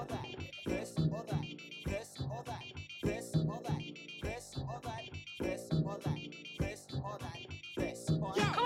or 0.00 0.06
that, 0.06 0.26
this 0.64 0.94
or 1.12 1.22
that, 1.28 1.44
this 1.84 2.16
or 2.22 2.42
that, 2.46 2.62
this 3.02 3.34
or 3.36 3.60
that, 3.62 3.82
this 4.22 4.56
or 4.56 4.80
that, 4.82 5.10
this 5.40 5.68
or 5.84 5.98
that, 6.02 6.28
this 6.58 6.86
or 6.94 7.18
that, 7.20 7.46
this 7.76 8.10
or 8.10 8.32
that. 8.34 8.56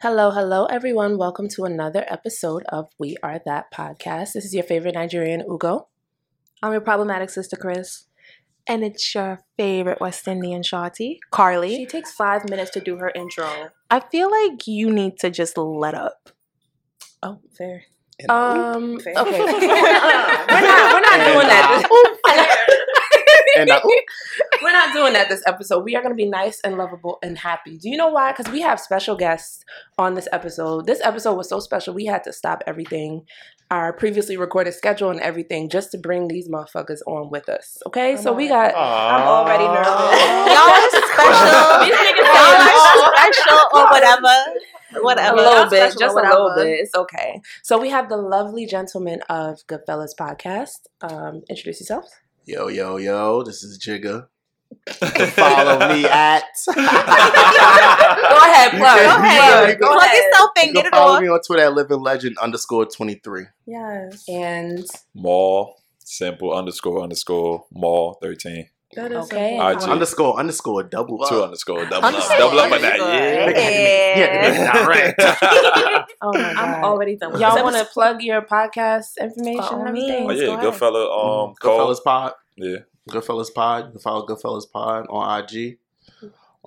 Hello, 0.00 0.30
hello, 0.30 0.64
everyone. 0.66 1.18
Welcome 1.18 1.48
to 1.50 1.64
another 1.64 2.06
episode 2.08 2.62
of 2.70 2.88
We 2.98 3.18
Are 3.22 3.42
That 3.44 3.70
podcast. 3.70 4.32
This 4.32 4.46
is 4.46 4.54
your 4.54 4.64
favorite 4.64 4.94
Nigerian 4.94 5.42
Ugo. 5.42 5.88
I'm 6.62 6.72
your 6.72 6.80
problematic 6.80 7.28
sister, 7.28 7.56
Chris. 7.56 8.06
And 8.66 8.84
it's 8.84 9.14
your 9.14 9.42
favorite 9.58 10.00
West 10.00 10.26
Indian 10.26 10.62
shawty, 10.62 11.18
Carly. 11.30 11.76
She 11.76 11.86
takes 11.86 12.12
five 12.12 12.48
minutes 12.48 12.70
to 12.70 12.80
do 12.80 12.96
her 12.96 13.12
intro. 13.14 13.68
I 13.90 14.00
feel 14.00 14.30
like 14.30 14.66
you 14.66 14.90
need 14.90 15.18
to 15.18 15.30
just 15.30 15.58
let 15.58 15.94
up. 15.94 16.30
Oh, 17.26 17.38
fair. 17.56 17.82
And- 18.18 18.30
Um, 18.30 19.00
Fair. 19.00 19.12
okay. 19.18 19.40
we're 19.40 19.50
not, 19.50 20.92
we're 20.94 21.00
not 21.00 21.20
And, 21.20 21.32
doing 21.34 21.48
that. 21.48 21.84
uh, 22.24 22.46
and 23.60 23.70
uh, 23.70 23.80
We're 24.62 24.72
not 24.72 24.94
doing 24.94 25.12
that 25.12 25.28
this 25.28 25.42
episode. 25.46 25.84
We 25.84 25.94
are 25.96 26.02
going 26.02 26.12
to 26.12 26.16
be 26.16 26.28
nice 26.28 26.60
and 26.64 26.78
lovable 26.78 27.18
and 27.22 27.36
happy. 27.38 27.76
Do 27.78 27.90
you 27.90 27.96
know 27.98 28.08
why? 28.08 28.32
Because 28.32 28.50
we 28.50 28.62
have 28.62 28.80
special 28.80 29.16
guests 29.16 29.64
on 29.98 30.14
this 30.14 30.28
episode. 30.32 30.86
This 30.86 31.00
episode 31.04 31.34
was 31.34 31.48
so 31.48 31.60
special, 31.60 31.92
we 31.94 32.06
had 32.06 32.24
to 32.24 32.32
stop 32.32 32.62
everything, 32.66 33.26
our 33.70 33.92
previously 33.92 34.36
recorded 34.38 34.72
schedule 34.72 35.10
and 35.10 35.20
everything, 35.20 35.68
just 35.68 35.90
to 35.92 35.98
bring 35.98 36.28
these 36.28 36.48
motherfuckers 36.48 37.00
on 37.06 37.28
with 37.30 37.48
us. 37.50 37.78
Okay, 37.86 38.16
so 38.16 38.32
we 38.32 38.48
got. 38.48 38.74
I'm 38.74 39.26
already 39.28 39.64
nervous. 39.64 39.84
Y'all 39.84 40.72
are 40.72 40.88
special. 40.88 41.84
These 41.84 41.96
niggas 42.00 42.24
Y'all 42.24 43.04
are 43.04 43.12
are 43.12 43.32
special 43.32 43.58
or 43.74 43.84
whatever. 43.90 44.34
A 45.02 45.34
little 45.34 45.70
bit, 45.70 45.92
special 45.92 46.00
just 46.00 46.16
or 46.16 46.20
a 46.24 46.28
little 46.28 46.44
whatever. 46.50 46.64
bit. 46.64 46.80
It's 46.80 46.94
okay. 46.94 47.40
So 47.62 47.78
we 47.78 47.90
have 47.90 48.08
the 48.08 48.16
lovely 48.16 48.66
gentleman 48.66 49.20
of 49.28 49.66
Goodfellas 49.66 50.14
podcast. 50.18 50.86
Um, 51.00 51.42
introduce 51.48 51.80
yourself. 51.80 52.08
yo, 52.44 52.68
yo, 52.68 52.96
yo, 52.96 53.42
this 53.42 53.62
is 53.62 53.78
Jigga. 53.78 54.28
Follow 54.88 55.88
me 55.94 56.04
at. 56.10 56.42
Go 56.66 58.36
ahead, 58.38 58.72
You 58.72 58.78
plug. 58.78 58.98
can- 58.98 59.06
Go 59.08 59.16
ahead. 59.22 59.68
you 59.68 59.76
can- 59.76 59.92
Plug 59.92 60.10
yourself 60.12 60.50
in. 60.62 60.66
You 60.68 60.72
Get 60.74 60.84
can 60.84 60.86
it 60.86 60.94
follow 60.96 61.14
off. 61.16 61.22
me 61.22 61.28
on 61.28 61.40
Twitter 61.40 61.62
at 61.64 61.74
living 61.74 62.00
legend 62.00 62.36
underscore 62.38 62.86
23. 62.86 63.44
Yes. 63.66 64.24
And 64.28 64.84
Mall 65.14 65.76
simple 66.08 66.52
underscore 66.54 67.02
underscore 67.02 67.64
mall 67.72 68.16
thirteen 68.22 68.68
That 68.96 69.12
is 69.12 69.24
Okay. 69.26 69.56
so 69.78 69.90
Underscore 69.92 70.38
underscore 70.40 70.82
double 70.84 71.22
up. 71.22 71.28
two 71.28 71.42
underscore 71.42 71.84
double 71.86 72.08
up 72.08 72.28
double 72.38 72.58
up 72.58 72.72
on 72.72 72.80
that 72.82 72.98
underscore. 73.00 73.12
yeah. 73.12 74.16
Yeah, 74.16 74.84
direct. 74.84 75.20
oh 76.22 76.32
my 76.32 76.40
god, 76.40 76.56
I'm 76.56 76.84
already 76.84 77.16
done 77.16 77.32
with 77.32 77.40
Y'all 77.40 77.62
want 77.62 77.76
to 77.76 77.84
plug 77.84 78.22
your 78.22 78.42
podcast 78.42 79.18
information 79.20 79.60
By 79.60 79.66
all 79.68 79.80
and 79.80 79.88
everything? 79.88 80.24
oh 80.24 80.28
means. 80.28 80.40
yeah, 80.40 80.46
Go 80.46 80.52
ahead. 80.54 80.64
good 80.64 80.74
fella 80.74 81.02
um 81.44 81.54
Goodfellas 81.62 82.02
Pod. 82.02 82.32
Yeah. 82.56 82.78
Goodfellas 83.10 83.54
Pod. 83.54 83.84
You 83.86 83.90
can 83.92 84.00
follow 84.00 84.26
Goodfellas 84.26 84.64
Pod 84.72 85.06
on 85.10 85.40
IG. 85.44 85.78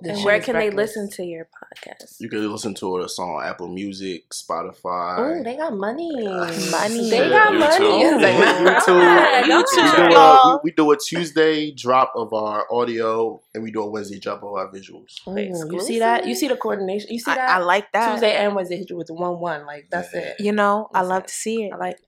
This 0.02 0.10
And 0.10 0.18
shit 0.18 0.24
where 0.26 0.36
is 0.36 0.44
can 0.44 0.54
they 0.56 0.70
listen 0.70 1.10
to 1.10 1.22
your 1.24 1.46
podcast? 1.46 2.20
You 2.20 2.28
can 2.28 2.50
listen 2.50 2.74
to 2.76 2.96
us 2.96 3.18
on 3.18 3.44
Apple 3.44 3.68
Music, 3.68 4.28
Spotify. 4.30 5.18
Oh, 5.18 5.42
they 5.42 5.56
got 5.56 5.74
money. 5.74 6.10
Money. 6.26 7.10
They 7.10 7.28
got 7.28 7.52
YouTube. 7.52 7.58
money. 7.58 8.02
It's 8.02 8.22
like, 8.22 9.44
YouTube. 9.44 9.46
We 9.46 9.52
YouTube. 9.52 10.10
do, 10.10 10.16
a, 10.16 10.60
we, 10.64 10.70
we 10.70 10.70
do 10.72 10.90
a 10.92 10.96
Tuesday 10.96 11.70
drop 11.72 12.12
of 12.16 12.32
our 12.32 12.66
audio, 12.72 13.40
and 13.54 13.62
we 13.62 13.70
do 13.70 13.82
a 13.82 13.90
Wednesday 13.90 14.18
drop 14.18 14.42
of 14.42 14.52
our 14.54 14.70
visuals. 14.72 15.18
Ooh, 15.28 15.38
you 15.74 15.80
see 15.80 15.98
that? 15.98 16.26
You 16.26 16.34
see 16.34 16.48
the 16.48 16.56
coordination? 16.56 17.10
You 17.12 17.18
see 17.18 17.32
that? 17.34 17.50
I 17.50 17.58
like 17.58 17.92
that. 17.92 18.12
Tuesday 18.12 18.36
and 18.36 18.54
Wednesday 18.54 18.78
hit 18.78 18.90
you 18.90 18.96
with 18.96 19.10
one 19.10 19.38
one. 19.38 19.66
Like 19.66 19.88
that's 19.90 20.14
Yeah. 20.14 20.20
it. 20.20 20.36
You 20.40 20.52
know, 20.52 20.88
I 20.94 21.00
Listen. 21.00 21.08
love 21.14 21.26
to 21.26 21.34
see 21.34 21.64
it. 21.64 21.72
I 21.72 21.76
like. 21.76 21.98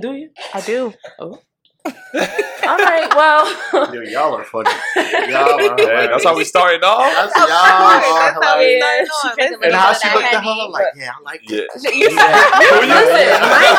Do 0.00 0.12
you? 0.14 0.30
I 0.52 0.60
do. 0.62 0.92
Oh. 1.20 1.38
All 2.64 2.78
right. 2.78 3.08
Well. 3.14 3.92
Yo, 3.94 4.00
y'all 4.02 4.34
are 4.34 4.44
funny. 4.44 4.70
Y'all 5.28 5.68
are 5.70 5.76
Yeah, 5.80 6.06
that's 6.06 6.24
how 6.24 6.34
we 6.36 6.44
started 6.44 6.82
off. 6.82 7.00
That's, 7.12 7.32
Of 7.42 7.48
y'all 7.48 7.58
are 7.58 8.00
course, 8.00 8.06
that's 8.06 8.44
how 8.44 8.58
we 8.58 8.64
hilarious. 8.74 9.10
started. 9.18 9.52
And 9.62 9.74
how 9.74 9.92
she 9.92 10.08
looked 10.14 10.24
at 10.24 10.42
Henny. 10.42 10.62
her 10.64 10.68
like, 10.70 10.86
yeah, 10.96 11.12
I 11.18 11.22
like 11.22 11.40
Yeah. 11.50 11.60
it. 11.74 11.94
You 11.94 12.08
Yeah. 12.10 12.94
Listen, 12.94 13.50
mind 13.50 13.78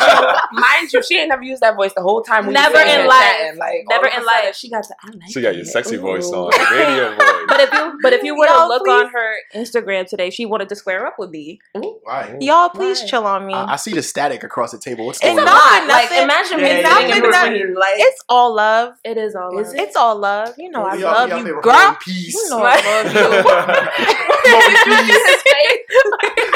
you, 0.54 0.60
mind 0.60 0.94
you, 0.94 1.04
she 1.04 1.18
ain't 1.18 1.30
never 1.30 1.42
used 1.44 1.62
that 1.64 1.76
voice 1.76 1.94
the 1.96 2.02
whole 2.02 2.22
time. 2.22 2.52
Never 2.52 2.78
in 2.78 3.08
life. 3.08 3.58
Like 3.58 3.86
Never 3.90 4.06
all 4.08 4.12
of 4.12 4.18
a 4.18 4.20
in 4.20 4.26
life. 4.26 4.56
She 4.56 4.70
got 4.70 4.88
the. 4.88 4.96
I 5.04 5.08
like 5.10 5.30
She 5.32 5.42
got 5.42 5.54
your 5.56 5.64
it. 5.64 5.68
sexy 5.68 5.98
voice 5.98 6.28
on, 6.32 6.52
radio 6.72 7.10
voice. 7.16 7.46
But 7.48 7.60
if 7.62 7.74
you 7.74 8.00
but 8.04 8.14
if 8.14 8.24
you 8.24 8.38
were 8.38 8.46
to 8.46 8.52
Y'all, 8.54 8.68
look 8.68 8.84
please. 8.84 9.02
on 9.04 9.10
her 9.10 9.36
Instagram 9.56 10.08
today, 10.08 10.30
she 10.30 10.46
wanted 10.46 10.70
to 10.70 10.76
square 10.76 11.06
up 11.08 11.16
with 11.18 11.30
me. 11.32 11.60
Right. 12.06 12.40
Y'all, 12.42 12.70
please 12.70 13.00
Right. 13.02 13.10
chill 13.10 13.26
on 13.26 13.46
me. 13.48 13.54
I, 13.54 13.74
I 13.74 13.76
see 13.78 13.94
the 13.94 14.04
static 14.04 14.44
across 14.44 14.72
the 14.72 14.78
table. 14.78 15.06
What's 15.08 15.20
going 15.20 15.36
not 15.38 15.48
on? 15.48 15.88
nothing. 15.88 16.18
Like 16.18 16.24
imagine 16.24 16.58
me 16.62 16.70
sitting 16.70 17.10
in 17.16 17.22
between. 17.22 17.76
Like 17.76 17.95
it's 17.98 18.24
all 18.30 18.56
love. 18.56 18.94
It 19.04 19.18
is 19.18 19.36
all 19.36 19.58
Is 19.60 19.68
love. 19.68 19.76
it? 19.76 19.82
It's 19.82 19.96
all 19.96 20.16
love. 20.18 20.54
You 20.58 20.70
know, 20.72 20.84
I 20.86 20.96
We 20.96 21.04
all- 21.04 21.14
love 21.14 21.30
we 21.30 21.34
all 21.34 21.46
you, 21.48 21.62
girl. 21.62 21.98
Peace. 22.02 22.34
You 22.36 22.50
know 22.50 22.64
I 22.68 22.76
love 23.04 23.14
you. 23.14 23.22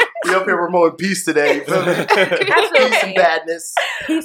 We 0.22 0.34
up 0.34 0.44
here 0.44 0.56
promoting 0.58 0.98
peace 0.98 1.24
today. 1.24 1.54
you 1.56 1.64
feel 1.64 1.80
me? 1.86 1.94
peace 1.94 3.02
and 3.02 3.14
badness. 3.14 3.74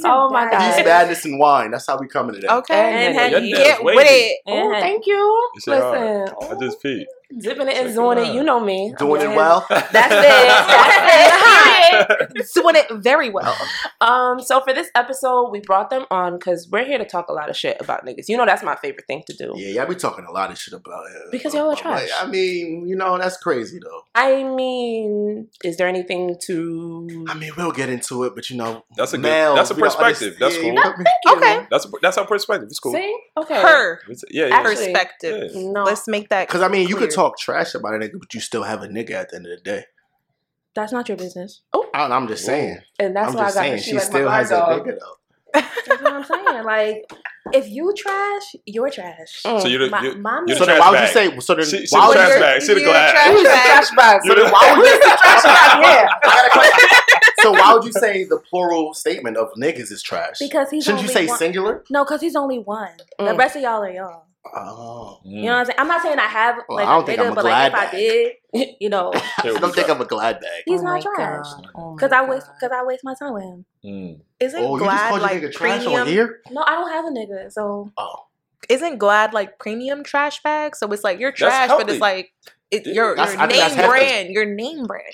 Oh 0.04 0.30
my 0.30 0.50
god. 0.52 0.76
Peace, 0.76 0.84
badness, 0.84 1.24
and 1.24 1.40
wine. 1.40 1.72
That's 1.72 1.88
how 1.88 1.98
we 1.98 2.08
coming 2.08 2.36
today. 2.36 2.50
Okay. 2.50 2.74
And 2.76 3.18
And 3.18 3.34
Henny. 3.34 3.48
Your 3.50 3.58
Get 3.60 3.82
with 3.84 3.96
it. 4.06 4.40
Oh, 4.46 4.72
thank 4.74 5.08
you. 5.08 5.50
You 5.56 5.62
said, 5.62 5.82
all 5.82 5.94
right. 5.94 6.34
Listen, 6.42 6.58
I 6.58 6.60
just 6.60 6.84
peed. 6.84 7.06
Dipping 7.40 7.68
it 7.68 7.78
and 7.78 7.94
doing 7.94 8.18
it. 8.20 8.34
You 8.34 8.44
know 8.44 8.60
me. 8.60 8.94
Doing 8.98 9.22
it 9.22 9.36
well. 9.36 9.66
That's 9.70 9.92
it. 9.92 9.92
That's 10.12 10.26
it. 12.40 12.48
Doing 12.54 12.76
it 12.76 12.86
very 13.04 13.30
well. 13.30 13.56
Um, 14.02 14.42
so 14.42 14.60
for 14.62 14.74
this 14.74 14.90
episode, 14.96 15.50
we 15.52 15.60
brought 15.62 15.90
them 15.90 16.06
on 16.12 16.38
because 16.38 16.68
we're 16.70 16.84
here 16.86 16.98
to 16.98 17.06
talk 17.06 17.30
a 17.30 17.34
lot 17.34 17.50
of 17.50 17.56
shit 17.56 17.78
about 17.80 18.06
niggas. 18.06 18.28
You 18.28 18.36
know 18.38 18.46
that's 18.46 18.64
my 18.64 18.76
favorite 18.76 19.06
thing 19.08 19.24
to 19.28 19.34
do. 19.36 19.54
Yeah, 19.56 19.70
y'all 19.82 19.88
be 19.90 19.96
talking 19.96 20.26
a 20.26 20.32
lot 20.32 20.52
of 20.52 20.58
shit 20.58 20.74
about 20.74 21.06
it. 21.08 21.32
Because 21.32 21.54
y'all 21.54 21.68
are 21.70 21.76
But, 21.76 21.82
trash. 21.82 22.10
I 22.20 22.28
mean, 22.28 22.88
you 22.88 22.96
know, 22.96 23.18
that's 23.18 23.38
crazy 23.38 23.80
though. 23.84 24.02
I 24.14 24.44
mean, 24.44 25.48
is 25.64 25.78
there 25.78 25.88
anything 25.88 26.36
to? 26.44 27.26
I 27.30 27.34
mean, 27.36 27.52
we'll 27.58 27.72
get 27.72 27.90
into 27.90 28.24
it, 28.26 28.36
but 28.36 28.50
you 28.50 28.58
know, 28.58 28.84
That's 28.98 29.14
a 29.14 29.18
good- 29.18 29.24
males, 29.24 29.58
that's 29.58 29.72
a 29.72 29.76
perspective. 29.76 30.36
That's 30.40 30.58
cool. 30.58 30.74
yeah, 30.74 30.74
you 30.74 30.82
feel 31.24 31.36
me? 31.36 31.38
Okay. 31.38 31.66
That's 31.70 31.88
that's 32.02 32.18
our 32.18 32.26
perspective. 32.28 32.68
It's 32.70 32.80
cool. 32.80 32.94
See, 32.94 33.18
okay. 33.38 33.62
Her 33.62 34.00
It's- 34.10 34.24
Yeah, 34.30 34.48
yeah. 34.48 34.56
Actually, 34.58 34.76
perspective. 34.94 35.52
yeah. 35.54 35.72
No, 35.72 35.84
Let's 35.84 36.08
make 36.08 36.30
that. 36.30 36.48
Because 36.48 36.62
I 36.62 36.68
mean, 36.68 36.88
you 36.88 36.96
could 36.96 37.10
clear. 37.10 37.15
Talk 37.16 37.38
trash 37.40 37.74
about 37.76 37.94
a 37.96 37.98
nigga, 37.98 38.20
but 38.20 38.34
you 38.34 38.40
still 38.40 38.64
have 38.64 38.82
a 38.84 38.88
nigga 38.88 39.12
at 39.12 39.30
the 39.30 39.38
end 39.38 39.46
of 39.48 39.58
the 39.58 39.64
day. 39.64 39.86
That's 40.76 40.92
not 40.92 41.08
your 41.08 41.18
business. 41.18 41.62
I, 41.74 41.80
I'm 41.94 42.28
just 42.28 42.46
saying. 42.46 42.80
and 43.00 43.16
that's 43.16 43.30
I'm 43.30 43.36
why 43.36 43.42
I 43.42 43.46
just 43.46 43.56
got 43.56 43.62
saying. 43.62 43.78
She 43.80 43.84
she 43.92 43.94
like 43.96 44.04
still 44.04 44.26
my 44.26 44.36
has 44.36 44.52
a 44.52 44.56
guard 44.56 44.78
dog. 44.84 44.88
nigga 44.88 45.00
though. 45.00 45.16
That's 45.54 45.88
what 46.02 46.14
I'm 46.14 46.24
saying. 46.26 46.64
Like, 46.66 47.10
if 47.54 47.70
you 47.70 47.94
trash, 47.96 48.56
you're 48.66 48.90
trash. 48.90 49.42
So 49.44 49.66
you're 49.68 49.86
the, 49.86 49.90
My- 49.90 50.02
you're, 50.02 50.18
my 50.18 50.44
you're 50.46 50.58
So 50.58 50.66
the 50.66 50.72
then, 50.74 50.78
trash 50.78 50.80
why 50.82 50.92
would 50.92 51.00
you 51.02 51.08
say? 51.08 51.40
So 51.40 51.56
then, 51.56 51.66
She, 51.66 51.86
she 51.88 51.96
why 51.96 52.02
the 52.02 52.08
would 52.08 52.16
trash 52.16 52.34
you? 52.34 52.40
bag. 52.42 52.62
She 52.62 52.74
the 52.74 52.80
glass. 52.84 53.12
trash 53.12 53.28
Who's 53.32 53.44
the 53.44 53.50
trash 53.50 53.96
bag? 53.96 54.22
So 54.26 54.36
then, 54.36 54.52
why 54.52 54.78
would 54.78 54.86
you? 54.86 55.00
trash 55.18 55.44
bag? 55.44 55.82
Yeah. 55.82 56.08
I 56.24 56.50
got 56.54 56.66
a. 56.66 57.42
So 57.44 57.52
why 57.54 57.74
would 57.74 57.84
you 57.86 57.92
say 57.94 58.24
the 58.26 58.40
plural 58.40 58.94
statement 58.94 59.38
of 59.38 59.54
niggas 59.54 59.92
is 59.94 60.04
trash? 60.04 60.40
Because 60.40 60.70
he's 60.72 60.84
Shouldn't 60.84 61.04
you 61.04 61.08
say 61.10 61.28
one- 61.28 61.38
singular? 61.38 61.84
No, 61.90 62.04
because 62.04 62.20
he's 62.20 62.36
only 62.36 62.60
one. 62.60 62.98
The 63.18 63.26
Mm. 63.26 63.38
rest 63.38 63.56
of 63.56 63.62
y'all 63.62 63.82
are 63.84 63.90
y'all. 63.92 64.26
Oh, 64.54 65.20
You 65.26 65.44
know 65.44 65.52
what 65.54 65.60
I'm 65.60 65.66
saying? 65.66 65.76
I'm 65.80 65.88
not 65.88 66.02
saying 66.02 66.20
I 66.20 66.28
have 66.28 66.56
Well, 66.70 66.78
like 66.78 66.88
I 66.88 66.92
don't 66.94 67.04
a 67.04 67.06
think 67.08 67.20
nigga, 67.20 67.26
I'm 67.26 67.32
a 67.32 67.36
but 67.36 67.46
like 67.46 67.68
if 67.68 67.72
glad 67.74 67.88
I 67.88 67.92
did, 67.92 68.76
you 68.80 68.90
know, 68.90 69.12
I 69.38 69.42
don't 69.44 69.74
think. 69.76 69.90
I'm 69.90 70.02
a 70.02 70.06
glad 70.06 70.40
bag. 70.40 70.64
he's 70.66 70.82
Oh 70.82 70.84
not 70.84 70.94
my 70.94 71.02
trash. 71.02 71.46
God. 71.46 71.68
Oh 71.76 71.96
Because 71.96 72.12
I 72.12 72.26
waste 72.30 72.48
because 72.60 72.72
I 72.76 72.84
waste 72.84 73.04
my 73.04 73.16
time 73.16 73.34
with 73.34 73.44
him. 73.44 73.66
Mm. 73.84 74.20
Isn't 74.40 74.62
Oh, 74.62 74.78
you 74.78 74.86
just 74.86 75.08
Glad 75.08 75.10
your 75.12 75.20
like 75.20 75.42
nigga 75.42 75.52
trash 75.54 75.80
on 75.80 75.84
premium? 75.86 76.08
here? 76.08 76.40
No, 76.52 76.64
I 76.66 76.72
don't 76.72 76.92
have 76.92 77.06
a 77.06 77.10
nigga, 77.10 77.52
so 77.52 77.92
Oh, 77.98 78.16
Isn't 78.70 78.98
Glad 78.98 79.34
like 79.34 79.60
premium 79.60 80.04
trash 80.04 80.42
bag? 80.44 80.76
So 80.76 80.92
it's 80.92 81.04
like 81.04 81.20
you're 81.20 81.32
trash, 81.32 81.70
but 81.70 81.90
it's 81.90 82.00
like 82.02 82.32
it, 82.76 82.86
your 82.94 83.16
That's- 83.16 83.34
your 83.34 83.42
I 83.42 83.48
think 83.48 83.60
that's 83.60 83.76
name 83.76 83.88
brand, 83.88 84.30
your 84.30 84.46
name 84.46 84.86
brand. 84.86 85.14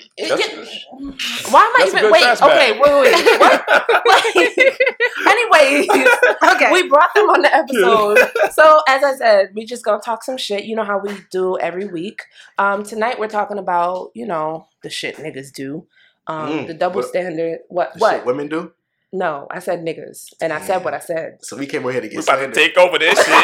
Why 1.50 1.62
am 1.62 1.82
I 1.82 1.84
even 1.86 2.00
good 2.02 2.12
wait? 2.12 2.42
Okay, 2.42 2.72
wait, 2.72 2.80
wait, 2.80 3.14
wait. 3.14 3.40
What? 3.40 4.24
Anyways, 5.26 5.88
Okay. 6.54 6.72
we 6.72 6.88
brought 6.88 7.14
them 7.14 7.28
on 7.30 7.42
the 7.42 7.54
episode. 7.54 8.18
so 8.52 8.82
as 8.88 9.02
I 9.04 9.14
said, 9.16 9.50
we 9.54 9.64
just 9.64 9.84
gonna 9.84 10.00
talk 10.00 10.22
some 10.24 10.36
shit. 10.36 10.64
You 10.64 10.76
know 10.76 10.84
how 10.84 10.98
we 10.98 11.12
do 11.30 11.58
every 11.58 11.86
week. 11.86 12.22
Um, 12.58 12.82
tonight 12.82 13.18
we're 13.18 13.28
talking 13.28 13.58
about 13.58 14.10
you 14.14 14.26
know 14.26 14.68
the 14.82 14.90
shit 14.90 15.16
niggas 15.16 15.52
do. 15.52 15.86
Um, 16.26 16.48
Mm. 16.50 16.66
the 16.68 16.74
double 16.74 17.00
What- 17.00 17.08
standard. 17.08 17.60
What? 17.68 17.94
the 17.94 17.98
What? 17.98 18.16
shit 18.18 18.26
women 18.26 18.48
do? 18.48 18.72
No, 19.14 19.46
I 19.50 19.58
said 19.58 19.84
niggas, 19.84 20.32
and 20.40 20.54
I 20.54 20.60
said 20.60 20.82
what 20.84 20.94
I 20.94 20.98
said. 20.98 21.44
So 21.44 21.54
we 21.58 21.66
came 21.66 21.82
over 21.82 21.92
here 21.92 22.00
to 22.00 22.08
get 22.08 22.16
We 22.16 22.22
about 22.22 22.36
to 22.36 22.50
take 22.50 22.78
over 22.78 22.98
this 22.98 23.14
shit. 23.18 23.28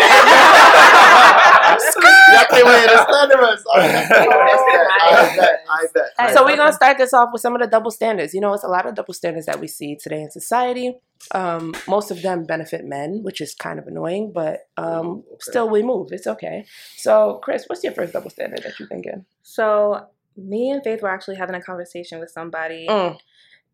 Y'all 2.33 2.47
came 2.51 2.67
over 2.67 2.79
here 2.79 2.89
to 2.89 3.07
slander 3.09 3.43
us. 3.43 3.63
I 3.75 5.33
bet. 5.37 5.61
I 5.71 5.87
bet. 5.95 6.11
I 6.19 6.27
bet. 6.27 6.35
So 6.35 6.45
we're 6.45 6.57
gonna 6.57 6.73
start 6.73 6.97
this 6.97 7.13
off 7.13 7.31
with 7.33 7.43
some 7.43 7.55
of 7.55 7.61
the 7.61 7.67
double 7.67 7.91
standards. 7.91 8.33
You 8.33 8.41
know, 8.41 8.55
it's 8.55 8.65
a 8.65 8.69
lot 8.69 8.87
of 8.87 8.95
double 8.95 9.13
standards 9.13 9.45
that 9.47 9.61
we 9.61 9.67
see 9.69 9.95
today 9.97 10.23
in 10.23 10.31
society. 10.31 10.97
Um, 11.33 11.75
most 11.87 12.11
of 12.11 12.23
them 12.23 12.45
benefit 12.45 12.85
men, 12.87 13.23
which 13.23 13.41
is 13.43 13.55
kind 13.55 13.79
of 13.79 13.87
annoying, 13.87 14.33
but 14.35 14.69
um, 14.79 15.25
Okay. 15.33 15.37
still 15.41 15.69
we 15.69 15.83
move. 15.83 16.09
It's 16.13 16.27
okay. 16.27 16.65
So, 16.97 17.41
Chris, 17.43 17.65
what's 17.67 17.83
your 17.85 17.93
first 17.93 18.13
double 18.15 18.31
standard 18.31 18.63
that 18.63 18.79
you're 18.79 18.89
thinking? 18.89 19.25
so 19.43 20.07
me 20.37 20.71
and 20.71 20.83
Faith 20.85 21.03
were 21.03 21.09
actually 21.11 21.35
having 21.37 21.57
a 21.57 21.61
conversation 21.61 22.21
with 22.21 22.31
somebody, 22.31 22.87
Mm. 22.89 23.19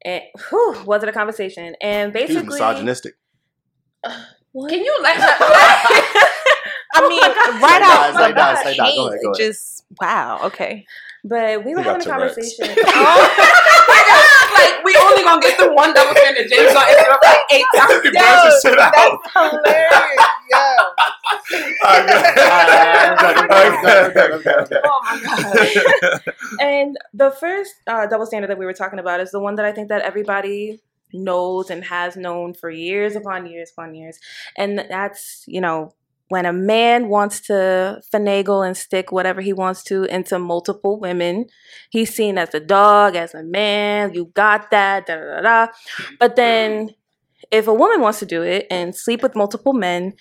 And 0.05 0.23
whew, 0.51 0.83
was 0.85 1.03
it 1.03 1.09
a 1.09 1.13
conversation? 1.13 1.75
And 1.81 2.13
He 2.17 2.35
was 2.35 2.45
basically, 2.45 2.61
misogynistic. 2.61 3.15
Can 4.05 4.85
you 4.85 4.99
let? 5.03 5.17
I 6.97 7.03
oh 7.03 7.09
mean, 7.09 7.21
God. 7.21 7.63
right 7.63 7.83
Say 7.83 7.83
out 7.83 8.13
that, 8.13 8.15
say 8.15 8.29
the 8.29 8.35
that, 8.35 8.59
say 8.65 8.77
that. 8.77 8.95
Go 8.95 9.09
ahead, 9.09 9.21
go 9.23 9.33
ahead. 9.33 9.37
just 9.37 9.85
wow. 10.01 10.41
Okay. 10.45 10.87
but 11.25 11.65
we 11.65 11.75
were 11.75 11.83
He 11.83 11.89
having 11.89 12.03
a 12.03 12.05
conversation. 12.05 12.67
Oh. 12.89 13.94
Like 14.53 14.85
we 14.85 14.97
only 15.01 15.23
gonna 15.23 15.41
get 15.41 15.59
the 15.59 15.73
one 15.73 15.95
double 15.95 16.15
standard. 16.17 16.49
James 16.49 16.73
gonna 16.73 16.93
interrupt 16.93 17.25
like 17.25 17.41
eight 17.53 17.65
times. 17.77 18.03
He 18.03 18.11
burns 18.11 18.43
his 18.45 18.63
shit 18.63 18.79
out. 18.79 19.21
hilarious. 19.33 20.21
oh 24.85 25.01
my 25.05 25.21
god! 25.23 26.35
and 26.61 26.97
the 27.13 27.31
first 27.31 27.75
uh, 27.87 28.07
double 28.07 28.27
standard 28.27 28.49
that 28.49 28.59
we 28.59 28.65
were 28.65 28.73
talking 28.73 28.99
about 28.99 29.21
is 29.21 29.31
the 29.31 29.41
one 29.41 29.55
that 29.57 29.65
I 29.65 29.73
think 29.73 29.89
that 29.89 30.03
everybody 30.03 30.81
knows 31.13 31.71
and 31.71 31.85
has 31.85 32.17
known 32.17 32.55
for 32.55 32.71
years 32.71 33.17
upon 33.17 33.47
years 33.47 33.71
upon 33.73 33.95
years, 33.95 34.19
and 34.57 34.79
that's 34.79 35.45
you 35.47 35.61
know 35.61 35.95
when 36.29 36.47
a 36.47 36.53
man 36.53 37.09
wants 37.09 37.41
to 37.43 38.01
finagle 38.13 38.67
and 38.67 38.77
stick 38.77 39.13
whatever 39.13 39.41
he 39.41 39.53
wants 39.53 39.83
to 39.85 40.05
into 40.05 40.39
multiple 40.39 40.99
women, 40.99 41.47
he's 41.91 42.15
seen 42.15 42.39
as 42.39 42.55
a 42.55 42.61
dog, 42.61 43.15
as 43.15 43.35
a 43.35 43.43
man. 43.43 44.15
You 44.15 44.27
got 44.35 44.71
that, 44.71 45.07
da 45.07 45.17
da 45.17 45.37
da. 45.37 45.41
da. 45.43 45.73
But 46.19 46.37
then, 46.37 46.91
if 47.51 47.69
a 47.69 47.75
woman 47.75 48.01
wants 48.01 48.21
to 48.21 48.27
do 48.27 48.43
it 48.43 48.67
and 48.71 48.97
sleep 48.97 49.23
with 49.23 49.37
multiple 49.37 49.75
men, 49.75 50.15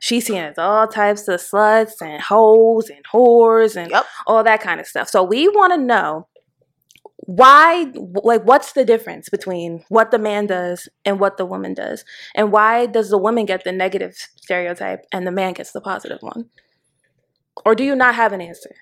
she's 0.00 0.26
seen 0.26 0.42
as 0.42 0.58
all 0.58 0.88
types 0.88 1.28
of 1.28 1.40
sluts 1.40 2.02
and 2.02 2.20
hoes 2.20 2.90
and 2.90 3.04
whores 3.12 3.76
and 3.76 3.90
Yep. 3.90 4.06
all 4.26 4.42
that 4.42 4.60
kind 4.60 4.80
of 4.80 4.86
stuff. 4.86 5.08
So 5.08 5.22
we 5.22 5.48
want 5.48 5.72
to 5.72 5.78
know 5.78 6.26
why 7.16 7.92
like 8.22 8.42
what's 8.42 8.72
the 8.72 8.84
difference 8.84 9.28
between 9.28 9.84
what 9.88 10.10
the 10.10 10.18
man 10.18 10.46
does 10.46 10.88
and 11.04 11.20
what 11.20 11.36
the 11.36 11.46
woman 11.46 11.74
does? 11.74 12.04
And 12.34 12.52
why 12.52 12.86
does 12.86 13.10
the 13.10 13.18
woman 13.18 13.46
get 13.46 13.64
the 13.64 13.72
negative 13.72 14.14
stereotype 14.36 15.04
and 15.12 15.26
the 15.26 15.32
man 15.32 15.52
gets 15.52 15.72
the 15.72 15.80
positive 15.80 16.18
one? 16.20 16.50
Or 17.64 17.74
do 17.74 17.84
you 17.84 17.94
not 17.94 18.14
have 18.16 18.32
an 18.32 18.40
answer 18.40 18.74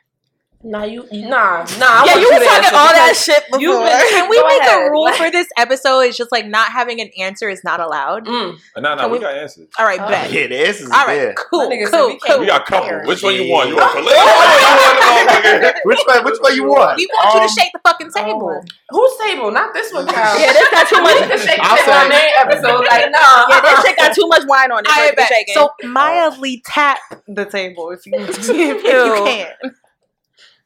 Nah, 0.64 0.84
you 0.84 1.02
nah 1.10 1.66
nah. 1.82 1.86
I 1.86 2.04
yeah, 2.06 2.16
you 2.22 2.30
were 2.30 2.38
talking 2.38 2.70
all 2.70 2.86
that 2.94 3.10
because 3.10 3.24
shit 3.24 3.42
before. 3.50 3.60
you've 3.60 3.82
been- 3.82 4.08
Can 4.14 4.28
we 4.30 4.36
Go 4.38 4.46
make 4.46 4.60
ahead. 4.62 4.86
a 4.86 4.90
rule 4.90 5.04
Like- 5.10 5.16
for 5.16 5.28
this 5.30 5.48
episode? 5.58 6.00
It's 6.06 6.16
just 6.16 6.30
like 6.30 6.46
not 6.46 6.70
having 6.70 7.00
an 7.00 7.10
answer 7.18 7.48
is 7.48 7.64
not 7.64 7.80
allowed. 7.80 8.26
Mm, 8.26 8.58
No, 8.78 8.94
no, 8.94 9.08
we 9.08 9.18
we- 9.18 9.24
got 9.24 9.34
answers. 9.34 9.66
All 9.76 9.84
right, 9.84 9.98
Oh. 10.00 10.06
bet. 10.06 10.30
Yeah, 10.30 10.46
the 10.46 10.58
answers 10.66 10.86
is 10.86 10.90
All 10.92 11.04
right, 11.04 11.16
there. 11.18 11.34
cool, 11.34 11.68
That 11.68 11.90
cool, 11.90 12.06
we 12.08 12.18
cool. 12.22 12.38
We 12.38 12.46
got 12.46 12.60
a 12.62 12.64
couple. 12.64 13.00
Which 13.10 13.22
one 13.24 13.34
you 13.34 13.50
want? 13.50 13.70
You 13.70 13.76
want 13.76 13.90
Yeah. 13.90 14.02
political? 14.06 14.22
or 14.22 14.46
you 14.54 14.66
want 14.70 15.42
the 15.42 15.50
motherfucker? 15.66 15.74
Which 15.84 15.98
way? 16.06 16.20
Which 16.30 16.40
way 16.42 16.52
you 16.54 16.64
want? 16.64 16.96
We 16.96 17.06
want 17.10 17.34
you 17.34 17.40
Um, 17.40 17.48
to 17.48 17.52
shake 17.60 17.72
the 17.72 17.80
fucking 17.82 18.12
table. 18.12 18.62
who's 18.90 19.12
table? 19.18 19.50
Not 19.50 19.74
this 19.74 19.92
one, 19.92 20.06
child. 20.06 20.40
yeah 20.40 20.52
this 20.52 20.70
got 20.70 20.86
too 20.86 21.02
much 21.02 21.16
can 21.26 21.38
shake 21.42 21.58
I'll 21.58 21.74
this 21.74 21.84
say- 21.86 21.92
on 21.92 22.08
their 22.08 22.30
episode. 22.38 22.86
Like, 22.86 23.10
no, 23.10 23.44
yeah 23.50 23.60
this 23.66 23.82
shit 23.82 23.96
got 23.98 24.14
too 24.14 24.28
much 24.28 24.42
wine 24.46 24.70
on 24.70 24.84
it 24.86 24.90
I 24.94 25.08
so 25.10 25.14
bet. 25.16 25.26
shaking. 25.28 25.54
So 25.54 25.70
mildly 25.82 26.62
tap 26.64 26.98
the 27.26 27.46
table 27.46 27.90
if 27.90 28.06
you 28.06 28.14
if 28.14 28.46
you 28.48 28.78
Ew. 28.78 29.70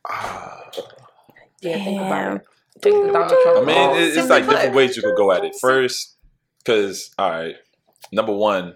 Can. 0.08 0.82
Yeah, 1.62 1.82
think 1.82 2.00
about 2.00 2.10
Damn. 2.10 2.36
it. 2.36 2.42
Take 2.82 2.92
the 2.92 3.12
Donald 3.12 3.28
Trump. 3.42 3.56
I 3.56 3.64
mean, 3.64 3.76
oh, 3.78 3.90
off. 3.90 3.96
it's 3.96 4.14
Simply 4.14 4.30
like 4.30 4.44
put. 4.44 4.50
different 4.52 4.74
ways 4.76 4.96
you 4.96 5.02
could 5.02 5.16
go 5.16 5.32
at 5.32 5.42
it. 5.44 5.56
First, 5.58 6.16
because 6.58 7.10
all 7.18 7.30
right, 7.30 7.54
number 8.12 8.32
one, 8.32 8.74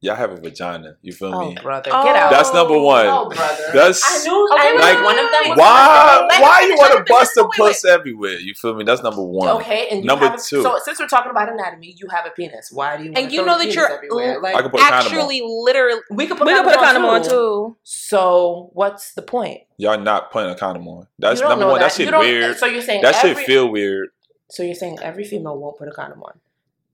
y'all 0.00 0.16
have 0.16 0.32
a 0.32 0.36
vagina. 0.36 0.96
You 1.02 1.12
feel 1.12 1.34
oh, 1.34 1.48
me? 1.48 1.56
brother, 1.62 1.90
Oh. 1.92 2.04
get 2.04 2.16
out. 2.16 2.30
That's 2.30 2.52
number 2.52 2.78
one. 2.78 3.06
Oh, 3.06 3.28
brother. 3.28 3.64
That's 3.72 4.02
I 4.04 4.24
knew. 4.24 4.48
Okay, 4.52 4.62
I 4.62 4.72
knew 4.72 4.80
like, 4.80 5.04
one 5.04 5.18
of 5.18 5.30
them. 5.30 5.58
Why? 5.58 6.26
Let 6.28 6.42
Why 6.42 6.66
you 6.66 6.74
want 6.76 7.06
to 7.06 7.12
bust 7.12 7.36
a 7.36 7.48
puss 7.56 7.84
everywhere? 7.84 8.38
You 8.38 8.54
feel 8.54 8.74
me? 8.74 8.84
That's 8.84 9.02
number 9.02 9.22
one. 9.22 9.48
Okay, 9.60 9.88
and 9.90 10.00
you 10.00 10.06
Number 10.06 10.26
have 10.26 10.38
a, 10.38 10.42
two. 10.42 10.62
So 10.62 10.78
since 10.82 10.98
we're 10.98 11.08
talking 11.08 11.30
about 11.30 11.52
anatomy, 11.52 11.94
you 11.98 12.08
have 12.08 12.26
a 12.26 12.30
penis. 12.30 12.70
Why 12.72 12.96
do 12.96 13.04
you? 13.04 13.12
And 13.14 13.30
you 13.30 13.44
know 13.44 13.58
that 13.58 13.72
you're? 13.72 14.40
Like, 14.40 14.56
I 14.56 14.62
could 14.62 14.70
put 14.70 14.80
a. 14.80 14.84
Actually, 14.84 15.42
literally, 15.42 16.00
we 16.10 16.26
could 16.26 16.38
put, 16.38 16.46
we 16.46 16.54
can 16.54 16.64
put 16.64 16.74
a 16.74 16.78
condom 16.78 17.04
on 17.04 17.22
too. 17.22 17.28
too 17.30 17.76
So 17.82 18.70
what's 18.72 19.14
the 19.14 19.22
point? 19.22 19.62
Y'all 19.76 19.98
not 19.98 20.30
putting 20.30 20.50
a 20.50 20.56
condom 20.56 20.86
on. 20.88 21.06
That's 21.18 21.40
number 21.40 21.66
one. 21.66 21.80
That, 21.80 21.96
You 21.98 22.06
shit 22.06 22.18
weird. 22.18 22.56
So 22.58 22.66
you're 22.66 22.82
saying 22.82 23.02
That 23.02 23.16
every, 23.16 23.34
shit 23.34 23.46
feel 23.46 23.70
weird. 23.70 24.10
So 24.50 24.62
you're 24.62 24.74
saying 24.74 24.98
every 25.02 25.24
female 25.24 25.58
won't 25.58 25.78
put 25.78 25.88
a 25.88 25.92
condom 25.92 26.22
on. 26.22 26.40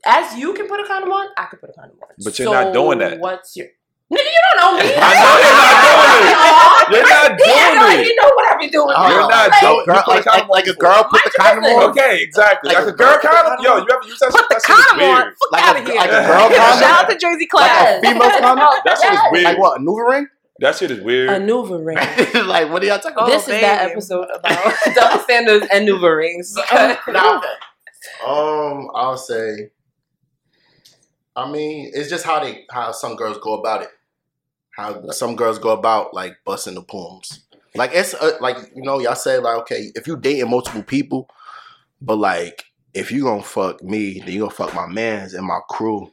As 0.04 0.36
you 0.38 0.52
can 0.54 0.68
put 0.68 0.80
a 0.80 0.84
condom 0.86 1.10
on, 1.12 1.26
I 1.36 1.46
could 1.46 1.60
put 1.60 1.70
a 1.70 1.72
condom 1.72 1.96
on. 2.02 2.08
But 2.24 2.38
you're 2.38 2.46
So 2.46 2.52
not 2.52 2.72
doing 2.72 2.98
that. 2.98 3.18
What's 3.18 3.56
your 3.56 3.66
Nigga, 4.06 4.22
you 4.22 4.40
don't 4.54 4.58
know 4.62 4.72
me. 4.78 4.86
I 5.02 5.10
know 5.18 5.34
you're 5.42 5.58
not 5.58 5.82
doing 5.82 6.22
it. 6.30 6.36
You're 6.86 7.02
not 7.10 7.26
Yeah, 7.42 7.74
no, 7.74 7.90
doing 7.90 7.98
it. 7.98 8.06
you 8.06 8.14
know 8.14 8.30
what 8.38 8.46
I 8.46 8.56
be 8.56 8.68
doing. 8.70 8.94
Oh, 8.94 9.08
You're 9.10 9.26
not 9.26 9.50
Like, 9.50 9.60
doing- 9.60 9.82
girl, 9.84 9.96
you 9.96 10.02
put 10.06 10.14
a 10.14 10.14
like, 10.14 10.26
like, 10.26 10.48
like 10.48 10.66
a 10.68 10.74
girl 10.78 11.02
put 11.10 11.24
the 11.24 11.30
condom 11.34 11.64
on. 11.64 11.90
Okay, 11.90 12.22
exactly. 12.22 12.68
Like 12.70 12.78
Like, 12.78 12.86
a 12.86 12.90
a 12.90 12.92
girl 12.92 13.18
girl 13.18 13.18
condom. 13.18 13.58
condom? 13.58 13.64
Yo, 13.66 13.76
you 13.82 13.88
ever 13.90 14.06
use 14.06 14.18
that 14.22 14.30
put 14.30 14.38
shit? 14.38 14.48
the 14.48 14.54
That 14.54 14.62
condom 14.62 15.02
on. 15.02 15.24
weird. 15.26 15.34
Fuck 15.34 15.50
Like 15.50 15.62
out 15.66 15.74
a, 15.74 15.80
of 15.80 15.86
here. 15.90 15.96
like 15.98 16.10
a 16.14 16.22
girl 16.22 16.46
Yeah. 16.54 16.62
condom. 16.62 16.78
Shout 16.86 16.94
out 17.02 17.10
to 17.10 17.16
Jersey 17.18 17.46
Club. 17.50 17.66
Like 17.66 17.82
a 17.82 18.00
female 18.06 18.30
condom? 18.38 18.68
That 18.86 18.96
shit 19.02 19.10
is 19.12 19.20
weird. 19.34 19.44
Like 19.50 19.58
what? 19.58 19.74
A 19.74 19.82
NuvaRing? 19.82 20.24
That 20.60 20.76
shit 20.76 20.90
is 20.94 21.00
weird. 21.02 21.28
A 21.30 21.38
NuvaRing. 21.42 22.46
like 22.46 22.70
what 22.70 22.82
are 22.82 22.86
y'all 22.86 23.02
talking 23.02 23.18
Oh, 23.18 23.26
about? 23.26 23.34
this 23.34 23.42
is 23.50 23.58
that 23.60 23.90
episode 23.90 24.28
about 24.32 24.70
double 24.94 25.18
standards 25.26 25.66
and 25.74 25.82
NuvaRings. 25.88 26.54
Um, 28.24 28.88
I'll 28.94 29.16
say. 29.18 29.70
I 31.36 31.50
mean, 31.50 31.90
it's 31.94 32.08
just 32.08 32.24
how 32.24 32.40
they 32.40 32.64
how 32.70 32.92
some 32.92 33.14
girls 33.14 33.38
go 33.38 33.54
about 33.54 33.82
it. 33.82 33.88
How 34.70 35.10
some 35.10 35.36
girls 35.36 35.58
go 35.58 35.70
about 35.70 36.14
like 36.14 36.38
busting 36.44 36.74
the 36.74 36.82
poems. 36.82 37.44
Like 37.74 37.90
it's 37.92 38.14
uh, 38.14 38.38
like 38.40 38.56
you 38.74 38.82
know 38.82 38.98
y'all 38.98 39.14
say 39.14 39.38
like 39.38 39.58
okay 39.60 39.92
if 39.94 40.06
you 40.06 40.16
dating 40.16 40.50
multiple 40.50 40.82
people, 40.82 41.28
but 42.00 42.16
like 42.16 42.64
if 42.94 43.12
you 43.12 43.24
gonna 43.24 43.42
fuck 43.42 43.82
me, 43.82 44.20
then 44.20 44.30
you 44.32 44.40
gonna 44.40 44.50
fuck 44.50 44.74
my 44.74 44.86
mans 44.86 45.34
and 45.34 45.46
my 45.46 45.60
crew, 45.68 46.10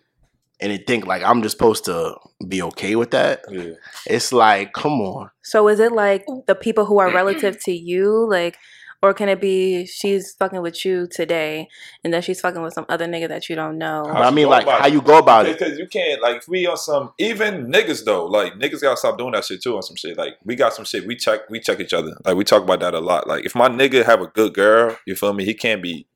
and 0.59 0.71
they 0.71 0.77
think 0.77 1.05
like 1.05 1.23
I'm 1.23 1.41
just 1.41 1.57
supposed 1.57 1.85
to 1.85 2.15
be 2.45 2.61
okay 2.63 2.97
with 2.97 3.11
that. 3.11 3.45
yeah. 3.49 3.71
It's 4.05 4.33
like 4.33 4.73
come 4.73 4.99
on. 4.99 5.29
so 5.41 5.69
is 5.69 5.79
it 5.79 5.93
like 5.93 6.25
the 6.47 6.55
people 6.55 6.85
who 6.85 6.99
are 6.99 7.13
relative 7.13 7.63
to 7.63 7.71
you 7.71 8.27
like 8.29 8.57
or 9.03 9.13
can 9.13 9.27
it 9.27 9.41
be 9.41 9.85
she's 9.85 10.33
fucking 10.39 10.61
with 10.61 10.85
you 10.85 11.05
today 11.05 11.67
and 12.03 12.13
then 12.13 12.21
she's 12.21 12.39
fucking 12.39 12.61
with 12.61 12.73
some 12.73 12.85
other 12.87 13.05
nigga 13.05 13.27
that 13.27 13.49
you 13.49 13.55
don't 13.55 13.77
know 13.77 14.03
But 14.05 14.23
I 14.23 14.31
mean 14.31 14.47
like 14.47 14.65
how 14.65 14.87
it? 14.87 14.93
you 14.93 15.01
go 15.01 15.19
about 15.19 15.45
it. 15.45 15.59
Because 15.59 15.77
you 15.77 15.87
can't 15.87 16.21
like 16.21 16.37
if 16.37 16.47
we 16.47 16.65
on 16.65 16.77
some 16.77 17.11
even 17.19 17.67
niggas 17.71 18.05
though 18.05 18.25
like 18.25 18.53
niggas 18.53 18.81
gotta 18.81 18.97
stop 18.97 19.17
doing 19.17 19.33
that 19.33 19.43
shit 19.43 19.61
too 19.61 19.75
on 19.75 19.83
some 19.83 19.97
shit 19.97 20.17
like 20.17 20.35
we 20.45 20.55
got 20.55 20.73
some 20.73 20.85
shit 20.85 21.05
we 21.05 21.15
check 21.17 21.41
we 21.49 21.59
check 21.59 21.79
each 21.81 21.93
other 21.93 22.17
like 22.25 22.35
we 22.37 22.45
talk 22.45 22.63
about 22.63 22.79
that 22.79 22.93
a 22.93 22.99
lot 22.99 23.27
like 23.27 23.45
if 23.45 23.53
my 23.53 23.67
nigga 23.67 24.05
have 24.05 24.21
a 24.21 24.27
good 24.27 24.53
girl 24.53 24.97
you 25.05 25.15
feel 25.15 25.33
me 25.33 25.43
he 25.43 25.53
can't 25.53 25.83
be 25.83 26.07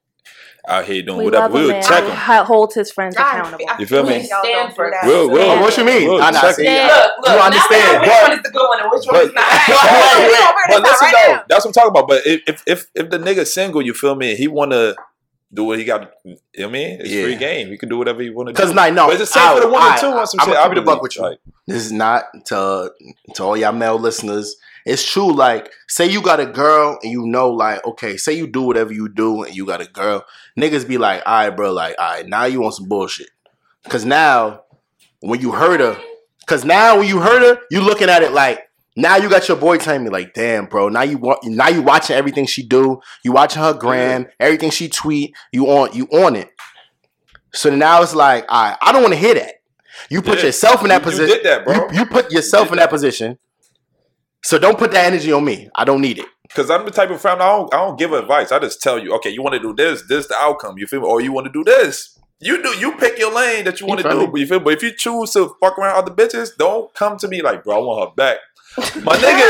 out 0.67 0.83
here 0.85 1.01
doing 1.01 1.19
we 1.19 1.23
whatever 1.25 1.53
we'll 1.53 1.67
man 1.69 1.81
check 1.81 2.03
him 2.03 2.11
ha- 2.11 2.43
holds 2.43 2.75
his 2.75 2.91
friends 2.91 3.15
I- 3.15 3.21
accountable 3.39 3.65
I- 3.69 3.77
You 3.79 3.85
feel 3.85 4.03
me? 4.03 4.21
stand 4.23 4.75
for 4.75 4.91
that. 4.91 5.05
We'll- 5.07 5.29
we'll- 5.29 5.49
Oh, 5.51 5.61
what 5.61 5.77
you 5.77 5.85
mean? 5.85 6.09
We'll 6.09 6.19
Nah, 6.19 6.31
nah, 6.31 6.41
check 6.41 6.55
see. 6.55 6.67
I- 6.67 6.87
Look, 6.87 7.11
look. 7.17 7.27
You 7.27 7.31
now 7.31 7.35
we 7.37 7.41
understand, 7.45 8.01
which 8.01 8.09
but- 8.09 8.21
one 8.23 8.31
is 8.37 8.43
the 8.43 8.49
good 8.51 8.67
one 8.67 8.79
and 8.81 8.91
which 8.91 9.05
one 9.07 9.15
is 9.21 9.33
not. 9.33 9.45
But 10.69 10.83
listen 10.83 11.07
though 11.11 11.39
that's 11.47 11.65
what 11.65 11.69
I'm 11.69 11.73
talking 11.73 11.89
about 11.91 12.07
but 12.07 12.21
if 12.25 12.41
if 12.47 12.63
if, 12.67 12.85
if 12.95 13.09
the 13.09 13.17
nigga 13.19 13.45
single 13.47 13.81
you 13.81 13.93
feel 13.93 14.15
me 14.15 14.35
he 14.35 14.47
wanna 14.47 14.95
do 15.53 15.63
what 15.63 15.79
he 15.79 15.85
got 15.85 16.11
you 16.25 16.31
know 16.33 16.37
what 16.57 16.65
I 16.65 16.71
mean 16.71 16.99
it's 17.01 17.09
Yeah. 17.09 17.23
free 17.23 17.35
game 17.37 17.67
he 17.69 17.77
can 17.77 17.87
do 17.87 17.97
whatever 17.97 18.21
he 18.21 18.29
wanna 18.29 18.51
do 18.51 18.55
Because 18.55 18.73
like 18.73 18.93
no, 18.93 19.07
but 19.07 19.19
it's 19.21 19.31
the 19.33 19.39
same 19.39 19.53
for 19.55 19.61
the 19.61 19.67
woman 19.67 19.87
I- 19.93 19.97
too 19.97 20.07
on 20.07 20.27
some 20.27 20.39
I'ma 20.41 20.51
shit 20.51 20.57
keep 20.61 20.65
I 20.67 20.71
it 20.71 20.77
a 20.77 20.81
buck 20.81 20.85
believe. 20.85 21.01
with 21.03 21.15
you. 21.15 21.21
Like, 21.21 21.39
this 21.67 21.85
is 21.85 21.91
not 21.93 22.25
to 22.47 22.91
to 23.35 23.43
all 23.43 23.55
y'all 23.57 23.71
male 23.71 23.97
listeners. 23.97 24.57
It's 24.87 25.03
true. 25.03 25.31
Like, 25.33 25.69
say 25.87 26.07
you 26.07 26.21
got 26.21 26.39
a 26.39 26.45
girl 26.45 26.97
and 27.03 27.11
you 27.11 27.25
know, 27.27 27.49
like, 27.51 27.85
okay, 27.85 28.17
say 28.17 28.33
you 28.33 28.47
do 28.47 28.61
whatever 28.61 28.93
you 28.93 29.09
do 29.09 29.43
and 29.43 29.55
you 29.55 29.65
got 29.65 29.81
a 29.81 29.85
girl. 29.85 30.25
Niggas 30.57 30.87
be 30.87 30.97
like, 30.97 31.21
all 31.25 31.33
right, 31.33 31.49
bro, 31.55 31.73
like, 31.73 31.95
all 31.99 32.09
right, 32.13 32.25
now 32.27 32.45
you 32.45 32.61
want 32.61 32.75
some 32.75 32.87
bullshit. 32.87 33.29
Cause 33.89 34.05
now 34.05 34.63
when 35.21 35.39
you 35.41 35.51
hurt 35.51 35.79
her, 35.79 35.97
cause 36.45 36.63
now 36.65 36.99
when 36.99 37.07
you 37.07 37.19
hurt 37.19 37.41
her, 37.41 37.61
you 37.71 37.81
looking 37.81 38.09
at 38.09 38.23
it 38.23 38.31
like. 38.31 38.63
Now 38.99 39.17
you 39.17 39.29
got 39.29 39.47
your 39.47 39.57
boy 39.57 39.77
telling 39.77 40.03
me 40.03 40.09
like, 40.09 40.33
damn, 40.33 40.65
bro. 40.65 40.89
Now 40.89 41.03
you 41.03 41.19
want, 41.19 41.43
now 41.43 41.67
you 41.67 41.83
watching 41.83 42.15
everything 42.15 42.47
she 42.47 42.63
do. 42.63 42.99
You 43.23 43.31
watching 43.31 43.61
her 43.61 43.73
gram, 43.75 44.25
everything 44.39 44.71
she 44.71 44.89
tweet. 44.89 45.35
You 45.51 45.67
on, 45.67 45.93
you 45.93 46.05
on 46.07 46.35
it. 46.35 46.49
So 47.53 47.69
now 47.69 48.01
it's 48.01 48.15
like, 48.15 48.45
right, 48.49 48.75
I 48.81 48.91
don't 48.91 49.03
want 49.03 49.13
to 49.13 49.19
hear 49.19 49.35
that. 49.35 49.53
You 50.09 50.23
put 50.23 50.39
Yeah. 50.39 50.45
yourself 50.45 50.81
in 50.81 50.87
that 50.89 51.05
You- 51.05 51.11
you 51.11 51.17
position. 51.17 51.37
did 51.37 51.45
that, 51.45 51.63
bro. 51.63 51.75
You, 51.75 51.99
you 51.99 52.05
put 52.07 52.31
yourself 52.31 52.69
did 52.69 52.71
in 52.71 52.77
that 52.77 52.89
position. 52.89 53.37
So 54.47 54.57
don't 54.57 54.79
put 54.79 54.91
that 54.91 55.05
energy 55.05 55.33
on 55.33 55.43
me. 55.43 55.69
I 55.75 55.83
don't 55.83 55.99
need 55.99 56.19
it. 56.19 56.25
Cause 56.55 56.71
I'm 56.71 56.85
the 56.85 56.91
type 56.91 57.09
of 57.09 57.19
friend 57.19 57.41
I 57.41 57.49
don't 57.49 57.73
I 57.73 57.79
don't 57.79 57.99
give 57.99 58.13
advice. 58.13 58.53
I 58.53 58.59
just 58.59 58.81
tell 58.81 58.97
you, 58.97 59.13
okay, 59.15 59.29
you 59.29 59.43
want 59.43 59.55
to 59.55 59.59
do 59.59 59.73
this, 59.75 60.03
this 60.07 60.25
the 60.27 60.35
outcome. 60.35 60.77
You 60.77 60.87
feel 60.87 61.01
me? 61.01 61.05
Or 61.05 61.19
you 61.19 61.33
want 61.33 61.47
to 61.47 61.51
do 61.51 61.65
this. 61.65 62.17
You 62.39 62.63
do. 62.63 62.69
You 62.69 62.93
pick 62.95 63.19
your 63.19 63.35
lane 63.35 63.65
that 63.65 63.81
you 63.81 63.87
want 63.87 63.99
to 63.99 64.09
do. 64.09 64.25
But 64.27 64.39
you 64.39 64.47
feel. 64.47 64.61
But 64.61 64.71
if 64.71 64.83
you 64.83 64.95
choose 64.95 65.33
to 65.33 65.53
fuck 65.59 65.77
around 65.77 65.97
other 65.97 66.13
bitches, 66.13 66.51
don't 66.57 66.93
come 66.93 67.17
to 67.17 67.27
me 67.27 67.41
like, 67.41 67.65
bro, 67.65 67.75
I 67.75 67.79
want 67.79 68.09
her 68.09 68.15
back. 68.15 68.37
My 68.77 68.83
nigga, 69.17 69.49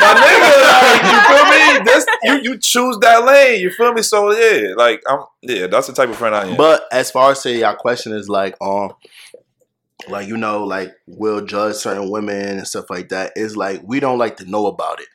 my 0.00 0.14
nigga, 0.24 0.52
like, 0.72 1.04
you 1.12 1.20
feel 1.28 1.44
me? 1.50 1.84
This 1.84 2.06
you 2.22 2.52
you 2.52 2.58
choose 2.58 2.96
that 3.02 3.26
lane. 3.26 3.60
You 3.60 3.70
feel 3.72 3.92
me? 3.92 4.00
So 4.00 4.30
yeah, 4.30 4.72
like 4.74 5.02
I'm 5.06 5.24
yeah, 5.42 5.66
that's 5.66 5.88
the 5.88 5.92
type 5.92 6.08
of 6.08 6.16
friend 6.16 6.34
I 6.34 6.46
am. 6.46 6.56
But 6.56 6.84
as 6.90 7.10
far 7.10 7.32
as 7.32 7.42
say 7.42 7.58
your 7.58 7.74
question 7.74 8.14
is 8.14 8.30
like, 8.30 8.56
um, 8.62 8.94
like 10.08 10.28
you 10.28 10.36
know, 10.36 10.64
like 10.64 10.92
we'll 11.06 11.44
judge 11.44 11.76
certain 11.76 12.10
women 12.10 12.58
and 12.58 12.66
stuff 12.66 12.90
like 12.90 13.08
that. 13.10 13.32
Is 13.36 13.56
like 13.56 13.82
we 13.84 14.00
don't 14.00 14.18
like 14.18 14.36
to 14.38 14.50
know 14.50 14.66
about 14.66 15.00
it, 15.00 15.08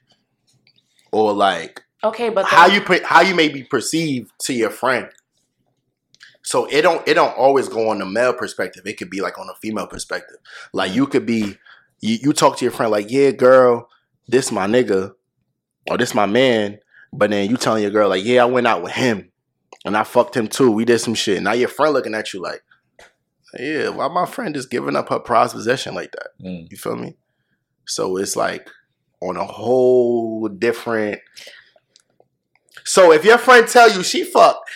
or 1.12 1.34
like 1.34 1.84
Okay, 2.04 2.30
but 2.30 2.46
how 2.46 2.68
you 2.68 2.82
pre- 2.82 3.04
how 3.04 3.22
you 3.22 3.36
may 3.36 3.50
be 3.50 3.64
perceived 3.64 4.32
to 4.44 4.54
your 4.54 4.70
friend. 4.70 5.10
So 6.44 6.66
it 6.66 6.82
don't 6.82 7.06
it 7.08 7.16
don't 7.16 7.38
always 7.38 7.68
go 7.68 7.90
on 7.90 8.00
the 8.00 8.06
male 8.06 8.34
perspective. 8.34 8.84
It 8.86 8.98
could 8.98 9.10
be 9.10 9.22
like 9.22 9.38
on 9.38 9.50
a 9.50 9.56
female 9.56 9.88
perspective. 9.88 10.38
Like 10.72 10.94
you 10.94 11.08
could 11.08 11.26
be 11.26 11.58
you, 12.00 12.18
you 12.22 12.34
talk 12.34 12.58
to 12.58 12.66
your 12.66 12.72
friend 12.72 12.92
like, 12.92 13.12
yeah, 13.12 13.32
girl, 13.32 13.90
this 14.28 14.52
my 14.52 14.66
nigga 14.66 15.14
or 15.90 15.98
this 15.98 16.16
my 16.16 16.26
man, 16.26 16.80
but 17.12 17.32
then 17.32 17.50
you 17.50 17.58
telling 17.58 17.84
your 17.84 17.92
girl 17.92 18.08
like, 18.08 18.24
yeah, 18.24 18.44
I 18.44 18.46
went 18.46 18.68
out 18.68 18.82
with 18.82 18.94
him 18.94 19.32
and 19.84 19.98
I 19.98 20.04
fucked 20.04 20.38
him 20.38 20.48
too. 20.48 20.72
We 20.72 20.86
did 20.86 21.00
some 21.00 21.16
shit. 21.16 21.44
Now 21.44 21.52
your 21.52 21.68
friend 21.68 21.94
looking 21.94 22.16
at 22.16 22.34
you 22.34 22.42
like, 22.42 22.64
yeah, 23.58 23.90
why 23.90 24.08
my 24.08 24.26
friend 24.26 24.56
is 24.56 24.66
giving 24.66 24.96
up 24.96 25.10
her 25.10 25.20
prized 25.20 25.54
possession 25.54 25.96
like 25.96 26.12
that? 26.12 26.28
Mm. 26.44 26.70
You 26.70 26.78
feel 26.78 26.96
me? 26.96 27.16
So 27.86 28.18
it's 28.18 28.36
like 28.36 28.70
on 29.22 29.38
a 29.38 29.46
whole 29.46 30.48
different. 30.48 31.20
So 32.84 33.12
if 33.12 33.26
your 33.26 33.38
friend 33.38 33.68
tell 33.68 33.92
you 33.92 34.04
she 34.04 34.24
fucked 34.24 34.70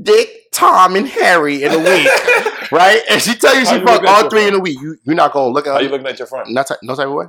Dick, 0.00 0.50
Tom, 0.52 0.96
and 0.96 1.06
Harry 1.06 1.62
in 1.62 1.72
a 1.72 1.78
week, 1.78 2.08
right? 2.72 3.00
And 3.10 3.20
she 3.20 3.34
tell 3.34 3.54
you 3.54 3.64
she 3.64 3.78
fucked 3.84 4.06
all 4.06 4.28
three 4.28 4.40
friend? 4.40 4.54
in 4.54 4.60
a 4.60 4.62
week, 4.62 4.80
you 4.80 4.96
you're 5.04 5.14
not 5.14 5.32
gonna 5.32 5.52
look 5.52 5.66
at 5.66 5.70
her. 5.70 5.74
How 5.74 5.80
you 5.80 5.86
her. 5.86 5.92
looking 5.92 6.06
at 6.06 6.18
your 6.18 6.26
friend? 6.26 6.52
Not 6.52 6.66
ty- 6.66 6.76
no 6.82 6.94
type 6.94 7.06
of 7.06 7.12
way. 7.14 7.26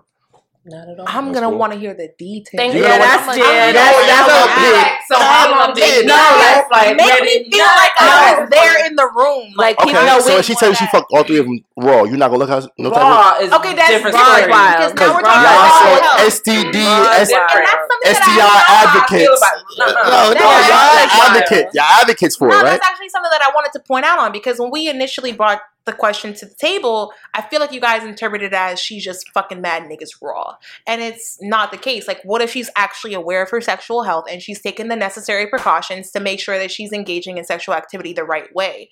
Not 0.67 0.89
at 0.89 1.00
all. 1.00 1.05
I'm 1.07 1.31
gonna 1.31 1.45
cool. 1.48 1.57
want 1.62 1.74
to 1.74 1.79
hear 1.79 1.93
the 1.93 2.10
details. 2.17 2.57
Thank 2.57 2.74
You 2.74 2.79
you. 2.81 2.86
that's 2.89 3.05
I'm- 3.05 3.38
yeah, 3.38 3.45
I'm- 3.45 3.74
that's- 3.77 4.01
that's 4.01 4.10
that's 4.10 4.34
a 4.34 4.41
a 4.41 4.50
big. 4.65 4.86
So 5.05 5.15
I'm 5.22 5.53
I'm 5.53 5.69
a 5.69 5.72
a 5.72 5.75
big. 5.75 5.84
big- 6.01 6.07
No, 6.10 6.17
that's 6.17 6.72
like 6.74 6.98
Make 6.98 7.05
ready- 7.05 7.45
me 7.45 7.51
feel 7.53 7.62
no, 7.62 7.69
like 7.77 7.93
I 8.01 8.34
was 8.41 8.50
there 8.50 8.86
in 8.89 8.95
the 8.98 9.05
room. 9.13 9.53
Like, 9.53 9.77
Like, 9.77 9.86
people 9.86 10.01
Okay, 10.01 10.10
know 10.10 10.19
so 10.25 10.38
if 10.41 10.45
she 10.45 10.55
tell 10.55 10.69
you 10.69 10.75
she 10.75 10.88
fucked 10.88 11.05
all 11.13 11.22
three 11.24 11.38
of 11.38 11.45
them 11.45 11.62
raw, 11.77 12.01
you're 12.10 12.17
not 12.17 12.29
gonna 12.34 12.39
look 12.41 12.50
at 12.50 12.63
her 12.63 12.69
no 12.81 12.89
type 12.89 12.98
of. 12.98 13.13
Raw 13.13 13.38
is 13.45 13.53
Okay, 13.53 13.74
that's 13.77 13.89
different 13.93 14.15
raw 14.17 14.25
story. 14.25 14.50
wild. 14.50 14.74
Because 14.74 14.93
Now 14.98 15.05
now 15.05 15.13
we're 15.13 15.15
we're 15.15 15.22
talking 15.22 15.38
talking 15.38 15.45
about 15.45 15.45
Y'all 15.45 15.93
raw 15.93 15.98
about 16.01 16.19
so. 16.19 16.25
STD, 16.34 16.77
Raw 16.81 17.13
S- 17.13 17.22
is 17.22 17.29
And 17.29 17.45
that's 17.45 17.86
something 17.86 18.01
that 18.01 18.10
I 18.10 18.25
STI 18.25 18.36
know 18.41 18.50
how 18.50 18.86
advocates. 18.89 19.38
about- 19.38 19.57
No, 19.77 19.86
no, 19.86 20.41
y'all 20.41 20.50
wild. 20.65 21.29
advocate. 21.29 21.67
Y'all 21.77 21.93
advocates 22.01 22.36
for 22.41 22.50
it, 22.50 22.53
right? 22.57 22.63
that's 22.65 22.86
actually 22.89 23.10
something 23.10 23.29
that 23.29 23.41
I 23.45 23.51
wanted 23.53 23.72
to 23.74 23.79
point 23.86 24.05
out 24.05 24.17
on 24.17 24.31
because 24.31 24.57
when 24.57 24.72
we 24.72 24.89
initially 24.89 25.31
brought 25.31 25.62
the 25.86 25.94
question 25.94 26.34
to 26.34 26.46
the 26.46 26.56
table, 26.56 27.13
I 27.34 27.42
feel 27.44 27.60
like 27.60 27.72
you 27.72 27.80
guys 27.80 28.04
interpreted 28.04 28.54
it 28.54 28.56
as 28.56 28.80
she's 28.80 29.04
just 29.04 29.30
fucking 29.32 29.62
mad 29.62 29.84
niggas 29.84 30.20
raw. 30.22 30.56
And 30.88 31.01
it's 31.01 31.38
not 31.42 31.72
the 31.72 31.77
case. 31.77 32.08
Like, 32.08 32.22
what 32.24 32.42
if 32.42 32.51
she's 32.51 32.70
actually 32.75 33.13
aware 33.13 33.44
of 33.44 33.50
her 33.51 33.62
sexual 33.62 34.04
health 34.04 34.25
and 34.30 34.42
she's 34.42 34.62
taken 34.62 34.88
the 34.88 34.96
necessary 34.96 35.48
precautions 35.48 36.12
to 36.12 36.20
make 36.20 36.39
sure 36.39 36.58
that 36.58 36.72
she's 36.72 36.92
engaging 36.92 37.38
in 37.38 37.44
sexual 37.46 37.75
activity 37.75 38.13
the 38.13 38.24
right 38.24 38.54
way? 38.56 38.89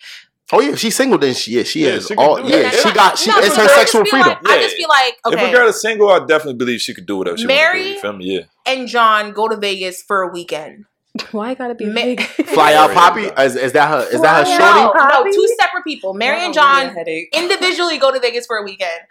Oh 0.52 0.60
yeah, 0.60 0.76
she's 0.76 0.96
single, 0.96 1.18
then 1.18 1.34
she 1.34 1.52
yeah, 1.58 1.64
she 1.64 1.86
Yeah, 1.86 1.92
is 1.94 2.08
she 2.08 2.16
all 2.16 2.36
do 2.36 2.44
yeah, 2.50 2.64
that. 2.64 2.74
she 2.76 2.92
got 2.94 3.18
she 3.18 3.30
No, 3.32 3.38
it's 3.40 3.56
her 3.56 3.64
I 3.64 3.68
sexual 3.68 4.06
freedom. 4.06 4.28
like- 4.28 4.48
I 4.48 4.62
just 4.62 4.76
feel 4.76 4.90
like, 4.90 5.14
If 5.26 5.34
okay, 5.34 5.50
a 5.50 5.54
girl 5.54 5.68
is 5.70 5.82
single, 5.82 6.10
I 6.12 6.20
definitely 6.20 6.56
believe 6.56 6.80
she 6.82 6.94
could 6.94 7.06
do 7.08 7.18
whatever 7.18 7.38
she 7.38 7.48
wants 7.48 7.56
to 7.60 7.68
do. 7.72 7.74
Mary- 7.80 7.90
You 7.94 8.00
feel 8.00 8.14
me? 8.14 8.26
Yeah. 8.26 8.42
and 8.66 8.88
John 8.88 9.32
go 9.32 9.48
to 9.48 9.56
Vegas 9.58 10.04
for 10.04 10.22
a 10.22 10.28
weekend. 10.32 10.86
Why 11.32 11.52
I 11.52 11.54
gotta 11.54 11.76
be 11.76 11.86
Ma- 11.86 11.94
big? 11.94 12.22
Fly 12.54 12.74
out 12.74 12.92
Poppy? 12.92 13.26
Is, 13.26 13.56
is 13.56 13.72
that 13.74 13.88
her 13.88 14.08
is 14.12 14.22
that 14.22 14.40
her 14.40 14.46
shorty? 14.46 14.82
no, 14.82 14.92
Poppy? 14.94 15.32
two 15.32 15.48
separate 15.60 15.84
people. 15.84 16.14
Mary 16.16 16.44
and 16.44 16.54
That'll 16.54 16.84
give 16.96 17.06
me 17.06 17.30
John 17.32 17.44
individually 17.44 17.98
go 18.00 18.12
to 18.12 18.20
Vegas 18.20 18.48
for 18.48 18.58
a 18.58 18.64
weekend. 18.64 19.02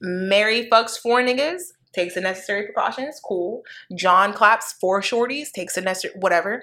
Mary 0.00 0.68
fucks 0.70 0.98
four 0.98 1.20
niggas, 1.20 1.72
takes 1.92 2.14
the 2.14 2.20
necessary 2.22 2.64
precautions, 2.64 3.20
cool. 3.22 3.62
John 3.94 4.32
claps 4.32 4.72
four 4.72 5.00
shorties, 5.00 5.50
takes 5.52 5.74
the 5.74 5.82
necessary 5.82 6.14
whatever. 6.18 6.62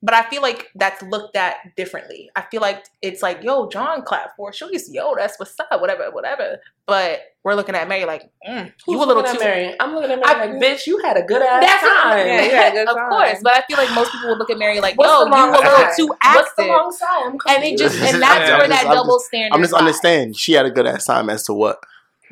But 0.00 0.14
I 0.14 0.22
feel 0.30 0.42
like 0.42 0.68
that's 0.76 1.02
looked 1.02 1.36
at 1.36 1.56
differently. 1.76 2.30
I 2.36 2.42
feel 2.42 2.60
like 2.60 2.84
it's 3.02 3.20
like, 3.20 3.42
yo, 3.42 3.68
John 3.68 4.02
clapped 4.02 4.36
four 4.36 4.52
shorties, 4.52 4.82
yo, 4.90 5.14
that's 5.16 5.38
what's 5.40 5.58
up, 5.58 5.80
whatever, 5.80 6.10
whatever. 6.12 6.58
But 6.86 7.20
we're 7.42 7.54
looking 7.54 7.74
at 7.74 7.88
Mary 7.88 8.04
like, 8.04 8.30
mm, 8.48 8.72
Who's 8.86 8.94
you 8.94 9.02
a 9.02 9.04
little 9.04 9.22
too. 9.24 9.30
at 9.30 9.40
Mary? 9.40 9.74
I'm 9.80 9.94
looking 9.94 10.12
at 10.12 10.20
Mary 10.20 10.28
I- 10.28 10.46
like, 10.46 10.62
bitch, 10.62 10.86
you 10.86 10.98
had 10.98 11.16
a 11.16 11.22
good 11.22 11.42
ass 11.42 11.62
That's 11.62 11.82
what 11.82 12.02
time. 12.04 12.26
Yeah, 12.28 12.42
you 12.44 12.50
had 12.52 12.72
a 12.72 12.76
good 12.76 12.88
of 12.88 12.96
time. 12.96 13.08
course, 13.10 13.38
but 13.42 13.54
I 13.54 13.62
feel 13.68 13.76
like 13.76 13.92
most 13.94 14.12
people 14.12 14.28
would 14.28 14.38
look 14.38 14.50
at 14.50 14.58
Mary 14.58 14.80
like, 14.80 14.96
What's 14.96 15.10
yo, 15.10 15.24
the 15.30 15.36
you 15.36 15.42
a 15.44 15.50
little 15.50 15.62
side? 15.64 15.92
too 15.96 16.06
What's 16.06 16.52
the 16.54 16.62
active. 16.62 16.66
long 16.68 16.92
side? 16.92 17.22
I'm 17.24 17.38
And 17.56 17.64
it 17.64 17.78
just 17.78 17.96
and 18.00 18.22
that's 18.22 18.50
I'm 18.50 18.58
where 18.58 18.68
just- 18.68 18.82
that 18.82 18.86
I'm 18.86 18.94
double 18.94 19.16
just- 19.16 19.26
standard. 19.26 19.54
I'm 19.56 19.62
just 19.62 19.72
lies. 19.72 19.80
understanding. 19.80 20.32
She 20.34 20.52
had 20.52 20.64
a 20.66 20.70
good 20.70 20.86
ass 20.86 21.04
time 21.06 21.28
as 21.28 21.42
to 21.46 21.54
what 21.54 21.78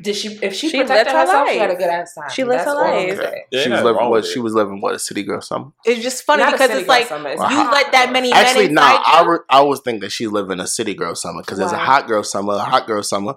Did 0.01 0.15
she? 0.15 0.37
If 0.41 0.53
she, 0.53 0.69
She 0.69 0.77
protected 0.79 1.07
lived 1.07 1.09
her 1.11 1.19
herself, 1.25 1.49
she 1.49 1.57
had 1.57 1.71
a 1.71 1.75
good 1.75 1.87
ass 1.89 2.13
time. 2.13 2.29
She 2.29 2.43
lived 2.43 2.59
That's 2.59 2.67
her 2.69 2.75
life. 2.75 3.17
saying. 3.17 3.43
Yeah, 3.51 3.61
she 3.63 3.69
was 3.69 3.81
living. 3.81 3.95
What 4.01 4.11
with 4.11 4.27
she 4.27 4.39
was 4.39 4.53
living? 4.53 4.79
What 4.81 4.93
a 4.95 4.99
city 4.99 5.23
girl 5.23 5.41
summer. 5.41 5.71
It's 5.85 6.01
just 6.03 6.23
funny 6.23 6.43
Not 6.43 6.51
because 6.53 6.69
it's 6.71 6.87
like 6.87 7.07
summer, 7.07 7.29
it's 7.29 7.39
Wow. 7.41 7.49
you 7.49 7.71
let 7.71 7.91
that 7.93 8.11
many 8.11 8.31
Actually, 8.31 8.65
men 8.67 8.75
nah. 8.75 8.97
inside 8.97 9.03
I 9.07 9.21
you. 9.23 9.31
re- 9.31 9.39
I 9.49 9.61
was 9.61 9.79
thinking 9.79 10.01
that 10.01 10.11
she's 10.11 10.29
living 10.29 10.59
a 10.59 10.67
city 10.67 10.93
girl 10.93 11.15
summer 11.15 11.41
because 11.41 11.57
there's 11.57 11.71
a 11.71 11.77
hot 11.77 12.07
girl 12.07 12.23
summer, 12.23 12.53
a 12.53 12.59
hot 12.59 12.85
girl 12.85 13.01
summer. 13.01 13.33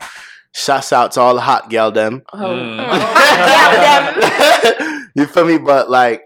Shouts 0.53 0.93
out 0.93 1.13
to 1.13 1.21
all 1.21 1.35
the 1.35 1.41
hot 1.41 1.71
gal 1.71 1.93
them. 1.93 2.23
Oh. 2.33 2.39
Mm. 2.39 2.81
you 5.15 5.27
feel 5.27 5.45
me? 5.47 5.59
But 5.59 5.89
like, 5.91 6.25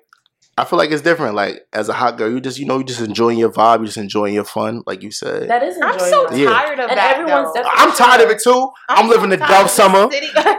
I 0.57 0.65
feel 0.65 0.79
like 0.79 0.91
it's 0.93 1.03
different. 1.03 1.35
Like 1.35 1.67
as 1.73 1.89
a 1.89 1.93
hot 1.93 2.17
girl, 2.17 2.31
you 2.31 2.41
just 2.41 2.59
you 2.59 2.67
know 2.67 2.79
you 2.79 2.85
just 2.85 3.01
enjoying 3.01 3.39
your 3.39 3.51
vibe, 3.51 3.81
you 3.81 3.87
just 3.87 3.97
enjoying 3.99 4.35
your 4.35 4.45
fun, 4.45 4.83
like 4.87 5.03
you 5.03 5.11
said. 5.11 5.49
That 5.51 5.63
is 5.65 5.77
I'm 5.83 5.93
enjoyable. 5.95 6.29
so 6.29 6.35
Yeah. 6.37 6.51
tired 6.51 6.79
of 6.79 6.91
And 6.91 6.99
that. 6.99 7.17
everyone's 7.19 7.51
I'm 7.57 7.93
tired 7.97 8.21
of 8.21 8.31
it 8.31 8.41
too. 8.43 8.71
I'm, 8.89 9.09
living 9.09 9.31
so 9.31 9.35
a 9.35 9.49
dove 9.49 9.69
summer. 9.71 10.09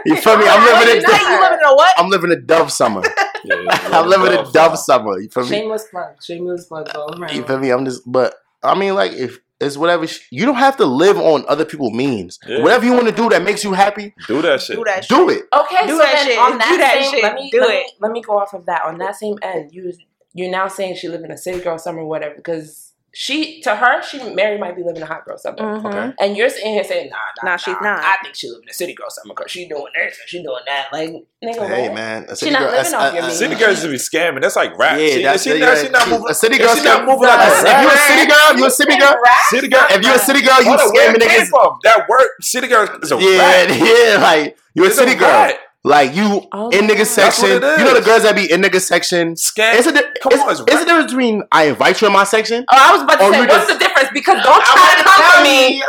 You 0.04 0.16
feel 0.16 0.36
me? 0.36 0.44
I'm 0.48 0.64
living 0.64 1.02
Now 1.02 1.08
a 1.08 1.18
you 1.18 1.40
living 1.40 1.58
in 1.58 1.64
a 1.64 1.74
what? 1.74 1.92
I'm 1.96 2.08
living 2.10 2.30
a 2.32 2.36
dove 2.40 2.70
summer. 2.72 3.02
Yeah, 3.44 3.54
I'm 3.92 4.08
living 4.08 4.32
a 4.36 4.50
dove 4.50 4.76
summer. 4.76 5.20
You 5.20 5.28
feel 5.28 5.44
me? 5.44 5.48
Shameless 5.50 5.84
plug. 5.92 6.20
Shameless 6.20 6.66
plug 6.66 6.88
all 6.96 7.16
around. 7.16 7.32
You 7.32 7.44
feel 7.44 7.58
me? 7.60 7.70
I'm 7.70 7.84
just, 7.84 8.02
but 8.04 8.34
I 8.64 8.76
mean, 8.76 8.94
like, 8.96 9.12
if 9.12 9.38
it's 9.60 9.76
whatever, 9.76 10.06
sh- 10.06 10.20
you 10.30 10.44
don't 10.44 10.56
have 10.56 10.76
to 10.78 10.84
live 10.86 11.16
on 11.18 11.44
other 11.48 11.64
people's 11.64 11.92
means. 11.94 12.38
Yeah. 12.46 12.62
Whatever 12.62 12.84
you 12.84 12.92
want 12.92 13.06
to 13.06 13.12
do 13.14 13.28
that 13.30 13.42
makes 13.42 13.64
you 13.64 13.72
happy, 13.72 14.14
Do 14.28 14.42
that 14.42 14.60
shit. 14.60 14.76
Do 14.76 14.84
that 14.84 15.04
shit. 15.04 15.16
do 15.16 15.28
it. 15.30 15.44
Okay, 15.52 15.86
Do 15.86 15.92
so 15.92 15.98
that 15.98 16.12
then 16.14 16.26
shit. 16.26 16.38
on 16.38 16.58
that, 16.58 16.68
Do 16.70 16.76
that 16.78 17.02
same, 17.02 17.10
shit. 17.12 17.22
let 17.22 17.34
me 17.34 17.50
Do 17.50 17.60
let 17.60 17.70
it. 17.70 17.72
me 17.72 17.92
let 18.00 18.12
me 18.12 18.20
go 18.22 18.38
off 18.38 18.52
of 18.54 18.66
that. 18.66 18.82
On 18.84 18.98
that 18.98 19.16
same 19.16 19.38
end, 19.42 19.70
you 19.72 19.92
you're 20.34 20.50
now 20.50 20.68
saying 20.68 20.96
she 20.96 21.08
live 21.08 21.24
in 21.24 21.30
a 21.30 21.38
city 21.38 21.60
girl 21.60 21.78
summer, 21.78 22.04
whatever, 22.04 22.34
because 22.34 22.85
she 23.18 23.62
to 23.62 23.74
her 23.74 24.02
she 24.02 24.18
Mary 24.34 24.58
might 24.58 24.76
be 24.76 24.82
living 24.82 25.00
a 25.00 25.06
hot 25.06 25.24
girl 25.24 25.38
summer, 25.38 25.56
Mhm. 25.56 25.86
Okay. 25.86 26.12
and 26.20 26.36
you're 26.36 26.50
sitting 26.50 26.72
here 26.74 26.84
saying 26.84 27.08
nah, 27.08 27.16
nah, 27.42 27.50
Nah, 27.52 27.56
she's 27.56 27.74
nah, 27.80 27.96
not. 27.96 28.04
I 28.04 28.16
think 28.22 28.34
she 28.36 28.46
living 28.50 28.68
a 28.68 28.74
city 28.74 28.92
girl 28.92 29.08
summer 29.08 29.32
because 29.34 29.50
she 29.50 29.66
doing 29.66 29.90
this 29.96 30.18
and 30.20 30.28
she 30.28 30.42
doing 30.42 30.60
that. 30.66 30.88
Like 30.92 31.10
nigga, 31.42 31.66
Hey 31.66 31.88
what? 31.88 31.94
man, 31.94 32.26
a 32.28 32.36
She 32.36 32.50
not 32.50 32.70
living 32.70 32.92
a- 32.92 32.96
off 32.98 33.14
your 33.14 33.24
a- 33.24 33.30
City 33.30 33.54
girls 33.54 33.80
should 33.80 33.90
be 33.90 33.96
scamming. 33.96 34.42
That's 34.42 34.56
like 34.56 34.76
rap. 34.76 34.98
Yeah, 35.00 35.08
she, 35.08 35.22
that's 35.22 35.42
she, 35.44 35.58
yeah, 35.58 35.74
she 35.82 35.88
not 35.88 36.08
moving. 36.10 36.28
A 36.28 36.34
city 36.34 36.58
girl, 36.58 36.74
she 36.76 36.84
not 36.84 37.06
moving 37.06 37.26
like 37.28 37.40
If 37.64 37.80
you 37.80 37.88
a 37.88 37.96
city 37.96 38.26
girl, 38.28 38.58
you 38.58 38.66
a 38.66 38.70
city 38.70 38.96
girl. 38.98 39.14
City 39.48 39.68
girl. 39.68 39.86
If 39.88 40.04
you 40.04 40.12
a 40.14 40.18
city 40.18 40.42
girl, 40.42 40.58
you 40.60 40.64
Hold 40.76 40.80
on, 40.80 40.90
where 40.92 41.14
scamming 41.14 41.22
niggas. 41.22 41.80
That 41.84 42.06
word, 42.10 42.28
city 42.42 42.68
girl 42.68 42.84
is 43.02 43.12
a 43.12 43.16
Yeah, 43.16 43.64
rap. 43.64 43.68
yeah, 43.80 44.18
like 44.20 44.58
you 44.74 44.84
a 44.84 44.90
city 44.90 45.14
girl. 45.14 45.52
Rap. 45.86 45.96
Like 46.06 46.14
you 46.16 46.46
Oh, 46.52 46.70
in 46.70 46.86
nigga 46.86 47.06
section. 47.06 47.48
You 47.50 47.60
know 47.60 47.94
the 47.94 48.02
girls 48.04 48.22
that 48.24 48.34
be 48.34 48.50
in 48.50 48.60
nigga 48.62 48.80
section. 48.80 49.34
Scam. 49.34 49.74
Is 49.74 49.86
it 49.86 49.94
the, 49.94 50.04
Come 50.22 50.32
is, 50.32 50.40
on, 50.40 50.50
it's 50.50 50.60
is 50.60 50.66
rap. 50.66 50.78
the 50.80 50.84
difference 50.86 51.12
between 51.12 51.42
I 51.52 51.64
invite 51.68 52.00
you 52.00 52.06
in 52.08 52.12
my 52.12 52.24
section? 52.24 52.64
Oh, 52.70 52.76
I 52.78 52.92
was 52.92 53.02
about 53.02 53.18
to 53.18 53.24
Or 53.24 53.32
say, 53.32 53.40
what's 53.40 53.52
just- 53.54 53.68
the 53.68 53.78
difference? 53.78 54.08
Because 54.12 54.42
don't 54.44 54.64
try 54.64 54.94
to 54.98 55.04
come 55.04 55.30
for 55.32 55.42
me. 55.42 55.82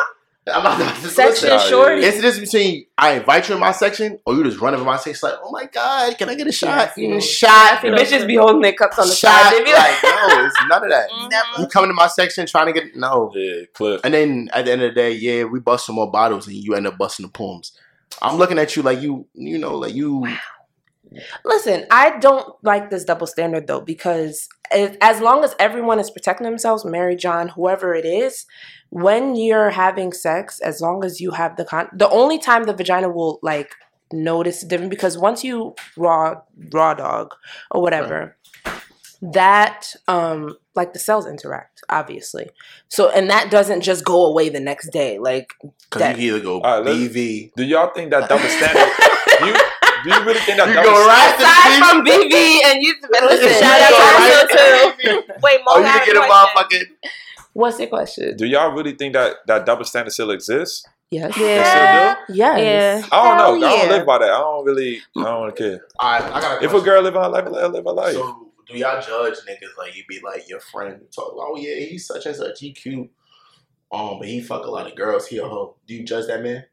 I'm 0.50 0.62
about 0.62 0.78
to 1.02 1.10
Section 1.10 1.50
listen. 1.50 1.70
shorty. 1.70 2.02
It's 2.04 2.16
the 2.16 2.22
difference 2.22 2.50
between 2.52 2.86
I 2.98 3.16
invite 3.16 3.50
you 3.50 3.56
in 3.56 3.60
my 3.60 3.74
section 3.74 4.18
or 4.26 4.34
you 4.34 4.46
just 4.46 4.62
run 4.62 4.74
over 4.74 4.86
my 4.86 4.96
section 4.96 5.28
like, 5.30 5.38
oh 5.44 5.52
my 5.52 5.66
god, 5.66 6.18
can 6.18 6.30
I 6.30 6.36
get 6.36 6.48
a 6.48 6.54
shot? 6.54 6.94
Yeah, 6.96 7.10
Mm, 7.10 7.16
I 7.18 7.20
shot, 7.20 7.82
feel 7.82 7.94
Bitches 7.94 8.26
be 8.26 8.36
holding 8.38 8.62
their 8.62 8.72
cups 8.72 8.98
on 8.98 9.10
the 9.10 9.14
shot. 9.14 9.42
side. 9.42 9.52
They 9.54 9.66
be 9.66 9.74
like, 9.74 10.02
Like, 10.02 10.04
no, 10.04 10.46
it's 10.46 10.56
none 10.70 10.84
of 10.86 10.90
that. 10.90 11.10
You 11.60 11.68
come 11.68 11.84
into 11.84 11.96
my 11.96 12.08
section 12.08 12.46
trying 12.48 12.68
to 12.68 12.72
get 12.72 12.96
no. 12.96 13.30
Yeah, 13.36 13.64
clip. 13.74 14.00
And 14.06 14.14
then 14.14 14.50
at 14.54 14.64
the 14.64 14.72
end 14.72 14.84
of 14.84 14.92
the 14.92 14.96
day, 14.96 15.12
yeah, 15.12 15.44
we 15.44 15.60
bust 15.60 15.86
some 15.86 15.96
more 15.96 16.10
bottles 16.10 16.48
and 16.48 16.56
you 16.56 16.76
end 16.76 16.88
up 16.88 16.98
busting 16.98 17.26
the 17.26 17.32
poems. 17.32 17.74
I'm 18.22 18.38
looking 18.38 18.58
at 18.58 18.76
you 18.76 18.82
like 18.82 19.02
you, 19.02 19.28
you 19.34 19.58
know, 19.58 19.76
like 19.76 19.94
you. 19.94 20.28
Listen, 21.46 21.86
I 21.90 22.18
don't 22.20 22.54
like 22.64 22.90
this 22.90 23.06
double 23.06 23.28
standard 23.28 23.68
though 23.68 23.82
because 23.82 24.48
if, 24.72 24.98
as 25.02 25.22
long 25.22 25.44
as 25.44 25.56
everyone 25.60 26.00
is 26.00 26.10
protecting 26.10 26.46
themselves, 26.46 26.84
Mary 26.84 27.16
John, 27.16 27.50
whoever 27.50 27.96
it 27.96 28.06
is, 28.06 28.46
when 28.90 29.36
you're 29.36 29.70
having 29.70 30.12
sex, 30.14 30.60
as 30.60 30.82
long 30.82 31.04
as 31.04 31.22
you 31.22 31.32
have 31.32 31.56
the 31.56 31.66
con, 31.66 31.90
the 31.94 32.10
only 32.10 32.40
time 32.40 32.64
the 32.64 32.74
vagina 32.74 33.10
will 33.10 33.40
like 33.42 33.74
notice 34.12 34.64
different 34.64 34.90
because 34.90 35.18
once 35.18 35.44
you 35.44 35.76
raw 35.98 36.36
raw 36.72 36.94
dog 36.94 37.34
or 37.72 37.82
whatever, 37.82 38.38
that 39.22 39.96
um 40.08 40.56
like 40.76 40.94
the 40.94 41.00
cells 41.00 41.26
interact 41.26 41.82
obviously. 41.90 42.50
So 42.88 43.10
and 43.10 43.30
that 43.30 43.50
doesn't 43.50 43.82
just 43.82 44.06
go 44.06 44.26
away 44.26 44.50
the 44.50 44.60
next 44.60 44.90
day. 44.92 45.18
Like 45.20 45.54
Because 45.90 46.18
you 46.20 46.36
either 46.36 46.44
go 46.44 46.62
All 46.62 46.82
right, 46.84 46.86
let's- 46.86 47.14
BV. 47.14 47.52
Do 47.56 47.64
y'all 47.64 47.92
think 47.94 48.12
that 48.12 48.30
double 48.30 48.48
standard? 48.48 48.92
do, 49.40 49.46
you, 49.48 49.54
do 49.54 50.10
you 50.10 50.26
really 50.26 50.40
think 50.42 50.58
that 50.60 50.68
You 50.68 50.74
double 50.76 50.90
go 50.92 51.08
right 51.08 51.36
standard? 51.36 51.44
to 51.44 51.46
aside 51.46 51.82
BV. 51.82 51.90
from 51.90 52.06
BB 52.06 52.66
and 52.66 52.84
you 52.84 52.96
listen, 53.24 53.48
You 53.48 53.54
Shout 53.54 53.82
out 53.82 53.90
to 53.90 53.96
right 53.96 54.44
us 54.44 55.02
too. 55.02 55.34
Wait, 55.42 55.60
Mo 55.66 55.72
Oh, 55.72 55.78
you 55.80 56.06
get 56.06 56.16
a 56.16 56.20
question. 56.20 56.30
motherfucking. 56.30 57.10
What's 57.54 57.80
your 57.80 57.88
question? 57.88 58.38
Do 58.38 58.46
y'all 58.46 58.72
really 58.72 58.94
think 58.94 59.14
that 59.14 59.38
that 59.48 59.66
double 59.66 59.84
standard 59.84 60.12
still 60.12 60.30
exists? 60.30 60.86
Yes. 61.10 61.36
Yeah. 61.40 62.16
Yes. 62.30 62.60
Yeah. 62.60 63.08
I 63.12 63.24
don't 63.24 63.38
know. 63.38 63.44
Hell 63.46 63.74
I 63.74 63.78
don't 63.78 63.90
yeah. 63.90 63.96
live 63.98 64.06
by 64.06 64.18
that. 64.20 64.30
I 64.30 64.38
don't 64.38 64.66
really. 64.66 65.00
I 65.18 65.24
don't 65.24 65.56
care. 65.56 65.86
All 65.98 66.12
right, 66.20 66.32
I 66.34 66.42
got 66.42 66.62
a 66.62 66.66
If 66.66 66.74
a 66.74 66.82
girl 66.82 67.02
live 67.02 67.14
her 67.16 67.30
life, 67.30 67.46
let 67.50 67.62
her 67.64 67.70
live 67.70 67.86
her 67.86 67.92
life. 67.92 68.14
So 68.14 68.47
do 68.70 68.78
y'all 68.78 69.02
judge 69.02 69.36
niggas 69.48 69.78
like 69.78 69.96
you 69.96 70.04
be 70.08 70.20
like 70.24 70.48
your 70.50 70.60
friend 70.60 71.02
talk? 71.14 71.34
Oh 71.36 71.56
yeah, 71.58 71.76
he's 71.86 72.06
such 72.06 72.26
and 72.26 72.36
such. 72.36 72.60
He 72.60 72.72
cute. 72.74 73.10
Um, 73.92 74.20
but 74.20 74.28
he 74.28 74.42
fuck 74.42 74.66
a 74.66 74.70
lot 74.70 74.88
of 74.88 74.96
girls. 74.96 75.28
He 75.28 75.38
a 75.38 75.44
hoe. 75.48 75.76
Do 75.88 75.94
you 75.94 76.04
judge 76.04 76.28
that 76.28 76.44
man? 76.44 76.66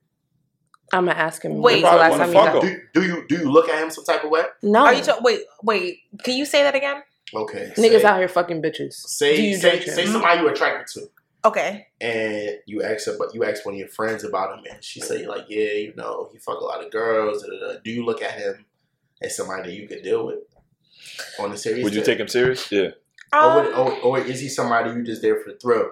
I'm 0.92 1.06
gonna 1.06 1.18
ask 1.18 1.42
him. 1.42 1.58
Wait. 1.58 1.82
when's 1.82 1.92
the 1.94 1.96
last 1.96 2.16
time 2.18 2.28
he 2.28 2.34
fuck 2.34 2.52
got- 2.54 2.64
him. 2.64 2.80
Do, 2.92 3.00
do 3.00 3.06
you 3.06 3.24
do 3.28 3.36
you 3.36 3.50
look 3.50 3.68
at 3.68 3.82
him 3.82 3.90
some 3.90 4.04
type 4.04 4.24
of 4.24 4.30
way? 4.30 4.42
No. 4.62 4.84
Are 4.84 4.94
you 4.94 5.02
ta- 5.02 5.18
wait, 5.22 5.40
wait. 5.62 5.98
Can 6.22 6.36
you 6.36 6.44
say 6.44 6.62
that 6.62 6.74
again? 6.74 7.02
Okay. 7.34 7.72
Niggas 7.76 8.00
say, 8.00 8.04
out 8.04 8.18
here 8.18 8.28
fucking 8.28 8.62
bitches. 8.62 8.92
Say 8.94 9.36
Do 9.36 9.42
you 9.42 9.56
say, 9.56 9.78
judge 9.78 9.88
him? 9.88 9.94
say 9.94 10.06
somebody 10.06 10.40
you 10.40 10.48
attracted 10.48 11.00
to. 11.00 11.08
Okay. 11.46 11.86
and 12.00 12.58
you 12.66 12.82
ask 12.82 13.06
about 13.06 13.34
you 13.34 13.44
ask 13.44 13.64
one 13.66 13.74
of 13.74 13.78
your 13.78 13.88
friends 13.88 14.24
about 14.24 14.58
him, 14.58 14.64
and 14.70 14.82
she 14.82 15.00
say 15.00 15.26
like, 15.26 15.44
yeah, 15.48 15.72
you 15.72 15.92
know, 15.94 16.28
he 16.32 16.38
fuck 16.38 16.58
a 16.60 16.64
lot 16.64 16.82
of 16.84 16.90
girls. 16.90 17.42
Da, 17.42 17.48
da, 17.48 17.72
da. 17.74 17.78
Do 17.84 17.90
you 17.90 18.04
look 18.04 18.22
at 18.22 18.32
him 18.32 18.64
as 19.20 19.36
somebody 19.36 19.62
that 19.70 19.74
you 19.74 19.86
could 19.88 20.02
deal 20.02 20.24
with 20.26 20.38
on 21.40 21.50
the 21.50 21.56
serious? 21.56 21.84
Would 21.84 21.94
you 21.94 22.02
take 22.02 22.18
him 22.18 22.28
serious? 22.28 22.70
Yeah. 22.70 22.90
Or, 23.32 23.38
Um, 23.40 23.64
would, 23.64 23.74
or, 23.74 23.92
or 24.00 24.18
is 24.20 24.40
he 24.40 24.48
somebody 24.48 24.90
you 24.90 25.02
just 25.04 25.22
there 25.22 25.40
for 25.40 25.50
the 25.52 25.58
thrill? 25.58 25.90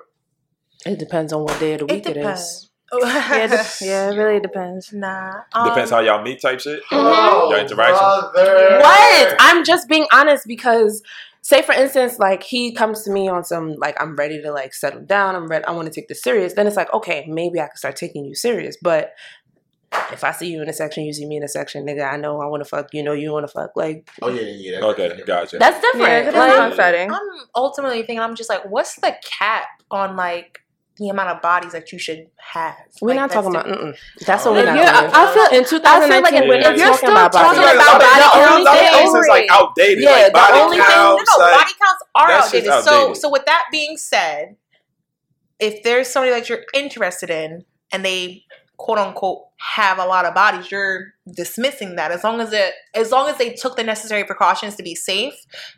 It 0.86 0.98
depends 0.98 1.32
on 1.32 1.42
what 1.44 1.58
day 1.60 1.74
of 1.74 1.80
the 1.80 1.84
it 1.86 1.92
week 1.92 2.08
it 2.08 2.16
is. 2.16 2.68
Yeah, 2.94 3.44
it 3.44 3.48
de- 3.48 3.86
yeah, 3.86 4.10
it 4.10 4.16
really 4.18 4.38
depends. 4.48 4.92
Nah. 4.92 5.32
Depends 5.64 5.90
um, 5.90 5.96
how 5.96 6.04
y'all 6.04 6.22
meet 6.22 6.42
type 6.42 6.60
shit. 6.60 6.82
Mhm. 6.90 7.50
Your 7.50 7.58
interaction. 7.58 7.96
brother. 8.34 8.80
What? 8.82 9.36
I'm 9.40 9.64
just 9.64 9.88
being 9.88 10.06
honest 10.12 10.46
because 10.46 11.02
say 11.40 11.62
for 11.62 11.72
instance, 11.72 12.18
like 12.18 12.42
he 12.42 12.72
comes 12.74 13.02
to 13.04 13.10
me 13.10 13.28
on 13.28 13.44
some 13.44 13.76
like 13.78 13.96
I'm 13.98 14.14
ready 14.14 14.42
to 14.42 14.52
like 14.52 14.74
settle 14.74 15.00
down, 15.00 15.34
I'm 15.34 15.46
ready 15.46 15.64
I 15.64 15.70
want 15.72 15.86
to 15.88 15.94
take 15.94 16.08
this 16.08 16.22
serious, 16.22 16.52
then 16.52 16.66
it's 16.66 16.76
like, 16.76 16.92
okay, 16.92 17.24
maybe 17.28 17.60
I 17.60 17.66
can 17.68 17.76
start 17.76 17.96
taking 17.96 18.26
you 18.26 18.34
serious. 18.34 18.76
But 18.82 19.14
if 20.12 20.24
I 20.24 20.32
see 20.32 20.48
you 20.48 20.62
in 20.62 20.68
a 20.68 20.72
section, 20.72 21.04
you 21.04 21.12
see 21.12 21.26
me 21.26 21.36
in 21.36 21.42
a 21.42 21.48
section, 21.48 21.86
nigga, 21.86 22.10
I 22.10 22.16
know 22.16 22.40
I 22.40 22.46
wanna 22.46 22.64
fuck, 22.64 22.88
you 22.92 23.02
know 23.02 23.12
you 23.12 23.32
wanna 23.32 23.48
fuck. 23.48 23.72
Like 23.76 24.08
Oh 24.22 24.28
yeah, 24.28 24.42
yeah. 24.42 24.72
that's 24.80 24.84
Okay, 24.92 25.08
different. 25.08 25.26
gotcha. 25.26 25.58
that's 25.58 25.76
Yeah, 25.84 25.92
different. 25.92 26.28
it's 26.28 26.36
like, 26.36 26.48
not 26.56 26.76
setting. 26.76 27.10
I'm 27.12 27.20
ultimately 27.54 27.98
thinking, 27.98 28.20
I'm 28.20 28.34
just 28.34 28.48
like, 28.50 28.64
what's 28.68 28.96
the 28.96 29.14
cap 29.22 29.66
on 29.90 30.16
like 30.16 30.58
the 30.98 31.08
amount 31.08 31.30
of 31.30 31.40
bodies 31.40 31.72
that 31.72 31.90
you 31.92 31.98
should 31.98 32.26
have? 32.36 32.74
we're 33.00 33.08
Like, 33.10 33.16
not 33.16 33.30
talking 33.30 33.52
the- 33.52 33.60
about 33.60 33.78
mm-mm. 33.80 33.96
That's 34.26 34.44
Oh, 34.46 34.52
what 34.52 34.58
we're 34.60 34.66
not 34.66 34.76
you're- 34.76 34.86
talking 34.86 35.08
about. 35.08 35.28
I 35.28 35.34
feel- 35.48 35.58
in 35.58 35.64
2019, 35.64 36.42
if- 36.42 36.48
we're 36.48 36.54
if 36.56 36.64
not 36.64 36.76
you're 36.76 36.86
talking 36.86 36.96
still 36.98 37.10
about 37.12 37.32
talking 37.32 37.58
about 37.62 37.98
The 38.00 38.06
body 38.06 38.24
only 38.34 38.68
only 38.68 38.78
thing- 38.80 38.92
thing- 38.92 39.16
is 39.16 39.28
like 39.28 39.46
outdated. 39.50 40.04
Yeah, 40.04 40.10
like 40.10 40.26
the 40.26 40.32
body 40.32 40.58
only 40.60 40.76
thing- 40.76 40.86
counts. 40.86 41.30
No, 41.30 41.36
no, 41.38 41.44
like, 41.44 41.54
body 41.60 41.72
counts 41.82 42.02
are 42.14 42.28
that 42.28 42.50
shit's 42.50 42.68
outdated. 42.68 42.84
So, 42.84 42.94
outdated. 43.00 43.16
so 43.22 43.30
with 43.30 43.44
that 43.46 43.62
being 43.72 43.96
said, 43.96 44.56
if 45.58 45.82
there's 45.82 46.08
somebody 46.08 46.32
that 46.32 46.48
you're 46.48 46.64
interested 46.74 47.30
in 47.30 47.64
and 47.92 48.04
they 48.04 48.44
quote 48.82 48.98
unquote 48.98 49.44
have 49.58 49.98
a 49.98 50.04
lot 50.04 50.24
of 50.24 50.34
bodies, 50.34 50.70
you're 50.72 51.14
dismissing 51.32 51.94
that. 51.96 52.10
As 52.10 52.24
long 52.24 52.40
as 52.40 52.52
it, 52.52 52.74
as 52.94 53.12
long 53.12 53.28
as 53.28 53.38
they 53.38 53.52
took 53.52 53.76
the 53.76 53.84
necessary 53.84 54.24
precautions 54.24 54.74
to 54.76 54.82
be 54.82 54.96
safe, 54.96 55.34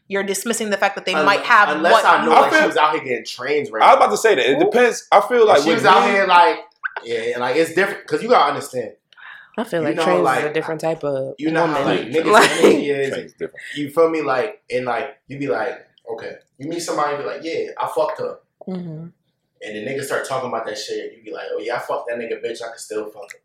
you're 0.09 0.23
dismissing 0.23 0.71
the 0.71 0.79
fact 0.79 0.95
that 0.97 1.05
they 1.05 1.13
Unless- 1.13 1.27
might 1.27 1.45
have 1.45 1.69
Unless 1.69 1.93
what 1.93 2.05
I 2.07 2.25
know 2.25 2.33
I 2.33 2.41
like 2.41 2.55
she 2.63 2.67
was 2.67 2.77
out 2.79 2.95
here 2.95 3.05
getting 3.05 3.25
trains 3.27 3.71
right. 3.71 3.83
I 3.83 3.89
was 3.95 3.97
about 3.97 4.11
to 4.13 4.17
say 4.17 4.35
that. 4.37 4.47
It 4.51 4.59
depends. 4.59 5.07
I 5.13 5.21
feel 5.21 5.47
like 5.47 5.63
she 5.63 5.75
was 5.75 5.85
out 5.85 6.09
here 6.09 6.27
like 6.27 6.61
yeah, 7.05 7.37
like 7.39 7.57
it's 7.57 7.75
different 7.75 8.05
because 8.05 8.23
you 8.23 8.31
gotta 8.31 8.49
understand. 8.55 8.93
I 9.59 9.65
feel 9.65 9.83
You 9.83 9.89
like 9.89 9.97
know, 9.97 10.05
trains 10.05 10.39
is 10.39 10.45
a 10.45 10.53
different 10.55 10.81
type 10.81 11.05
of 11.05 11.35
You 11.39 11.51
know 11.51 11.67
how 11.67 11.79
woman. 11.81 11.97
like 11.99 12.09
niggas 12.25 12.33
Like- 12.33 12.51
energy 12.65 12.91
is. 12.91 13.35
You 13.77 13.91
feel 13.91 14.09
me? 14.09 14.23
Like 14.23 14.63
and 14.71 14.87
like 14.87 15.19
you 15.29 15.39
be 15.39 15.47
like, 15.49 15.87
okay, 16.11 16.37
you 16.59 16.69
meet 16.69 16.81
somebody 16.81 17.15
and 17.17 17.23
be 17.23 17.29
like, 17.29 17.41
yeah, 17.45 17.67
I 17.79 17.87
fucked 17.95 18.19
her, 18.21 18.39
Mhm. 18.67 19.13
And 19.63 19.77
the 19.77 19.81
nigga 19.91 20.03
start 20.03 20.27
talking 20.29 20.49
about 20.49 20.67
that 20.67 20.79
shit. 20.79 21.13
You 21.17 21.23
be 21.25 21.33
like, 21.33 21.47
oh 21.53 21.59
yeah, 21.59 21.77
I 21.77 21.79
fucked 21.81 22.09
that 22.09 22.19
nigga, 22.19 22.43
bitch. 22.45 22.63
I 22.63 22.69
can 22.69 22.79
still 22.79 23.07
fuck 23.11 23.33
him. 23.35 23.41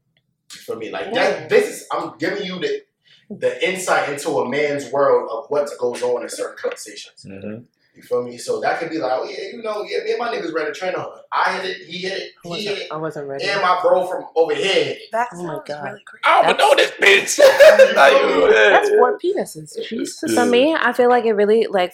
You 0.54 0.60
feel 0.60 0.76
me? 0.78 0.90
Like 0.92 1.14
that. 1.14 1.50
This 1.50 1.68
is 1.70 1.88
I'm 1.92 2.18
giving 2.18 2.46
you 2.46 2.60
the 2.60 2.84
the 3.30 3.68
insight 3.70 4.10
into 4.10 4.30
a 4.40 4.50
man's 4.50 4.92
world 4.92 5.30
of 5.32 5.50
what 5.50 5.70
goes 5.80 6.02
on 6.02 6.24
in 6.24 6.30
certain 6.30 6.58
conversations. 6.58 7.26
Mhm. 7.28 7.66
You 7.96 8.04
feel 8.04 8.24
me? 8.24 8.38
So 8.38 8.60
that 8.62 8.80
could 8.80 8.90
be 8.90 8.98
like, 8.98 9.12
oh 9.14 9.26
yeah, 9.26 9.50
you 9.52 9.62
know, 9.62 9.84
yeah, 9.84 10.04
me 10.04 10.12
and 10.12 10.20
my 10.20 10.30
niggas 10.34 10.54
ready 10.54 10.72
to 10.72 10.80
train 10.80 10.96
on 10.96 11.02
her. 11.02 11.22
I 11.34 11.58
hit 11.60 11.66
it, 11.82 11.86
he 11.88 11.98
hit 12.00 12.14
it, 12.14 12.32
I 12.46 12.48
he 12.56 12.64
hit 12.64 12.70
wasn't, 12.72 12.78
it, 12.78 12.88
I 12.92 12.98
wasn't 12.98 13.28
ready. 13.28 13.46
and 13.46 13.62
my 13.62 13.80
bro 13.82 14.08
from 14.08 14.26
over 14.36 14.54
here 14.56 14.66
hit 14.74 14.88
it. 14.98 15.02
That 15.12 15.28
Oh 15.34 15.44
my 15.44 15.60
God. 15.66 15.84
really 15.84 16.02
crazy. 16.06 16.22
I 16.24 16.42
don't 16.44 16.58
know 16.58 16.76
this 16.76 16.92
bitch. 16.92 17.40
Like, 17.96 18.14
yeah, 18.14 18.70
That's 18.70 18.90
yeah. 18.90 18.98
four 18.98 19.20
penises. 19.20 19.88
Jesus. 19.88 20.34
For 20.34 20.46
me, 20.46 20.74
I 20.76 20.94
feel 20.94 21.10
like 21.10 21.26
it 21.26 21.34
really 21.34 21.68
like 21.68 21.94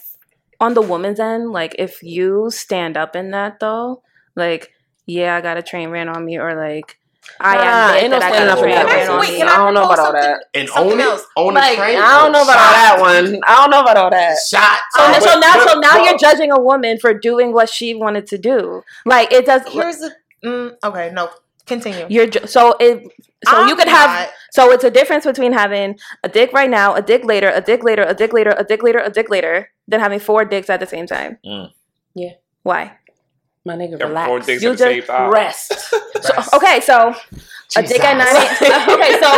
on 0.60 0.74
the 0.74 0.82
woman's 0.82 1.20
end, 1.20 1.50
like 1.52 1.74
if 1.78 2.02
you 2.02 2.50
stand 2.50 2.96
up 2.96 3.14
in 3.16 3.30
that 3.30 3.60
though, 3.60 4.02
like 4.34 4.72
yeah, 5.06 5.36
I 5.36 5.40
got 5.40 5.56
a 5.56 5.62
train 5.62 5.90
ran 5.90 6.08
on 6.08 6.24
me, 6.24 6.38
or 6.38 6.54
like 6.54 6.98
I 7.40 7.54
Nah, 7.56 7.88
admit 7.88 8.02
ain't 8.04 8.10
no 8.12 8.18
that 8.18 8.32
I 8.32 8.36
got 8.38 8.48
up 8.48 8.58
a 8.58 8.60
for 8.60 8.66
train 8.66 8.74
that. 8.76 8.86
ran 8.86 9.08
on 9.10 9.20
Wait, 9.20 9.30
me. 9.32 9.36
can 9.38 9.48
I 9.48 9.56
don't 9.56 9.74
know 9.74 9.84
about 9.84 9.98
all 9.98 10.12
that. 10.12 10.44
And 10.54 10.68
Something 10.68 10.92
own 10.92 11.00
it, 11.00 11.04
else. 11.04 11.26
own 11.36 11.54
Like, 11.54 11.76
the 11.76 11.82
train. 11.82 11.98
I 11.98 12.18
don't 12.22 12.32
know 12.32 12.42
about 12.42 12.56
all 12.56 12.72
that 12.72 12.96
one. 13.00 13.40
I 13.46 13.54
don't 13.56 13.70
know 13.70 13.80
about 13.80 13.96
all 13.96 14.10
that. 14.10 14.38
Shot. 14.48 14.78
So, 14.92 15.00
Oh, 15.02 15.18
so 15.20 15.38
now, 15.40 15.64
so 15.66 15.78
now 15.80 16.04
you're 16.04 16.18
judging 16.18 16.52
a 16.52 16.60
woman 16.60 16.98
for 16.98 17.12
doing 17.14 17.52
what 17.52 17.68
she 17.68 17.94
wanted 17.94 18.26
to 18.28 18.38
do. 18.38 18.82
Like 19.04 19.32
it 19.32 19.44
does. 19.46 19.62
Here's 19.72 19.98
the. 19.98 20.12
Mm, 20.44 20.76
okay, 20.84 21.10
no, 21.12 21.30
continue. 21.66 22.06
You're 22.08 22.26
ju- 22.28 22.46
so 22.46 22.74
it. 22.80 23.02
So 23.46 23.56
I'm 23.56 23.68
you 23.68 23.76
could 23.76 23.88
have. 23.88 24.10
not- 24.10 24.28
So 24.52 24.72
it's 24.72 24.84
a 24.84 24.90
difference 24.90 25.24
between 25.26 25.52
having 25.52 25.98
a 26.24 26.28
dick 26.28 26.52
right 26.52 26.70
now, 26.70 26.94
a 26.94 27.02
dick 27.02 27.24
later, 27.24 27.50
a 27.54 27.60
dick 27.60 27.84
later, 27.84 28.02
a 28.02 28.14
dick 28.14 28.32
later, 28.32 28.54
a 28.56 28.64
dick 28.64 28.82
later, 28.82 28.98
a 29.00 29.10
dick 29.10 29.28
later, 29.28 29.70
than 29.86 30.00
having 30.00 30.18
four 30.18 30.44
dicks 30.44 30.70
at 30.70 30.80
the 30.80 30.86
same 30.86 31.06
time. 31.06 31.38
Mm. 31.44 31.70
Yeah. 32.14 32.30
Why? 32.62 32.92
My 33.66 33.74
nigga, 33.74 33.94
Every 33.94 33.98
four 33.98 34.08
relax. 34.38 34.46
dicks 34.46 34.62
You 34.62 34.70
at 34.72 34.78
the 34.78 34.84
same 34.84 34.96
just 34.98 35.08
time. 35.08 35.30
Rest. 35.30 35.72
So, 36.22 36.32
okay, 36.54 36.80
so 36.80 37.14
a 37.76 37.82
dick 37.82 38.02
at 38.02 38.14
Jesus. 38.16 38.60
nine. 38.60 38.72
A, 38.72 38.94
okay, 38.94 39.20
so 39.20 39.30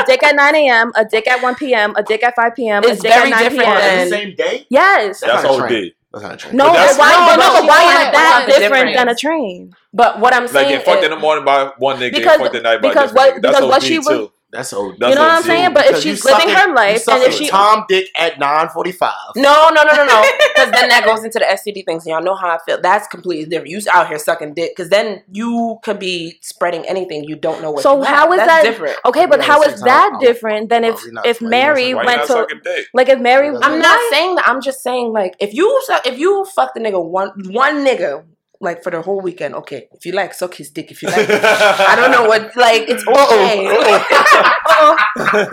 a 0.00 0.04
dick 0.06 0.22
at 0.22 0.34
nine 0.36 0.54
a.m., 0.56 0.92
a 0.96 1.04
dick 1.04 1.26
at 1.28 1.42
one 1.42 1.54
p.m., 1.54 1.94
a 1.96 2.02
dick 2.02 2.22
at 2.22 2.34
five 2.34 2.54
p.m., 2.54 2.84
a 2.84 2.88
It's 2.88 3.00
dick 3.00 3.10
very 3.12 3.30
at 3.32 3.36
nine 3.40 3.42
different 3.44 3.64
p.m. 3.64 3.76
On 3.76 3.80
the 3.80 3.96
than- 3.96 4.08
same 4.10 4.34
day? 4.36 4.66
Yes. 4.68 5.20
That's 5.20 5.42
not 5.44 5.60
a 5.60 5.64
OD. 5.64 5.92
Train. 6.20 6.22
That's 6.22 6.22
not 6.22 6.34
a 6.34 6.36
train. 6.36 6.56
No, 6.56 6.64
But 6.64 6.72
but 6.72 6.76
that's- 6.76 6.98
why? 6.98 7.10
No, 7.10 7.26
but 7.26 7.36
no, 7.36 7.52
but 7.52 7.60
but 7.60 7.68
why 7.68 7.80
is 7.82 7.94
wanted- 7.94 8.14
that 8.14 8.30
wanted 8.40 8.58
different 8.60 8.96
than 8.96 9.08
a 9.08 9.14
train? 9.14 9.76
But 9.92 10.20
what 10.20 10.34
I'm 10.34 10.46
saying, 10.48 10.54
Like 10.54 10.66
saying 10.66 10.78
getting 10.78 10.84
fucked 10.92 11.04
in 11.04 11.10
the 11.10 11.16
morning 11.16 11.44
by 11.44 11.70
one 11.78 11.96
nigga, 11.96 12.12
Because- 12.12 12.24
getting 12.38 12.44
fucked 12.44 12.56
at 12.56 12.62
night 12.62 12.82
by 12.82 12.88
because 12.88 13.12
what- 13.12 13.34
nigga. 13.34 13.42
That's 13.42 13.56
because 13.56 13.70
what 13.70 13.82
OD 13.82 13.86
she 13.86 13.98
was- 13.98 14.06
too. 14.08 14.32
That's 14.52 14.72
old. 14.72 14.96
That's 15.00 15.10
You 15.10 15.16
know 15.16 15.22
what 15.22 15.30
I'm 15.32 15.38
OD. 15.38 15.44
saying? 15.44 15.74
But 15.74 15.86
if 15.86 16.00
she's 16.02 16.24
living 16.24 16.48
her 16.48 16.72
life 16.72 17.06
and 17.08 17.22
if 17.24 17.34
she 17.34 17.48
Tom 17.48 17.84
Dick 17.88 18.06
at 18.16 18.38
nine 18.38 18.68
forty 18.68 18.92
five. 18.92 19.12
no, 19.34 19.70
no, 19.74 19.82
no, 19.82 19.92
no, 19.94 20.04
no, 20.06 20.22
because 20.54 20.70
then 20.72 20.88
that 20.88 21.02
goes 21.04 21.24
into 21.24 21.40
the 21.40 21.44
STD 21.46 21.84
things. 21.84 22.06
And 22.06 22.12
y'all 22.12 22.22
know 22.22 22.36
how 22.36 22.50
I 22.50 22.58
feel. 22.64 22.80
That's 22.80 23.08
completely 23.08 23.46
different. 23.46 23.70
You 23.70 23.80
out 23.92 24.06
here 24.08 24.18
sucking 24.18 24.54
dick, 24.54 24.70
because 24.76 24.88
then 24.88 25.22
you 25.32 25.78
could 25.82 25.98
be 25.98 26.38
spreading 26.42 26.86
anything. 26.86 27.24
You 27.24 27.34
don't 27.36 27.60
know 27.60 27.72
what. 27.72 27.82
So 27.82 27.98
you 27.98 28.04
how 28.04 28.30
have. 28.30 28.30
is 28.32 28.36
That's 28.38 28.48
that- 28.48 28.62
different? 28.62 28.96
okay, 29.04 29.26
but 29.26 29.42
how 29.42 29.62
is 29.62 29.66
how 29.66 29.70
it's 29.70 29.74
is 29.74 29.80
like, 29.82 29.88
that 29.88 30.18
different 30.20 30.68
than 30.68 30.84
if 30.84 31.12
not- 31.12 31.26
if 31.26 31.40
why 31.42 31.46
you 31.46 31.50
not 31.50 31.50
Mary 31.50 31.94
Why 31.94 32.04
went 32.04 32.28
not 32.28 32.48
to 32.48 32.60
dick? 32.62 32.86
like 32.94 33.08
if 33.08 33.18
Mary? 33.18 33.48
I'm 33.48 33.62
I'm 33.62 33.78
not 33.80 34.00
saying 34.12 34.36
that. 34.36 34.48
I'm 34.48 34.62
just 34.62 34.80
saying 34.82 35.12
like 35.12 35.34
if 35.40 35.52
you 35.54 35.82
if 36.04 36.18
you 36.18 36.44
fuck 36.54 36.72
the 36.74 36.80
nigga 36.80 37.04
one 37.04 37.32
one 37.52 37.84
nigga 37.84 38.24
like 38.60 38.82
for 38.82 38.90
the 38.90 39.02
whole 39.02 39.20
weekend, 39.20 39.54
okay. 39.54 39.88
If 39.92 40.06
you 40.06 40.12
like, 40.12 40.34
suck 40.34 40.54
his 40.54 40.70
dick. 40.70 40.90
If 40.90 41.02
you 41.02 41.08
like, 41.08 41.28
I 41.28 41.94
don't 41.96 42.10
know 42.10 42.26
what 42.26 42.56
like 42.56 42.88
it's 42.88 43.06
okay. 43.06 43.66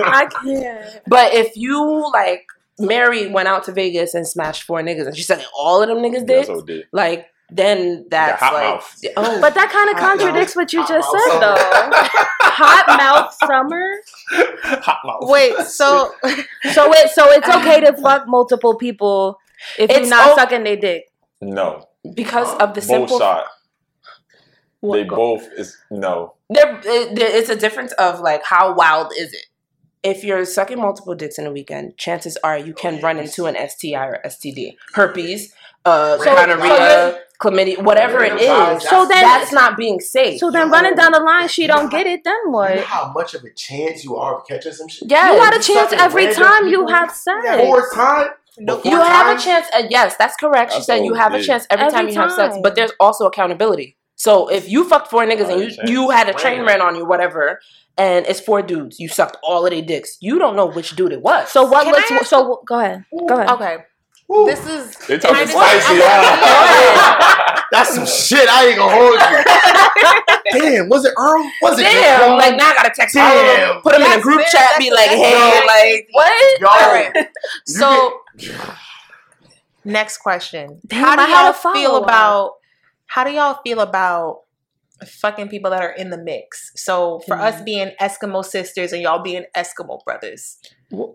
I 0.05 0.27
can't. 0.43 1.01
But 1.07 1.33
if 1.33 1.55
you 1.55 2.09
like 2.13 2.45
Mary 2.79 3.27
went 3.27 3.47
out 3.47 3.63
to 3.65 3.71
Vegas 3.71 4.13
and 4.13 4.27
smashed 4.27 4.63
four 4.63 4.81
niggas 4.81 5.05
and 5.07 5.15
she 5.15 5.23
sucking 5.23 5.45
all 5.57 5.81
of 5.81 5.89
them 5.89 5.97
niggas 5.99 6.25
That's 6.27 6.47
dicks, 6.47 6.49
OD. 6.49 6.71
like 6.91 7.27
then 7.51 8.05
that's 8.09 8.41
hot 8.41 8.53
like 8.53 8.63
mouth. 8.63 9.01
oh 9.17 9.41
But 9.41 9.53
that 9.53 9.69
kind 9.69 9.89
of 9.91 9.99
Hot 9.99 10.17
contradicts 10.17 10.55
what 10.55 10.73
you 10.73 10.81
Hot 10.81 10.89
just 10.89 11.11
said, 11.11 11.27
summer. 11.27 11.39
though. 11.39 11.55
Hot 12.41 12.97
mouth 12.97 13.33
summer. 13.45 13.93
Hot 14.81 14.99
mouth. 15.05 15.29
Wait, 15.29 15.53
so 15.67 16.11
So 16.73 16.91
it 16.93 17.11
so 17.11 17.29
it's 17.31 17.47
okay 17.49 17.81
to 17.81 17.95
fuck 18.01 18.23
multiple 18.27 18.75
people 18.75 19.37
if 19.77 19.89
you're 19.91 19.99
It's 19.99 20.09
not 20.09 20.31
o- 20.31 20.35
sucking 20.35 20.63
their 20.63 20.77
dick. 20.77 21.03
No. 21.41 21.85
Because 22.13 22.51
of 22.55 22.73
the 22.73 22.81
Both 22.81 22.85
simple 22.85 23.19
shot. 23.19 23.45
What? 24.81 24.97
They 24.97 25.03
go- 25.05 25.15
both 25.15 25.47
is 25.57 25.77
no. 25.89 26.33
there, 26.49 26.79
it- 26.83 27.15
there- 27.15 27.35
it's 27.35 27.49
a 27.49 27.55
difference 27.55 27.93
of 27.93 28.19
like 28.19 28.43
how 28.45 28.73
wild 28.73 29.11
is 29.17 29.33
it? 29.33 29.45
If 30.03 30.25
you're 30.25 30.43
sucking 30.43 30.77
multiple 30.79 31.15
dicks 31.15 31.39
in 31.39 31.45
a 31.47 31.51
weekend 31.51 31.97
chances 31.97 32.37
are 32.43 32.57
you 32.57 32.73
can 32.73 32.99
run 32.99 33.17
into 33.19 33.45
an 33.45 33.55
sti 33.69 33.95
or 34.05 34.19
std 34.25 34.75
herpes 34.93 35.53
uh 35.85 36.17
So- 36.17 36.25
gonorrhea 36.25 37.19
chlamydia 37.43 37.77
whatever 37.89 38.19
it 38.29 38.33
is 38.41 38.83
So 38.91 38.97
then- 39.11 39.23
that's 39.29 39.51
not 39.51 39.71
being 39.83 39.99
safe 39.99 40.39
So 40.39 40.49
then 40.55 40.69
running 40.75 40.95
down 41.01 41.11
the 41.17 41.19
line, 41.31 41.47
she 41.55 41.63
don't 41.73 41.89
get 41.97 42.05
it. 42.13 42.21
Then 42.23 42.33
You 42.45 42.51
know 42.51 42.57
what? 42.57 42.79
how 42.95 43.03
much 43.17 43.33
of 43.37 43.41
a 43.43 43.51
chance 43.65 43.97
you 44.05 44.15
are 44.23 44.31
of 44.37 44.47
catching 44.47 44.71
some 44.79 44.87
shit? 44.93 45.09
yeah 45.11 45.31
You 45.33 45.37
got 45.45 45.55
a 45.61 45.63
chance 45.71 45.91
every 46.05 46.27
time 46.33 46.63
you 46.73 46.79
people? 46.85 46.93
have 46.97 47.09
sex. 47.11 47.39
Four 47.65 47.81
time? 47.93 48.27
No, 48.59 48.73
you 48.85 48.99
have 49.17 49.27
a 49.35 49.41
chance 49.41 49.65
uh, 49.75 49.83
yes 49.89 50.15
that's 50.21 50.35
correct 50.43 50.73
she 50.73 50.81
said 50.83 51.03
you 51.03 51.15
have 51.15 51.33
a 51.33 51.41
chance 51.41 51.65
every, 51.71 51.85
Every 51.87 51.95
time 51.97 52.07
you 52.09 52.15
have 52.23 52.31
sex 52.31 52.55
but 52.65 52.75
there's 52.75 52.91
also 52.99 53.25
accountability 53.25 53.97
so 54.15 54.47
if 54.57 54.69
you 54.73 54.79
fucked 54.91 55.09
four 55.13 55.23
niggas 55.25 55.49
and 55.51 55.59
you 55.63 55.69
you 55.93 56.01
had 56.11 56.29
a 56.29 56.33
train 56.33 56.59
Random. 56.59 56.67
ran 56.67 56.81
on 56.87 56.95
you 56.99 57.03
whatever 57.13 57.59
and 57.97 58.27
it's 58.27 58.39
four 58.39 58.61
dudes 58.61 58.99
you 58.99 59.07
sucked 59.19 59.37
all 59.41 59.65
of 59.65 59.71
their 59.71 59.81
dicks 59.81 60.17
you 60.27 60.37
don't 60.37 60.55
know 60.55 60.67
which 60.67 60.95
dude 60.95 61.13
it 61.17 61.23
was 61.23 61.49
So 61.49 61.63
what 61.63 61.83
Can 61.85 61.93
looks? 61.93 62.11
Ask 62.11 62.25
So 62.35 62.61
go 62.71 62.79
ahead. 62.79 62.99
Go 63.27 63.35
ahead. 63.37 63.49
okay, 63.55 63.75
Woo. 64.27 64.45
this 64.45 64.65
is 64.65 64.95
They 65.07 65.17
talking 65.17 65.35
kind 65.35 65.43
of- 65.43 65.49
spicy, 65.51 65.93
Okay. 65.93 66.01
huh? 66.05 67.61
That's 67.71 67.93
some 67.95 68.05
shit. 68.05 68.47
I 68.49 68.67
ain't 68.67 68.77
gonna 68.77 68.93
hold 68.95 69.13
you. 69.19 70.61
Damn, 70.61 70.89
was 70.89 71.05
it 71.05 71.13
Earl? 71.17 71.43
Was 71.61 71.79
it 71.79 71.83
Damn, 71.83 72.21
Earl? 72.31 72.37
like 72.37 72.55
now 72.55 72.69
I 72.69 72.73
gotta 72.75 72.91
text 72.95 73.17
all 73.17 73.25
of 73.25 73.33
them, 73.33 73.55
Damn. 73.73 73.81
put 73.81 73.93
them 73.93 74.01
in 74.03 74.19
a 74.19 74.21
group 74.21 74.37
very- 74.37 74.49
chat, 74.51 74.71
be 74.77 74.91
like, 74.91 75.09
hey, 75.09 75.17
very 75.33 75.67
like 75.67 75.81
crazy. 75.81 76.07
what? 76.11 76.61
Yo, 76.61 76.67
All 76.67 76.93
right. 76.93 77.11
you 77.15 77.25
So, 77.65 78.19
next 79.85 80.17
question: 80.17 80.79
Damn, 80.87 81.03
How 81.03 81.25
do 81.25 81.31
y'all 81.31 81.73
feel 81.73 81.95
about? 81.97 82.51
How 83.07 83.23
do 83.23 83.31
y'all 83.31 83.59
feel 83.63 83.79
about 83.79 84.41
fucking 85.05 85.49
people 85.49 85.69
that 85.71 85.81
are 85.81 85.91
in 85.91 86.09
the 86.11 86.17
mix. 86.17 86.71
So 86.75 87.19
for 87.27 87.35
us 87.35 87.61
being 87.61 87.91
Eskimo 87.99 88.43
sisters 88.45 88.93
and 88.93 89.01
y'all 89.01 89.21
being 89.21 89.43
Eskimo 89.55 90.03
brothers. 90.05 90.57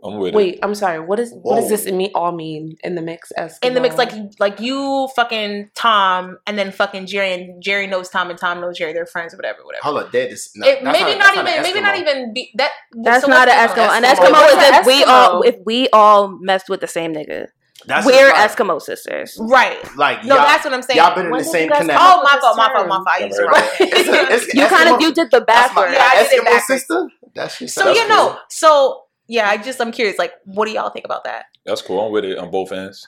I'm 0.02 0.18
with 0.18 0.34
it. 0.34 0.36
Wait, 0.36 0.58
I'm 0.62 0.74
sorry. 0.74 1.00
What 1.00 1.20
is 1.20 1.32
what 1.42 1.56
does 1.56 1.64
Whoa. 1.64 1.70
this 1.70 1.86
mean 1.86 2.10
all 2.14 2.32
mean 2.32 2.76
in 2.82 2.94
the 2.94 3.02
mix? 3.02 3.30
As 3.32 3.58
In 3.62 3.74
the 3.74 3.80
mix, 3.80 3.96
like 3.96 4.12
like 4.38 4.60
you 4.60 5.08
fucking 5.14 5.70
Tom 5.74 6.38
and 6.46 6.58
then 6.58 6.72
fucking 6.72 7.06
Jerry 7.06 7.32
and 7.32 7.62
Jerry 7.62 7.86
knows 7.86 8.08
Tom 8.08 8.30
and 8.30 8.38
Tom 8.38 8.60
knows 8.60 8.76
Jerry. 8.78 8.92
They're 8.92 9.06
friends 9.06 9.32
or 9.34 9.36
whatever, 9.38 9.58
whatever. 9.64 9.82
Hold 9.84 9.98
up, 9.98 10.12
that 10.12 10.30
is 10.30 10.50
no, 10.56 10.66
It, 10.66 10.82
that's 10.84 10.98
maybe 10.98 11.18
that's 11.18 11.34
not, 11.36 11.44
even 11.46 11.46
an 11.58 11.62
maybe 11.62 11.80
not 11.80 11.98
even 11.98 12.32
be 12.34 12.50
that 12.56 12.70
That's 13.02 13.24
so 13.24 13.30
not 13.30 13.48
an 13.48 13.68
Eskimo. 13.68 13.88
An 13.88 14.02
Eskimo. 14.02 14.32
Eskimo 14.32 14.48
is 14.48 14.68
an 14.68 14.74
if 14.80 14.86
we 14.86 15.04
all 15.04 15.42
if 15.42 15.56
we 15.64 15.88
all 15.90 16.28
messed 16.40 16.68
with 16.68 16.80
the 16.80 16.86
same 16.88 17.14
nigga. 17.14 17.46
That's 17.86 18.04
We're 18.04 18.30
like, 18.32 18.50
Eskimo 18.50 18.82
sisters. 18.82 19.38
right. 19.40 19.78
like 19.96 20.24
No, 20.24 20.34
that's 20.34 20.64
what 20.64 20.74
I'm 20.74 20.82
saying. 20.82 20.98
y'all 20.98 21.14
been 21.14 21.26
in 21.26 21.30
When 21.30 21.38
the 21.38 21.44
same 21.44 21.64
you 21.64 21.70
guys 21.70 21.78
connect. 21.82 21.98
come 22.00 22.18
Oh 22.18 22.22
my 22.24 22.40
fault, 22.40 22.56
my 22.56 22.72
fault, 22.72 22.88
my 22.88 22.96
fault. 22.96 23.08
I 23.08 23.18
used 23.24 23.36
to 23.36 23.42
Never 23.44 23.52
wrong. 23.52 23.62
heard 23.62 23.76
It's 23.80 24.08
a- 24.08 24.34
it's 24.34 24.54
You 24.54 24.66
kind 24.66 24.88
of 24.88 25.00
you 25.00 25.14
did 25.14 25.30
the 25.30 25.44
That's 25.46 25.72
my 25.74 25.82
backwards. 25.82 25.92
Yeah, 25.96 26.10
I 26.10 26.22
did 26.24 26.32
it 26.32 26.40
Eskimo 26.40 26.44
backwards. 26.44 26.66
sister. 26.66 27.08
That's 27.36 27.60
your 27.60 27.68
So 27.68 27.92
you 27.92 28.08
know, 28.08 28.36
so 28.48 29.02
yeah, 29.28 29.48
I 29.48 29.56
just 29.58 29.80
I'm 29.80 29.92
curious. 29.92 30.18
Like, 30.18 30.32
what 30.44 30.66
do 30.66 30.72
y'all 30.72 30.90
think 30.90 31.04
about 31.04 31.24
that? 31.24 31.44
That's 31.64 31.82
cool. 31.82 32.00
I'm 32.04 32.10
with 32.12 32.24
it 32.24 32.38
on 32.38 32.50
both 32.50 32.72
ends. 32.72 33.06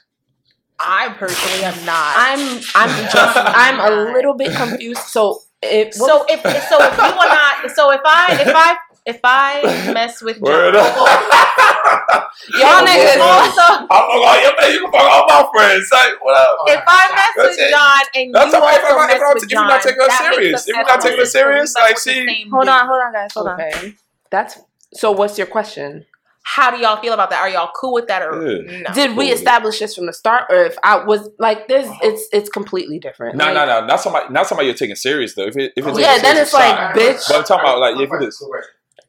I 0.78 1.10
personally 1.18 1.64
am 1.64 1.84
not. 1.84 2.14
I'm 2.16 2.60
I'm 2.74 3.04
just 3.12 3.36
I'm 3.36 3.80
a 3.80 4.12
little 4.12 4.34
bit 4.34 4.54
confused. 4.54 5.02
So 5.02 5.40
if 5.62 5.92
so 5.94 6.24
if 6.28 6.44
if- 6.44 6.62
so 6.68 6.78
if 6.80 6.96
you 6.96 7.02
are 7.04 7.14
not 7.14 7.70
so 7.74 7.90
if 7.90 8.00
I 8.04 8.38
if 8.40 8.52
I 8.54 8.76
if 9.06 9.20
I 9.24 9.92
mess 9.94 10.22
with 10.22 10.38
Word 10.40 10.74
John, 10.74 10.84
up. 10.86 10.94
y'all 12.58 12.84
niggas 12.86 13.18
also 13.20 13.62
I'm 13.80 13.88
fuck 13.88 14.08
all 14.08 14.40
your 14.42 14.52
man. 14.60 14.72
You 14.72 14.80
can 14.82 14.92
fuck 14.92 15.02
all 15.10 15.26
my 15.26 15.50
friends. 15.54 15.88
Like, 15.92 16.22
what 16.22 16.36
up? 16.36 16.56
if 16.66 16.82
I 16.86 17.10
mess 17.14 17.28
That's 17.36 17.48
with 17.48 17.66
it. 17.66 17.70
John 17.70 18.00
and 18.14 18.34
That's 18.34 18.52
you 18.52 18.58
all 18.58 18.66
right. 18.66 18.78
If 18.78 18.84
also 18.84 18.96
I'm- 18.98 19.06
mess 19.08 19.20
I'm- 19.22 19.34
with 19.34 19.42
if 19.44 19.50
you're 19.50 19.62
not 19.66 19.82
taking 19.82 20.00
her 20.00 20.06
that 20.08 20.20
makes 20.22 20.36
serious. 20.36 20.60
If 20.68 20.76
you're 20.76 20.84
not 20.86 21.00
taking 21.00 21.18
her 21.18 21.24
Eskimos. 21.24 21.28
serious, 21.28 21.74
like, 21.74 21.88
mess 21.90 22.06
with 22.06 22.14
the 22.14 22.20
she- 22.20 22.26
same 22.28 22.50
Hold 22.50 22.68
on, 22.68 22.86
hold 22.86 23.00
on, 23.02 23.12
guys, 23.12 23.30
hold 23.34 23.48
on. 23.48 23.60
okay, 23.60 23.94
that's 24.30 24.58
so. 24.94 25.12
What's 25.12 25.36
your 25.38 25.46
question? 25.46 26.06
How 26.42 26.70
do 26.70 26.78
y'all 26.78 27.00
feel 27.00 27.12
about 27.12 27.30
that? 27.30 27.40
Are 27.40 27.48
y'all 27.50 27.70
cool 27.78 27.92
with 27.92 28.08
that 28.08 28.22
or 28.22 28.42
Yeah. 28.46 28.82
no? 28.88 28.94
Did 28.94 29.16
we 29.16 29.30
establish 29.30 29.78
this 29.78 29.94
from 29.94 30.06
the 30.06 30.12
start, 30.12 30.44
or 30.50 30.64
if 30.64 30.76
I 30.82 31.04
was 31.04 31.28
like 31.38 31.68
this? 31.68 31.86
Uh-huh. 31.86 31.98
It's 32.02 32.28
it's 32.32 32.48
completely 32.48 32.98
different. 32.98 33.36
No, 33.36 33.44
Like, 33.46 33.54
no, 33.54 33.66
no. 33.80 33.86
Not 33.86 34.00
somebody. 34.00 34.32
Not 34.32 34.46
somebody 34.46 34.66
you're 34.68 34.76
taking 34.76 34.96
serious 34.96 35.34
though. 35.34 35.46
If 35.46 35.56
it, 35.56 35.72
if 35.76 35.86
it's 35.86 35.98
Yeah, 35.98 36.08
taking 36.14 36.22
then 36.22 36.36
it's 36.38 36.52
like, 36.54 36.76
fine. 36.76 36.94
bitch. 36.94 37.28
But 37.28 37.36
I'm 37.36 37.44
talking 37.44 37.64
about 37.68 37.78
like 37.78 38.00
if 38.00 38.10
it 38.12 38.26
is. 38.28 38.44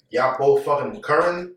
Y'all 0.09 0.37
both 0.37 0.65
fucking 0.65 1.01
currently. 1.01 1.53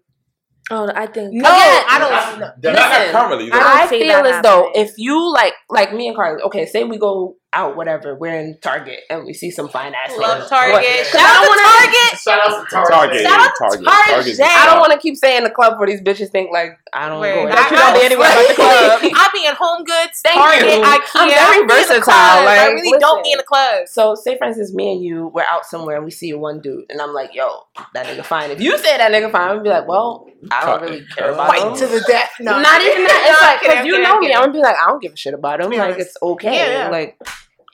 Oh, 0.71 0.91
I 0.95 1.07
think 1.07 1.33
no, 1.35 1.41
Again, 1.41 1.85
I 1.91 1.99
don't. 1.99 2.11
That's- 2.11 2.39
know. 2.39 2.47
Not, 2.47 2.63
not 2.63 2.91
Listen, 3.01 3.13
currently. 3.13 3.53
I 3.53 3.59
don't 3.59 3.79
I 3.79 3.87
feel 3.89 4.07
that 4.23 4.27
as 4.27 4.43
though 4.43 4.71
if 4.75 4.93
you 4.97 5.31
like 5.33 5.53
like 5.69 5.93
me 5.93 6.07
and 6.07 6.17
Carly, 6.17 6.41
okay, 6.43 6.65
say 6.67 6.85
we 6.85 6.97
go 6.97 7.37
out, 7.55 7.77
whatever, 7.77 8.15
we're 8.15 8.35
in 8.39 8.59
Target 8.61 9.01
and 9.09 9.25
we 9.25 9.33
see 9.33 9.51
some 9.51 9.69
fine 9.69 9.95
ass. 9.95 10.13
Love 10.19 10.43
niggas. 10.43 10.49
Target. 10.49 11.07
Shout 11.07 11.21
out 11.23 11.47
wanna- 11.49 11.63
Target. 11.63 12.19
Shout 12.19 12.41
out 12.47 12.65
to 12.65 12.71
Target. 12.75 12.91
Target. 12.93 13.23
Shout 13.27 13.41
out 13.41 13.53
to 13.55 13.65
Target. 13.65 13.85
Target. 13.87 14.15
Target's 14.15 14.37
the 14.39 14.45
I 14.45 14.63
I 14.63 14.67
don't 14.67 14.81
want 14.81 14.93
to 14.93 14.99
keep 14.99 15.17
saying 15.17 15.45
the 15.45 15.51
club 15.51 15.77
for 15.79 15.87
these 15.87 16.01
bitches 16.03 16.31
think 16.31 16.51
like 16.53 16.79
I 16.93 17.09
don't 17.09 17.21
Word. 17.21 17.35
go. 17.35 17.51
I- 17.51 17.55
That 17.55 17.71
you 17.71 17.77
don't 17.79 17.95
be 17.95 18.05
anywhere 18.05 18.31
but 18.35 18.49
the 18.49 18.55
club. 18.55 19.01
I 19.17 19.29
be 19.33 19.47
in 19.47 19.55
Home 19.55 19.85
Goods, 19.85 20.21
Thank 20.23 20.37
Target, 20.37 20.79
you. 20.79 20.83
IKEA. 20.83 21.11
I'm 21.15 21.29
very 21.29 21.41
I 21.41 21.53
be 21.55 21.61
in 21.61 21.67
the 21.67 21.75
versatile, 21.75 22.03
clubs. 22.03 22.49
I 22.59 22.67
really 22.69 22.83
listen. 22.91 23.01
don't 23.01 23.23
be 23.25 23.33
in 23.33 23.39
the 23.39 23.45
clubs. 23.45 23.91
So 23.93 24.15
say 24.15 24.37
for 24.37 24.47
instance, 24.47 24.73
me 24.75 24.93
and 24.93 25.03
you, 25.03 25.29
we're 25.35 25.45
out 25.49 25.65
somewhere 25.67 25.97
and 25.97 26.05
we 26.05 26.11
see 26.11 26.33
one 26.35 26.61
dude, 26.61 26.85
and 26.91 27.01
I'm 27.01 27.13
like, 27.15 27.35
"Yo, 27.35 27.47
that 27.95 28.07
nigga 28.07 28.25
fine." 28.25 28.51
If 28.51 28.61
you 28.61 28.77
say 28.79 28.97
that 28.99 29.11
nigga 29.13 29.31
fine, 29.31 29.43
I'm 29.51 29.57
gonna 29.59 29.63
be 29.63 29.69
like, 29.71 29.87
"Well, 29.89 30.27
I 30.51 30.67
don't 30.67 30.83
really 30.83 31.05
care 31.17 31.31
about 31.33 31.49
Fight 31.49 31.63
him." 31.63 31.77
to 31.77 31.87
the 31.87 32.01
death. 32.07 32.31
No, 32.41 32.59
Not 32.61 32.81
even 32.83 33.05
that. 33.05 33.23
It's 33.31 33.41
No, 33.41 33.47
like 33.49 33.61
because 33.63 33.87
you 33.87 34.03
know 34.03 34.19
me. 34.19 34.33
I'm 34.35 34.43
gonna 34.43 34.53
be 34.53 34.59
like, 34.59 34.77
"I 34.77 34.87
don't 34.89 35.01
give 35.03 35.13
a 35.13 35.17
shit 35.17 35.35
about 35.35 35.61
him." 35.61 35.71
Like 35.71 35.99
it's 35.99 36.17
okay. 36.21 36.55
Yeah, 36.57 36.85
yeah. 36.85 36.89
Like 36.91 37.19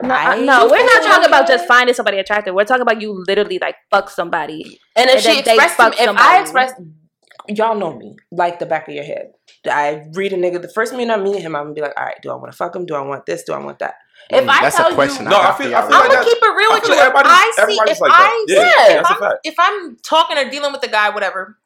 No, 0.03 0.15
I- 0.15 0.41
no, 0.41 0.67
we're 0.69 0.85
not 0.85 1.03
talking 1.03 1.27
about 1.29 1.47
just 1.47 1.67
finding 1.67 1.95
somebody 1.95 2.19
attractive. 2.19 2.55
We're 2.55 2.65
talking 2.65 2.83
about 2.83 3.01
you 3.01 3.23
literally 3.27 3.59
like 3.61 3.77
fuck 3.91 4.11
somebody. 4.11 4.81
And 4.97 5.09
if 5.11 5.17
And 5.17 5.23
she 5.25 5.35
then 5.35 5.45
they 5.45 5.55
expressed 5.55 5.77
fuck 5.77 5.93
to 5.97 5.99
me, 5.99 6.05
if 6.05 6.09
I 6.09 6.15
somebody. 6.15 6.41
express, 6.43 6.73
y'all 7.49 7.77
know 7.77 7.95
me 7.97 8.17
like 8.31 8.59
the 8.59 8.67
back 8.67 8.89
of 8.89 8.95
your 8.95 9.05
head. 9.05 9.33
I 9.71 10.05
read 10.13 10.33
a 10.33 10.37
nigga 10.37 10.61
the 10.63 10.69
first 10.69 10.93
minute 10.95 11.13
I 11.13 11.17
meet 11.23 11.41
him, 11.43 11.55
I'm 11.55 11.65
gonna 11.65 11.75
be 11.75 11.81
like, 11.83 11.93
all 11.99 12.05
right, 12.07 12.17
do 12.23 12.31
I 12.31 12.35
want 12.35 12.51
to 12.51 12.57
fuck 12.57 12.75
him? 12.75 12.87
Do 12.87 12.95
I 12.95 13.01
want 13.03 13.27
this? 13.27 13.43
Do 13.43 13.53
I 13.53 13.59
want 13.59 13.79
that? 13.81 13.95
If 14.31 14.45
Mm, 14.45 14.49
I 14.49 14.61
that's 14.63 14.77
tell 14.77 14.91
a 14.91 14.95
question. 14.95 15.25
you, 15.25 15.31
No, 15.31 15.37
I 15.39 15.43
got 15.43 15.59
feel- 15.59 15.67
for 15.69 15.77
I 15.77 15.81
y'all 15.81 15.89
feel 15.89 15.97
I'm 15.97 16.03
like 16.09 16.13
gonna 16.13 16.25
keep 16.25 16.39
it 16.43 16.55
real 16.57 16.71
with 16.73 16.83
feel 16.85 16.91
you. 16.95 17.01
like 17.01 17.09
If 17.09 17.23
I 17.27 17.53
see, 17.57 17.63
everybody's 17.63 17.93
if 17.97 18.01
like 18.01 18.11
that. 18.13 18.31
I, 18.31 18.45
Yeah, 18.49 18.63
if, 18.63 18.97
that's 18.97 19.11
a 19.11 19.15
I'm, 19.15 19.21
fact. 19.21 19.35
if 19.45 19.55
I'm 19.59 19.97
talking 20.03 20.39
or 20.39 20.51
dealing 20.51 20.73
with 20.73 20.83
a 20.85 20.89
guy, 20.89 21.11
whatever, 21.11 21.59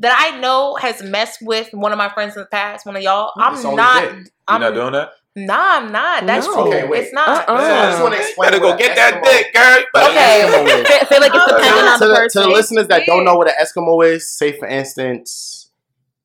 that 0.00 0.16
I 0.18 0.38
know 0.38 0.76
has 0.76 1.02
messed 1.02 1.38
with 1.42 1.72
one 1.72 1.92
of 1.92 1.98
my 1.98 2.08
friends 2.10 2.36
in 2.36 2.42
the 2.42 2.46
past, 2.46 2.84
one 2.86 2.96
of 2.96 3.02
y'all, 3.02 3.32
It's 3.36 3.64
I'm 3.64 3.76
not. 3.76 4.02
You're 4.02 4.24
I'm 4.48 4.60
not 4.60 4.74
doing 4.74 4.92
that. 4.92 5.12
Nah, 5.36 5.76
I'm 5.78 5.92
not. 5.92 6.26
That's 6.26 6.46
No. 6.46 6.52
true. 6.54 6.62
Okay, 6.68 6.88
wait. 6.88 7.04
It's 7.04 7.12
not. 7.12 7.48
Uh-uh. 7.48 7.58
So 7.58 7.64
I 7.74 7.90
just 7.90 8.02
want 8.02 8.14
to 8.14 8.20
explain. 8.20 8.50
better 8.50 8.60
go 8.60 8.76
get 8.76 8.96
that 8.96 9.14
Eskimo- 9.14 9.24
dick, 9.24 9.54
girl. 9.54 9.78
You 9.78 9.86
better- 9.94 10.10
Okay. 10.10 10.42
Eskimo 10.42 11.02
is. 11.02 11.08
Feel 11.08 11.20
like 11.20 11.34
it's 11.34 11.44
To- 11.44 11.54
depending 11.56 11.84
on 11.88 11.98
to, 11.98 12.04
the 12.04 12.08
the, 12.10 12.14
person. 12.16 12.42
to 12.42 12.48
the 12.48 12.54
listeners 12.54 12.86
that 12.88 13.06
don't 13.06 13.24
know 13.24 13.36
what 13.36 13.48
an 13.48 13.54
Eskimo 13.62 14.04
is, 14.06 14.36
say 14.36 14.52
for 14.58 14.66
instance, 14.66 15.70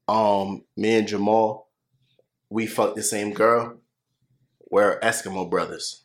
um, 0.07 0.63
me 0.75 0.95
and 0.95 1.07
Jamal, 1.07 1.69
we 2.49 2.65
fucked 2.65 2.95
the 2.95 3.03
same 3.03 3.31
girl. 3.33 3.77
We're 4.71 4.99
Eskimo 5.01 5.49
brothers. 5.49 6.03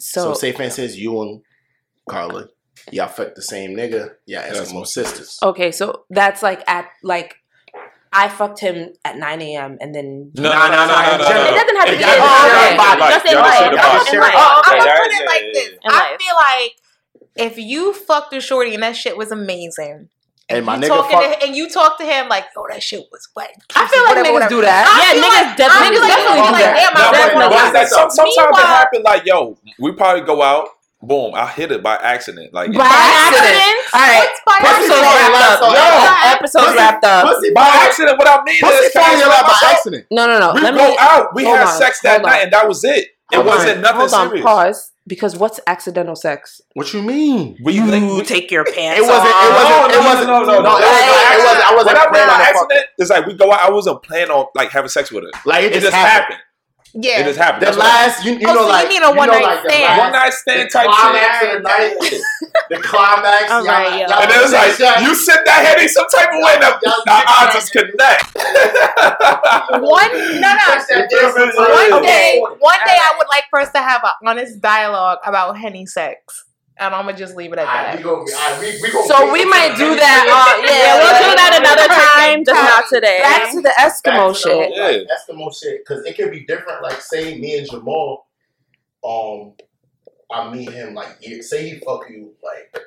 So, 0.00 0.32
so, 0.32 0.34
say 0.34 0.52
for 0.52 0.62
instance, 0.62 0.96
you 0.96 1.20
and 1.22 1.40
Carla, 2.10 2.48
y'all 2.90 3.08
fucked 3.08 3.36
the 3.36 3.42
same 3.42 3.76
nigga. 3.76 4.14
Yeah, 4.26 4.44
Yes. 4.52 4.70
Eskimo 4.72 4.86
sisters. 4.86 5.38
okay, 5.42 5.70
so 5.72 6.04
that's 6.10 6.42
like 6.42 6.62
at 6.68 6.88
like. 7.02 7.36
I 8.12 8.28
fucked 8.28 8.60
him 8.60 8.94
at 9.04 9.16
9 9.18 9.42
a.m. 9.42 9.76
and 9.80 9.94
then 9.94 10.30
No, 10.34 10.42
no, 10.44 10.50
no, 10.50 10.68
no, 10.70 10.86
no, 10.86 11.16
no, 11.18 11.24
It 11.24 11.54
doesn't 11.54 11.76
have 11.76 11.86
to 11.88 11.96
be 11.96 12.02
y'all 12.02 12.12
in 12.12 12.18
just 12.18 12.46
share 12.48 12.76
life. 12.78 12.98
Just 13.12 13.26
in 13.26 13.34
life. 13.36 13.58
Just 13.60 14.14
in 14.14 14.20
life. 14.20 14.32
Oh, 14.36 14.62
I'm 14.64 14.78
gonna 14.78 14.90
put 14.96 15.10
it 15.12 15.26
like 15.26 15.42
yeah, 15.42 15.52
this. 15.52 15.70
yeah. 15.84 15.90
I 15.92 16.16
feel 16.18 16.34
like 16.36 17.50
if 17.52 17.58
you 17.58 17.92
fucked 17.92 18.32
a 18.34 18.40
shorty 18.40 18.74
and 18.74 18.82
that 18.82 18.96
shit 18.96 19.16
was 19.16 19.30
amazing. 19.30 20.08
And 20.50 20.64
my 20.64 20.76
you 20.76 20.80
nigga 20.82 20.88
talking 20.88 21.18
fuck- 21.18 21.40
to, 21.40 21.46
and 21.46 21.54
you 21.54 21.68
talk 21.68 21.98
to 21.98 22.06
him 22.06 22.26
like, 22.30 22.46
"Yo, 22.56 22.64
that 22.70 22.82
shit 22.82 23.04
was 23.12 23.28
wet." 23.36 23.52
I 23.76 23.86
feel 23.86 24.00
like 24.02 24.16
Whatever, 24.16 24.28
niggas 24.28 24.32
whatever. 24.32 24.48
do 24.48 24.60
that. 24.62 24.84
I 24.88 24.96
Yeah, 24.96 25.20
niggas 25.20 25.44
like, 25.44 25.56
definitely 25.58 25.84
I 25.84 25.90
feel 25.92 26.00
do 26.00 26.08
like, 26.08 26.16
that. 26.16 26.52
like, 26.52 26.80
damn, 26.80 26.94
No, 26.94 27.00
I 27.00 27.04
but- 27.04 27.12
definitely. 27.12 27.48
but 27.52 27.64
it's 27.66 27.74
like 27.74 27.88
some- 27.88 28.10
sometimes 28.10 28.36
it 28.36 28.40
Meanwhile- 28.48 28.64
happen 28.80 29.02
like, 29.02 29.26
yo, 29.26 29.58
we 29.78 29.92
probably 29.92 30.22
go 30.22 30.40
out, 30.40 30.68
boom, 31.02 31.34
I 31.34 31.46
hit 31.48 31.72
it 31.72 31.82
by 31.82 31.96
accident. 31.96 32.52
Like 32.52 32.72
By 32.72 32.84
accident. 32.84 33.76
All 33.94 34.00
right. 34.00 34.28
What's 34.28 34.40
by 34.44 34.58
Pussy 34.60 34.92
accident? 34.92 35.02
wrapped 35.02 35.36
up. 35.52 35.58
falling 35.60 35.74
Yo, 35.74 35.80
out. 35.82 36.34
episode's 36.36 36.64
Pussy- 36.66 36.76
wrapped 36.78 37.04
up. 37.04 37.26
Pussy 37.26 37.50
by 37.54 37.68
accident, 37.82 38.18
what 38.18 38.28
I 38.28 38.44
mean 38.44 38.60
Pussy 38.60 38.74
is, 38.86 38.92
can 38.92 39.02
I 39.02 39.04
falling 39.04 39.20
by 39.28 39.42
myself? 39.48 39.72
accident. 39.72 40.06
No, 40.10 40.26
no, 40.26 40.38
no. 40.40 40.52
We 40.54 40.60
Let 40.62 40.74
go 40.74 40.88
me 40.88 40.96
out, 41.00 41.34
we 41.34 41.44
hold 41.44 41.56
had 41.58 41.66
on, 41.68 41.78
sex 41.78 42.00
that 42.02 42.10
hold 42.10 42.24
on. 42.26 42.30
night, 42.32 42.42
and 42.44 42.52
that 42.52 42.68
was 42.68 42.84
it. 42.84 43.08
It 43.30 43.36
Hold 43.36 43.46
wasn't 43.46 43.76
on, 43.76 43.82
nothing 43.82 44.08
Hold 44.08 44.32
on, 44.38 44.42
pause. 44.42 44.92
Because 45.06 45.36
what's 45.36 45.58
accidental 45.66 46.16
sex? 46.16 46.60
What 46.74 46.92
you 46.92 47.00
mean? 47.02 47.56
When 47.62 47.74
you, 47.74 47.86
think, 47.90 48.26
take 48.26 48.50
your 48.50 48.64
pants 48.64 48.98
It 49.00 49.02
wasn't. 49.02 49.28
It 49.28 49.32
no, 49.32 49.56
wasn't. 49.56 49.88
no, 49.88 50.00
It 50.00 50.04
wasn't. 50.04 50.26
no, 50.28 50.40
no, 50.40 50.44
no, 50.44 50.52
No, 50.52 50.62
no. 50.62 50.76
it 50.76 50.82
wasn't. 50.84 51.32
It 51.32 51.44
wasn't. 51.44 51.64
I 51.64 51.68
when 51.70 51.76
wasn't 51.76 51.96
I 51.96 52.00
mean 52.04 52.10
planning 52.12 52.28
by 52.28 52.32
on 52.34 52.40
fucking. 52.40 52.56
accident, 52.76 52.86
it's 52.98 53.10
like 53.10 53.26
we 53.26 53.34
go 53.34 53.52
out. 53.52 53.60
I 53.60 53.70
wasn't 53.70 54.02
planning 54.02 54.30
on 54.30 54.46
like 54.54 54.70
having 54.70 54.88
sex 54.90 55.10
with 55.10 55.24
her. 55.24 55.30
Like 55.46 55.64
It, 55.64 55.80
just 55.80 55.92
happened. 55.94 56.38
Yeah. 56.94 57.20
It 57.20 57.24
just 57.24 57.38
happened. 57.38 57.62
The 57.62 57.66
That's 57.66 57.76
last, 57.78 58.24
you, 58.24 58.32
you 58.32 58.48
Oh, 58.48 58.54
know, 58.54 58.60
so 58.60 58.66
you 58.66 58.72
like 58.72 58.88
mean 58.88 59.02
a 59.02 59.08
you 59.08 59.12
know, 59.12 59.18
one-night 59.18 59.42
like 59.44 59.60
stand. 59.70 59.98
one 59.98 60.12
night 60.12 60.32
stand 60.32 60.60
the 60.62 60.72
type 60.72 60.88
climax 60.88 61.38
shit. 61.38 61.56
of 61.56 61.62
the 61.62 61.68
night, 61.68 61.94
the 62.70 62.76
climax. 62.80 63.50
All 63.52 63.64
y'all- 63.64 63.74
right, 63.74 63.92
yo. 64.00 64.06
y'all 64.08 64.22
And 64.22 64.30
it 64.32 64.40
was 64.42 64.52
like 64.52 64.72
shots. 64.72 65.00
you 65.02 65.14
sent 65.14 65.44
that 65.46 65.60
heading 65.68 65.88
some 65.88 66.08
type 66.08 66.28
of 66.32 66.40
way 66.42 66.56
that 66.58 66.80
Y'all 66.82 67.02
the 67.04 67.12
take 67.12 67.28
odds 67.28 67.52
shots. 67.52 67.64
is 67.64 67.70
connect. 67.70 68.26
One, 69.84 70.10
no, 70.40 70.48
no. 70.48 70.66
Text 70.74 70.88
that 70.88 71.08
You 71.10 71.18
feel 71.18 71.28
dance 71.28 71.36
me? 71.36 71.52
sometime. 71.52 71.90
One 71.92 72.02
day, 72.02 72.40
one 72.58 72.78
day, 72.84 72.98
I 72.98 73.14
would 73.18 73.28
like 73.28 73.44
for 73.50 73.60
us 73.60 73.70
to 73.72 73.78
have 73.78 74.02
an 74.04 74.10
honest 74.26 74.60
dialogue 74.60 75.18
about 75.24 75.58
henny 75.58 75.86
sex, 75.86 76.44
and 76.80 76.94
I'm 76.94 77.06
gonna 77.06 77.16
just 77.16 77.36
leave 77.36 77.52
it 77.52 77.58
at 77.58 77.66
Alright, 77.66 77.96
we 77.96 78.02
that. 78.02 78.02
go. 78.02 78.20
Alright, 78.20 78.60
we 78.60 78.80
we 78.82 78.92
go. 78.92 79.06
So 79.06 79.32
we 79.32 79.44
might 79.44 79.74
do 79.76 79.94
that. 79.96 80.24
Uh, 80.28 80.62
yeah, 80.64 80.72
Yeah, 80.72 80.94
we'll 80.98 81.30
do 81.30 81.36
that 81.36 81.58
another 81.60 81.88
time, 81.88 82.44
just 82.44 82.62
not 82.62 82.84
today. 82.88 83.18
Back 83.22 83.52
to 83.52 83.60
the 83.60 83.74
Eskimo 83.78 84.36
shit. 84.36 84.72
Yeah. 84.74 84.82
Like, 84.84 85.08
Eskimo 85.08 85.54
shit, 85.58 85.84
because 85.84 86.04
it 86.04 86.16
could 86.16 86.30
be 86.30 86.44
different. 86.46 86.82
Like, 86.82 87.00
say 87.00 87.38
me 87.38 87.58
and 87.58 87.68
Jamal, 87.68 88.26
um, 89.04 89.52
I 90.30 90.52
meet 90.52 90.70
him 90.70 90.94
like, 90.94 91.16
say 91.42 91.68
he 91.68 91.78
fuck 91.80 92.08
you 92.10 92.32
like, 92.42 92.78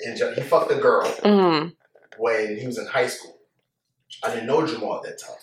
and 0.00 0.18
Ja- 0.18 0.32
he 0.32 0.40
fucked 0.42 0.72
a 0.72 0.76
girl 0.76 1.04
Mm. 1.22 1.74
when 2.18 2.56
he 2.58 2.66
was 2.66 2.78
in 2.78 2.86
high 2.86 3.06
school. 3.06 3.38
I 4.24 4.30
didn't 4.34 4.46
know 4.46 4.66
Jamal 4.66 4.96
at 4.96 5.02
that 5.04 5.18
time. 5.18 5.36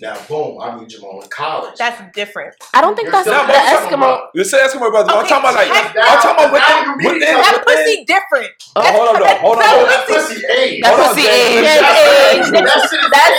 Now, 0.00 0.18
boom, 0.26 0.58
I 0.60 0.74
meet 0.74 0.88
Jamal 0.88 1.22
in 1.22 1.28
college. 1.30 1.78
That's 1.78 2.02
different. 2.14 2.56
I 2.74 2.80
don't 2.80 2.96
think 2.98 3.06
You're 3.06 3.22
that's 3.22 3.30
still 3.30 3.46
the 3.46 3.52
fucking 3.52 3.94
Eskimo. 3.94 4.26
Eskimo. 4.26 4.34
You 4.34 4.42
say 4.42 4.58
Eskimo 4.58 4.90
brothers. 4.90 5.14
I'm 5.14 5.22
talking 5.22 5.46
about 5.46 5.54
like 5.54 5.70
check 5.70 5.94
I'm 5.94 6.18
talking 6.18 6.50
about 6.50 6.50
Now 6.50 6.58
within 6.58 6.82
you 6.82 6.96
meet 6.98 7.22
within. 7.22 7.38
That 7.38 7.62
pussy 7.62 8.02
different. 8.02 8.50
Oh, 8.74 8.82
hold 8.82 9.06
on, 9.06 9.22
though. 9.22 9.38
hold 9.38 9.54
on. 9.54 9.62
That 9.62 9.74
though. 9.78 9.86
That 9.86 10.02
pussy 10.10 10.38
age. 10.50 10.82
That 10.82 10.94
pussy 10.98 11.26
age. 11.30 11.62
That 11.62 11.78
age. 11.78 12.42
shit 12.42 12.58
is 12.58 12.66
age. 12.66 12.74
Listen, 12.74 13.02
That's 13.06 13.38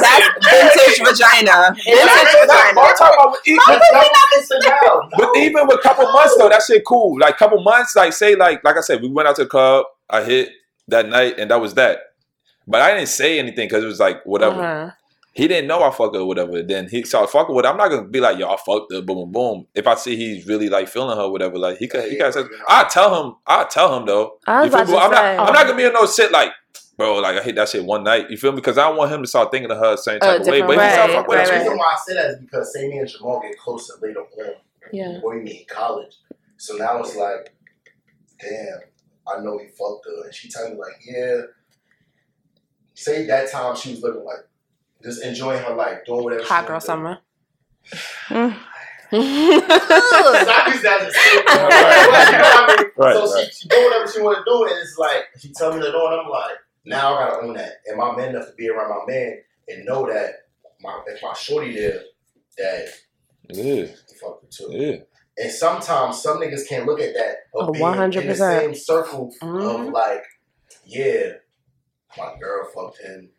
that's 0.00 0.24
vintage 0.48 1.00
vagina. 1.04 1.56
Vintage 1.76 2.32
vagina. 2.32 2.80
I'm 2.80 2.96
talking 2.96 3.20
about 3.20 3.36
even, 3.44 3.68
That's 3.68 4.48
not 4.48 4.64
now. 4.64 5.12
but 5.12 5.28
even 5.36 5.68
with 5.68 5.76
a 5.76 5.82
couple 5.84 6.08
months 6.08 6.40
though, 6.40 6.48
that 6.48 6.64
shit 6.64 6.88
cool. 6.88 7.20
Like 7.20 7.36
couple 7.36 7.60
months, 7.60 7.92
like 7.92 8.16
say 8.16 8.32
like 8.32 8.64
like 8.64 8.80
I 8.80 8.80
said, 8.80 9.04
we 9.04 9.12
went 9.12 9.28
out 9.28 9.36
to 9.36 9.44
the 9.44 9.50
club. 9.52 9.84
I 10.08 10.24
hit 10.24 10.56
that 10.88 11.04
night, 11.04 11.36
and 11.36 11.50
that 11.52 11.60
was 11.60 11.74
that. 11.76 12.16
But 12.64 12.80
I 12.80 12.96
didn't 12.96 13.12
say 13.12 13.38
anything 13.38 13.68
because 13.68 13.84
it 13.84 13.86
was 13.86 14.00
like 14.00 14.24
whatever. 14.24 14.62
Uh-huh. 14.64 14.90
He 15.38 15.48
didn't 15.48 15.68
know 15.68 15.82
I 15.82 15.90
fucked 15.90 16.14
her 16.16 16.20
or 16.22 16.26
whatever. 16.26 16.62
Then 16.62 16.88
he 16.88 17.02
started 17.04 17.28
fucking 17.28 17.54
with 17.54 17.64
her. 17.64 17.70
I'm 17.70 17.76
not 17.76 17.88
gonna 17.90 18.08
be 18.08 18.20
like, 18.20 18.38
yo, 18.38 18.48
I 18.48 18.56
fucked 18.56 18.92
her, 18.92 19.00
boom, 19.00 19.16
boom, 19.18 19.32
boom. 19.32 19.66
If 19.74 19.86
I 19.86 19.94
see 19.94 20.16
he's 20.16 20.46
really 20.46 20.68
like 20.68 20.88
feeling 20.88 21.16
her, 21.16 21.22
or 21.24 21.32
whatever, 21.32 21.58
like 21.58 21.78
he 21.78 21.86
could, 21.88 22.10
he 22.10 22.18
got. 22.18 22.34
I 22.68 22.84
tell 22.90 23.10
him, 23.24 23.36
I 23.46 23.64
tell 23.64 23.96
him 23.96 24.04
though. 24.06 24.38
I 24.46 24.62
was 24.64 24.74
about 24.74 24.86
to 24.88 24.96
I'm, 24.98 25.10
say. 25.10 25.36
not, 25.36 25.48
I'm 25.48 25.54
not 25.54 25.64
gonna 25.66 25.76
be 25.76 25.84
in 25.84 25.92
no 25.92 26.06
shit 26.06 26.32
like, 26.32 26.50
bro, 26.96 27.16
like 27.18 27.36
I 27.40 27.42
hit 27.42 27.54
that 27.54 27.68
shit 27.68 27.84
one 27.84 28.02
night. 28.04 28.30
You 28.30 28.36
feel 28.36 28.50
me? 28.52 28.56
Because 28.56 28.78
I 28.78 28.88
don't 28.88 28.96
want 28.96 29.12
him 29.12 29.22
to 29.22 29.28
start 29.28 29.50
thinking 29.52 29.70
of 29.70 29.78
her 29.78 29.92
the 29.92 29.96
same 29.98 30.18
type 30.20 30.40
Uh, 30.40 30.42
of 30.42 30.46
way. 30.48 30.60
But 30.62 30.68
different 30.70 30.82
he 30.90 30.94
start 30.94 31.08
way. 31.10 31.14
fucking 31.16 31.28
with 31.28 31.38
Right, 31.38 31.46
the 31.46 31.52
her. 31.52 31.58
right. 31.58 31.62
reason 31.62 31.78
why 31.78 31.84
I 31.84 31.96
say 32.06 32.14
that 32.14 32.26
is 32.30 32.36
because 32.40 32.72
say 32.74 32.88
me 32.88 32.98
and 32.98 33.08
Jamal 33.08 33.40
get 33.40 33.58
closer 33.58 33.94
later 34.02 34.20
on. 34.20 34.52
Yeah. 34.92 35.18
Boy, 35.22 35.34
me 35.36 35.52
in 35.60 35.66
college. 35.74 36.16
So 36.56 36.74
now 36.76 36.98
it's 37.00 37.14
like, 37.14 37.54
damn, 38.40 38.80
I 39.28 39.40
know 39.42 39.58
he 39.58 39.66
fucked 39.68 40.06
her. 40.06 40.24
And 40.24 40.34
she 40.34 40.48
tell 40.48 40.68
me 40.68 40.76
like, 40.76 40.94
yeah. 41.06 41.42
Say 42.94 43.26
that 43.26 43.50
time 43.52 43.76
she 43.76 43.90
was 43.92 44.02
living 44.02 44.24
like 44.24 44.44
just 45.02 45.22
enjoying 45.24 45.62
her 45.62 45.74
life, 45.74 45.98
doing 46.06 46.24
whatever. 46.24 46.44
Hot 46.44 46.66
girl 46.66 46.80
summer. 46.80 47.18
Mm. 48.28 48.56
Not 49.10 49.20
that 50.82 51.00
as 51.02 51.14
right? 51.46 52.08
But 52.10 52.32
you 52.32 52.38
know 52.38 52.44
what 52.44 52.70
I 52.70 52.76
mean? 52.82 52.90
Right, 52.96 53.14
so 53.14 53.40
she, 53.44 53.50
she 53.52 53.68
do 53.68 53.76
whatever 53.84 54.10
she 54.12 54.20
want 54.20 54.38
to 54.38 54.44
do, 54.44 54.64
and 54.64 54.72
it's 54.82 54.98
like 54.98 55.24
she 55.38 55.52
tell 55.54 55.72
me 55.72 55.80
that 55.80 55.94
on. 55.94 56.24
I'm 56.26 56.30
like, 56.30 56.56
now 56.84 57.14
I 57.16 57.28
gotta 57.28 57.42
own 57.46 57.54
that. 57.54 57.74
Am 57.90 58.00
I 58.00 58.14
man 58.16 58.30
enough 58.34 58.48
to 58.48 58.54
be 58.54 58.68
around 58.68 58.90
my 58.90 59.04
man 59.12 59.38
and 59.68 59.84
know 59.86 60.06
that 60.06 60.32
my 60.82 61.00
if 61.06 61.22
my 61.22 61.32
shorty 61.34 61.74
there, 61.74 62.02
that 62.58 62.88
Yeah, 63.50 63.64
he 63.86 63.94
fucked 64.20 64.52
too. 64.52 64.68
yeah. 64.70 64.96
And 65.38 65.52
sometimes 65.52 66.20
some 66.20 66.38
niggas 66.40 66.68
can't 66.68 66.84
look 66.84 67.00
at 67.00 67.14
that 67.14 67.36
of 67.54 67.68
Oh, 67.68 67.72
being 67.72 67.84
in 67.86 68.10
the 68.10 68.34
100%. 68.34 68.36
same 68.36 68.74
circle 68.74 69.32
of 69.40 69.48
Mhm. 69.48 69.92
like, 69.92 70.24
yeah, 70.84 71.32
my 72.16 72.34
girl 72.40 72.68
fucked 72.74 72.98
him. 73.00 73.30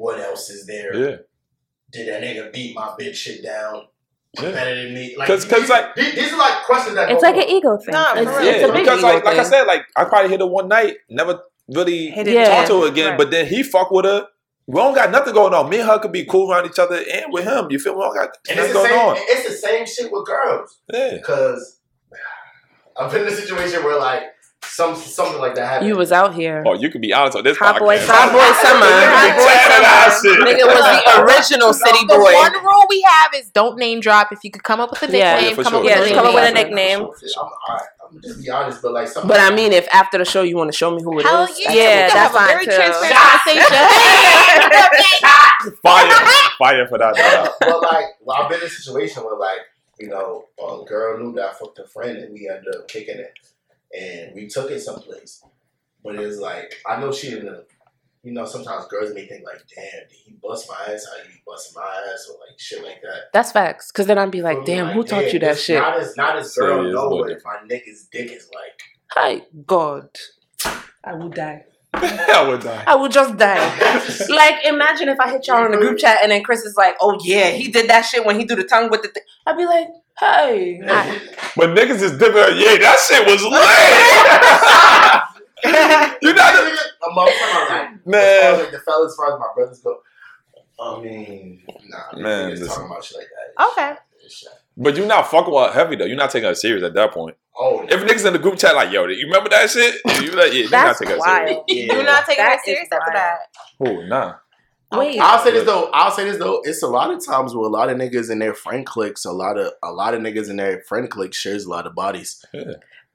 What 0.00 0.18
else 0.18 0.48
is 0.48 0.64
there? 0.64 0.96
Yeah. 0.96 1.16
Did 1.92 2.08
that 2.08 2.22
nigga 2.22 2.50
beat 2.54 2.74
my 2.74 2.94
bitch 2.98 3.16
shit 3.16 3.42
down? 3.44 3.82
Yeah. 4.40 4.50
Better 4.52 4.74
than 4.84 4.94
me? 4.94 5.14
Like, 5.14 5.26
'Cause- 5.26 5.44
'cause, 5.44 5.60
these, 5.60 5.68
like- 5.68 5.94
these, 5.94 6.14
these 6.14 6.32
are 6.32 6.38
like 6.38 6.64
questions 6.64 6.94
that 6.96 7.10
It's 7.10 7.20
go 7.22 7.28
like 7.28 7.36
on. 7.36 7.42
an 7.42 7.48
ego 7.50 7.76
thing. 7.76 7.92
Nah, 7.92 8.14
it's, 8.16 8.30
for. 8.30 8.40
Yeah, 8.42 8.50
it's 8.52 8.64
a 8.70 8.72
big 8.72 8.84
because 8.84 8.98
ego 9.00 9.08
like 9.08 9.24
like 9.26 9.36
I 9.38 9.42
said, 9.42 9.64
like 9.64 9.82
I 9.94 10.04
probably 10.06 10.30
hit 10.30 10.40
her 10.40 10.46
one 10.46 10.68
night, 10.68 10.96
never 11.10 11.40
really 11.68 12.06
Hit 12.10 12.28
Yeah. 12.28 12.46
talked 12.48 12.68
to 12.68 12.80
her 12.82 12.88
again. 12.88 13.08
Right. 13.10 13.18
But 13.18 13.30
then 13.30 13.46
he 13.46 13.62
fuck 13.62 13.90
with 13.90 14.06
her. 14.06 14.26
We 14.66 14.76
don't 14.80 14.94
got 14.94 15.10
nothing 15.10 15.34
going 15.34 15.52
on. 15.52 15.68
Me 15.68 15.80
and 15.80 15.88
her 15.90 15.98
could 15.98 16.12
be 16.12 16.24
cool 16.24 16.50
around 16.50 16.64
each 16.64 16.78
other 16.78 16.96
and 17.12 17.26
with 17.30 17.44
him. 17.44 17.66
You 17.70 17.78
feel 17.78 17.92
me? 17.92 17.98
We 17.98 18.04
don't 18.04 18.14
got 18.16 18.36
And 18.48 18.56
nothing 18.56 18.70
it's 18.70 18.72
the, 18.72 18.88
going 18.88 18.88
same, 18.88 19.08
on. 19.08 19.16
it's 19.18 19.48
the 19.48 19.54
same 19.68 19.84
shit 19.86 20.10
with 20.12 20.26
girls. 20.26 20.78
Yeah. 20.90 21.14
Because 21.16 21.80
I've 22.96 23.12
been 23.12 23.22
in 23.22 23.28
a 23.28 23.32
situation 23.36 23.82
where 23.84 23.98
like 23.98 24.22
some 24.64 24.94
something 24.94 25.38
like 25.40 25.54
that 25.56 25.66
happened. 25.66 25.88
You 25.88 25.96
was 25.96 26.12
out 26.12 26.34
here. 26.34 26.62
Oh, 26.66 26.74
you 26.74 26.90
can 26.90 27.00
be 27.00 27.12
honest 27.12 27.36
on 27.36 27.42
this 27.44 27.56
Hot 27.58 27.76
podcast. 27.76 27.78
boy 27.80 27.98
Hot 28.00 28.32
boy 28.32 28.52
summer. 28.60 28.86
Hot 28.86 29.36
boy 29.36 29.56
summer. 30.22 30.44
Nigga 30.46 30.66
was 30.66 30.84
the 31.04 31.22
original 31.24 31.72
city 31.72 32.06
boy. 32.06 32.14
The 32.14 32.18
boy. 32.20 32.32
one 32.34 32.52
rule 32.64 32.84
we 32.88 33.00
have 33.08 33.32
is 33.34 33.50
don't 33.50 33.78
name 33.78 34.00
drop. 34.00 34.32
If 34.32 34.40
you 34.44 34.50
could 34.50 34.62
come 34.62 34.80
up 34.80 34.90
with 34.90 35.02
a 35.02 35.06
nickname, 35.06 35.44
Yeah, 35.50 35.54
for 35.54 35.62
come 35.64 35.72
sure. 35.72 35.78
up 35.80 35.84
with 35.84 35.92
Yeah, 35.92 36.02
a 36.04 36.14
come 36.14 36.26
up 36.26 36.34
with 36.34 36.44
a 36.50 36.52
nickname. 36.54 37.00
nickname. 37.00 37.10
I'm, 37.38 37.44
alright, 37.68 37.88
I'm 38.12 38.20
just 38.22 38.42
be 38.42 38.50
honest, 38.50 38.82
but 38.82 38.92
like 38.92 39.08
some 39.08 39.26
But 39.26 39.40
I 39.40 39.54
mean, 39.54 39.72
if 39.72 39.88
after 39.94 40.18
the 40.18 40.24
show 40.24 40.42
you 40.42 40.56
want 40.56 40.70
to 40.70 40.76
show 40.76 40.94
me 40.94 41.02
who 41.02 41.18
it 41.18 41.24
is, 41.24 41.30
Hell 41.30 41.46
that's 41.46 41.58
yeah, 41.60 41.72
Yeah, 41.72 42.08
that's 42.08 42.12
have 42.14 42.30
a 42.30 42.34
fine 42.38 42.46
very 42.48 42.64
too. 42.66 42.72
transparent 42.72 43.16
conversation. 43.16 43.86
Fire, 45.82 46.10
fire 46.58 46.86
for 46.88 46.98
that. 46.98 47.14
dog. 47.14 47.50
but 47.60 47.82
like, 47.82 48.04
well, 48.24 48.42
I've 48.42 48.48
been 48.48 48.60
in 48.60 48.66
a 48.66 48.70
situation 48.70 49.22
where 49.24 49.36
like, 49.38 49.58
you 49.98 50.08
know, 50.08 50.46
a 50.58 50.84
girl 50.86 51.18
knew 51.18 51.32
that 51.34 51.50
I 51.50 51.52
fucked 51.52 51.78
a 51.78 51.86
friend 51.86 52.16
and 52.18 52.32
we 52.32 52.48
ended 52.48 52.74
up 52.74 52.88
kicking 52.88 53.18
it, 53.18 53.38
and 53.98 54.34
we 54.34 54.48
took 54.48 54.70
it 54.70 54.80
someplace. 54.80 55.42
But 56.02 56.16
it 56.16 56.26
was 56.26 56.38
like, 56.40 56.74
I 56.88 57.00
know 57.00 57.12
she 57.12 57.30
didn't. 57.30 57.64
You 58.22 58.32
know, 58.32 58.44
sometimes 58.44 58.86
girls 58.88 59.14
may 59.14 59.26
think 59.26 59.44
like, 59.46 59.62
"Damn, 59.74 60.08
did 60.08 60.18
he 60.24 60.32
bust 60.42 60.68
my 60.68 60.92
ass? 60.92 61.06
How 61.10 61.22
did 61.22 61.32
he 61.32 61.38
bust 61.46 61.74
my 61.74 61.82
ass?" 62.12 62.28
or 62.28 62.34
like 62.34 62.58
shit 62.58 62.84
like 62.84 63.00
that. 63.02 63.32
that's 63.32 63.52
facts. 63.52 63.90
Because 63.90 64.06
then 64.06 64.18
I'd 64.18 64.30
be 64.30 64.42
like, 64.42 64.58
Feel 64.58 64.60
me? 64.66 64.74
damn, 64.74 64.88
who 64.88 65.04
taught 65.04 65.32
you 65.32 65.38
that 65.38 65.58
shit? 65.58 65.80
Not 65.80 65.98
as 65.98 66.16
not 66.18 66.36
as 66.36 66.54
girl 66.54 66.80
Serious, 66.80 66.94
know 66.94 67.08
boy. 67.08 67.20
what 67.20 67.30
if 67.30 67.42
my 67.44 67.56
nigga's 67.66 68.08
dick 68.12 68.30
is 68.30 68.50
like. 68.54 68.78
Hi, 69.12 69.42
God. 69.66 70.10
I 71.02 71.14
would 71.14 71.32
die. 71.32 71.64
I 71.94 72.46
would 72.46 72.60
die. 72.60 72.84
I 72.86 72.94
would 72.94 73.10
just 73.10 73.36
die. 73.38 74.26
like, 74.28 74.64
imagine 74.64 75.08
if 75.08 75.18
I 75.18 75.30
hit 75.30 75.46
y'all 75.48 75.64
in 75.64 75.72
the 75.72 75.78
group 75.78 75.98
chat 75.98 76.18
and 76.22 76.30
then 76.30 76.42
Chris 76.44 76.60
is 76.60 76.76
like, 76.76 76.96
oh 77.00 77.18
yeah, 77.24 77.50
he 77.50 77.68
did 77.68 77.88
that 77.88 78.02
shit 78.02 78.24
when 78.24 78.38
he 78.38 78.44
do 78.44 78.54
the 78.54 78.64
tongue 78.64 78.90
with 78.90 79.02
the 79.02 79.08
thing. 79.08 79.22
I'd 79.46 79.56
be 79.56 79.64
like, 79.64 79.88
hey. 80.20 80.80
But 81.56 81.70
niggas 81.76 82.02
is 82.02 82.12
dipping, 82.18 82.58
yeah, 82.58 82.76
that 82.78 82.98
shit 83.08 83.26
was 83.26 83.42
lit. 83.50 83.52
you 86.22 86.32
not 86.34 86.54
I'm 86.54 87.18
up 87.18 87.28
front, 87.28 87.70
like, 87.70 87.88
as 87.90 88.04
far 88.04 88.06
man. 88.06 88.54
as 88.54 88.60
like, 88.60 88.70
the 88.72 88.78
fellas, 88.80 89.12
as 89.12 89.16
far 89.16 89.34
as 89.34 89.40
my 89.40 89.46
brothers 89.54 89.80
go. 89.80 89.98
I 90.82 91.00
mean, 91.02 91.62
nah, 91.88 91.98
Man, 92.22 92.48
man, 92.54 92.66
talking 92.66 92.86
about 92.86 93.04
shit 93.04 93.18
like 93.18 93.26
that. 93.26 93.62
It's 93.64 93.72
Okay. 93.72 93.90
shit. 94.22 94.30
Shit. 94.32 94.48
But 94.76 94.96
you're 94.96 95.06
not 95.06 95.30
fucking 95.30 95.52
with 95.52 95.66
her 95.66 95.72
heavy 95.72 95.96
though. 95.96 96.04
You're 96.06 96.16
not 96.16 96.30
taking 96.30 96.48
her 96.48 96.54
serious 96.54 96.82
at 96.84 96.94
that 96.94 97.12
point. 97.12 97.36
Oh, 97.58 97.82
If 97.86 98.00
niggas 98.00 98.24
in 98.26 98.32
the 98.32 98.38
group 98.38 98.56
chat 98.58 98.74
like, 98.74 98.90
yo, 98.90 99.06
you 99.08 99.26
remember 99.26 99.50
that 99.50 99.68
shit? 99.68 99.96
You 100.22 100.30
like, 100.32 100.52
yeah, 100.52 100.58
you 100.60 100.70
not 100.70 100.70
That's 100.86 100.98
taking 101.00 101.16
her 101.16 101.20
serious. 101.20 101.50
wild. 101.56 101.64
yeah. 101.68 101.92
You're 101.94 102.04
not 102.04 102.24
taking 102.24 102.44
That 102.44 102.54
it 102.54 102.64
serious 102.64 102.88
after 102.90 103.12
that. 103.12 103.38
Oh, 103.86 104.06
nah. 104.06 104.34
Wait. 104.92 105.18
I'll 105.20 105.42
say 105.44 105.52
this 105.52 105.64
though. 105.64 105.88
I'll 105.92 106.10
say 106.10 106.24
this 106.24 106.38
though. 106.38 106.60
It's 106.64 106.82
a 106.82 106.88
lot 106.88 107.12
of 107.12 107.24
times 107.24 107.54
where 107.54 107.64
a 107.66 107.70
lot 107.70 107.90
of 107.90 107.96
niggas 107.96 108.30
in 108.30 108.38
their 108.40 108.54
friend 108.54 108.84
cliques, 108.84 109.24
a 109.24 109.32
lot 109.32 109.56
of 109.56 109.72
a 109.84 109.92
lot 109.92 110.14
of 110.14 110.20
niggas 110.20 110.50
in 110.50 110.56
their 110.56 110.82
friend 110.82 111.08
clique 111.10 111.34
shares 111.34 111.64
a 111.64 111.70
lot 111.70 111.86
of 111.86 111.94
bodies. 111.94 112.44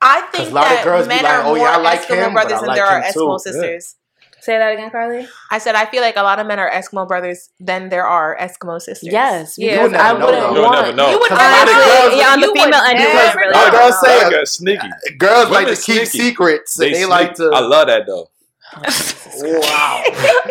I 0.01 0.21
think 0.31 0.51
a 0.51 0.53
lot 0.53 0.65
of 0.65 0.69
that 0.77 0.83
girls 0.83 1.05
be 1.07 1.15
men 1.15 1.23
like, 1.23 1.33
are 1.33 1.41
"Oh, 1.41 1.55
more 1.55 1.57
yeah, 1.57 1.71
I 1.71 1.77
like 1.77 2.01
Eskimo 2.07 2.27
him, 2.27 2.33
brothers 2.33 2.59
than 2.59 2.67
like 2.67 2.75
there 2.77 2.85
are 2.85 3.01
him 3.01 3.13
too." 3.13 3.19
Eskimo 3.19 3.39
Yeah. 3.45 3.51
sisters. 3.51 3.95
Say 4.41 4.57
that 4.59 4.73
again, 4.73 4.91
Carly. 4.91 5.27
I 5.49 5.57
said 5.57 5.73
I 5.73 5.85
feel 5.87 6.01
like 6.01 6.17
a 6.17 6.21
lot 6.21 6.39
of 6.39 6.45
men 6.45 6.59
are 6.59 6.69
Eskimo 6.69 7.07
brothers 7.07 7.49
than 7.59 7.89
there 7.89 8.05
are 8.05 8.37
Eskimo 8.39 8.79
sisters. 8.79 9.11
Yes. 9.11 9.55
Yeah, 9.57 9.71
because 9.71 9.81
you'll 9.81 9.91
never 9.91 10.03
I 10.03 10.13
know, 10.19 10.25
wouldn't 10.25 10.41
though. 10.43 10.53
You'll 10.53 10.63
want. 10.63 10.75
never 10.85 10.95
know. 10.97 11.09
You 11.09 11.19
would 11.19 11.29
Cause 11.29 11.39
a 11.39 11.43
lot 11.43 11.61
of 11.67 11.73
never- 11.73 11.83
girls- 12.09 12.19
yeah, 12.21 12.27
on 12.29 12.39
the 12.41 12.47
female 12.47 12.65
would 12.65 12.73
end, 12.89 12.99
you 12.99 13.07
never 13.13 13.39
really 13.39 13.53
Like 13.53 13.71
girls 13.71 14.01
say, 14.01 14.19
That 14.19 14.31
girl 14.31 14.45
sneaky. 14.45 14.87
girls 15.17 15.49
like 15.49 15.67
to 15.67 15.75
keep 15.75 16.05
secrets. 16.07 16.77
They, 16.77 17.05
like 17.05 17.33
to. 17.35 17.49
I 17.53 17.59
love 17.61 17.87
that 17.87 18.05
though. 18.05 18.29
Wow. 18.73 20.03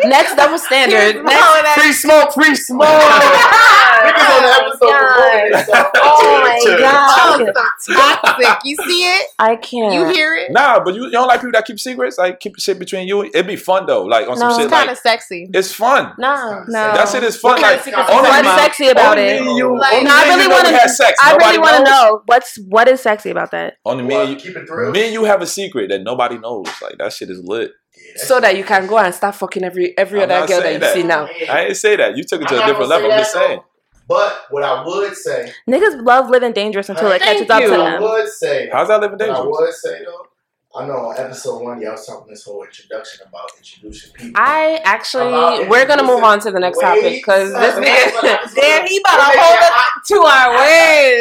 Next 0.05 0.35
double 0.35 0.57
standard. 0.57 1.23
Next. 1.23 1.81
free 1.81 1.93
smoke, 1.93 2.33
free 2.33 2.55
smoke. 2.55 2.87
Oh 2.87 4.01
Niggas 4.05 4.35
on 4.35 4.43
the 4.43 4.49
episode 4.49 4.99
promoting 4.99 5.51
themselves. 5.51 5.89
Oh 5.95 6.41
my 6.43 6.59
Chill, 6.63 6.71
chill. 6.77 6.79
god. 6.81 7.41
Oh 7.89 8.15
toxic. 8.21 8.57
You 8.65 8.75
see 8.87 9.03
it? 9.03 9.27
I 9.39 9.55
can't. 9.55 9.93
You 9.93 10.05
hear 10.13 10.35
it? 10.35 10.51
Nah, 10.51 10.83
but 10.83 10.93
you, 10.95 11.05
you 11.05 11.11
don't 11.11 11.27
like 11.27 11.39
people 11.41 11.51
that 11.53 11.65
keep 11.65 11.79
secrets, 11.79 12.17
like 12.17 12.39
keep 12.39 12.57
shit 12.59 12.77
between 12.79 13.07
you. 13.07 13.23
It'd 13.23 13.47
be 13.47 13.55
fun 13.55 13.85
though, 13.85 14.03
like 14.03 14.27
on 14.27 14.37
some 14.37 14.51
shit 14.51 14.61
It's 14.65 14.71
kind 14.73 14.87
like 14.87 14.95
of 14.97 15.01
sexy. 15.01 15.49
it's 15.53 15.71
fun. 15.73 16.13
No. 16.17 16.63
No. 16.67 16.71
That 16.71 17.07
shit 17.09 17.23
is 17.23 17.37
fun. 17.37 17.53
Like 17.53 17.61
kind 17.61 17.75
of 17.79 17.83
secrets 17.83 18.09
only 18.11 18.29
What's 18.29 18.43
Mom. 18.47 18.59
sexy 18.59 18.87
about 18.87 19.17
only 19.17 19.29
it? 19.29 19.43
you, 19.43 19.77
Like- 19.79 19.93
only 19.93 20.05
No, 20.05 20.15
I 20.15 20.23
really 20.35 20.47
wanna- 20.47 20.71
we 20.71 20.87
sex. 20.89 21.19
I 21.21 21.31
Nobody 21.33 21.57
really 21.57 21.59
want 21.59 21.77
to 21.85 21.91
know 21.91 22.21
what's 22.25 22.57
what 22.67 22.87
is 22.87 23.01
sexy 23.01 23.29
about 23.29 23.51
that. 23.51 23.75
Only 23.85 24.03
me 24.03 24.13
Well, 24.15 24.21
and 24.27 24.31
you. 24.31 24.35
keep 24.37 24.55
it 24.57 24.67
through. 24.67 24.91
Me 24.91 25.05
and 25.05 25.13
you 25.13 25.23
have 25.25 25.41
a 25.41 25.47
secret 25.47 25.89
that 25.89 26.03
nobody 26.03 26.37
knows. 26.37 26.67
Like 26.81 26.97
that 26.99 27.13
shit 27.13 27.29
is 27.29 27.39
lit. 27.43 27.71
So 28.17 28.39
that 28.39 28.55
you 28.57 28.63
can 28.63 28.87
go 28.87 28.97
and 28.97 29.13
start 29.13 29.35
fucking 29.35 29.63
every 29.63 29.97
every 29.97 30.23
I'm 30.23 30.31
other 30.31 30.47
girl 30.47 30.61
that 30.61 30.73
you 30.73 30.79
that. 30.79 30.93
see 30.93 31.03
now. 31.03 31.27
I 31.49 31.63
didn't 31.63 31.75
say 31.77 31.95
that. 31.97 32.15
You 32.15 32.23
took 32.23 32.41
it 32.41 32.47
to 32.47 32.55
I'm 32.55 32.63
a 32.63 32.65
different 32.67 32.89
level. 32.89 33.11
I'm 33.11 33.19
just 33.19 33.33
saying. 33.33 33.59
But 34.07 34.45
what 34.51 34.63
I 34.63 34.85
would 34.85 35.15
say, 35.15 35.51
Niggas 35.67 36.05
love 36.05 36.29
living 36.29 36.51
dangerous 36.53 36.89
until 36.89 37.07
it 37.11 37.21
Thank 37.23 37.39
catches 37.39 37.49
up 37.49 37.61
to 37.63 37.69
them. 37.69 37.81
I 37.81 37.99
would 37.99 38.29
say, 38.29 38.69
How's 38.71 38.87
that 38.87 39.01
living 39.01 39.17
what 39.17 39.29
I 39.31 39.41
would 39.41 39.73
say 39.73 40.03
though, 40.05 40.27
I 40.75 40.85
know 40.85 40.93
on 40.93 41.17
episode 41.17 41.63
one 41.63 41.81
y'all 41.81 41.93
was 41.93 42.05
talking 42.05 42.27
this 42.29 42.43
whole 42.43 42.63
introduction 42.63 43.25
about 43.27 43.49
introducing 43.57 44.13
people. 44.13 44.33
I 44.35 44.79
actually, 44.83 45.27
About 45.33 45.69
we're 45.69 45.85
gonna 45.87 46.03
move 46.03 46.23
on 46.23 46.39
to 46.41 46.51
the 46.51 46.59
next 46.59 46.79
topic 46.81 47.13
because 47.13 47.51
this 47.53 47.73
son, 47.73 47.83
nigga, 47.83 48.21
that's 48.21 48.53
Damn, 48.59 48.85
he 48.85 48.97
about 48.99 49.31
to 49.31 49.39
hold 49.39 49.59
I- 49.59 49.67
us 49.67 50.07
to 50.07 50.15
our 50.19 50.57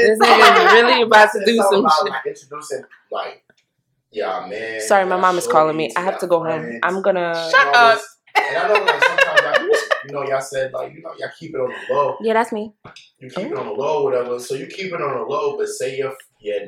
this 0.07 0.19
words. 0.19 0.21
nigga 0.43 0.73
really 0.73 1.03
about 1.03 1.31
to 1.33 1.45
do 1.47 1.57
some 1.57 1.89
shit. 1.89 2.11
Like 2.11 2.27
introducing, 2.27 2.85
like, 3.13 3.44
yeah, 4.15 4.47
man. 4.49 4.81
Sorry, 4.81 5.05
my 5.07 5.17
mom 5.17 5.37
is 5.39 5.47
calling 5.47 5.77
me. 5.77 5.93
I 5.97 6.01
have 6.01 6.19
to 6.21 6.27
go 6.27 6.43
home. 6.43 6.79
I'm 6.83 7.03
gonna. 7.03 7.35
Shut 7.51 7.67
and 7.67 7.77
all 7.77 7.85
up. 7.93 8.01
And 8.37 8.57
I 8.57 8.69
know, 8.69 8.85
like, 8.85 9.03
sometimes 9.05 9.41
y'all, 9.43 9.79
you 10.07 10.13
know, 10.13 10.23
y'all 10.25 10.41
said, 10.41 10.73
like, 10.73 10.93
you 10.93 11.03
know, 11.03 11.13
y'all 11.19 11.31
keep 11.39 11.55
it 11.55 11.59
on 11.61 11.71
the 11.71 11.95
low. 11.95 12.17
Yeah, 12.21 12.33
that's 12.35 12.53
me. 12.53 12.73
You 13.19 13.29
keep 13.31 13.47
it 13.47 13.57
on 13.57 13.67
the 13.67 13.73
low, 13.73 14.05
whatever. 14.05 14.39
So 14.41 14.55
you 14.55 14.67
keep 14.67 14.93
it 14.93 15.01
on 15.01 15.19
the 15.19 15.25
low, 15.25 15.57
but 15.57 15.69
say 15.69 15.97
your 15.99 16.15
your 16.41 16.61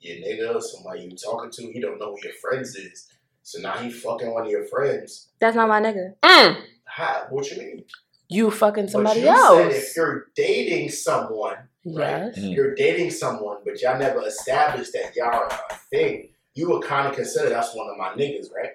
your 0.00 0.16
nigga, 0.16 0.60
somebody 0.62 1.02
you 1.04 1.16
talking 1.16 1.50
to, 1.50 1.72
he 1.72 1.80
don't 1.80 1.98
know 1.98 2.12
who 2.14 2.18
your 2.22 2.32
friends 2.40 2.74
is. 2.76 3.08
So 3.42 3.60
now 3.60 3.72
he 3.74 3.90
fucking 3.90 4.32
one 4.32 4.44
of 4.44 4.50
your 4.50 4.64
friends. 4.66 5.28
That's 5.40 5.56
not 5.56 5.68
my 5.68 5.80
nigga. 5.80 6.14
Mm, 6.24 6.62
How? 6.84 7.26
What 7.30 7.50
you 7.50 7.58
mean? 7.58 7.84
you 8.28 8.50
fucking 8.50 8.88
somebody 8.88 9.20
but 9.20 9.26
you 9.30 9.36
Said 9.36 9.66
else. 9.66 9.74
if 9.74 9.96
you're 9.96 10.26
dating 10.34 10.88
someone, 10.88 11.56
right? 11.84 12.32
Yes. 12.34 12.38
Mm. 12.38 12.54
You're 12.54 12.74
dating 12.74 13.10
someone, 13.10 13.58
but 13.64 13.80
y'all 13.82 13.98
never 13.98 14.26
established 14.26 14.92
that 14.94 15.14
y'all 15.14 15.34
are 15.34 15.48
a 15.70 15.74
thing. 15.90 16.30
You 16.54 16.70
would 16.70 16.84
kind 16.84 17.08
of 17.08 17.14
consider 17.14 17.48
that's 17.48 17.74
one 17.74 17.88
of 17.88 17.96
my 17.96 18.10
niggas, 18.10 18.46
right? 18.54 18.72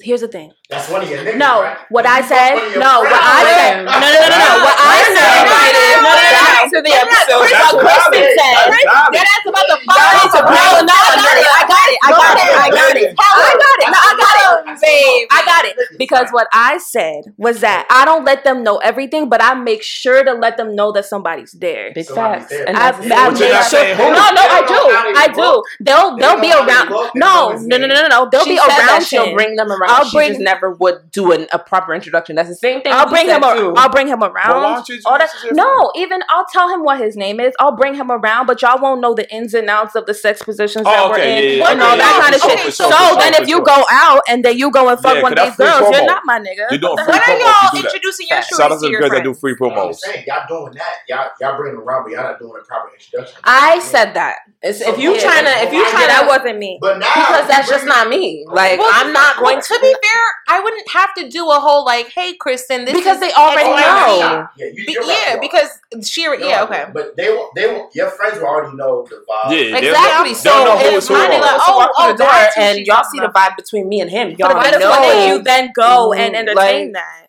Here's 0.00 0.20
the 0.20 0.28
thing. 0.28 0.52
That's 0.72 0.88
one 0.88 1.04
of 1.04 1.08
your 1.12 1.20
niggas, 1.20 1.36
No, 1.36 1.60
right? 1.60 1.76
what 1.92 2.06
I 2.08 2.24
said. 2.24 2.56
one 2.56 2.64
of 2.64 2.72
your 2.72 2.80
No, 2.80 3.04
what 3.04 3.12
I 3.12 3.40
said. 3.44 3.84
No, 3.84 3.92
no, 3.92 4.08
no, 4.08 4.20
no, 4.24 4.38
no. 4.40 4.52
What 4.64 4.76
I 4.80 4.96
said. 5.04 5.20
No, 5.20 5.52
no, 5.52 6.08
no, 6.08 6.32
no. 6.32 6.40
Back 6.48 6.72
to 6.72 6.80
the 6.80 6.92
episode. 6.96 7.44
That's 7.44 7.72
What 7.76 7.84
what 7.84 7.92
I 7.92 8.08
Kristen 8.08 8.24
said. 8.32 8.56
That's. 8.72 9.12
That 9.12 9.26
ass 9.28 9.44
about 9.52 9.66
to 9.68 9.76
Y'all 9.84 9.92
fall 9.92 10.16
need 10.16 10.32
to 10.32 10.40
off. 10.40 10.48
bring 10.48 10.88
No, 10.88 10.96
I 10.96 11.64
got 11.68 11.86
it. 11.92 11.98
I 12.00 12.10
got 12.10 12.36
it. 12.40 12.48
I 12.56 12.68
got 12.72 12.96
it. 12.96 13.12
I 13.12 13.12
got 13.12 13.12
it. 13.12 13.12
I 13.12 13.52
got 13.52 13.78
it. 13.84 13.88
No, 13.92 13.98
I 14.00 14.12
got 14.16 14.34
it. 14.40 14.80
Babe. 14.80 15.28
I 15.30 15.40
got 15.44 15.62
it. 15.68 15.76
Because 15.98 16.28
what 16.32 16.48
I 16.52 16.78
said 16.78 17.34
was 17.36 17.60
that 17.60 17.86
I 17.90 18.04
don't 18.04 18.24
let 18.24 18.44
them 18.44 18.62
know 18.64 18.78
everything, 18.78 19.28
but 19.28 19.42
I 19.42 19.52
make 19.54 19.82
sure 19.82 20.24
to 20.24 20.32
let 20.32 20.56
them 20.56 20.74
know 20.74 20.90
that 20.92 21.04
somebody's 21.04 21.52
there. 21.52 21.92
Big 21.94 22.06
Somebody's 22.06 22.48
facts. 22.48 22.64
And 22.66 22.76
I've, 22.76 22.96
that's 22.96 23.12
I've 23.12 23.32
But 23.34 23.40
you're 23.40 23.48
made 23.48 23.54
not 23.54 23.70
sure. 23.70 23.84
No, 23.98 24.08
no, 24.08 24.16
I 24.16 24.62
don't 24.64 24.88
know 24.88 24.96
how 24.96 25.04
do. 25.04 25.12
they 25.12 25.20
I 25.20 25.28
do. 25.28 25.62
They'll 25.80 26.16
They 26.16 26.22
they'll 26.22 26.40
be 26.40 26.48
know 26.48 26.62
how 26.62 26.64
they 26.64 26.72
around. 26.72 27.10
No, 27.14 27.52
no, 27.60 27.76
no, 27.76 27.86
no, 27.86 27.94
no, 28.02 28.08
no. 28.08 28.28
They'll 28.30 28.44
she 28.44 28.50
be 28.52 28.56
said 28.58 28.68
around 28.68 28.86
that 28.86 29.02
she'll 29.06 29.34
bring 29.34 29.56
them 29.56 29.70
around. 29.70 29.90
I'll 29.90 30.04
she 30.04 30.16
bring- 30.16 30.30
just 30.30 30.40
never 30.62 30.74
would 30.80 31.10
do 31.10 31.32
an, 31.32 31.46
a 31.52 31.58
proper 31.58 31.94
introduction. 31.94 32.36
That's 32.36 32.48
the 32.48 32.54
same 32.54 32.82
thing. 32.82 32.92
I'll 32.92 33.08
bring 33.08 33.26
him. 33.28 33.42
A, 33.42 33.52
too. 33.54 33.74
I'll 33.76 33.88
bring 33.90 34.06
him 34.08 34.20
Well, 34.20 34.32
why 34.32 34.42
around. 34.48 34.74
don't 34.74 34.88
you 34.88 35.00
All 35.06 35.18
that. 35.18 35.30
No, 35.52 35.92
even 35.96 36.20
I'll 36.28 36.46
tell 36.52 36.68
him 36.72 36.82
what 36.84 37.00
his 37.00 37.16
name 37.16 37.40
is. 37.40 37.54
I'll 37.60 37.76
bring 37.76 37.94
him 37.94 38.10
around, 38.10 38.46
but 38.46 38.62
y'all 38.62 38.80
won't 38.80 39.00
know 39.00 39.14
the 39.14 39.30
ins 39.34 39.54
and 39.54 39.68
outs 39.68 39.94
of 39.94 40.06
the 40.06 40.14
sex 40.14 40.42
positions 40.42 40.84
that 40.84 40.98
Oh, 40.98 41.08
we're 41.10 41.16
okay, 41.16 41.38
in 41.38 41.58
yeah, 41.58 41.64
yeah, 41.66 41.70
and 41.72 41.80
okay, 41.80 41.90
all 41.90 41.96
that 41.96 42.20
kind 42.22 42.34
of 42.34 42.40
sure, 42.40 42.50
shit. 42.50 42.60
for 42.66 42.70
So 42.70 42.90
sure, 42.90 43.16
then, 43.18 43.34
if 43.42 43.48
you 43.48 43.62
go 43.62 43.84
out 43.90 44.22
and 44.28 44.44
then 44.44 44.56
you 44.56 44.70
go 44.70 44.88
and 44.88 44.98
fuck 45.00 45.22
one 45.22 45.32
of 45.32 45.38
these 45.38 45.56
that's 45.56 45.56
free 45.56 45.66
girls, 45.66 45.96
you're 45.96 46.06
not 46.06 46.22
my 46.24 46.38
nigga. 46.38 46.70
You're 46.70 46.78
doing 46.78 46.96
What 46.96 47.04
free 47.04 47.14
the 47.18 47.32
When 47.32 47.40
are 47.42 47.42
promo 47.42 47.62
y'all 47.62 47.78
you 47.78 47.84
introducing 47.84 48.26
your 48.28 48.36
Facts. 48.38 48.56
Shout 48.56 48.60
out 48.60 48.68
to 48.68 48.74
to 48.74 48.86
the 48.86 48.90
your 48.90 49.00
girls 49.00 49.12
that 49.12 49.24
do 49.24 49.34
free 49.34 49.54
promos. 49.56 49.98
y'all 50.26 50.46
doing 50.48 50.74
that. 50.74 50.94
Y'all, 51.08 51.28
y'all 51.40 51.56
bringing 51.56 51.78
them 51.78 51.88
around, 51.88 52.04
but 52.04 52.12
y'all 52.12 52.22
not 52.22 52.38
doing 52.38 52.52
a 52.60 52.64
proper 52.64 52.90
introduction. 52.94 53.40
I 53.44 53.78
said 53.80 54.14
that. 54.14 54.36
It's, 54.62 54.80
if 54.80 54.98
you 54.98 55.14
Yeah. 55.14 55.20
trying 55.22 55.44
to, 55.44 55.54
if 55.66 55.72
you 55.72 55.82
Yeah, 55.82 55.90
trying 55.90 56.08
that 56.08 56.24
wasn't 56.28 56.58
me. 56.58 56.78
But 56.80 56.98
now, 56.98 57.06
because 57.14 57.48
that's 57.48 57.68
just 57.68 57.84
not 57.86 58.08
me. 58.08 58.46
Like 58.48 58.78
Well, 58.78 58.90
I'm 58.92 59.12
not 59.12 59.38
going 59.38 59.60
to 59.60 59.78
be 59.82 59.94
fair, 60.02 60.22
I 60.52 60.60
wouldn't 60.60 60.88
have 60.90 61.14
to 61.14 61.28
do 61.28 61.48
a 61.50 61.58
whole 61.58 61.84
like, 61.84 62.08
"Hey, 62.10 62.34
Kristen, 62.34 62.84
this 62.84 62.94
because 62.94 63.16
is 63.16 63.20
they 63.20 63.32
already 63.32 63.70
know. 63.70 64.46
Yeah, 64.56 64.66
you, 64.74 64.84
Be- 64.86 64.92
you're 64.92 65.02
right, 65.02 65.08
yeah, 65.26 65.32
you're 65.32 65.40
because 65.40 65.70
she, 66.06 66.26
right. 66.26 66.38
yeah, 66.40 66.62
okay. 66.64 66.84
But 66.92 67.16
they, 67.16 67.28
will- 67.30 67.50
they, 67.56 67.66
will- 67.66 67.88
your 67.94 68.10
friends 68.10 68.38
will 68.38 68.46
already 68.46 68.76
know 68.76 69.06
the 69.08 69.16
vibe. 69.28 69.50
Yeah, 69.52 69.76
Exactly. 69.78 70.32
they'll 70.32 70.34
So 70.34 70.64
know 70.64 70.78
who 70.78 70.84
if 70.84 70.94
is 70.94 71.08
who 71.08 71.14
my 71.14 71.20
already. 71.26 71.36
nigga 71.42 71.58
Oh, 71.66 71.76
walk 71.78 71.90
oh, 71.96 72.04
through 72.08 72.16
the 72.18 72.24
door 72.24 72.32
and 72.58 72.86
y'all 72.86 73.04
see 73.04 73.20
the 73.20 73.28
vibe 73.28 73.56
between 73.56 73.88
me 73.88 74.00
and 74.00 74.10
him, 74.10 74.30
But 74.30 74.38
y'all 74.38 74.48
why 74.54 74.68
already 74.68 74.72
the 74.84 74.88
know. 75.28 75.36
you 75.36 75.42
then 75.42 75.70
go 75.74 76.12
and 76.12 76.36
entertain 76.36 76.92
that? 76.92 77.28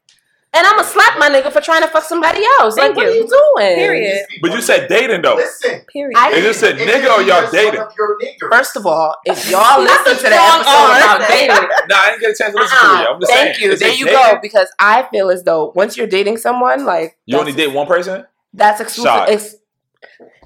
And 0.55 0.67
I'm 0.67 0.75
gonna 0.75 0.87
slap 0.87 1.17
my 1.17 1.29
nigga 1.29 1.51
for 1.51 1.61
trying 1.61 1.81
to 1.81 1.87
fuck 1.87 2.03
somebody 2.03 2.43
else. 2.59 2.75
Thank 2.75 2.95
like, 2.95 2.97
what 2.97 3.05
are 3.07 3.11
you. 3.11 3.21
you 3.23 3.27
doing? 3.27 3.75
Period. 3.75 4.25
But 4.41 4.51
you 4.53 4.61
said 4.61 4.87
dating 4.87 5.23
though. 5.23 5.35
Listen. 5.35 5.81
Period. 5.91 6.15
I- 6.15 6.31
They 6.31 6.41
just 6.41 6.59
said 6.59 6.75
nigga 6.77 7.01
could 7.01 7.19
or 7.19 7.21
y'all 7.23 7.49
dating. 7.49 7.79
one 7.79 7.87
of 7.87 7.93
your 7.97 8.19
niggas. 8.19 8.49
First 8.51 8.75
of 8.77 8.85
all, 8.85 9.15
if 9.25 9.49
y'all 9.51 9.81
listen 9.81 10.15
to 10.15 10.21
the 10.23 10.35
episode 10.35 10.63
about 10.65 11.21
dating, 11.27 11.55
Nah, 11.89 11.95
I 11.95 12.09
didn't 12.11 12.21
get 12.21 12.29
a 12.31 12.35
chance 12.35 12.53
to 12.53 12.59
listen 12.61 12.77
to 12.77 12.85
it. 12.85 12.87
Uh-uh. 12.87 13.13
I'm 13.15 13.19
just 13.19 13.31
Uh-uh. 13.31 13.35
thank 13.37 13.55
saying. 13.55 13.65
you. 13.67 13.73
Is 13.73 13.79
There 13.79 13.89
you 13.93 14.05
dating? 14.05 14.21
go. 14.35 14.39
Because 14.43 14.67
I 14.79 15.07
feel 15.11 15.29
as 15.31 15.43
though 15.43 15.71
once 15.75 15.97
you're 15.97 16.07
dating 16.07 16.37
someone, 16.37 16.85
like 16.85 17.17
You 17.25 17.39
only 17.39 17.51
date 17.53 17.73
one 17.73 17.87
person? 17.87 18.25
That's 18.53 18.79
exclusive. 18.79 19.11
Shot. 19.11 19.29
Ex- 19.29 19.55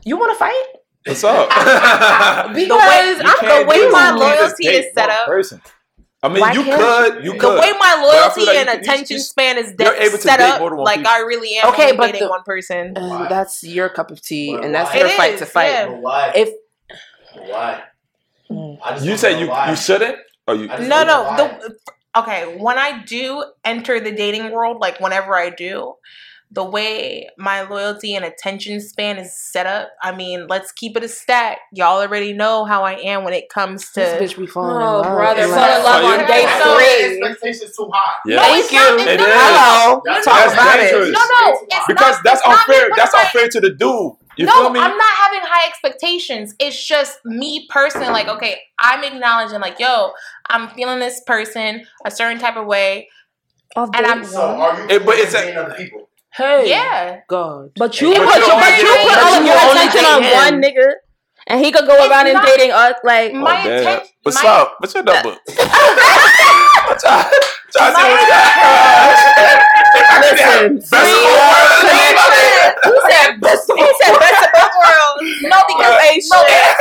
you 0.06 0.16
want 0.18 0.32
to 0.32 0.40
fight? 0.40 0.64
What's 1.06 1.24
up? 1.26 1.50
Because 2.54 2.68
The 2.68 2.76
way- 2.76 3.16
I'm 3.26 3.64
the 3.66 3.68
way 3.68 3.90
my 3.90 4.12
you 4.14 4.18
can't 4.20 4.40
just 4.40 4.62
loyalty 4.62 4.68
is 4.68 4.86
set 4.94 5.10
up- 5.10 5.26
Person. 5.28 5.62
I 6.24 6.30
mean, 6.30 6.40
Why 6.42 6.52
you 6.52 6.64
could, 6.64 7.24
you 7.24 7.34
The 7.34 7.40
could. 7.40 7.58
The 7.58 7.62
way 7.62 7.74
my 7.80 8.02
loyalty 8.02 8.46
like 8.46 8.58
and 8.58 8.68
you- 8.70 8.74
you- 8.74 8.80
attention 8.80 9.18
you- 9.18 9.22
span 9.22 9.58
is 9.60 9.68
you're 9.80 9.94
de- 9.94 10.02
able 10.04 10.18
to 10.18 10.24
set 10.24 10.40
up, 10.40 10.60
more 10.60 10.70
than 10.72 10.78
one 10.78 10.86
like 10.86 10.98
people. 10.98 11.12
I 11.12 11.20
really 11.20 11.56
am 11.58 11.68
Okay, 11.70 11.84
only 11.86 11.98
but 11.98 12.06
dating 12.08 12.22
the- 12.24 12.30
one 12.30 12.44
person. 12.44 12.98
uh, 12.98 13.28
that's 13.30 13.64
your 13.64 13.90
cup 13.90 14.10
of 14.10 14.20
tea, 14.22 14.54
But 14.56 14.66
and 14.66 14.74
that's 14.74 14.92
why? 14.92 14.98
your 15.00 15.08
It 15.10 15.14
fight 15.14 15.34
is, 15.34 15.40
to 15.42 15.46
fight. 15.46 15.68
yeah. 15.72 15.86
Why? 15.88 16.32
If 16.36 16.50
why? 17.36 17.84
Mm. 18.50 18.80
I 18.84 18.92
just 18.94 19.04
You 19.06 19.12
wanna 19.12 19.18
said 19.20 19.32
know 19.34 19.40
you 19.40 19.48
why. 19.50 19.70
you 19.70 19.76
shouldn't, 19.76 20.18
or 20.48 20.56
you? 20.56 20.68
No, 20.68 21.04
no. 21.04 21.36
The, 21.38 21.76
okay, 22.20 22.56
when 22.58 22.80
I 22.80 23.04
do 23.04 23.44
enter 23.64 24.00
the 24.00 24.12
dating 24.12 24.52
world, 24.52 24.78
like 24.82 25.00
whenever 25.00 25.36
I 25.38 25.52
do, 25.52 25.96
the 26.50 26.64
way 26.64 27.28
my 27.38 27.62
loyalty 27.64 28.16
and 28.16 28.24
attention 28.24 28.80
span 28.80 29.18
is 29.18 29.36
set 29.38 29.66
up, 29.66 29.90
I 30.02 30.16
mean, 30.16 30.48
let's 30.48 30.72
keep 30.72 30.96
it 30.96 31.04
a 31.04 31.08
stack. 31.10 31.60
Y'all 31.74 32.00
already 32.02 32.32
know 32.32 32.64
how 32.64 32.84
I 32.84 32.94
am 32.94 33.26
when 33.26 33.34
it 33.34 33.50
comes 33.50 33.92
to. 33.92 34.00
this 34.00 34.34
bitch 34.34 34.38
be 34.40 34.48
falling 34.48 34.72
Oh, 34.78 34.78
in 34.78 34.84
love. 34.84 35.04
brother, 35.18 35.48
Like- 35.48 35.60
fall 35.60 35.78
in 35.78 35.84
love 35.84 36.04
Oh, 36.04 36.08
on 36.14 36.20
yeah. 36.22 36.28
day 36.28 36.46
I 36.48 36.60
know 36.60 36.76
three. 36.78 37.20
the 37.20 37.26
expectations 37.28 37.76
too 37.76 37.90
high. 37.94 38.14
Yeah. 38.26 38.36
No, 38.38 38.42
Thank 38.44 38.64
it's 38.64 38.72
you. 38.72 38.80
not- 38.80 39.00
it's 39.00 39.24
is. 39.24 39.28
Hello. 39.30 40.02
That's 40.06 40.26
Talk 40.26 40.36
That's 40.36 40.54
about 40.54 40.78
dangerous. 40.78 41.08
it. 41.10 41.12
No, 41.12 41.20
no, 41.20 41.60
it's 41.62 41.88
because 41.88 42.16
not, 42.16 42.24
that's 42.24 42.40
it's 42.40 42.48
unfair. 42.48 42.88
me 42.90 42.94
That's 42.96 43.14
unfair 43.14 43.48
to 43.50 43.60
the 43.60 43.70
dude. 43.72 44.14
You 44.38 44.46
no, 44.46 44.52
feel 44.54 44.70
me? 44.70 44.80
I'm 44.80 44.96
not 44.96 45.14
having 45.16 45.40
high 45.44 45.68
expectations. 45.68 46.54
It's 46.60 46.82
just 46.88 47.18
me 47.26 47.68
personally, 47.72 48.10
like, 48.10 48.28
okay, 48.30 48.62
I'm 48.80 49.04
acknowledging, 49.04 49.60
like, 49.60 49.80
yo, 49.80 50.12
I'm 50.50 50.70
feeling 50.70 51.00
this 51.00 51.22
person 51.26 51.86
a 52.06 52.12
certain 52.12 52.38
type 52.40 52.56
of 52.56 52.68
way. 52.68 53.10
Off 53.76 53.90
And 53.96 54.06
I'm- 54.06 54.24
So 54.24 54.40
are 54.42 54.80
you? 54.80 54.88
It- 54.92 55.06
but 55.06 55.16
it's 55.18 55.34
a- 55.34 55.56
other 55.56 55.74
people? 55.76 56.08
Hey, 56.38 56.70
Yeah. 56.70 57.22
God. 57.28 57.72
But 57.76 58.00
you 58.00 58.14
But 58.14 58.26
put, 58.26 58.36
you 58.38 58.54
but 58.54 58.78
you 58.78 58.86
put 58.86 59.18
all 59.18 59.34
of 59.34 59.46
your 59.46 59.58
attention 59.58 60.06
on 60.06 60.22
one 60.24 60.62
nigga, 60.62 60.94
and 61.48 61.64
he 61.66 61.72
could 61.72 61.88
go 61.88 61.96
It's 61.96 62.08
around 62.12 62.28
and 62.28 62.40
dating 62.46 62.72
us. 62.72 62.94
Like, 63.04 63.32
Oh, 63.34 63.40
My 63.40 63.64
damn. 63.64 63.78
intent- 63.80 64.04
What's 64.24 64.44
my- 64.44 64.50
up? 64.50 64.76
What's 64.80 64.94
your 64.94 65.04
number? 65.04 65.36
What's 65.48 67.04
up? 67.06 67.32
Trying 67.74 67.94
to 67.94 68.00
see 68.00 68.10
what's 68.10 68.32
up. 68.32 69.64
Listen, 70.22 70.78
Best 70.78 70.94
of 70.94 71.02
both 71.02 71.38
worlds. 71.38 72.78
Who 72.84 72.94
said 73.10 73.42
best 73.42 73.70
of 73.70 73.78
He 73.78 73.86
said 74.02 74.20
best 74.20 74.46
of 74.46 74.52
both 74.54 74.76
worlds. 74.78 75.42
No, 75.42 75.58
because 75.68 75.96
hey, 76.02 76.22
no, 76.32 76.44
because, 76.44 76.76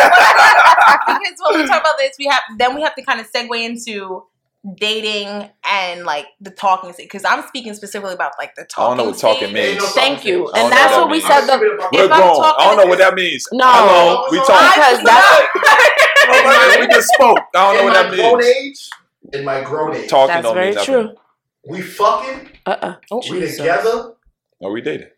because 1.07 1.37
when 1.41 1.61
we 1.63 1.67
talk 1.67 1.81
about 1.81 1.97
this, 1.99 2.13
we 2.19 2.27
have 2.27 2.43
then 2.59 2.75
we 2.75 2.83
have 2.83 2.95
to 2.95 3.03
kind 3.05 3.21
of 3.21 3.31
segue 3.31 3.63
into 3.65 4.25
dating 4.75 5.49
and 5.65 6.05
like 6.05 6.27
the 6.41 6.51
talking 6.51 6.93
stage. 6.93 7.07
Because 7.07 7.25
I'm 7.25 7.47
speaking 7.47 7.75
specifically 7.75 8.15
about 8.15 8.33
like 8.39 8.55
the 8.57 8.65
talking. 8.65 8.85
I 8.85 8.97
don't 8.97 9.07
know 9.07 9.11
what 9.11 9.19
talking 9.19 9.51
stage. 9.51 9.79
means. 9.79 9.93
Thank 9.93 10.25
you. 10.25 10.49
And 10.53 10.73
that's 10.73 10.93
know 10.93 11.03
what 11.03 11.09
what 11.09 11.13
we 11.13 11.21
that 11.21 11.45
said. 11.45 11.59
The, 11.59 11.89
We're 11.93 12.05
If 12.07 12.13
I'm 12.13 12.21
grown. 12.23 12.37
talking 12.37 12.55
I 12.67 12.69
don't 12.75 12.77
know 12.85 12.87
what 12.91 12.99
that 12.99 13.15
means. 13.15 13.47
No. 13.53 13.65
Hello, 13.69 14.27
we 14.31 14.39
talk. 14.39 14.75
because 14.75 15.05
that's 15.05 16.81
we 16.81 16.87
just 16.89 17.09
spoke. 17.15 17.39
I 17.55 17.73
don't 17.73 17.75
know 17.75 17.81
in 17.81 17.85
what 17.87 17.93
my 17.95 18.03
that 18.03 18.17
grown 18.17 18.39
means. 18.39 18.57
age, 18.57 18.91
in 19.35 19.45
my 19.45 19.63
grown 19.63 19.97
age, 19.97 20.09
Talking 20.11 20.35
that's 20.35 20.43
don't 20.45 20.55
very 20.55 20.67
mean 20.67 20.75
nothing. 20.75 20.95
true. 20.95 21.15
we 21.69 21.83
fucking, 21.83 22.49
Uh 22.67 22.71
uh 22.83 22.95
Oh, 23.11 23.23
we 23.31 23.41
Jesus. 23.41 23.57
together. 23.59 24.13
Are 24.63 24.71
we 24.71 24.81
dating? 24.81 25.09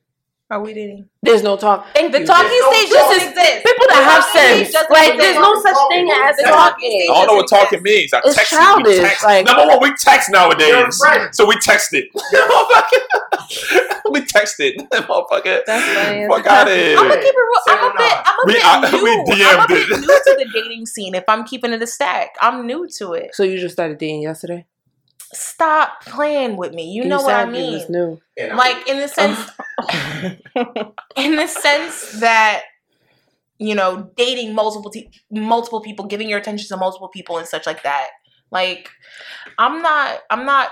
Are 0.50 0.62
we 0.62 0.72
dating? 0.72 1.06
There's 1.22 1.42
no 1.42 1.58
talk. 1.58 1.86
Thank 1.94 2.10
The 2.12 2.20
you. 2.20 2.26
talking 2.26 2.48
There's 2.48 2.62
no 2.64 2.72
stage 2.72 2.88
talking. 2.88 3.18
doesn't 3.20 3.34
people 3.68 3.86
that 3.88 4.00
The 4.00 4.04
have 4.08 4.24
talking 4.24 4.64
stage 4.64 4.72
sense. 4.72 4.86
Like 4.88 5.18
there's 5.20 5.36
no 5.36 5.52
such 5.60 5.76
thing 5.92 6.08
as 6.08 6.36
The 6.36 6.42
The 6.42 6.48
talking. 6.48 6.72
talking 6.72 6.90
stage 6.90 7.10
I 7.10 7.12
don't 7.12 7.26
know 7.28 7.34
what 7.36 7.48
talking 7.50 7.82
means. 7.82 8.12
I 8.14 8.20
It's 8.24 8.34
text 8.34 8.50
childish, 8.52 8.96
We 8.96 9.04
text. 9.04 9.24
like- 9.24 9.44
Number 9.44 9.66
one, 9.68 9.78
we 9.82 9.92
text 10.00 10.30
nowadays. 10.32 10.96
So 11.32 11.44
we 11.44 11.56
texted. 11.56 12.08
we 14.10 14.20
texted. 14.24 14.76
Motherfucker. 14.88 15.60
That's 15.66 15.84
funny. 15.84 16.26
Fuck 16.28 16.46
out 16.46 16.68
of 16.68 16.72
I'm 16.72 16.96
gonna 16.96 17.20
keep 17.20 17.28
it 17.28 17.36
real. 17.36 17.62
I'm 17.68 17.84
a 17.84 17.92
bit. 17.98 18.16
I'm 18.24 18.38
a 18.38 18.46
We- 18.46 18.52
bit 18.54 18.64
I- 18.64 18.90
new. 18.90 19.04
we 19.04 19.44
I'm 19.44 19.60
a 19.60 19.62
DM'd 19.64 19.68
bit 19.68 19.90
it. 19.90 20.00
new 20.00 20.06
to 20.06 20.36
the 20.38 20.46
dating 20.54 20.86
scene. 20.86 21.14
If 21.14 21.24
I'm 21.28 21.44
keeping 21.44 21.72
it 21.74 21.82
a 21.82 21.86
stack, 21.86 22.36
I'm 22.40 22.66
new 22.66 22.88
to 22.98 23.12
it. 23.12 23.34
So 23.34 23.42
you 23.42 23.58
just 23.58 23.74
started 23.74 23.98
dating 23.98 24.22
yesterday? 24.22 24.64
Stop 25.32 26.04
playing 26.04 26.56
with 26.56 26.72
me. 26.72 26.90
You, 26.90 27.04
know 27.04 27.20
what 27.20 27.34
I 27.34 27.44
said 27.44 27.56
you 27.56 27.72
was 27.72 27.88
mean. 27.90 28.18
new. 28.38 28.54
Like 28.56 28.88
in 28.88 28.98
the 28.98 29.08
sense, 29.08 29.50
in 31.16 31.36
the 31.36 31.46
sense 31.46 32.20
that 32.20 32.62
you 33.58 33.74
know, 33.74 34.10
dating 34.16 34.54
multiple 34.54 34.90
te- 34.90 35.10
multiple 35.30 35.80
people, 35.80 36.06
giving 36.06 36.28
your 36.28 36.38
attention 36.38 36.68
to 36.68 36.76
multiple 36.76 37.08
people, 37.08 37.38
and 37.38 37.46
such 37.46 37.66
like 37.66 37.82
that. 37.82 38.08
Like, 38.50 38.88
I'm 39.58 39.82
not. 39.82 40.20
I'm 40.30 40.46
not. 40.46 40.70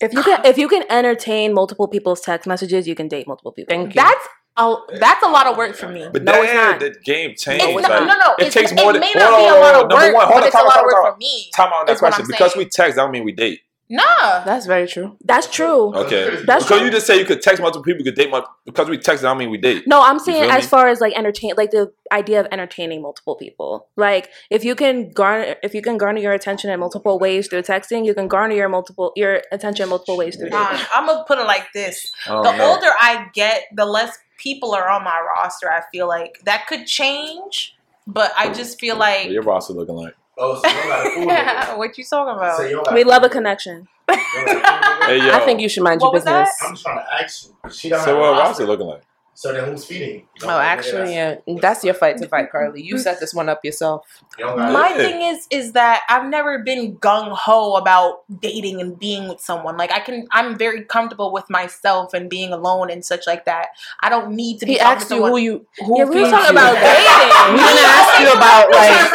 if 0.00 0.12
you 0.12 0.22
can, 0.22 0.44
if 0.44 0.58
you 0.58 0.68
can 0.68 0.84
entertain 0.90 1.54
multiple 1.54 1.88
people's 1.88 2.20
text 2.20 2.46
messages, 2.46 2.86
you 2.86 2.94
can 2.94 3.08
date 3.08 3.26
multiple 3.26 3.52
people. 3.52 3.74
Thank 3.74 3.94
you. 3.94 4.02
That's 4.02 4.26
a. 4.58 4.74
That's 4.98 5.22
a 5.24 5.28
lot 5.28 5.46
of 5.46 5.56
work 5.56 5.74
for 5.74 5.88
me. 5.88 6.08
But 6.12 6.22
No, 6.24 6.32
that, 6.32 6.44
it's 6.44 6.52
not. 6.54 6.80
the 6.80 7.00
game 7.04 7.34
changed. 7.36 7.64
It's 7.64 7.88
like, 7.88 8.06
no, 8.06 8.06
no. 8.06 8.34
it 8.38 8.46
it's, 8.48 8.54
takes 8.54 8.70
it 8.72 8.76
more 8.76 8.92
than- 8.92 9.00
may 9.00 9.12
hold 9.14 9.24
not 9.24 9.32
on, 9.32 9.40
be 9.40 9.48
a 9.48 9.60
lot 9.60 9.74
on, 9.74 9.84
of 9.84 9.90
number 9.90 10.04
work, 10.06 10.14
one, 10.14 10.26
hold 10.26 10.34
but 10.34 10.42
on, 10.42 10.46
it's 10.46 10.54
a 10.54 10.58
time 10.58 10.66
out, 10.66 10.68
lot 10.68 10.78
of 10.78 10.84
work 10.84 10.94
out. 11.06 11.12
for 11.14 11.16
me. 11.18 11.50
Time 11.56 11.68
out 11.68 11.74
on 11.80 11.86
that 11.86 11.92
Is 11.92 12.02
what 12.02 12.08
question. 12.12 12.26
Because 12.28 12.52
saying. 12.52 12.64
we 12.66 12.70
text, 12.70 12.96
that 12.96 13.02
don't 13.02 13.10
mean 13.12 13.24
we 13.24 13.32
date. 13.32 13.60
Nah. 13.90 14.44
That's 14.44 14.66
very 14.66 14.86
true. 14.86 15.16
That's 15.24 15.48
true. 15.48 15.94
Okay. 15.94 16.42
That's 16.46 16.64
because 16.64 16.78
true. 16.78 16.84
you 16.84 16.90
just 16.90 17.06
say 17.06 17.18
you 17.18 17.24
could 17.24 17.42
text 17.42 17.60
multiple 17.60 17.82
people, 17.82 17.98
you 17.98 18.04
could 18.04 18.14
date 18.14 18.30
multiple. 18.30 18.54
Because 18.64 18.88
we 18.88 18.96
text, 18.96 19.24
I 19.24 19.28
don't 19.28 19.38
mean 19.38 19.50
we 19.50 19.58
date. 19.58 19.82
No, 19.86 20.00
I'm 20.02 20.20
saying 20.20 20.48
as 20.48 20.62
me? 20.62 20.68
far 20.68 20.86
as 20.88 21.00
like 21.00 21.12
entertain, 21.14 21.54
like 21.56 21.72
the 21.72 21.92
idea 22.12 22.40
of 22.40 22.46
entertaining 22.52 23.02
multiple 23.02 23.34
people. 23.34 23.88
Like 23.96 24.30
if 24.48 24.64
you 24.64 24.74
can 24.76 25.10
garner, 25.10 25.56
if 25.62 25.74
you 25.74 25.82
can 25.82 25.98
garner 25.98 26.20
your 26.20 26.32
attention 26.32 26.70
in 26.70 26.78
multiple 26.78 27.18
ways 27.18 27.48
through 27.48 27.62
texting, 27.62 28.06
you 28.06 28.14
can 28.14 28.28
garner 28.28 28.54
your 28.54 28.68
multiple 28.68 29.12
your 29.16 29.42
attention 29.50 29.84
in 29.84 29.88
multiple 29.90 30.16
ways 30.16 30.36
through 30.36 30.50
Nah, 30.50 30.70
dating. 30.70 30.86
I'm 30.94 31.06
gonna 31.06 31.24
put 31.26 31.38
it 31.38 31.46
like 31.46 31.72
this: 31.74 32.12
I 32.26 32.42
the 32.42 32.52
know. 32.56 32.72
older 32.72 32.90
I 32.98 33.26
get, 33.34 33.64
the 33.74 33.86
less 33.86 34.16
people 34.38 34.72
are 34.72 34.88
on 34.88 35.02
my 35.02 35.20
roster. 35.36 35.70
I 35.70 35.82
feel 35.92 36.06
like 36.06 36.38
that 36.44 36.66
could 36.68 36.86
change, 36.86 37.76
but 38.06 38.32
I 38.38 38.52
just 38.52 38.78
feel 38.78 38.96
What 38.96 39.08
like. 39.08 39.30
your 39.30 39.42
roster 39.42 39.72
looking 39.74 39.96
like? 39.96 40.14
Oh, 40.42 40.54
so 40.58 40.66
you 40.68 40.74
don't 40.74 40.88
got 40.88 41.06
a 41.06 41.10
fool 41.10 41.26
nigga. 41.26 41.78
what 41.78 41.98
you 41.98 42.04
talking 42.04 42.34
about? 42.34 42.56
So 42.56 42.62
you 42.64 42.82
We 42.94 43.04
love 43.04 43.22
a 43.22 43.28
connection. 43.28 43.86
You 44.08 44.14
don't 44.16 44.46
got 44.46 44.48
a 44.48 44.48
fool 44.48 45.02
nigga? 45.02 45.06
Hey, 45.06 45.18
yo. 45.26 45.32
I 45.34 45.40
think 45.44 45.60
you 45.60 45.68
should 45.68 45.82
mind 45.82 46.00
What 46.00 46.06
your 46.08 46.12
was 46.14 46.24
that? 46.24 46.44
business. 46.44 46.62
I'm 46.66 46.74
just 46.74 46.84
trying 46.84 46.98
to 46.98 47.22
ask 47.22 47.46
you. 47.46 47.70
She 47.70 47.88
So 47.90 47.96
have 47.98 48.08
a 48.08 48.14
what 48.18 48.30
roster. 48.32 48.42
roster 48.42 48.66
looking 48.66 48.86
like? 48.86 49.02
So 49.40 49.54
then 49.54 49.70
who's 49.70 49.86
feeding 49.86 50.16
you? 50.16 50.26
Oh, 50.44 50.58
actually, 50.58 51.14
yeah. 51.14 51.36
That's 51.62 51.82
your 51.82 51.94
fight 51.94 52.18
to 52.18 52.28
fight, 52.28 52.52
Carly. 52.52 52.82
You 52.82 52.98
set 52.98 53.20
this 53.20 53.32
one 53.32 53.48
up 53.48 53.64
yourself. 53.64 54.04
You 54.38 54.44
My 54.54 54.90
Yeah. 54.90 54.96
thing 54.98 55.22
is 55.22 55.46
is 55.48 55.72
that 55.72 56.02
I've 56.10 56.28
never 56.28 56.58
been 56.58 56.98
gung 56.98 57.32
ho 57.32 57.76
about 57.76 58.20
dating 58.38 58.82
and 58.82 58.98
being 58.98 59.28
with 59.30 59.40
someone. 59.40 59.78
Like 59.78 59.92
I 59.92 60.00
can, 60.00 60.26
I'm 60.30 60.58
very 60.58 60.84
comfortable 60.84 61.32
with 61.32 61.48
myself 61.48 62.12
and 62.12 62.28
being 62.28 62.52
alone 62.52 62.90
and 62.90 63.02
such 63.02 63.26
like 63.26 63.46
that. 63.46 63.68
I 64.00 64.10
don't 64.10 64.36
need 64.36 64.60
to 64.60 64.66
be. 64.66 64.72
He 64.72 64.80
asked 64.80 65.10
you 65.10 65.24
who 65.24 65.38
you 65.38 65.66
who 65.78 65.96
Yeah, 65.96 66.04
we 66.04 66.20
were 66.20 66.28
talking 66.28 66.44
you. 66.44 66.60
about 66.60 66.74
dating. 66.84 67.54
We 67.56 67.60
didn't 67.64 67.88
ask 67.96 68.20
you 68.20 68.28
about 68.36 68.68
like 68.76 69.08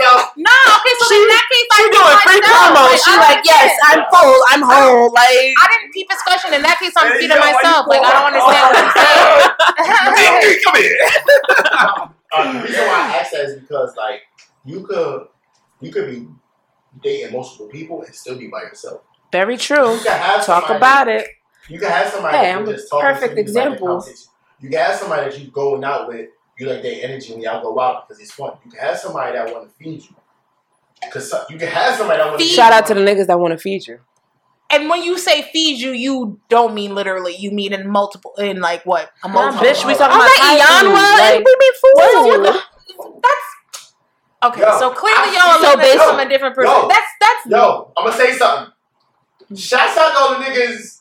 So 0.00 0.10
no, 0.38 0.60
okay. 0.98 1.08
So 1.08 1.14
in 1.14 1.28
that 1.30 1.44
case, 1.50 1.68
I 1.70 1.76
she 1.78 1.84
feed 1.86 1.94
doing 1.94 2.18
free 2.26 2.40
myself. 2.42 2.74
promo. 2.74 2.82
Like, 2.90 2.98
She 2.98 3.12
like, 3.14 3.40
yes, 3.46 3.70
understand. 3.78 3.82
I'm 3.86 4.00
full, 4.10 4.38
I'm 4.50 4.62
whole. 4.66 5.08
Like 5.14 5.54
I 5.54 5.64
didn't 5.70 5.90
peep 5.94 6.08
his 6.10 6.22
question. 6.26 6.50
In 6.54 6.62
that 6.66 6.78
case, 6.82 6.92
I'm 6.98 7.12
Hey, 7.12 7.18
feeding 7.22 7.38
yo, 7.38 7.46
myself. 7.46 7.82
Like 7.86 8.02
I 8.02 8.10
don't 8.16 8.28
understand 8.34 8.62
what 8.66 8.76
he's 8.82 8.96
saying. 8.98 9.26
Hey, 9.78 10.60
Come 10.64 10.76
here. 10.76 10.98
Uh, 12.32 12.52
the 12.52 12.62
reason 12.66 12.80
why 12.86 13.10
I 13.14 13.16
ask 13.20 13.32
that 13.32 13.44
is 13.46 13.60
because 13.60 13.94
like 13.96 14.22
you 14.64 14.84
could 14.86 15.26
you 15.80 15.90
could 15.92 16.10
be 16.10 16.26
dating 17.02 17.32
multiple 17.32 17.66
people 17.68 18.02
and 18.02 18.14
still 18.14 18.36
be 18.38 18.48
by 18.48 18.62
yourself. 18.62 19.02
very 19.32 19.56
true. 19.56 19.94
You 19.94 20.00
can 20.00 20.18
have 20.20 20.44
Talk 20.44 20.66
somebody- 20.66 20.76
about 20.78 21.08
it. 21.08 21.28
You 21.68 21.78
can 21.78 21.90
have 21.90 22.08
somebody 22.08 22.36
Hey, 22.38 22.52
I'm 22.52 22.64
you 22.64 22.70
a 22.70 22.74
just 22.74 22.90
perfect 22.90 23.34
to, 23.34 23.36
you, 23.36 23.42
example. 23.42 24.04
You 24.60 24.70
can 24.70 24.78
have 24.78 24.96
somebody 24.96 25.30
that 25.30 25.38
you 25.38 25.50
going 25.50 25.84
out 25.84 26.08
with, 26.08 26.30
you 26.58 26.66
like 26.66 26.82
their 26.82 27.04
energy 27.04 27.32
when 27.34 27.42
y'all 27.42 27.62
go 27.62 27.78
out 27.78 28.08
because 28.08 28.20
it's 28.22 28.32
fun. 28.32 28.52
You 28.64 28.70
can 28.72 28.80
have 28.80 28.98
somebody 28.98 29.32
that 29.36 29.52
want 29.52 29.68
to 29.68 29.74
feed 29.76 30.02
you. 30.02 30.16
Cause 31.12 31.32
you 31.48 31.56
can 31.58 31.68
have 31.68 31.94
somebody 31.96 32.18
that 32.18 32.26
want 32.26 32.38
to 32.40 32.44
Feed- 32.44 32.52
Shout 32.54 32.72
out 32.72 32.84
to 32.86 32.94
the 32.94 33.00
niggas 33.00 33.26
that 33.28 33.38
want 33.40 33.52
to 33.52 33.58
feed 33.58 33.86
you. 33.86 34.00
And 34.70 34.90
when 34.90 35.02
you 35.02 35.16
say 35.16 35.42
feed 35.50 35.80
you, 35.80 35.92
you 35.92 36.38
don't 36.50 36.74
mean 36.74 36.94
literally. 36.94 37.34
You 37.34 37.50
mean 37.50 37.72
in 37.72 37.88
multiple, 37.88 38.34
in 38.36 38.60
like 38.60 38.84
what? 38.84 39.10
A 39.24 39.28
Nah, 39.28 39.32
multiple. 39.34 39.66
bitch, 39.66 39.82
we 39.86 39.94
talking 39.94 40.12
I'm 40.14 40.20
about 40.20 40.28
like 40.28 40.38
Thai 40.38 40.58
Iyanwa, 40.58 41.18
like- 41.18 41.42
we 41.44 41.56
mean 41.58 41.72
food. 41.72 41.94
What 41.94 42.10
is 42.10 42.16
What 42.26 42.42
the- 42.42 42.62
That's 43.22 43.46
okay. 44.44 44.60
Yo, 44.60 44.78
so 44.78 44.90
clearly, 44.90 45.18
I- 45.18 45.32
y'all 45.32 45.48
are 45.54 45.54
so 45.54 45.60
looking 45.70 45.80
at 45.80 45.84
this 45.84 46.02
from 46.02 46.18
a 46.18 46.28
different 46.28 46.54
person. 46.54 46.70
yo, 46.74 46.86
that's 46.88 47.10
that's 47.20 47.46
Yo, 47.46 47.90
I'm 47.96 48.04
gonna 48.06 48.16
say 48.16 48.32
something. 48.36 48.72
Shouts 49.56 49.96
out 49.96 50.12
to 50.12 50.18
all 50.18 50.34
the 50.38 50.44
niggas 50.44 51.00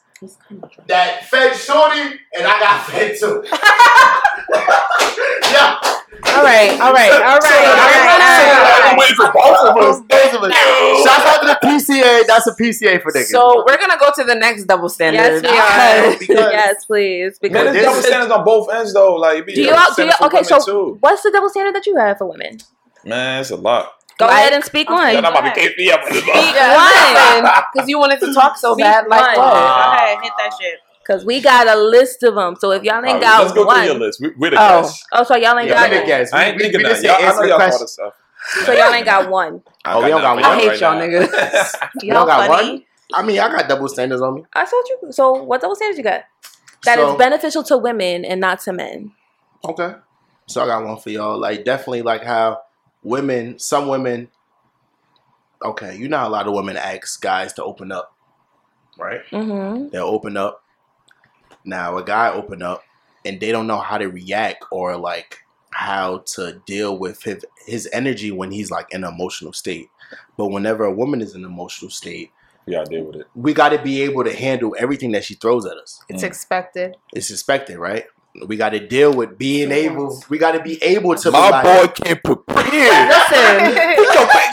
that 0.87 1.25
fed 1.25 1.53
Shorty 1.55 2.19
and 2.37 2.47
I 2.47 2.59
got 2.59 2.83
fed 2.85 3.17
too. 3.19 3.43
yeah. 5.51 5.79
All 6.25 6.43
right, 6.43 6.71
all 6.81 6.93
right, 6.93 7.11
all 7.11 7.37
right, 7.37 7.67
all 7.67 7.77
right, 7.77 8.57
all 8.57 8.99
I'm 8.99 9.15
for 9.15 9.31
both 9.33 9.63
of 9.69 9.77
us. 9.77 9.99
Both 10.01 10.33
of 10.33 10.43
us. 10.43 10.53
Shouts 11.03 11.25
out 11.25 11.41
to 11.41 11.47
the 11.47 11.59
PCA. 11.67 12.25
That's 12.27 12.47
a 12.47 12.51
PCA 12.55 13.01
for 13.01 13.11
niggas. 13.11 13.25
So 13.25 13.63
we're 13.67 13.77
gonna 13.77 13.97
go 13.99 14.11
to 14.15 14.23
the 14.23 14.35
next 14.35 14.65
double 14.65 14.89
standard. 14.89 15.43
Yes, 15.43 16.19
we 16.27 16.35
are. 16.35 16.51
Yes, 16.51 16.85
please. 16.85 17.39
Man, 17.41 17.51
Because 17.51 17.73
there's 17.73 17.85
double 17.85 18.01
standards 18.01 18.31
on 18.31 18.45
both 18.45 18.73
ends 18.73 18.93
though. 18.93 19.15
Like, 19.15 19.45
be 19.45 19.53
do 19.53 19.61
you 19.61 19.75
do 19.95 20.03
you, 20.05 20.11
okay? 20.23 20.43
So 20.43 20.59
too. 20.63 20.97
what's 21.01 21.21
the 21.23 21.31
double 21.31 21.49
standard 21.49 21.75
that 21.75 21.85
you 21.85 21.95
have 21.97 22.17
for 22.17 22.25
women? 22.27 22.57
man, 23.05 23.41
it's 23.41 23.51
a 23.51 23.55
lot. 23.55 23.93
Go 24.17 24.25
Like- 24.25 24.33
ahead 24.33 24.53
and 24.53 24.63
speak 24.63 24.89
one. 24.89 25.11
Yeah, 25.13 25.19
I'm 25.19 25.25
about 25.25 25.53
to 25.53 25.61
KP 25.61 25.91
up 25.91 26.01
on 26.03 26.11
this 26.11 26.25
One. 26.25 27.63
because 27.73 27.87
you 27.87 27.99
wanted 27.99 28.19
to 28.21 28.33
talk 28.33 28.57
so 28.57 28.73
Speak 28.73 28.83
bad. 28.83 29.07
Like 29.07 29.37
one. 29.37 29.45
what? 29.45 29.53
Uh, 29.55 29.93
okay. 29.93 30.17
Hit 30.23 30.33
that 30.39 30.51
shit. 30.59 30.79
Cause 31.07 31.23
we 31.23 31.39
got 31.39 31.67
a 31.67 31.75
list 31.79 32.21
of 32.23 32.35
them. 32.35 32.57
So 32.59 32.71
if 32.71 32.83
y'all 32.83 32.95
ain't 32.97 33.05
Alright, 33.07 33.21
got 33.21 33.41
let's 33.43 33.53
go 33.53 33.65
one, 33.65 33.77
through 33.77 33.85
your 33.85 33.99
list. 33.99 34.19
We, 34.21 34.29
we're 34.37 34.49
the 34.49 34.57
Oh. 34.57 34.81
guys. 34.81 35.03
oh, 35.13 35.23
so 35.23 35.35
y'all 35.37 35.57
ain't 35.57 35.69
Yeah, 35.69 35.75
got 35.87 35.89
we 35.91 35.97
the 35.99 36.05
guys. 36.05 36.33
I 36.33 36.43
ain't 36.45 36.57
We- 36.57 36.57
we- 36.57 36.63
thinking 36.63 36.79
we 36.79 36.83
that. 36.83 36.89
just 36.89 37.03
Y'all, 37.03 37.15
I 37.15 37.19
know 37.31 37.41
the 37.41 37.47
y'all 37.47 37.59
thought 37.59 37.81
of 37.81 37.89
stuff. 37.89 38.13
so 38.65 38.71
y'all 38.73 38.93
ain't 38.93 39.05
got 39.05 39.29
one. 39.29 39.61
I 39.85 39.93
Oh, 39.93 40.03
we 40.03 40.09
don't 40.09 40.21
got 40.21 40.35
one? 40.35 40.43
I 40.43 40.55
hate 40.59 40.79
y'all 40.81 40.95
niggas. 40.99 41.89
You 42.03 42.11
don't 42.13 42.27
got 42.27 42.47
funny. 42.47 42.69
one? 42.71 42.83
I 43.13 43.23
mean, 43.23 43.39
I 43.39 43.47
got 43.49 43.69
double 43.69 43.87
standards 43.87 44.21
on 44.21 44.35
me. 44.35 44.43
I 44.53 44.65
told 44.65 44.85
you. 44.89 45.11
So 45.13 45.31
what 45.43 45.61
double 45.61 45.75
standards 45.77 45.97
you 45.97 46.03
got? 46.03 46.23
That 46.83 46.99
is 46.99 47.05
So- 47.05 47.17
beneficial 47.17 47.63
to 47.63 47.77
women 47.77 48.25
and 48.25 48.41
not 48.41 48.59
to 48.61 48.73
men. 48.73 49.13
Okay. 49.63 49.93
So 50.47 50.61
I 50.61 50.67
got 50.67 50.83
one 50.83 50.97
for 50.97 51.09
y'all. 51.09 51.39
Like 51.39 51.63
definitely 51.63 52.01
like 52.01 52.23
how 52.25 52.61
women, 53.03 53.59
some 53.59 53.87
women 53.87 54.27
okay, 55.63 55.95
you 55.97 56.07
know 56.09 56.17
how 56.17 56.27
a 56.27 56.29
lot 56.29 56.47
of 56.47 56.53
women 56.53 56.77
ask 56.77 57.21
guys 57.21 57.53
to 57.53 57.63
open 57.63 57.91
up. 57.91 58.13
Right? 58.97 59.21
Mm-hmm. 59.31 59.89
They'll 59.89 60.03
open 60.05 60.37
up. 60.37 60.63
Now 61.67 61.97
a 61.97 62.03
guy 62.03 62.31
open 62.31 62.61
up 62.61 62.83
and 63.25 63.39
they 63.39 63.51
don't 63.51 63.67
know 63.67 63.79
how 63.79 63.97
to 63.97 64.07
react 64.07 64.63
or 64.71 64.95
like 64.95 65.39
how 65.71 66.19
to 66.19 66.61
deal 66.65 66.97
with 66.97 67.21
his 67.23 67.45
his 67.65 67.89
energy 67.91 68.31
when 68.31 68.51
he's 68.51 68.71
like 68.71 68.87
in 68.91 69.03
an 69.03 69.13
emotional 69.13 69.53
state. 69.53 69.89
But 70.37 70.47
whenever 70.47 70.85
a 70.85 70.91
woman 70.91 71.21
is 71.21 71.35
in 71.35 71.43
an 71.43 71.51
emotional 71.51 71.91
state, 71.91 72.31
Yeah, 72.65 72.81
I 72.81 72.85
deal 72.85 73.03
with 73.03 73.17
it. 73.17 73.27
we 73.35 73.53
got 73.53 73.69
to 73.69 73.79
be 73.81 74.01
able 74.03 74.23
to 74.23 74.33
handle 74.33 74.75
everything 74.79 75.11
that 75.11 75.25
she 75.25 75.35
throws 75.35 75.65
at 75.65 75.77
us. 75.77 76.01
It's 76.07 76.23
mm. 76.23 76.27
expected. 76.27 76.95
It's 77.13 77.29
expected, 77.29 77.77
right? 77.77 78.05
We 78.45 78.55
got 78.55 78.69
to 78.69 78.79
deal 78.79 79.13
with 79.13 79.37
being 79.37 79.71
able. 79.71 80.23
We 80.29 80.37
got 80.37 80.51
to 80.53 80.61
be 80.61 80.81
able 80.81 81.15
to. 81.15 81.31
My 81.31 81.47
be 81.47 81.51
like, 81.51 81.63
boy 81.63 81.87
can't 82.03 82.23
prepare. 82.23 83.07
Listen, 83.07 83.73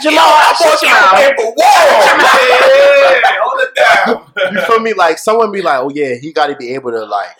Jamal, 0.01 0.25
my 0.25 0.55
boy 0.59 0.75
can't 0.81 0.99
prepare 1.11 1.35
for 1.37 1.53
war. 1.55 3.21
Yeah, 3.77 3.83
hold 4.05 4.31
it 4.35 4.43
down. 4.43 4.53
you 4.55 4.61
feel 4.61 4.79
me? 4.79 4.93
Like 4.93 5.17
someone 5.17 5.51
be 5.51 5.61
like, 5.61 5.79
"Oh 5.79 5.89
yeah, 5.89 6.15
he 6.15 6.31
got 6.33 6.47
to 6.47 6.55
be 6.55 6.73
able 6.73 6.91
to 6.91 7.03
like 7.05 7.37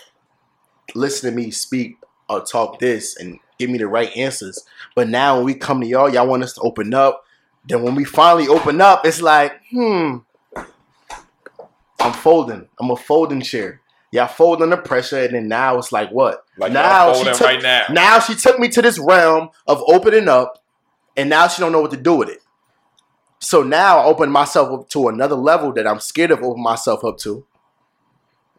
listen 0.93 1.29
to 1.29 1.35
me 1.35 1.51
speak 1.51 1.97
or 2.29 2.41
talk 2.43 2.79
this 2.79 3.15
and 3.17 3.39
give 3.59 3.69
me 3.69 3.77
the 3.77 3.87
right 3.87 4.15
answers." 4.15 4.63
But 4.95 5.09
now 5.09 5.37
when 5.37 5.45
we 5.45 5.53
come 5.53 5.81
to 5.81 5.87
y'all, 5.87 6.09
y'all 6.13 6.27
want 6.27 6.43
us 6.43 6.53
to 6.53 6.61
open 6.61 6.93
up. 6.93 7.23
Then 7.67 7.81
when 7.81 7.95
we 7.95 8.03
finally 8.05 8.47
open 8.47 8.79
up, 8.79 9.05
it's 9.05 9.21
like, 9.21 9.53
hmm, 9.71 10.17
I'm 11.99 12.13
folding. 12.13 12.67
I'm 12.79 12.91
a 12.91 12.95
folding 12.95 13.41
chair. 13.41 13.81
Y'all 14.11 14.27
fold 14.27 14.61
under 14.61 14.77
pressure, 14.77 15.23
and 15.23 15.33
then 15.33 15.47
now 15.47 15.77
it's 15.77 15.91
like 15.91 16.09
what? 16.11 16.45
Like 16.57 16.71
Now 16.71 17.13
she 17.13 17.23
took- 17.25 17.41
right 17.41 17.61
now. 17.61 17.85
Now 17.89 18.19
she 18.19 18.35
took 18.35 18.59
me 18.59 18.69
to 18.69 18.81
this 18.81 18.99
realm 18.99 19.49
of 19.67 19.81
opening 19.87 20.27
up, 20.29 20.63
and 21.17 21.29
now 21.29 21.47
she 21.47 21.59
don't 21.61 21.71
know 21.71 21.81
what 21.81 21.91
to 21.91 21.97
do 21.97 22.13
with 22.15 22.29
it. 22.29 22.41
So 23.45 23.61
now 23.61 23.99
I 23.99 24.05
open 24.05 24.31
myself 24.31 24.71
up 24.71 24.89
to 24.89 25.07
another 25.07 25.35
level 25.35 25.71
that 25.73 25.85
I'm 25.85 25.99
scared 25.99 26.31
of 26.31 26.39
opening 26.41 26.63
myself 26.63 27.03
up 27.05 27.19
to. 27.19 27.45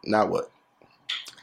Now 0.04 0.26
what? 0.26 0.48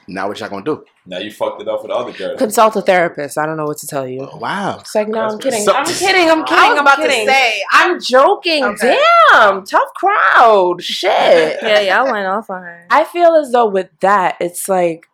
Now 0.07 0.29
what 0.29 0.39
y'all 0.39 0.47
gonna 0.47 0.63
do? 0.63 0.85
Now 1.05 1.17
you 1.17 1.29
fucked 1.29 1.61
it 1.61 1.67
up 1.67 1.81
with 1.81 1.91
the 1.91 1.95
other 1.95 2.13
girls. 2.13 2.39
consult 2.39 2.77
a 2.77 2.81
therapist. 2.81 3.37
I 3.37 3.45
don't 3.45 3.57
know 3.57 3.65
what 3.65 3.79
to 3.79 3.87
tell 3.87 4.07
you. 4.07 4.21
Oh, 4.31 4.37
wow. 4.37 4.77
It's 4.79 4.95
like, 4.95 5.09
no, 5.09 5.19
I'm 5.19 5.37
kidding. 5.39 5.61
so- 5.65 5.73
I'm 5.73 5.83
kidding. 5.85 6.29
I'm 6.29 6.45
kidding. 6.45 6.57
I 6.63 6.69
was 6.69 6.77
I'm 6.79 6.85
about 6.87 6.97
kidding. 6.99 7.25
to 7.27 7.33
say. 7.33 7.63
I'm 7.73 7.99
joking. 7.99 8.63
Okay. 8.63 8.97
Damn, 9.33 9.65
tough 9.65 9.89
crowd. 9.93 10.81
Shit. 10.81 11.59
Yeah, 11.61 11.81
y'all 11.81 12.09
went 12.09 12.25
off 12.25 12.49
on 12.49 12.61
her. 12.61 12.87
I 12.89 13.03
feel 13.03 13.35
as 13.35 13.51
though 13.51 13.67
with 13.67 13.89
that, 13.99 14.37
it's 14.39 14.69
like 14.69 15.09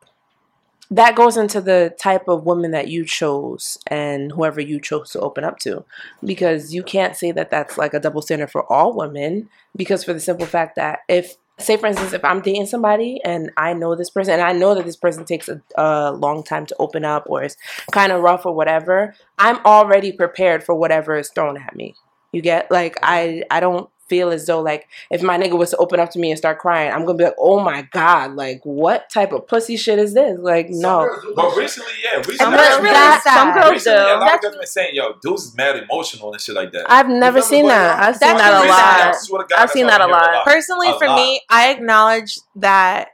that 0.91 1.15
goes 1.15 1.37
into 1.37 1.61
the 1.61 1.95
type 1.99 2.27
of 2.27 2.45
woman 2.45 2.71
that 2.71 2.87
you 2.87 3.05
chose 3.05 3.77
and 3.87 4.31
whoever 4.31 4.59
you 4.59 4.79
chose 4.79 5.11
to 5.11 5.19
open 5.19 5.43
up 5.43 5.59
to. 5.59 5.83
Because 6.23 6.73
you 6.73 6.81
can't 6.81 7.15
say 7.15 7.31
that 7.31 7.51
that's 7.51 7.77
like 7.77 7.93
a 7.93 7.99
double 7.99 8.21
standard 8.21 8.51
for 8.51 8.71
all 8.71 8.95
women. 8.95 9.49
Because 9.75 10.03
for 10.03 10.13
the 10.13 10.19
simple 10.19 10.47
fact 10.47 10.75
that 10.77 10.99
if, 11.07 11.35
say 11.59 11.77
for 11.77 11.85
instance, 11.85 12.13
if 12.13 12.25
I'm 12.25 12.41
dating 12.41 12.65
somebody 12.65 13.21
and 13.23 13.51
I 13.55 13.73
know 13.73 13.95
this 13.95 14.09
person 14.09 14.33
and 14.33 14.41
I 14.41 14.51
know 14.51 14.73
that 14.73 14.85
this 14.85 14.95
person 14.95 15.25
takes 15.25 15.47
a, 15.47 15.61
a 15.75 16.11
long 16.11 16.43
time 16.43 16.65
to 16.65 16.75
open 16.79 17.05
up 17.05 17.25
or 17.27 17.43
is 17.43 17.55
kind 17.91 18.11
of 18.11 18.23
rough 18.23 18.45
or 18.45 18.55
whatever, 18.55 19.13
I'm 19.37 19.63
already 19.65 20.11
prepared 20.11 20.63
for 20.63 20.73
whatever 20.73 21.17
is 21.17 21.29
thrown 21.29 21.57
at 21.57 21.75
me. 21.75 21.95
You 22.31 22.41
get 22.41 22.69
like 22.71 22.97
I 23.01 23.43
I 23.49 23.59
don't 23.59 23.89
feel 24.09 24.31
as 24.31 24.45
though 24.47 24.61
like 24.61 24.87
if 25.11 25.21
my 25.21 25.37
nigga 25.37 25.57
was 25.57 25.69
to 25.69 25.77
open 25.77 25.99
up 25.99 26.09
to 26.11 26.19
me 26.19 26.31
and 26.31 26.37
start 26.37 26.59
crying, 26.59 26.91
I'm 26.91 27.05
gonna 27.05 27.17
be 27.17 27.23
like, 27.25 27.35
oh 27.39 27.59
my 27.59 27.83
god, 27.91 28.35
like 28.35 28.59
what 28.63 29.09
type 29.09 29.31
of 29.31 29.47
pussy 29.47 29.77
shit 29.77 29.99
is 29.99 30.13
this? 30.13 30.39
Like 30.39 30.67
no. 30.69 31.07
But 31.35 31.55
recently, 31.55 31.91
yeah, 32.03 32.17
recently, 32.17 32.37
And 32.45 32.51
But 32.51 32.57
that's 32.57 32.81
really 32.81 32.93
that- 32.93 33.21
sad. 33.23 33.33
some 33.35 33.53
girls 33.53 33.71
recently, 33.71 33.99
a 33.99 34.03
do. 34.03 34.11
lot 34.11 34.15
of 34.15 34.19
That's- 34.27 34.41
girls 34.41 34.55
been 34.57 34.65
saying, 34.67 34.95
"Yo, 34.95 35.13
dudes 35.21 35.43
is 35.45 35.55
mad 35.55 35.75
emotional 35.77 36.33
and 36.33 36.41
shit 36.41 36.55
like 36.55 36.71
that." 36.73 36.85
I've 36.91 37.07
never 37.07 37.39
feel 37.41 37.49
me? 37.51 37.57
seen 37.57 37.67
that. 37.67 37.99
I've 38.03 38.15
seen 38.17 38.35
that 38.37 38.53
a 38.65 38.67
lot. 38.67 39.01
I 39.01 39.11
swear 39.17 39.43
to 39.43 39.47
God, 39.47 39.59
I've 39.61 39.69
seen 39.71 39.87
that 39.87 40.01
I 40.01 40.05
a 40.05 40.07
hear 40.07 40.15
lot. 40.15 40.45
Personally, 40.45 40.89
A 40.89 40.97
for 40.99 41.07
lot. 41.07 41.15
me, 41.15 41.41
I 41.49 41.69
acknowledge 41.69 42.39
that 42.55 43.09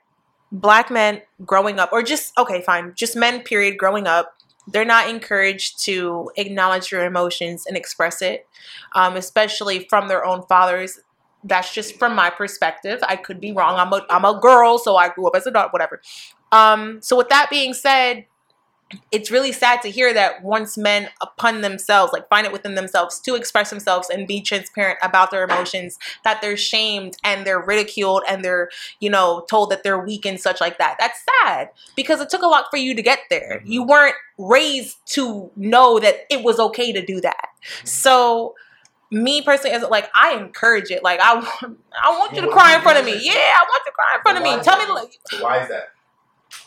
black 0.52 0.90
men 0.90 1.22
growing 1.46 1.80
up, 1.80 1.90
or 1.92 2.02
just 2.02 2.32
okay, 2.38 2.62
fine, 2.62 2.94
just 2.96 3.16
men, 3.16 3.42
period, 3.42 3.78
growing 3.78 4.08
up, 4.08 4.34
they're 4.68 4.86
not 4.86 5.10
encouraged 5.10 5.84
to 5.86 6.32
acknowledge 6.38 6.92
your 6.92 7.06
emotions 7.06 7.66
and 7.68 7.78
express 7.78 8.22
it, 8.22 8.48
um, 8.94 9.16
especially 9.16 9.86
from 9.90 10.08
their 10.08 10.26
own 10.26 10.44
fathers. 10.44 11.00
That's 11.44 11.74
just 11.74 12.00
from 12.00 12.16
my 12.16 12.32
perspective. 12.32 13.00
I 13.08 13.16
could 13.16 13.40
be 13.40 13.52
wrong. 13.52 13.78
I'm 13.78 13.94
a 13.94 14.06
I'm 14.10 14.26
a 14.26 14.40
girl, 14.40 14.80
so 14.80 14.96
I 14.96 15.10
grew 15.10 15.28
up 15.28 15.36
as 15.36 15.46
a 15.46 15.52
daughter, 15.52 15.70
whatever. 15.70 16.02
Um, 16.52 17.02
so 17.02 17.16
with 17.18 17.30
that 17.30 17.50
being 17.50 17.74
said, 17.74 18.26
it's 19.12 19.32
really 19.32 19.52
sad 19.52 19.82
to 19.82 19.90
hear 19.90 20.14
that 20.14 20.44
once 20.44 20.78
men 20.78 21.10
upon 21.22 21.62
themselves, 21.62 22.14
like 22.14 22.28
find 22.30 22.46
it 22.46 22.54
within 22.54 22.76
themselves 22.76 23.20
to 23.22 23.36
express 23.36 23.70
themselves 23.70 24.10
and 24.10 24.28
be 24.28 24.42
transparent 24.42 25.00
about 25.02 25.32
their 25.32 25.44
emotions, 25.44 25.98
that 26.24 26.42
they're 26.42 26.58
shamed 26.58 27.18
and 27.24 27.46
they're 27.46 27.60
ridiculed 27.60 28.24
and 28.28 28.44
they're, 28.44 28.70
you 29.00 29.10
know, 29.10 29.46
told 29.50 29.70
that 29.70 29.84
they're 29.84 30.00
weak 30.00 30.26
and 30.26 30.40
such 30.40 30.62
like 30.62 30.78
that. 30.78 30.96
That's 31.00 31.20
sad 31.44 31.70
because 31.96 32.22
it 32.22 32.30
took 32.30 32.42
a 32.42 32.48
lot 32.48 32.66
for 32.70 32.78
you 32.78 32.94
to 32.96 33.02
get 33.02 33.20
there. 33.30 33.62
You 33.66 33.84
weren't 33.84 34.16
raised 34.38 34.98
to 35.14 35.52
know 35.56 36.00
that 36.00 36.26
it 36.30 36.44
was 36.44 36.60
okay 36.60 36.92
to 36.92 37.06
do 37.06 37.22
that. 37.22 37.48
So 37.84 38.56
me 39.12 39.42
personally, 39.42 39.76
as 39.76 39.84
like 39.84 40.10
I 40.16 40.34
encourage 40.36 40.92
it. 40.92 41.04
Like 41.04 41.20
I, 41.20 41.36
want- 41.36 41.80
I 42.04 42.10
want 42.12 42.36
you 42.36 42.42
to 42.42 42.48
cry 42.50 42.76
in 42.76 42.82
front 42.82 42.98
of 43.00 43.06
me. 43.06 43.14
Yeah, 43.14 43.34
I 43.34 43.66
want 43.70 43.84
you 43.86 43.92
to 43.92 43.96
cry 43.96 44.16
in 44.16 44.22
front 44.22 44.38
of 44.38 44.44
me. 44.44 44.64
Tell 44.64 44.78
me, 44.78 44.94
like, 44.94 45.42
Why 45.42 45.62
is 45.64 45.70
that? 45.70 45.90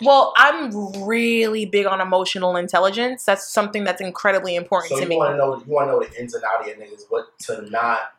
Well, 0.00 0.32
I'm 0.36 1.04
really 1.04 1.66
big 1.66 1.86
on 1.86 2.00
emotional 2.00 2.56
intelligence. 2.56 3.24
That's 3.24 3.48
something 3.52 3.84
that's 3.84 4.00
incredibly 4.00 4.54
important 4.54 4.90
So 4.90 4.96
to 4.96 5.02
you 5.02 5.08
me. 5.08 5.16
want 5.16 5.32
to 5.32 5.36
know? 5.36 5.56
You 5.56 5.72
want 5.72 5.88
to 5.88 5.92
know 5.92 6.04
the 6.04 6.20
ins 6.20 6.34
and 6.34 6.44
outs 6.44 6.68
of 6.68 6.76
your 6.78 6.86
niggas, 6.86 7.04
what 7.08 7.36
to 7.40 7.68
not 7.70 8.14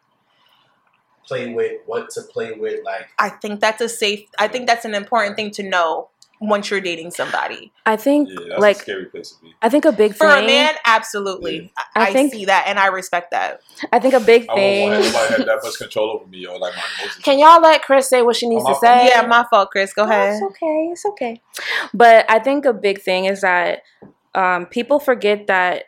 play 1.25 1.53
with, 1.53 1.81
what 1.85 2.09
to 2.11 2.21
play 2.23 2.53
with, 2.53 2.83
like. 2.83 3.09
I 3.17 3.29
think 3.29 3.59
that's 3.59 3.81
a 3.81 3.89
safe. 3.89 4.27
I 4.37 4.47
think 4.47 4.67
that's 4.67 4.83
an 4.85 4.95
important 4.95 5.35
thing 5.35 5.51
to 5.51 5.63
know 5.63 6.09
once 6.41 6.69
you're 6.71 6.79
dating 6.81 7.11
somebody. 7.11 7.71
I 7.85 7.95
think 7.97 8.29
Yeah, 8.29 8.35
that's 8.49 8.61
like 8.61 8.77
a 8.77 8.79
scary 8.79 9.05
place 9.05 9.31
to 9.31 9.41
be. 9.41 9.53
I 9.61 9.67
think 9.69 9.83
a 9.85 9.91
big 9.91 10.11
thing. 10.11 10.17
For 10.19 10.33
thing. 10.33 10.43
a 10.45 10.47
man, 10.47 10.73
absolutely. 10.85 11.71
I, 11.77 11.83
I 11.95 12.03
I 12.09 12.13
think- 12.13 12.31
see 12.33 12.45
that 12.45 12.65
and 12.67 12.79
I 12.79 12.87
respect 12.87 13.31
that. 13.31 13.61
I 13.91 13.99
think 13.99 14.13
a 14.13 14.19
big 14.19 14.45
I 14.49 14.53
wouldn't 14.53 14.83
want 14.83 15.03
thing. 15.05 15.13
anybody 15.25 15.43
that 15.45 15.59
much 15.63 15.77
control 15.77 16.11
over 16.11 16.25
me 16.27 16.45
or 16.45 16.57
like 16.57 16.73
my 16.75 16.83
emotions. 16.99 17.23
Can 17.23 17.39
y'all 17.39 17.61
let 17.61 17.81
Chris 17.83 18.07
say 18.07 18.21
what 18.21 18.35
she 18.37 18.47
needs 18.47 18.63
I'm 18.65 18.71
to 18.73 18.77
up- 18.77 18.81
say? 18.81 19.07
Yeah, 19.09 19.25
my 19.27 19.45
fault, 19.49 19.69
Chris. 19.71 19.93
Go 19.93 20.05
No, 20.05 20.11
ahead. 20.11 20.33
It's 20.35 20.43
okay. 20.43 20.89
It's 20.93 21.05
okay. 21.05 21.41
But 21.93 22.29
I 22.31 22.39
think 22.39 22.65
a 22.65 22.73
big 22.73 23.01
thing 23.01 23.25
is 23.25 23.41
that 23.41 23.81
um, 24.33 24.65
people 24.67 24.99
forget 24.99 25.47
that 25.47 25.85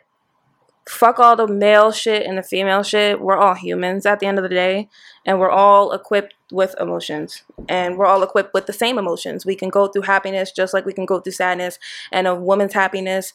fuck 0.88 1.18
all 1.20 1.36
the 1.36 1.46
male 1.46 1.92
shit 1.92 2.26
and 2.26 2.36
the 2.36 2.42
female 2.42 2.82
shit. 2.82 3.20
We're 3.20 3.36
all 3.36 3.54
humans 3.54 4.04
at 4.04 4.20
the 4.20 4.26
end 4.26 4.38
of 4.38 4.42
the 4.42 4.48
day, 4.48 4.88
and 5.24 5.38
we're 5.38 5.50
all 5.50 5.92
equipped 5.92 6.34
with 6.52 6.74
emotions, 6.78 7.42
and 7.68 7.96
we're 7.96 8.06
all 8.06 8.22
equipped 8.22 8.54
with 8.54 8.66
the 8.66 8.72
same 8.72 8.98
emotions. 8.98 9.46
We 9.46 9.56
can 9.56 9.68
go 9.68 9.88
through 9.88 10.02
happiness 10.02 10.52
just 10.52 10.74
like 10.74 10.86
we 10.86 10.92
can 10.92 11.06
go 11.06 11.20
through 11.20 11.32
sadness, 11.32 11.78
and 12.12 12.26
a 12.26 12.34
woman's 12.34 12.74
happiness 12.74 13.32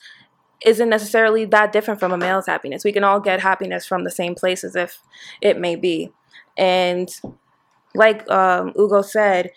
isn't 0.66 0.90
necessarily 0.90 1.46
that 1.46 1.72
different 1.72 2.00
from 2.00 2.12
a 2.12 2.18
male's 2.18 2.48
happiness. 2.48 2.84
We 2.84 2.92
can 2.92 3.04
all 3.04 3.20
get 3.20 3.42
happiness 3.42 3.86
from 3.86 4.04
the 4.04 4.12
same 4.12 4.36
places 4.36 4.76
if 4.76 5.00
it 5.42 5.60
may 5.60 5.76
be. 5.76 6.12
And 6.58 7.10
like 7.94 8.30
um, 8.30 8.74
Ugo 8.78 9.02
said, 9.02 9.52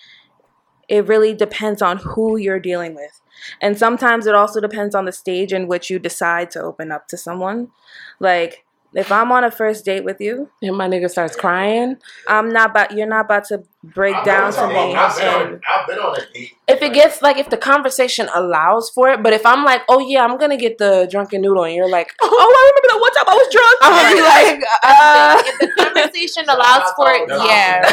it 0.88 1.06
really 1.06 1.34
depends 1.34 1.80
on 1.80 1.98
who 1.98 2.36
you're 2.36 2.60
dealing 2.60 2.94
with. 2.94 3.20
And 3.60 3.78
sometimes 3.78 4.26
it 4.26 4.34
also 4.34 4.60
depends 4.60 4.94
on 4.94 5.04
the 5.04 5.12
stage 5.12 5.52
in 5.52 5.68
which 5.68 5.88
you 5.88 5.98
decide 5.98 6.50
to 6.50 6.60
open 6.60 6.92
up 6.92 7.08
to 7.08 7.16
someone. 7.16 7.70
Like, 8.18 8.64
if 8.94 9.12
I'm 9.12 9.30
on 9.32 9.44
a 9.44 9.50
first 9.50 9.84
date 9.84 10.04
with 10.04 10.20
you, 10.20 10.50
And 10.62 10.76
my 10.76 10.88
nigga 10.88 11.08
starts 11.08 11.36
crying. 11.36 11.96
I'm 12.26 12.48
not 12.52 12.70
about 12.70 12.92
you're 12.92 13.06
not 13.06 13.26
about 13.26 13.44
to 13.46 13.62
break 13.84 14.14
I've 14.16 14.24
down 14.24 14.50
been 14.52 14.60
to 14.60 14.66
me. 14.68 14.94
I've 14.94 15.16
been, 15.16 15.28
on, 15.28 15.60
I've 15.72 15.86
been 15.86 15.98
on 15.98 16.16
a 16.16 16.32
date. 16.34 16.52
If 16.68 16.82
it 16.82 16.92
gets 16.92 17.22
like 17.22 17.36
if 17.38 17.50
the 17.50 17.56
conversation 17.56 18.28
allows 18.34 18.90
for 18.90 19.08
it, 19.10 19.22
but 19.22 19.32
if 19.32 19.46
I'm 19.46 19.64
like, 19.64 19.82
oh 19.88 20.00
yeah, 20.00 20.24
I'm 20.24 20.36
gonna 20.38 20.56
get 20.56 20.78
the 20.78 21.06
drunken 21.10 21.40
noodle, 21.42 21.64
and 21.64 21.74
you're 21.74 21.88
like, 21.90 22.12
oh, 22.22 22.26
I 22.28 22.72
remember 22.72 22.88
that 22.90 23.00
one 23.00 23.12
time 23.14 23.28
I 23.28 23.36
was 23.36 23.48
drunk. 23.54 23.78
I'm 23.82 23.92
gonna 23.94 24.16
be 24.16 24.22
like, 24.36 24.64
uh, 24.82 25.42
if 25.46 25.58
the 25.60 25.82
conversation 25.84 26.44
allows 26.48 26.92
for 26.96 27.10
it, 27.10 27.28
yeah. 27.46 27.86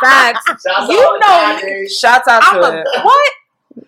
Facts. 0.00 0.46
You 0.88 1.18
know 1.18 1.26
Fridays. 1.26 1.98
shouts 1.98 2.28
out 2.28 2.42
I'm 2.44 2.60
to 2.62 2.66
a 2.68 2.80
it. 2.80 2.86
what? 3.04 3.32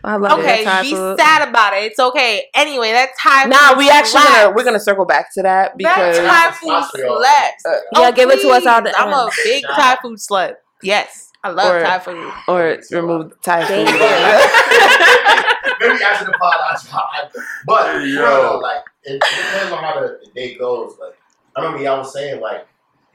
I 0.05 0.17
love 0.17 0.39
Okay, 0.39 0.63
it. 0.63 0.65
Thai 0.65 0.83
be 0.83 0.91
food. 0.93 1.19
sad 1.19 1.49
about 1.49 1.75
it. 1.75 1.85
It's 1.85 1.99
okay. 1.99 2.47
Anyway, 2.55 2.93
that's 2.93 3.21
Thai 3.21 3.45
Nah, 3.47 3.77
we 3.77 3.91
actually 3.91 4.21
slaps. 4.23 4.29
gonna 4.43 4.51
we're 4.55 4.65
gonna 4.65 4.81
circle 4.81 5.05
back 5.05 5.33
to 5.35 5.43
that 5.43 5.77
because 5.77 6.17
That's 6.19 6.19
Thai 6.19 6.51
food 6.53 6.71
That's 6.71 6.91
for 6.91 6.99
y'all. 6.99 7.19
Uh, 7.23 8.01
Yeah, 8.01 8.11
give 8.13 8.31
it 8.31 8.41
to 8.43 8.49
us 8.51 8.65
all 8.67 8.83
the 8.83 8.97
I'm 8.97 9.13
a 9.13 9.29
big 9.45 9.65
Shout 9.65 9.77
Thai 9.77 9.97
food 10.03 10.19
slut. 10.19 10.55
Yes, 10.83 11.31
I 11.43 11.51
love 11.51 11.75
Or- 11.75 11.83
Thai 11.83 11.99
food. 11.99 12.33
or 12.49 12.79
remove 12.93 13.33
Thai 13.43 13.65
Thank 13.65 13.89
food. 13.89 13.99
Maybe 15.81 16.05
after 16.05 16.27
the 16.27 16.33
pod, 16.41 16.55
I 16.61 16.77
try. 16.89 17.43
But 17.67 17.93
for 17.93 18.01
Yo. 18.01 18.23
real 18.23 18.43
though, 18.53 18.59
like 18.59 18.85
it 19.03 19.21
depends 19.21 19.73
on 19.73 19.83
how 19.83 20.01
the, 20.01 20.21
the 20.25 20.31
date 20.33 20.59
goes. 20.59 20.97
Like 21.01 21.19
I 21.57 21.61
remember 21.63 21.83
y'all 21.85 21.99
was 21.99 22.13
saying 22.13 22.41
like 22.41 22.67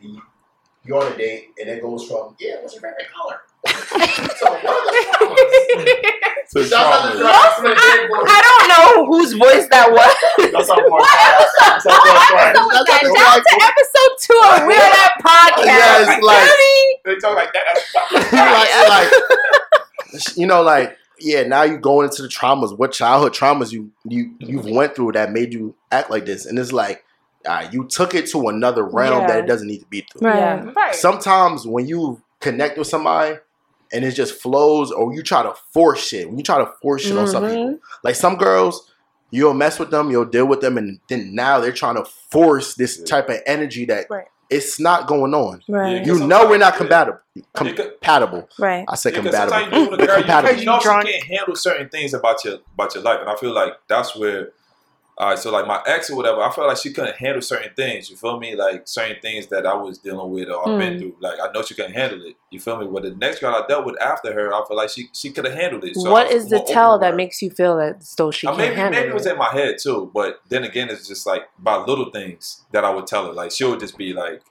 you- 0.01 0.21
you're 0.83 1.01
on 1.03 1.11
a 1.11 1.17
date 1.17 1.49
and 1.59 1.69
it 1.69 1.81
goes 1.81 2.07
from 2.07 2.35
yeah, 2.39 2.55
what's 2.61 2.73
your 2.73 2.81
favorite 2.81 3.07
color? 3.15 3.39
So 3.65 4.45
what 4.51 4.65
are 4.65 4.91
the 4.93 5.01
traumas? 5.11 6.47
So 6.49 6.63
Shout 6.63 6.85
out 6.85 7.11
to 7.11 7.19
trauma. 7.19 7.61
the 7.61 7.75
date 7.75 8.07
boy. 8.09 8.23
I 8.25 8.39
don't 8.45 8.67
know 8.71 9.05
whose 9.11 9.33
voice 9.33 9.67
that 9.69 9.91
was. 9.91 10.15
That's 10.51 10.69
how 10.69 10.75
far. 10.89 10.89
What 10.89 11.07
That's 11.59 11.83
how 11.83 11.91
far 11.91 12.07
What 12.07 12.47
episode 12.47 12.67
was 12.67 12.85
that? 12.87 13.01
Shout 13.03 13.27
out 13.27 13.43
to 13.43 13.55
episode 13.67 14.13
two 14.21 14.39
of 14.45 14.67
We're 14.67 14.77
That 14.77 15.13
Podcast. 15.19 15.65
Yeah, 15.65 16.15
it's 16.15 16.23
like- 16.23 16.49
They 17.05 17.15
talk 17.19 17.35
like 17.35 17.53
that. 17.53 17.63
That's 18.11 18.33
like, 18.33 20.13
like, 20.13 20.37
you 20.37 20.47
know, 20.47 20.61
like 20.61 20.97
yeah. 21.19 21.43
Now 21.43 21.63
you're 21.63 21.79
going 21.79 22.05
into 22.07 22.21
the 22.21 22.27
traumas. 22.29 22.77
What 22.77 22.91
childhood 22.93 23.33
traumas 23.33 23.71
you 23.71 23.91
you 24.05 24.33
you've 24.39 24.65
went 24.65 24.95
through 24.95 25.13
that 25.13 25.31
made 25.31 25.53
you 25.53 25.75
act 25.91 26.09
like 26.09 26.25
this? 26.25 26.45
And 26.45 26.57
it's 26.59 26.71
like, 26.71 27.03
uh, 27.45 27.67
you 27.71 27.85
took 27.87 28.13
it 28.15 28.27
to 28.27 28.47
another 28.47 28.83
realm 28.83 29.27
that 29.27 29.39
it 29.39 29.47
doesn't 29.47 29.67
need 29.67 29.79
to 29.79 29.85
be 29.87 30.01
through. 30.11 30.27
Right. 30.29 30.37
Yeah. 30.37 30.71
Right. 30.75 30.95
Sometimes 30.95 31.65
when 31.67 31.87
you 31.87 32.21
connect 32.39 32.77
with 32.77 32.87
somebody 32.87 33.37
and 33.93 34.03
it 34.05 34.11
just 34.11 34.33
flows, 34.41 34.91
or 34.91 35.13
you 35.13 35.21
try 35.23 35.43
to 35.43 35.53
force 35.73 36.05
shit. 36.05 36.27
When 36.27 36.37
you 36.37 36.43
try 36.43 36.57
to 36.57 36.71
force 36.81 37.03
shit 37.03 37.17
on 37.17 37.27
some 37.27 37.43
Mhm. 37.43 37.49
people, 37.49 37.79
like 38.03 38.15
some 38.15 38.35
girls. 38.37 38.91
You'll 39.29 39.53
mess 39.53 39.77
with 39.77 39.91
them, 39.91 40.09
you'll 40.09 40.23
deal 40.23 40.45
with 40.45 40.61
them, 40.61 40.77
and 40.77 40.99
then 41.09 41.35
now 41.35 41.59
they're 41.59 41.73
trying 41.73 41.95
to 41.95 42.05
force 42.31 42.75
this 42.75 42.97
Yeah. 42.99 43.05
type 43.05 43.29
of 43.29 43.35
energy 43.45 43.83
that 43.85 44.05
Right. 44.09 44.23
it's 44.49 44.79
not 44.79 45.05
going 45.05 45.33
on. 45.33 45.61
Right. 45.67 46.05
You 46.05 46.17
know 46.19 46.47
we're 46.47 46.57
not 46.59 46.77
compatible. 46.77 47.19
You 47.33 47.43
Compatible. 47.53 48.47
Right. 48.57 48.85
I 48.87 48.95
said 48.95 49.13
Yeah, 49.13 49.19
'cause 49.23 49.31
compatible. 49.31 49.51
sometimes 49.59 49.73
you 49.73 49.79
deal 49.81 49.91
with 49.91 49.99
a 49.99 50.05
girl, 50.07 50.15
you, 50.17 50.23
Compatible. 50.23 50.59
you 50.59 50.65
know 50.65 50.79
she 50.79 50.87
can't 51.11 51.23
handle 51.25 51.55
certain 51.57 51.89
things 51.89 52.13
about 52.13 52.45
your 52.45 52.59
about 52.73 52.95
your 52.95 53.03
life, 53.03 53.19
and 53.19 53.29
I 53.29 53.35
feel 53.35 53.53
like 53.53 53.73
that's 53.89 54.15
where. 54.15 54.51
All 55.19 55.29
right, 55.29 55.39
so 55.39 55.51
like 55.51 55.65
my 55.65 55.81
ex 55.87 56.11
or 56.11 56.15
whatever, 56.15 56.43
I 56.43 56.51
felt 56.51 56.67
like 56.67 56.77
she 56.77 56.93
couldn't 56.93 57.15
handle 57.15 57.41
certain 57.41 57.73
things. 57.75 58.07
You 58.07 58.15
feel 58.15 58.39
me? 58.39 58.55
Like 58.55 58.87
certain 58.87 59.17
things 59.19 59.47
that 59.47 59.65
I 59.65 59.73
was 59.73 59.97
dealing 59.97 60.29
with 60.31 60.47
or 60.47 60.69
I've 60.69 60.77
been 60.77 60.99
through. 60.99 61.15
Like 61.19 61.39
I 61.41 61.51
know 61.51 61.63
she 61.63 61.73
couldn't 61.73 61.93
handle 61.93 62.21
it. 62.23 62.35
You 62.51 62.59
feel 62.59 62.77
me? 62.77 62.85
But 62.85 63.01
the 63.01 63.15
next 63.15 63.39
girl 63.39 63.55
I 63.55 63.65
dealt 63.65 63.87
with 63.87 63.99
after 63.99 64.31
her, 64.31 64.53
I 64.53 64.63
feel 64.67 64.77
like 64.77 64.89
she 64.91 65.07
she 65.13 65.31
could 65.31 65.45
have 65.45 65.55
handled 65.55 65.85
it. 65.85 65.95
So 65.95 66.09
I 66.09 66.11
what 66.11 66.27
was 66.31 66.43
is 66.43 66.49
the 66.51 66.59
tell 66.59 66.99
that 66.99 67.11
her. 67.11 67.15
makes 67.17 67.41
you 67.41 67.49
feel 67.49 67.77
that 67.77 68.03
so 68.03 68.29
she 68.29 68.45
Uh, 68.45 68.51
can't 68.51 68.59
maybe 68.61 68.75
handle 68.75 68.99
maybe 69.01 69.09
it 69.09 69.13
was 69.15 69.25
it? 69.25 69.31
in 69.31 69.39
my 69.39 69.49
head 69.51 69.77
too, 69.81 70.11
but 70.13 70.39
then 70.49 70.63
again, 70.63 70.87
it's 70.91 71.07
just 71.07 71.25
like 71.25 71.49
by 71.57 71.77
little 71.77 72.11
things 72.11 72.63
that 72.71 72.85
I 72.85 72.91
would 72.91 73.07
tell 73.07 73.25
her. 73.25 73.33
Like 73.33 73.51
she 73.51 73.63
would 73.65 73.79
just 73.79 73.97
be 73.97 74.13
like, 74.13 74.43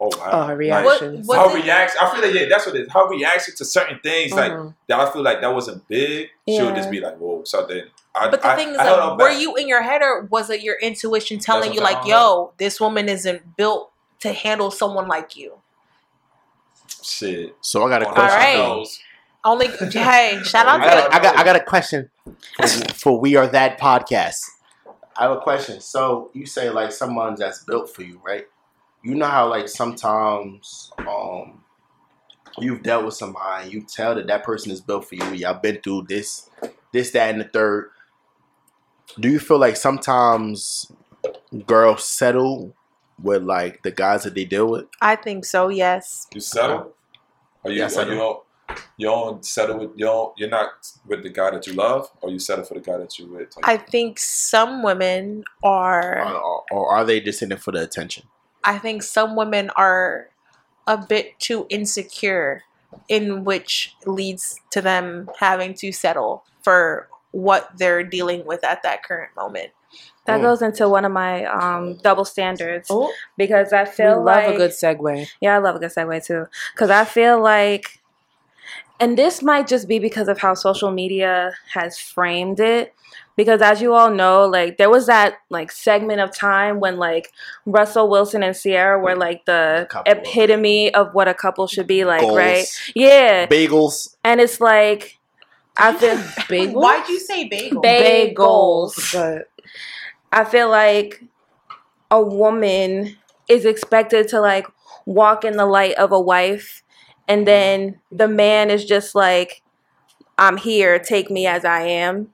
"Oh 0.00 0.08
wow." 0.16 0.30
Oh, 0.32 0.42
her 0.44 0.48
Like, 0.52 0.58
reactions. 0.58 1.28
What- 1.28 1.50
her 1.50 1.54
reaction, 1.62 1.98
I 2.00 2.10
feel 2.14 2.22
like 2.26 2.34
yeah, 2.34 2.46
that's 2.48 2.64
what 2.66 2.76
it 2.76 2.86
is. 2.86 2.92
Her 2.94 3.08
reaction 3.10 3.54
to 3.56 3.64
certain 3.66 4.00
things, 4.02 4.32
like 4.32 4.52
Mhm. 4.52 4.74
that, 4.88 5.00
I 5.00 5.10
feel 5.12 5.20
like 5.22 5.42
that 5.42 5.52
wasn't 5.52 5.86
big. 5.86 6.28
She 6.48 6.62
would 6.62 6.76
just 6.76 6.90
be 6.90 6.98
like, 7.00 7.18
"Whoa!" 7.18 7.42
So 7.44 7.66
then, 7.66 7.90
I, 8.14 8.28
But 8.30 8.42
the 8.42 8.48
I, 8.48 8.56
thing 8.56 8.68
is, 8.70 8.78
I 8.78 8.84
held 8.84 9.00
her 9.00 9.06
like, 9.10 9.18
were 9.18 9.30
you 9.30 9.56
in 9.56 9.68
your 9.68 9.82
head 9.82 10.02
or 10.02 10.22
was 10.30 10.50
it 10.50 10.60
your 10.62 10.78
intuition 10.80 11.38
telling 11.38 11.72
you, 11.72 11.80
like, 11.80 11.98
I'm 12.02 12.06
yo, 12.08 12.52
this 12.58 12.80
woman 12.80 13.08
isn't 13.08 13.56
built 13.56 13.90
to 14.20 14.32
handle 14.32 14.70
someone 14.70 15.08
like 15.08 15.36
you? 15.36 15.58
shit? 17.02 17.56
So 17.60 17.84
I 17.84 17.88
got 17.88 18.02
a 18.02 18.06
question. 18.06 18.24
right. 18.38 18.56
for 18.56 18.76
those- 18.76 19.00
Only, 19.44 19.66
hey, 19.68 20.40
shout 20.44 20.66
I 20.68 20.74
out 20.74 20.80
got, 20.80 20.94
to 20.94 21.06
a, 21.06 21.18
I 21.18 21.22
got 21.22 21.36
I 21.38 21.44
got 21.44 21.56
a 21.56 21.60
question 21.64 22.10
for, 22.56 22.66
for 22.94 23.20
We 23.20 23.36
Are 23.36 23.46
That 23.46 23.78
podcast. 23.80 24.42
I 25.16 25.24
have 25.24 25.32
a 25.32 25.40
question. 25.40 25.80
So 25.80 26.30
you 26.32 26.46
say 26.46 26.70
like 26.70 26.92
someone 26.92 27.34
that's 27.34 27.64
built 27.64 27.94
for 27.94 28.02
you, 28.02 28.20
right? 28.24 28.46
You 29.02 29.14
know 29.14 29.26
how 29.26 29.48
like 29.48 29.68
sometimes 29.68 30.92
um 30.98 31.62
you've 32.58 32.82
dealt 32.82 33.04
with 33.04 33.14
somebody, 33.14 33.70
you 33.70 33.82
tell 33.82 34.14
that 34.14 34.26
that 34.28 34.44
person 34.44 34.70
is 34.70 34.80
built 34.80 35.08
for 35.08 35.16
you. 35.16 35.24
Y'all 35.32 35.54
been 35.54 35.80
through 35.80 36.04
this, 36.08 36.48
this, 36.92 37.10
that, 37.12 37.30
and 37.30 37.40
the 37.40 37.44
third. 37.44 37.90
Do 39.18 39.28
you 39.28 39.38
feel 39.38 39.58
like 39.58 39.76
sometimes 39.76 40.90
girls 41.66 42.04
settle 42.04 42.74
with 43.22 43.42
like 43.42 43.82
the 43.82 43.90
guys 43.90 44.24
that 44.24 44.34
they 44.34 44.44
deal 44.44 44.68
with? 44.70 44.86
I 45.00 45.16
think 45.16 45.44
so, 45.44 45.68
yes. 45.68 46.26
You 46.34 46.40
settle? 46.40 46.92
Are 47.64 47.70
you? 47.70 47.78
Yeah, 47.78 47.86
are 47.86 47.90
settle. 47.90 48.12
you 48.14 48.18
don't, 48.18 48.42
you 48.96 49.06
don't 49.06 49.44
settle 49.44 49.78
with 49.78 49.90
you 49.96 50.06
don't, 50.06 50.32
You're 50.38 50.48
not 50.48 50.70
with 51.06 51.22
the 51.22 51.28
guy 51.28 51.50
that 51.50 51.66
you 51.66 51.74
love, 51.74 52.10
or 52.20 52.30
you 52.30 52.38
settle 52.38 52.64
for 52.64 52.74
the 52.74 52.80
guy 52.80 52.98
that 52.98 53.18
you're 53.18 53.28
with? 53.28 53.54
I 53.62 53.76
think 53.76 54.18
some 54.18 54.82
women 54.82 55.44
are, 55.62 56.20
Or, 56.20 56.64
or 56.70 56.92
are 56.92 57.04
they 57.04 57.20
just 57.20 57.42
in 57.42 57.52
it 57.52 57.60
for 57.60 57.72
the 57.72 57.82
attention? 57.82 58.24
I 58.64 58.78
think 58.78 59.02
some 59.02 59.36
women 59.36 59.70
are 59.76 60.28
a 60.86 60.96
bit 60.96 61.38
too 61.38 61.66
insecure, 61.68 62.62
in 63.08 63.44
which 63.44 63.94
leads 64.06 64.60
to 64.70 64.80
them 64.80 65.30
having 65.38 65.74
to 65.74 65.92
settle 65.92 66.44
for 66.62 67.08
what 67.32 67.70
they're 67.76 68.02
dealing 68.04 68.44
with 68.46 68.62
at 68.64 68.82
that 68.84 69.02
current 69.02 69.30
moment. 69.36 69.70
That 70.26 70.38
Mm. 70.38 70.42
goes 70.42 70.62
into 70.62 70.88
one 70.88 71.04
of 71.04 71.10
my 71.12 71.44
um, 71.46 71.96
double 71.96 72.24
standards 72.24 72.86
Oh, 72.90 73.12
because 73.36 73.72
I 73.72 73.82
we 73.82 73.90
feel 73.90 74.16
love 74.22 74.24
like 74.44 74.54
a 74.54 74.56
good 74.56 74.70
segue. 74.70 75.28
Yeah, 75.40 75.56
I 75.56 75.58
love 75.58 75.74
a 75.76 75.78
good 75.80 75.90
segue 75.90 76.24
too. 76.24 76.46
Because 76.74 76.90
I 76.90 77.04
feel 77.04 77.40
like, 77.42 78.00
and 79.00 79.18
this 79.18 79.42
might 79.42 79.66
just 79.66 79.88
be 79.88 79.98
because 79.98 80.28
of 80.28 80.38
how 80.38 80.54
social 80.54 80.92
media 80.92 81.52
has 81.74 81.98
framed 81.98 82.60
it. 82.60 82.94
Because 83.34 83.60
as 83.62 83.80
you 83.82 83.94
all 83.94 84.10
know, 84.10 84.46
like 84.46 84.76
there 84.78 84.90
was 84.90 85.06
that 85.06 85.38
like 85.50 85.72
segment 85.72 86.20
of 86.20 86.34
time 86.34 86.78
when 86.80 86.98
like 86.98 87.32
Russell 87.66 88.08
Wilson 88.08 88.42
and 88.42 88.54
Ciara 88.56 88.98
were 89.00 89.16
like 89.16 89.44
the 89.46 89.86
Couple. 89.90 90.12
epitome 90.12 90.94
of 90.94 91.14
what 91.14 91.28
a 91.28 91.34
couple 91.34 91.66
should 91.66 91.86
be 91.86 92.04
like, 92.04 92.20
Goals, 92.20 92.36
right? 92.36 92.66
Yeah. 92.94 93.46
Bagels. 93.46 94.16
And 94.22 94.40
it's 94.40 94.60
like 94.60 95.18
I 95.76 95.94
feel 95.94 96.16
Bagels? 96.16 96.72
Why'd 96.72 97.08
you 97.08 97.18
say 97.18 97.48
bagel? 97.48 97.82
Bagels. 97.82 99.12
But 99.12 99.48
I 100.30 100.44
feel 100.44 100.68
like 100.68 101.22
a 102.10 102.20
woman 102.20 103.16
is 103.48 103.64
expected 103.64 104.28
to 104.28 104.40
like 104.40 104.66
walk 105.06 105.44
in 105.44 105.56
the 105.56 105.66
light 105.66 105.94
of 105.94 106.12
a 106.12 106.20
wife 106.20 106.82
and 107.28 107.42
mm. 107.42 107.46
then 107.46 108.00
the 108.10 108.28
man 108.28 108.70
is 108.70 108.84
just 108.84 109.14
like 109.14 109.62
I'm 110.38 110.56
here, 110.56 110.98
take 110.98 111.30
me 111.30 111.46
as 111.46 111.64
I 111.64 111.82
am. 111.82 112.32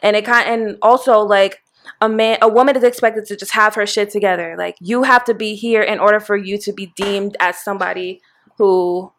And 0.00 0.16
it 0.16 0.24
kind 0.24 0.48
and 0.48 0.78
also 0.82 1.20
like 1.20 1.62
a 2.00 2.08
man 2.08 2.38
a 2.42 2.48
woman 2.48 2.76
is 2.76 2.82
expected 2.82 3.24
to 3.26 3.36
just 3.36 3.52
have 3.52 3.74
her 3.74 3.86
shit 3.86 4.10
together. 4.10 4.56
Like 4.58 4.76
you 4.80 5.04
have 5.04 5.24
to 5.24 5.34
be 5.34 5.54
here 5.54 5.82
in 5.82 5.98
order 5.98 6.20
for 6.20 6.36
you 6.36 6.58
to 6.58 6.72
be 6.72 6.92
deemed 6.96 7.36
as 7.40 7.58
somebody 7.58 8.20
who 8.58 9.12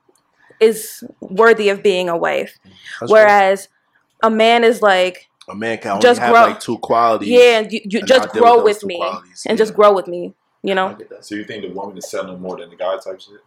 is 0.64 1.03
worthy 1.20 1.70
of 1.70 1.84
being 1.84 2.09
a 2.09 2.18
wife. 2.18 2.57
That's 2.99 3.11
Whereas 3.11 3.70
a 4.22 4.30
man 4.30 4.64
is 4.64 4.82
like, 4.82 5.30
a 5.47 5.55
man 5.55 5.78
can 5.78 5.91
only 5.91 6.01
just 6.01 6.20
have 6.20 6.32
grow- 6.32 6.45
like 6.47 6.59
two 6.59 6.78
qualities. 6.78 7.30
yeah, 7.30 7.59
and 7.59 7.72
you, 7.72 7.82
you 7.84 7.99
and 7.99 8.07
just 8.07 8.30
grow 8.30 8.57
with 8.57 8.78
with, 8.78 8.86
me 8.86 8.97
qualities, 8.97 9.43
and 9.47 9.57
yeah. 9.57 9.64
just 9.64 9.74
grow 9.74 9.93
with 9.93 10.07
me. 10.07 10.34
You 10.61 10.76
know, 10.76 10.88
I 10.89 10.93
get 10.93 11.09
that. 11.09 11.26
So 11.26 11.36
you 11.36 11.43
think 11.43 11.64
the 11.64 11.72
woman 11.72 11.97
is 11.97 12.09
selling 12.09 12.41
more 12.41 12.57
than 12.57 12.70
the 12.70 12.78
guy 12.78 12.97
type 12.97 13.20
shit? 13.20 13.41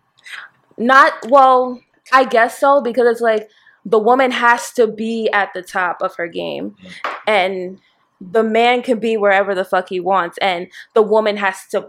not 0.77 1.12
well. 1.29 1.81
I 2.12 2.25
guess 2.25 2.59
so 2.59 2.81
because 2.81 3.07
it's 3.09 3.21
like 3.21 3.49
the 3.85 3.99
woman 3.99 4.31
has 4.31 4.73
to 4.73 4.87
be 4.87 5.29
at 5.33 5.53
the 5.55 5.62
top 5.62 6.03
of 6.03 6.14
her 6.17 6.29
game, 6.29 6.77
mm. 6.83 7.12
and 7.27 7.81
the 8.21 8.43
man 8.43 8.83
can 8.83 8.99
be 8.99 9.17
wherever 9.17 9.55
the 9.55 9.64
fuck 9.64 9.89
he 9.89 10.01
wants, 10.01 10.39
and 10.39 10.69
the 10.95 11.03
woman 11.03 11.37
has 11.37 11.67
to 11.71 11.89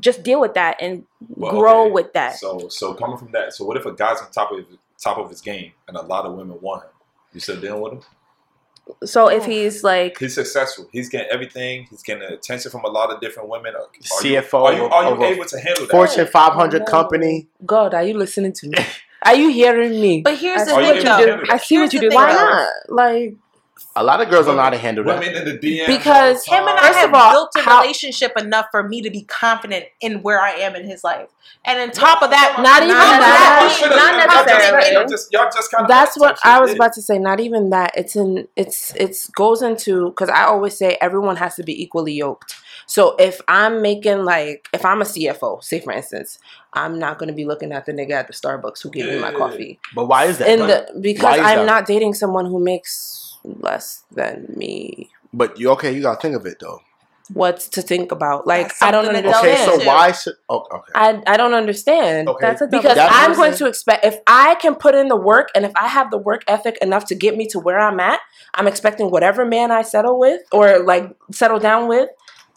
just 0.00 0.22
deal 0.22 0.40
with 0.40 0.54
that 0.54 0.76
and 0.80 1.04
Well, 1.28 1.52
grow 1.52 1.82
okay. 1.84 1.90
with 1.92 2.12
that. 2.14 2.36
So 2.36 2.68
so 2.68 2.94
coming 2.94 3.16
from 3.18 3.32
that, 3.32 3.52
so 3.54 3.64
what 3.64 3.76
if 3.76 3.86
a 3.86 3.92
guy's 3.92 4.20
on 4.20 4.30
top 4.30 4.52
of 4.52 4.64
top 5.02 5.18
of 5.18 5.28
his 5.30 5.40
game 5.40 5.72
and 5.88 5.96
a 5.96 6.02
lot 6.02 6.24
of 6.26 6.34
women 6.34 6.58
want 6.60 6.84
him? 6.84 6.90
You 7.32 7.40
still 7.40 7.60
dealing 7.60 7.80
with 7.82 7.92
him? 7.94 8.00
So 9.04 9.28
if 9.28 9.44
he's 9.44 9.84
like, 9.84 10.18
He's 10.18 10.34
successful. 10.34 10.88
He's 10.92 11.08
getting 11.08 11.28
everything. 11.30 11.86
He's 11.88 12.02
getting 12.02 12.24
attention 12.24 12.70
from 12.70 12.84
a 12.84 12.88
lot 12.88 13.10
of 13.12 13.20
different 13.20 13.48
women. 13.48 13.74
Are 13.76 13.86
you- 13.94 14.40
CFO 14.40 14.64
Are 14.64 14.72
you, 14.74 14.84
are 14.84 15.14
you 15.14 15.24
able 15.24 15.44
to 15.44 15.58
handle 15.60 15.84
that? 15.86 15.90
Fortune 15.92 16.26
500 16.26 16.82
Oh, 16.82 16.84
no. 16.84 16.90
company. 16.90 17.48
God, 17.64 17.94
are 17.94 18.02
you 18.02 18.14
listening 18.18 18.52
to 18.54 18.68
me? 18.68 18.78
Are 19.24 19.36
you 19.36 19.50
hearing 19.50 20.00
me? 20.00 20.20
But 20.22 20.36
here's 20.38 20.62
I 20.62 20.64
the 20.64 20.70
see 20.70 20.76
Are 20.76 20.82
you 20.82 21.02
thing, 21.02 21.04
though. 21.04 21.42
I 21.54 21.56
see 21.58 21.78
what 21.78 21.92
you 21.94 22.00
do. 22.00 22.08
Why 22.10 22.32
not? 22.32 22.68
Like, 22.88 23.36
A 23.94 24.02
lot 24.02 24.20
of 24.22 24.30
girls 24.30 24.46
don't 24.46 24.56
know 24.56 24.62
how 24.62 24.70
to 24.70 24.78
handle 24.78 25.04
that. 25.04 25.20
Women 25.20 25.34
in 25.36 25.44
the 25.44 25.58
DM 25.58 25.86
Because 25.86 26.46
all 26.48 26.56
him 26.58 26.68
and. 26.68 26.78
I 26.78 26.86
First 26.88 26.98
have 27.00 27.08
of 27.10 27.14
all, 27.14 27.32
built 27.32 27.50
a 27.56 27.60
how- 27.62 27.80
relationship 27.82 28.32
enough 28.38 28.66
for 28.70 28.86
me 28.88 29.02
to 29.02 29.10
be 29.10 29.22
confident 29.22 29.86
in 30.00 30.22
where 30.22 30.40
I 30.40 30.50
am 30.52 30.74
in 30.74 30.84
his 30.86 31.04
life. 31.04 31.28
And 31.64 31.78
on 31.78 31.90
top 31.90 32.22
of 32.22 32.30
that, 32.30 32.56
Not 32.60 32.82
even 32.82 32.96
that. 32.96 33.76
Should've- 33.78 33.94
Not 33.94 34.14
y'all 34.16 34.44
necessarily. 34.46 34.92
Y'all 34.94 35.06
just, 35.08 35.32
y'all 35.32 35.50
just 35.54 35.70
kind 35.70 35.82
of 35.84 35.88
that's 35.88 36.16
what 36.18 36.38
I 36.44 36.60
was 36.60 36.72
about 36.72 36.92
to 36.94 37.02
say. 37.02 37.18
Not 37.18 37.40
even 37.40 37.70
that. 37.70 37.92
It's 37.96 38.16
in. 38.16 38.48
It's 38.56 38.94
it's 38.96 39.28
goes 39.28 39.62
into 39.62 40.08
because 40.10 40.28
I 40.30 40.44
always 40.44 40.76
say 40.76 40.96
everyone 41.00 41.36
has 41.36 41.56
to 41.56 41.62
be 41.62 41.80
equally 41.82 42.12
yoked. 42.14 42.56
So 42.86 43.14
if 43.16 43.40
I'm 43.46 43.80
making 43.82 44.24
like 44.24 44.68
if 44.72 44.84
I'm 44.84 45.02
a 45.02 45.04
CFO, 45.04 45.62
say 45.62 45.80
for 45.80 45.92
instance, 45.92 46.38
I'm 46.72 46.98
not 46.98 47.18
going 47.18 47.28
to 47.28 47.34
be 47.34 47.44
looking 47.44 47.72
at 47.72 47.84
the 47.86 47.92
nigga 47.92 48.12
at 48.12 48.26
the 48.26 48.32
Starbucks 48.32 48.82
who 48.82 48.90
gave 48.90 49.06
me 49.06 49.18
my 49.20 49.32
coffee. 49.32 49.78
But 49.94 50.06
why 50.06 50.24
is 50.24 50.38
that? 50.38 50.48
In 50.48 50.60
the 50.66 50.88
because 51.00 51.36
is 51.36 51.42
I'm 51.44 51.58
that? 51.58 51.66
not 51.66 51.86
dating 51.86 52.14
someone 52.14 52.46
who 52.46 52.58
makes 52.58 53.21
less 53.44 54.04
than 54.10 54.52
me. 54.56 55.10
but 55.32 55.58
you 55.58 55.70
okay? 55.70 55.92
You 55.92 56.02
gotta 56.02 56.20
think 56.20 56.36
of 56.36 56.46
it 56.46 56.58
though. 56.60 56.80
What's 57.32 57.68
to 57.70 57.82
think 57.82 58.12
about? 58.12 58.46
Like 58.46 58.72
I 58.82 58.90
don't 58.90 59.06
understand. 59.06 59.36
Okay, 59.36 59.64
so 59.64 59.86
why 59.86 60.12
should? 60.12 60.34
Oh, 60.48 60.66
okay. 60.70 60.92
I 60.94 61.22
I 61.26 61.36
don't 61.36 61.54
understand. 61.54 62.28
Okay. 62.28 62.46
that's 62.46 62.60
a 62.60 62.66
double 62.66 62.82
Because 62.82 62.96
That's 62.96 63.14
I'm 63.14 63.30
I'm 63.30 63.36
going 63.36 63.54
to 63.54 63.66
expect 63.66 64.04
if 64.04 64.18
I 64.26 64.56
can 64.56 64.74
put 64.74 64.94
in 64.94 65.08
the 65.08 65.16
work 65.16 65.48
and 65.54 65.64
if 65.64 65.72
I 65.76 65.88
have 65.88 66.10
the 66.10 66.18
work 66.18 66.42
ethic 66.46 66.76
enough 66.82 67.06
to 67.06 67.14
get 67.14 67.36
me 67.36 67.46
to 67.48 67.58
where 67.58 67.78
I'm 67.78 68.00
at, 68.00 68.20
I'm 68.54 68.66
expecting 68.66 69.10
whatever 69.10 69.46
man 69.46 69.70
I 69.70 69.82
settle 69.82 70.18
with 70.18 70.42
or 70.52 70.80
like 70.80 71.16
settle 71.30 71.58
down 71.58 71.88
with 71.88 72.10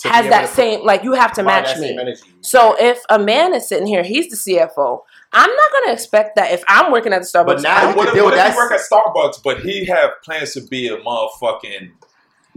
has 0.04 0.28
that 0.30 0.50
same 0.50 0.86
like 0.86 1.04
you 1.04 1.14
have 1.14 1.34
to 1.34 1.44
match 1.44 1.78
me. 1.78 1.98
energy. 1.98 2.22
So 2.42 2.76
if 2.80 3.02
a 3.10 3.18
man 3.18 3.54
is 3.54 3.68
sitting 3.68 3.88
here, 3.88 4.04
he's 4.04 4.30
the 4.30 4.36
CFO. 4.36 5.02
I'm 5.36 5.50
not 5.54 5.72
gonna 5.74 5.94
expect 5.94 6.36
that 6.38 6.52
if 6.52 6.64
I'm 6.68 6.92
working 6.92 7.14
at 7.14 7.22
the 7.22 7.28
Starbucks. 7.28 7.46
But 7.46 7.62
now 7.62 7.76
I'm- 7.76 7.90
you 7.90 7.96
What 7.96 8.08
if, 8.08 8.14
deal 8.16 8.24
what 8.24 8.34
with 8.34 8.40
if 8.40 8.46
that. 8.46 8.54
he 8.54 8.58
work 8.58 8.72
at 8.72 8.80
Starbucks, 8.90 9.44
but 9.44 9.60
he 9.60 9.86
have 9.86 10.12
plans 10.24 10.54
to 10.54 10.62
be 10.62 10.88
a 10.88 10.98
motherfucking 10.98 11.92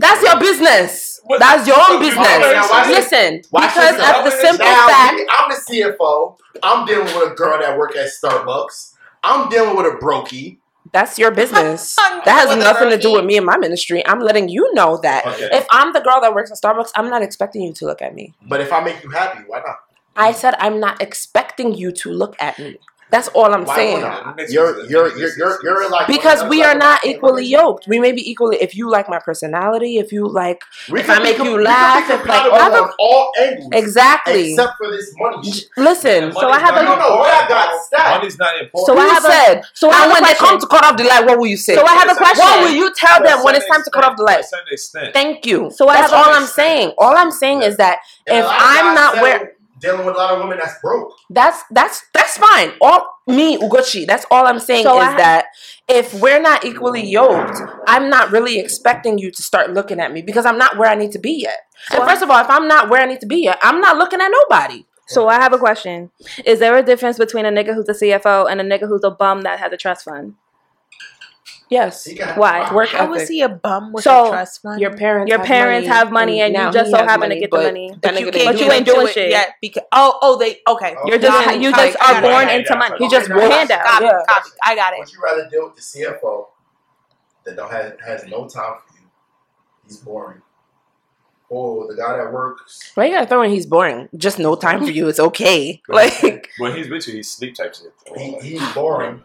that's 0.01 0.23
your 0.23 0.39
business. 0.39 1.21
What- 1.25 1.41
That's 1.41 1.67
your 1.67 1.77
own 1.77 1.99
business. 1.99 2.25
Now 2.25 2.69
why 2.71 2.89
Listen, 2.89 3.43
why 3.51 3.67
because 3.67 3.97
should- 3.97 4.17
of 4.17 4.25
the 4.25 4.31
simple 4.31 4.65
now, 4.65 4.87
fact. 4.87 5.21
I'm 5.29 5.51
the 5.51 5.57
CFO. 5.57 6.37
I'm 6.63 6.87
dealing 6.87 7.07
with 7.07 7.33
a 7.33 7.35
girl 7.35 7.59
that 7.59 7.77
work 7.77 7.97
at 7.97 8.07
Starbucks. 8.09 8.93
I'm 9.25 9.49
dealing 9.49 9.77
with 9.77 9.87
a 9.87 9.97
brokey. 9.97 10.59
That's 10.93 11.19
your 11.19 11.33
business. 11.33 11.97
That 12.25 12.47
has 12.49 12.57
nothing 12.57 12.91
to 12.91 12.97
do 12.99 13.13
with 13.13 13.25
me 13.25 13.37
and 13.39 13.45
my 13.47 13.57
ministry. 13.57 14.07
I'm 14.07 14.21
letting 14.21 14.49
you 14.49 14.73
know 14.75 14.99
that. 14.99 15.27
Okay. 15.27 15.49
If 15.53 15.67
I'm 15.73 15.93
the 15.93 16.01
girl 16.01 16.21
that 16.21 16.33
works 16.35 16.51
at 16.53 16.59
Starbucks, 16.59 16.91
I'm 16.95 17.11
not 17.11 17.23
expecting 17.23 17.63
you 17.63 17.73
to 17.75 17.85
look 17.87 18.01
at 18.01 18.15
me. 18.15 18.35
But 18.47 18.61
if 18.61 18.73
I 18.73 18.81
make 18.85 19.03
you 19.03 19.11
happy, 19.11 19.43
why 19.49 19.59
not? 19.67 19.77
I 20.19 20.33
said 20.33 20.55
I'm 20.59 20.81
not 20.81 21.01
expecting 21.01 21.75
you 21.75 21.93
to 21.93 22.11
look 22.11 22.37
at 22.41 22.59
me. 22.59 22.77
That's 23.11 23.29
all 23.29 23.55
I'm 23.55 23.65
Why 23.65 23.77
saying. 23.77 24.01
not? 24.03 24.39
You're 24.51 24.85
you're 24.85 25.17
you're 25.17 25.35
you're, 25.39 25.59
you're 25.63 25.91
like 25.91 26.09
Because 26.09 26.45
we 26.45 26.63
are 26.63 26.75
not 26.75 27.03
equally 27.07 27.47
yoked. 27.47 27.87
We 27.89 27.99
may 27.99 28.13
be 28.13 28.21
equally 28.31 28.59
if 28.61 28.77
you 28.77 28.91
like 28.91 29.09
my 29.09 29.19
personality, 29.19 29.97
if 29.97 30.13
you 30.13 30.29
like 30.29 30.61
We 30.91 31.01
If 31.01 31.07
can 31.07 31.21
I 31.21 31.23
make 31.23 31.37
com- 31.39 31.47
you 31.47 31.53
we 31.57 31.65
can 31.65 31.65
be 31.65 31.71
laugh, 31.71 32.03
if, 32.03 32.09
like, 32.11 32.43
compatible 32.43 32.57
I 32.59 32.93
all 32.99 33.33
angles, 33.41 33.71
exactly. 33.73 34.51
except 34.53 34.77
for 34.77 34.91
this 34.91 35.15
money. 35.17 35.51
shit. 35.51 35.69
Listen. 35.79 36.33
So 36.35 36.51
I 36.51 36.59
have 36.59 36.75
I 36.75 36.83
a- 36.83 36.85
don't 36.85 36.99
know 36.99 37.17
what 37.17 37.33
I 37.33 37.49
got 37.49 37.83
stacked. 37.83 38.19
Money's 38.19 38.39
not 38.39 38.61
important. 38.61 38.87
So 38.99 39.03
I 39.03 39.09
have 39.09 39.23
said? 39.23 39.63
so 39.73 39.89
I 39.89 39.95
have 39.95 40.03
and 40.05 40.13
when 40.13 40.23
they 40.25 40.35
come 40.35 40.59
to 40.61 40.67
cut 40.67 40.85
off 40.85 40.97
the 40.99 41.05
light, 41.05 41.25
what 41.25 41.39
will 41.39 41.47
you 41.47 41.57
say? 41.57 41.77
So 41.77 41.87
I 41.87 41.95
have 41.95 42.11
a 42.11 42.15
question. 42.15 42.45
What 42.45 42.61
will 42.61 42.77
you 42.77 42.93
tell 42.95 43.23
them 43.23 43.43
when 43.43 43.55
it's 43.55 43.67
time 43.69 43.83
to 43.85 43.91
cut 43.91 44.05
off 44.05 44.19
the 44.19 44.25
light? 44.25 44.35
To 44.35 44.41
a 44.41 44.45
certain 44.45 44.73
extent. 44.73 45.15
Thank 45.15 45.47
you. 45.47 45.71
So 45.71 45.87
that's 45.87 46.13
all 46.13 46.31
I'm 46.31 46.47
saying. 46.47 46.93
All 46.99 47.17
I'm 47.17 47.31
saying 47.31 47.63
is 47.63 47.79
that 47.79 48.01
if 48.27 48.45
I'm 48.47 48.95
not 48.95 49.23
where 49.23 49.55
dealing 49.81 50.05
with 50.07 50.15
a 50.15 50.19
lot 50.19 50.35
of 50.35 50.41
women 50.43 50.59
that's 50.59 50.81
broke. 50.81 51.13
that's 51.31 51.63
that's 51.71 52.05
that's 52.15 52.37
fine. 52.39 52.73
All 52.81 53.19
me 53.27 53.59
Ugochi. 53.59 54.07
That's 54.07 54.25
all 54.31 54.47
I'm 54.47 54.59
saying 54.59 54.85
So 54.85 54.97
is 54.97 55.03
I 55.09 55.11
ha- 55.13 55.17
that 55.17 55.47
if 55.89 56.15
we're 56.15 56.41
not 56.41 56.65
equally 56.65 57.05
yoked, 57.07 57.59
I'm 57.87 58.09
not 58.11 58.31
really 58.31 58.59
expecting 58.59 59.19
you 59.19 59.31
to 59.31 59.43
start 59.43 59.73
looking 59.73 60.01
at 60.01 60.13
me 60.13 60.23
because 60.23 60.47
I'm 60.47 60.59
not 60.59 60.77
where 60.77 60.89
I 60.91 60.95
need 60.95 61.13
to 61.13 61.19
be 61.19 61.33
yet. 61.43 61.59
So 61.89 61.95
and 61.97 62.05
I- 62.05 62.09
first 62.11 62.23
of 62.23 62.31
all, 62.31 62.41
if 62.41 62.51
I'm 62.51 62.67
not 62.69 62.89
where 62.89 63.01
I 63.03 63.07
need 63.07 63.21
to 63.21 63.27
be 63.27 63.45
yet, 63.45 63.59
I'm 63.63 63.81
not 63.81 63.97
looking 63.99 64.21
at 64.21 64.29
nobody. 64.31 64.85
So 65.11 65.27
I 65.27 65.37
have 65.37 65.55
a 65.55 65.59
question. 65.59 66.11
Is 66.45 66.59
there 66.59 66.77
a 66.77 66.83
difference 66.83 67.17
between 67.17 67.47
a 67.47 67.51
nigga 67.51 67.75
who's 67.75 67.89
a 67.89 67.95
CFO 67.95 68.51
and 68.51 68.61
a 68.61 68.65
nigga 68.65 68.87
who's 68.87 69.05
a 69.05 69.11
bum 69.11 69.41
that 69.43 69.59
has 69.59 69.73
a 69.73 69.77
trust 69.79 70.05
fund? 70.05 70.35
Yes. 71.71 72.09
Why? 72.37 72.73
Work 72.75 72.89
How 72.91 73.13
is 73.15 73.23
ethic. 73.23 73.33
he 73.35 73.43
a 73.43 73.49
bum 73.49 73.93
with 73.93 74.05
So, 74.05 74.27
a 74.27 74.31
trust 74.31 74.63
fund? 74.63 74.81
Your 74.81 74.97
parents. 74.97 75.29
Your 75.29 75.39
have 75.39 75.47
parents 75.47 75.87
money, 75.89 75.99
have 75.99 76.13
money 76.13 76.41
and 76.41 76.55
you 76.55 76.73
just 76.73 76.91
so 76.91 76.97
has 76.97 77.07
happen 77.07 77.29
to 77.31 77.39
get 77.39 77.51
the 77.51 77.57
money. 77.59 77.91
That 77.91 78.15
but 78.15 78.21
you 78.21 78.31
didn't 78.31 78.45
can't 78.47 78.59
do 78.59 78.65
you 78.65 78.73
ain't 78.73 78.87
doing 78.87 79.09
shit. 79.09 79.31
yet 79.31 79.51
because 79.61 79.83
oh 79.93 80.19
oh 80.23 80.39
they 80.39 80.61
okay. 80.67 80.97
You're 81.05 81.19
just 81.19 81.61
you 81.61 81.71
just. 81.71 81.97
I 82.01 82.19
are 82.19 82.23
born 82.23 82.35
I 82.35 82.45
got 82.45 82.53
it. 82.53 82.61
into 82.61 82.77
money. 82.77 82.97
He 82.99 83.09
just 83.09 83.31
Okay, 83.31 83.39
wrote- 83.41 83.51
handout. 83.53 83.85
Got 83.85 84.03
it. 84.03 84.07
Yeah. 84.07 84.13
Got 84.27 84.47
it. 84.47 84.53
I 84.63 84.75
got 84.75 84.93
it. 84.95 84.99
Would 85.01 85.13
you 85.13 85.21
rather 85.23 85.49
deal 85.51 85.65
with 85.67 85.77
the 85.77 85.83
CFO 85.83 86.47
that 87.45 87.57
don't 87.57 87.71
have 87.71 88.01
has 88.01 88.25
no 88.27 88.49
time 88.49 88.75
for 88.87 88.95
you? 88.99 89.07
He's 89.87 89.99
boring. 89.99 90.41
Or 91.51 91.87
the 91.87 91.97
guy 91.97 92.17
that 92.19 92.31
works. 92.33 92.93
Why 92.95 93.07
you 93.07 93.13
gotta 93.15 93.27
throw 93.27 93.43
in 93.43 93.51
he's 93.51 93.65
boring? 93.67 94.09
Just 94.17 94.39
no 94.39 94.55
time 94.55 94.81
for 94.85 94.91
you. 94.91 95.09
It's 95.09 95.21
okay. 95.21 95.81
Like 95.89 96.51
when 96.59 96.75
he's 96.77 96.89
with 96.91 97.09
you, 97.09 97.15
he's 97.17 97.31
sleep 97.31 97.55
type 97.55 97.75
shit. 97.75 97.93
He, 98.17 98.39
he's 98.41 98.73
boring. 98.75 99.23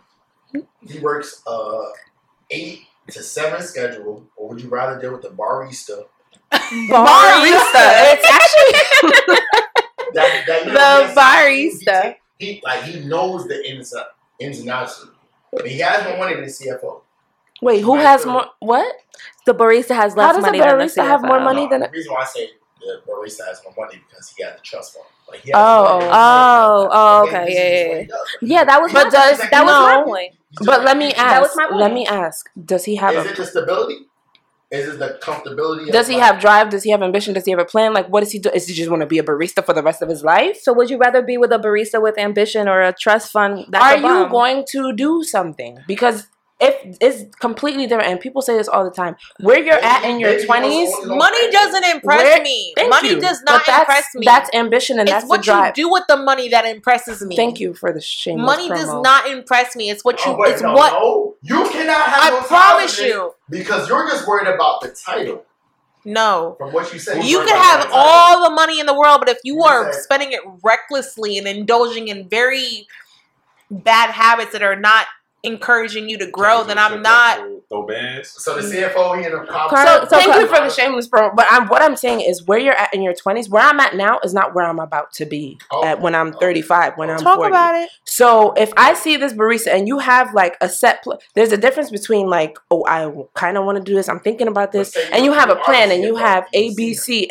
He 0.87 0.99
works 0.99 1.41
uh 1.47 1.81
eight 2.51 2.81
to 3.11 3.21
seven 3.23 3.61
schedule. 3.61 4.25
Or 4.35 4.49
would 4.49 4.61
you 4.61 4.69
rather 4.69 4.99
deal 4.99 5.11
with 5.13 5.21
the 5.23 5.29
barista 5.29 6.05
barista. 6.51 7.83
It's 8.13 8.25
actually 8.25 8.73
that, 10.13 10.43
that 10.47 10.65
you 10.65 10.71
The 10.71 10.77
know, 10.77 11.07
he- 11.07 11.13
barista. 11.15 12.15
He, 12.39 12.45
he 12.53 12.61
like 12.63 12.83
he 12.83 12.99
knows 13.01 13.47
the 13.47 13.69
ins, 13.69 13.93
ins 14.39 14.59
and 14.59 14.69
outs. 14.69 15.05
But 15.51 15.67
he 15.67 15.79
has 15.79 16.03
more 16.07 16.17
money 16.17 16.33
than 16.35 16.43
the 16.45 16.49
CFO. 16.49 17.01
wait. 17.61 17.81
Who 17.81 17.95
has 17.95 18.25
more? 18.25 18.47
What? 18.59 18.95
The 19.45 19.53
barista 19.53 19.95
has 19.95 20.13
How 20.13 20.19
less 20.27 20.35
does 20.35 20.41
money 20.43 20.59
a 20.59 20.63
than 20.63 20.77
the 20.79 20.83
barista 20.85 21.03
have 21.05 21.21
more 21.21 21.39
money 21.39 21.63
No, 21.65 21.69
than? 21.69 21.81
the 21.81 21.89
reason 21.89 22.11
why 22.13 22.21
I 22.21 22.25
say 22.25 22.49
the 22.79 23.01
barista 23.07 23.45
has 23.47 23.61
more 23.63 23.73
money 23.85 24.01
because 24.09 24.29
he 24.35 24.43
has 24.43 24.55
the 24.55 24.61
trust 24.61 24.93
fund. 24.93 25.05
Like 25.29 25.41
he 25.41 25.51
has 25.51 25.55
Oh. 25.59 25.99
money. 25.99 26.09
Oh, 26.11 26.89
oh, 26.91 27.27
okay, 27.27 27.45
yeah, 27.53 27.61
yeah, 27.61 27.93
yeah. 27.95 28.01
he 28.01 28.07
does. 28.07 28.27
Yeah, 28.41 28.63
that 28.65 28.81
was 28.81 28.91
But 28.91 29.03
my, 29.05 29.09
does- 29.11 29.37
that 29.39 29.63
was 29.63 29.71
my 29.87 30.03
point. 30.03 30.33
He's 30.59 30.65
but 30.67 30.83
let 30.83 30.97
me 30.97 31.05
he's- 31.05 31.17
That 31.17 31.41
was 31.41 31.57
ask. 31.57 31.71
Let 31.73 31.93
me 31.93 32.05
ask. 32.05 32.49
Does 32.65 32.85
he 32.85 32.95
have 32.97 33.13
Is 33.15 33.25
a? 33.25 33.29
it 33.29 33.37
the 33.37 33.45
stability? 33.45 33.97
Is 34.71 34.87
it 34.95 34.99
the 34.99 35.19
comfortability? 35.21 35.91
Does 35.91 36.07
of 36.07 36.13
he 36.13 36.19
like- 36.19 36.31
have 36.31 36.41
drive? 36.41 36.69
Does 36.69 36.83
he 36.83 36.89
have 36.91 37.03
ambition? 37.03 37.33
Does 37.35 37.45
he 37.45 37.51
have 37.51 37.59
a 37.59 37.65
plan? 37.65 37.93
Like, 37.93 38.07
what 38.09 38.21
does 38.21 38.31
he 38.31 38.39
do? 38.39 38.49
Is 38.49 38.67
he 38.67 38.73
just 38.73 38.89
want 38.89 39.01
to 39.01 39.05
be 39.05 39.19
a 39.19 39.23
barista 39.23 39.63
for 39.63 39.73
the 39.73 39.83
rest 39.83 40.01
of 40.01 40.09
his 40.09 40.23
life? 40.23 40.59
So 40.61 40.73
would 40.73 40.89
you 40.89 40.97
rather 40.97 41.21
be 41.21 41.37
with 41.37 41.51
a 41.51 41.59
barista 41.59 42.01
with 42.01 42.17
ambition 42.17 42.67
or 42.67 42.81
a 42.81 42.91
trust 42.93 43.31
fund 43.31 43.65
that's 43.69 43.83
Are 43.83 43.93
a 43.93 43.97
you 43.97 44.01
bum? 44.01 44.31
going 44.31 44.65
to 44.71 44.91
do 44.93 45.23
something? 45.23 45.77
Because 45.87 46.27
if 46.59 46.97
it's 47.01 47.35
completely 47.37 47.87
different, 47.87 48.09
and 48.09 48.19
people 48.19 48.41
say 48.41 48.55
this 48.55 48.67
all 48.67 48.83
the 48.85 48.91
time, 48.91 49.15
where 49.41 49.61
you're 49.61 49.73
at 49.73 50.05
in 50.05 50.19
your 50.19 50.43
twenties, 50.45 50.89
Money 51.03 51.51
doesn't 51.51 51.83
impress 51.85 52.21
Where- 52.23 52.41
me. 52.43 52.73
Thank 52.77 52.89
Money 52.89 53.09
you. 53.09 53.19
does 53.19 53.41
not 53.43 53.67
impress 53.67 54.05
me. 54.15 54.25
That's 54.25 54.49
ambition 54.53 54.99
and 54.99 55.09
it's 55.09 55.13
that's 55.13 55.25
the 55.25 55.29
what 55.29 55.75
you 55.75 55.83
do 55.83 55.91
with 55.91 56.03
the 56.07 56.17
money 56.17 56.49
that 56.49 56.65
impresses 56.65 57.21
me. 57.21 57.35
Thank 57.35 57.59
you 57.59 57.73
for 57.73 57.91
the 57.91 57.99
shame 58.01 58.39
Money 58.39 58.69
promo. 58.69 58.75
does 58.75 58.93
not 59.03 59.27
impress 59.29 59.75
me. 59.75 59.89
It's 59.89 60.05
what 60.05 60.19
oh, 60.25 60.29
you. 60.29 60.35
Oh, 60.35 60.39
wait, 60.39 60.51
it's 60.53 60.61
no, 60.61 60.73
what 60.73 60.93
no. 60.93 61.35
You 61.41 61.69
cannot 61.69 62.01
have 62.09 62.33
I 62.33 62.37
no 62.39 62.41
promise 62.45 62.99
you. 62.99 63.33
because 63.49 63.89
you're 63.89 64.07
just 64.09 64.27
worried 64.27 64.47
about 64.47 64.81
the 64.81 64.89
title. 64.89 65.43
No. 66.05 66.55
From 66.59 66.71
what 66.73 66.91
you 66.93 66.99
said, 66.99 67.23
You 67.23 67.37
worried 67.39 67.49
can 67.49 67.57
have 67.61 67.89
all 67.91 68.43
the 68.49 68.53
money 68.55 68.79
in 68.79 68.85
the 68.85 68.93
world, 68.93 69.19
but 69.19 69.29
if 69.29 69.37
you 69.43 69.55
You 69.55 69.63
are 69.63 69.91
said- 69.91 70.03
spending 70.03 70.31
it 70.33 70.41
recklessly 70.63 71.37
and 71.37 71.47
indulging 71.47 72.09
in 72.09 72.27
very 72.29 72.87
bad 73.71 74.11
habits 74.11 74.51
that 74.51 74.61
are 74.61 74.75
not 74.75 75.07
encouraging 75.43 76.07
you 76.09 76.17
to 76.17 76.27
grow, 76.31 76.63
then 76.63 76.77
I'm 76.77 77.01
not. 77.01 77.39
Throw 77.69 77.85
bands. 77.85 78.29
So 78.29 78.55
the 78.55 78.61
CFO 78.61 79.19
he 79.19 79.25
in 79.25 79.33
a 79.33 79.45
Car- 79.45 79.69
So, 79.85 80.01
So 80.03 80.17
thank 80.17 80.35
you 80.35 80.47
for 80.47 80.57
the 80.59 80.69
shameless 80.69 81.07
promo. 81.09 81.35
But 81.35 81.47
I'm, 81.49 81.67
what 81.67 81.81
I'm 81.81 81.95
saying 81.95 82.21
is, 82.21 82.45
where 82.45 82.59
you're 82.59 82.73
at 82.75 82.93
in 82.93 83.01
your 83.01 83.13
20s, 83.13 83.49
where 83.49 83.63
I'm 83.63 83.79
at 83.79 83.95
now 83.95 84.19
is 84.23 84.33
not 84.33 84.53
where 84.55 84.65
I'm 84.65 84.79
about 84.79 85.11
to 85.13 85.25
be 85.25 85.57
Oh. 85.71 85.83
at 85.85 85.99
when 86.01 86.15
I'm 86.15 86.33
35, 86.33 86.97
when 86.97 87.09
I'm 87.09 87.17
Talk 87.17 87.37
40. 87.37 87.49
about 87.51 87.75
it. 87.75 87.89
So 88.05 88.53
if 88.53 88.71
I 88.77 88.93
see 88.93 89.17
this 89.17 89.33
barista 89.33 89.67
and 89.73 89.87
you 89.87 89.99
have 89.99 90.33
like 90.33 90.55
a 90.61 90.69
set, 90.69 91.03
pl- 91.03 91.19
there's 91.35 91.51
a 91.51 91.57
difference 91.57 91.89
between 91.91 92.27
like, 92.29 92.57
oh, 92.71 92.85
I 92.87 93.11
kind 93.33 93.57
of 93.57 93.65
want 93.65 93.77
to 93.77 93.83
do 93.83 93.95
this. 93.95 94.07
I'm 94.09 94.19
thinking 94.19 94.47
about 94.47 94.71
this, 94.71 94.95
and 95.11 95.25
you 95.25 95.33
have 95.33 95.49
a 95.49 95.55
plan, 95.55 95.91
and 95.91 96.03
you 96.03 96.15
have 96.15 96.45
you 96.53 96.59
A, 96.59 96.69
see 96.69 96.75
B, 96.75 96.91
it. 96.91 96.97
C. 96.99 97.29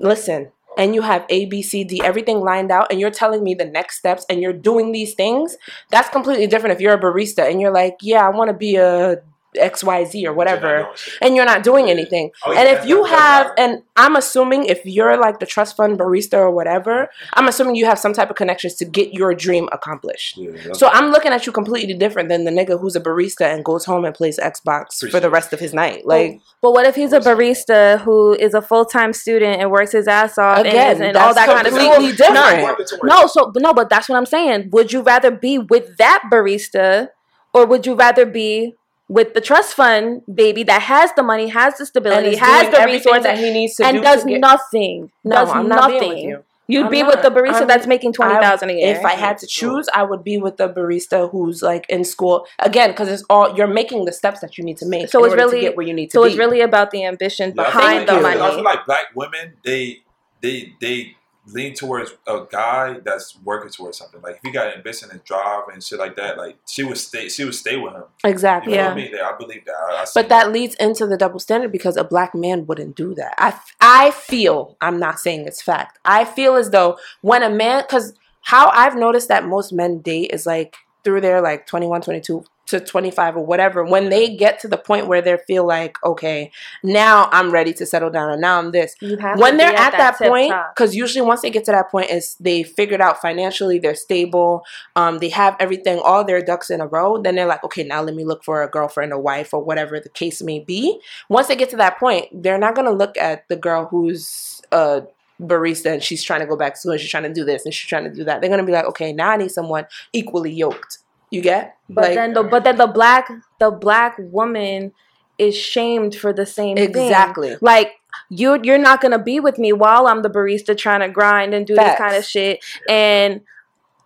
Listen, 0.00 0.50
and 0.76 0.94
you 0.94 1.02
have 1.02 1.24
A, 1.28 1.46
B, 1.46 1.62
C, 1.62 1.84
D, 1.84 2.00
everything 2.02 2.40
lined 2.40 2.70
out, 2.70 2.88
and 2.90 3.00
you're 3.00 3.10
telling 3.10 3.42
me 3.42 3.54
the 3.54 3.64
next 3.64 3.98
steps, 3.98 4.24
and 4.28 4.40
you're 4.40 4.52
doing 4.52 4.92
these 4.92 5.14
things. 5.14 5.56
That's 5.90 6.08
completely 6.08 6.46
different. 6.46 6.74
If 6.74 6.80
you're 6.80 6.94
a 6.94 7.00
barista 7.00 7.50
and 7.50 7.60
you're 7.60 7.72
like, 7.72 7.96
yeah, 8.00 8.26
I 8.26 8.30
want 8.30 8.48
to 8.48 8.56
be 8.56 8.76
a 8.76 9.22
X, 9.58 9.84
Y, 9.84 10.04
Z 10.04 10.26
or 10.26 10.32
whatever, 10.32 10.88
and 11.22 11.36
you're 11.36 11.44
not 11.44 11.62
doing 11.62 11.88
anything. 11.90 12.30
Oh, 12.44 12.52
yeah, 12.52 12.60
And 12.60 12.68
if 12.68 12.86
you 12.86 13.04
have, 13.04 13.46
not- 13.48 13.58
and 13.58 13.82
I'm 13.96 14.16
assuming 14.16 14.64
if 14.66 14.84
you're 14.84 15.16
like 15.16 15.38
the 15.40 15.46
trust 15.46 15.76
fund 15.76 15.98
barista 15.98 16.38
or 16.38 16.50
whatever, 16.50 17.08
I'm 17.34 17.46
assuming 17.48 17.76
you 17.76 17.86
have 17.86 17.98
some 17.98 18.12
type 18.12 18.30
of 18.30 18.36
connections 18.36 18.74
to 18.76 18.84
get 18.84 19.12
your 19.14 19.34
dream 19.34 19.68
accomplished. 19.72 20.38
So 20.74 20.88
I'm 20.88 21.10
looking 21.10 21.32
at 21.32 21.46
you 21.46 21.52
completely 21.52 21.94
different 21.94 22.28
than 22.28 22.44
the 22.44 22.50
nigga 22.50 22.80
who's 22.80 22.96
a 22.96 23.00
barista 23.00 23.52
and 23.52 23.64
goes 23.64 23.84
home 23.84 24.04
and 24.04 24.14
plays 24.14 24.38
Xbox 24.38 25.08
for 25.10 25.20
the 25.20 25.30
rest 25.30 25.52
of 25.52 25.60
his 25.60 25.72
night. 25.72 26.06
Like 26.06 26.40
But 26.60 26.72
what 26.72 26.86
if 26.86 26.94
he's 26.94 27.12
a 27.12 27.20
barista 27.20 28.00
who 28.00 28.32
is 28.34 28.54
a 28.54 28.62
full 28.62 28.84
time 28.84 29.12
student 29.12 29.60
and 29.60 29.70
works 29.70 29.92
his 29.92 30.08
ass 30.08 30.38
off 30.38 30.58
and, 30.58 30.66
again, 30.68 30.94
is- 30.96 31.00
and 31.00 31.16
all 31.16 31.32
that 31.34 31.46
kind 31.46 31.66
of 31.66 31.72
completely 31.72 32.12
stuff? 32.14 32.34
different. 32.34 33.02
No, 33.04 33.26
so 33.26 33.52
no, 33.56 33.72
but 33.74 33.88
that's 33.88 34.08
what 34.08 34.16
I'm 34.16 34.26
saying. 34.26 34.70
Would 34.72 34.92
you 34.92 35.02
rather 35.02 35.30
be 35.30 35.58
with 35.58 35.96
that 35.98 36.22
barista, 36.32 37.08
or 37.52 37.66
would 37.66 37.86
you 37.86 37.94
rather 37.94 38.26
be 38.26 38.74
with 39.08 39.34
the 39.34 39.40
trust 39.40 39.74
fund 39.74 40.22
baby 40.32 40.62
that 40.64 40.82
has 40.82 41.12
the 41.14 41.22
money, 41.22 41.48
has 41.48 41.76
the 41.78 41.86
stability, 41.86 42.36
has 42.36 42.70
the 42.70 42.78
everything 42.80 43.12
resources, 43.12 43.22
that 43.24 43.38
he 43.38 43.50
needs 43.52 43.76
to 43.76 43.84
and 43.84 43.98
do 43.98 44.02
does 44.02 44.22
to 44.24 44.28
get- 44.30 44.40
nothing? 44.40 45.10
No, 45.24 45.36
does 45.36 45.50
I'm 45.50 45.68
not 45.68 45.90
nothing. 45.90 46.00
being 46.00 46.12
with 46.14 46.38
you. 46.38 46.44
You'd 46.66 46.86
I'm 46.86 46.90
be 46.90 47.02
not. 47.02 47.16
with 47.16 47.22
the 47.22 47.30
barista 47.30 47.52
I'm- 47.56 47.66
that's 47.66 47.86
making 47.86 48.14
twenty 48.14 48.36
thousand 48.36 48.70
a 48.70 48.72
year. 48.72 48.96
If 48.96 49.04
I 49.04 49.12
had 49.12 49.36
to 49.38 49.46
choose, 49.46 49.86
I 49.92 50.02
would 50.02 50.24
be 50.24 50.38
with 50.38 50.56
the 50.56 50.68
barista 50.70 51.30
who's 51.30 51.60
like 51.62 51.84
in 51.90 52.04
school 52.04 52.46
again 52.58 52.90
because 52.92 53.10
it's 53.10 53.22
all 53.28 53.54
you're 53.54 53.66
making 53.66 54.06
the 54.06 54.12
steps 54.12 54.40
that 54.40 54.56
you 54.56 54.64
need 54.64 54.78
to 54.78 54.86
make. 54.86 55.08
So 55.10 55.18
in 55.18 55.26
it's 55.26 55.32
order 55.32 55.42
to 55.42 55.48
really- 55.48 55.60
get 55.60 55.76
where 55.76 55.86
you 55.86 55.92
need 55.92 56.06
to 56.12 56.12
so 56.14 56.22
be. 56.22 56.30
it's 56.30 56.38
really 56.38 56.62
about 56.62 56.90
the 56.90 57.04
ambition 57.04 57.52
Yeah, 57.54 57.62
I 57.62 57.64
feel 57.70 57.80
behind 57.80 57.98
like- 57.98 58.06
the 58.06 58.12
you. 58.14 58.18
I 58.26 58.36
money. 58.36 58.54
feel 58.54 58.64
like 58.64 58.86
black 58.86 59.06
women, 59.14 59.52
they 59.62 60.02
they 60.40 60.72
they 60.80 61.16
lean 61.46 61.74
towards 61.74 62.12
a 62.26 62.44
guy 62.50 62.98
that's 63.04 63.36
working 63.44 63.70
towards 63.70 63.98
something. 63.98 64.20
Like 64.22 64.36
if 64.36 64.40
he 64.42 64.50
got 64.50 64.74
ambition 64.74 65.10
and 65.10 65.22
drive 65.24 65.64
and 65.72 65.82
shit 65.82 65.98
like 65.98 66.16
that, 66.16 66.38
like 66.38 66.56
she 66.66 66.84
would 66.84 66.96
stay 66.98 67.28
she 67.28 67.44
would 67.44 67.54
stay 67.54 67.76
with 67.76 67.92
him. 67.92 68.04
You 68.24 68.30
exactly. 68.30 68.72
know 68.72 68.78
Yeah. 68.78 68.88
what 68.88 68.92
I 68.92 68.96
mean? 68.96 69.12
Like, 69.12 69.22
I 69.22 69.36
believe 69.36 69.64
that. 69.66 69.74
I, 69.74 70.02
I 70.02 70.04
see 70.04 70.20
But 70.20 70.28
that 70.30 70.52
leads 70.52 70.74
into 70.76 71.06
the 71.06 71.16
double 71.16 71.38
standard 71.38 71.70
because 71.72 71.96
a 71.96 72.04
black 72.04 72.34
man 72.34 72.66
wouldn't 72.66 72.96
do 72.96 73.14
that. 73.16 73.34
I, 73.38 73.58
I 73.80 74.10
feel, 74.12 74.76
I'm 74.80 74.98
not 74.98 75.20
saying 75.20 75.46
it's 75.46 75.60
fact. 75.62 75.98
I 76.04 76.24
feel 76.24 76.54
as 76.56 76.70
though 76.70 76.96
when 77.20 77.42
a 77.42 77.50
man, 77.50 77.82
because 77.82 78.14
how 78.42 78.70
I've 78.70 78.96
noticed 78.96 79.28
that 79.28 79.44
most 79.46 79.72
men 79.72 80.00
date 80.00 80.30
is 80.32 80.46
like 80.46 80.76
through 81.02 81.20
their 81.20 81.40
like 81.42 81.66
21, 81.66 82.00
22 82.02 82.44
to 82.74 82.84
25 82.84 83.36
or 83.36 83.46
whatever. 83.46 83.84
When 83.84 84.08
they 84.08 84.34
get 84.34 84.58
to 84.60 84.68
the 84.68 84.76
point 84.76 85.06
where 85.06 85.22
they 85.22 85.36
feel 85.46 85.66
like, 85.66 85.96
okay, 86.04 86.50
now 86.82 87.28
I'm 87.32 87.50
ready 87.50 87.72
to 87.74 87.86
settle 87.86 88.10
down 88.10 88.30
and 88.30 88.40
now 88.40 88.58
I'm 88.58 88.72
this. 88.72 88.96
When 89.00 89.56
they're 89.56 89.70
be 89.70 89.76
at, 89.76 89.92
that, 89.92 90.18
tip 90.18 90.28
point, 90.28 90.52
because 90.74 90.94
usually 90.94 91.24
once 91.24 91.42
they 91.42 91.50
get 91.50 91.64
to 91.66 91.72
that 91.72 91.90
point, 91.90 92.10
is 92.10 92.36
they 92.40 92.62
figured 92.64 93.00
out 93.00 93.20
financially, 93.20 93.78
they're 93.78 93.94
stable, 93.94 94.64
um, 94.96 95.18
they 95.18 95.28
have 95.28 95.56
everything, 95.60 96.00
all 96.00 96.24
their 96.24 96.42
ducks 96.42 96.70
in 96.70 96.80
a 96.80 96.86
row. 96.86 97.20
Then 97.20 97.36
they're 97.36 97.46
like, 97.46 97.62
okay, 97.64 97.84
now 97.84 98.02
let 98.02 98.14
me 98.14 98.24
look 98.24 98.42
for 98.42 98.62
a 98.62 98.68
girlfriend, 98.68 99.12
a 99.12 99.18
wife, 99.18 99.54
or 99.54 99.62
whatever 99.62 100.00
the 100.00 100.08
case 100.08 100.42
may 100.42 100.58
be. 100.58 100.98
Once 101.28 101.46
they 101.46 101.56
get 101.56 101.70
to 101.70 101.76
that 101.76 101.98
point, 101.98 102.26
they're 102.32 102.58
not 102.58 102.74
gonna 102.74 102.90
look 102.90 103.16
at 103.16 103.48
the 103.48 103.56
girl 103.56 103.86
who's 103.86 104.60
a 104.72 105.02
barista 105.40 105.92
and 105.92 106.02
she's 106.02 106.22
trying 106.22 106.40
to 106.40 106.46
go 106.46 106.56
back 106.56 106.74
to 106.74 106.80
school 106.80 106.92
and 106.92 107.00
she's 107.00 107.10
trying 107.10 107.24
to 107.24 107.32
do 107.32 107.44
this 107.44 107.64
and 107.64 107.74
she's 107.74 107.88
trying 107.88 108.04
to 108.04 108.14
do 108.14 108.24
that. 108.24 108.40
They're 108.40 108.50
gonna 108.50 108.64
be 108.64 108.72
like, 108.72 108.86
okay, 108.86 109.12
now 109.12 109.30
I 109.30 109.36
need 109.36 109.50
someone 109.50 109.86
equally 110.12 110.52
yoked. 110.52 110.98
You 111.34 111.42
get? 111.42 111.76
But 111.88 112.04
like, 112.04 112.14
then 112.14 112.32
the 112.32 112.42
but 112.42 112.64
then 112.64 112.76
the 112.76 112.86
black 112.86 113.30
the 113.58 113.70
black 113.70 114.16
woman 114.18 114.92
is 115.38 115.56
shamed 115.56 116.14
for 116.14 116.32
the 116.32 116.46
same 116.46 116.76
thing. 116.76 116.88
Exactly. 116.88 117.56
Like 117.60 117.92
you 118.30 118.58
you're 118.62 118.78
not 118.78 119.00
gonna 119.00 119.18
be 119.22 119.40
with 119.40 119.58
me 119.58 119.72
while 119.72 120.06
I'm 120.06 120.22
the 120.22 120.30
barista 120.30 120.76
trying 120.76 121.00
to 121.00 121.08
grind 121.08 121.52
and 121.54 121.66
do 121.66 121.74
Facts. 121.74 121.90
this 121.90 121.98
kind 121.98 122.16
of 122.16 122.24
shit. 122.24 122.64
And 122.88 123.40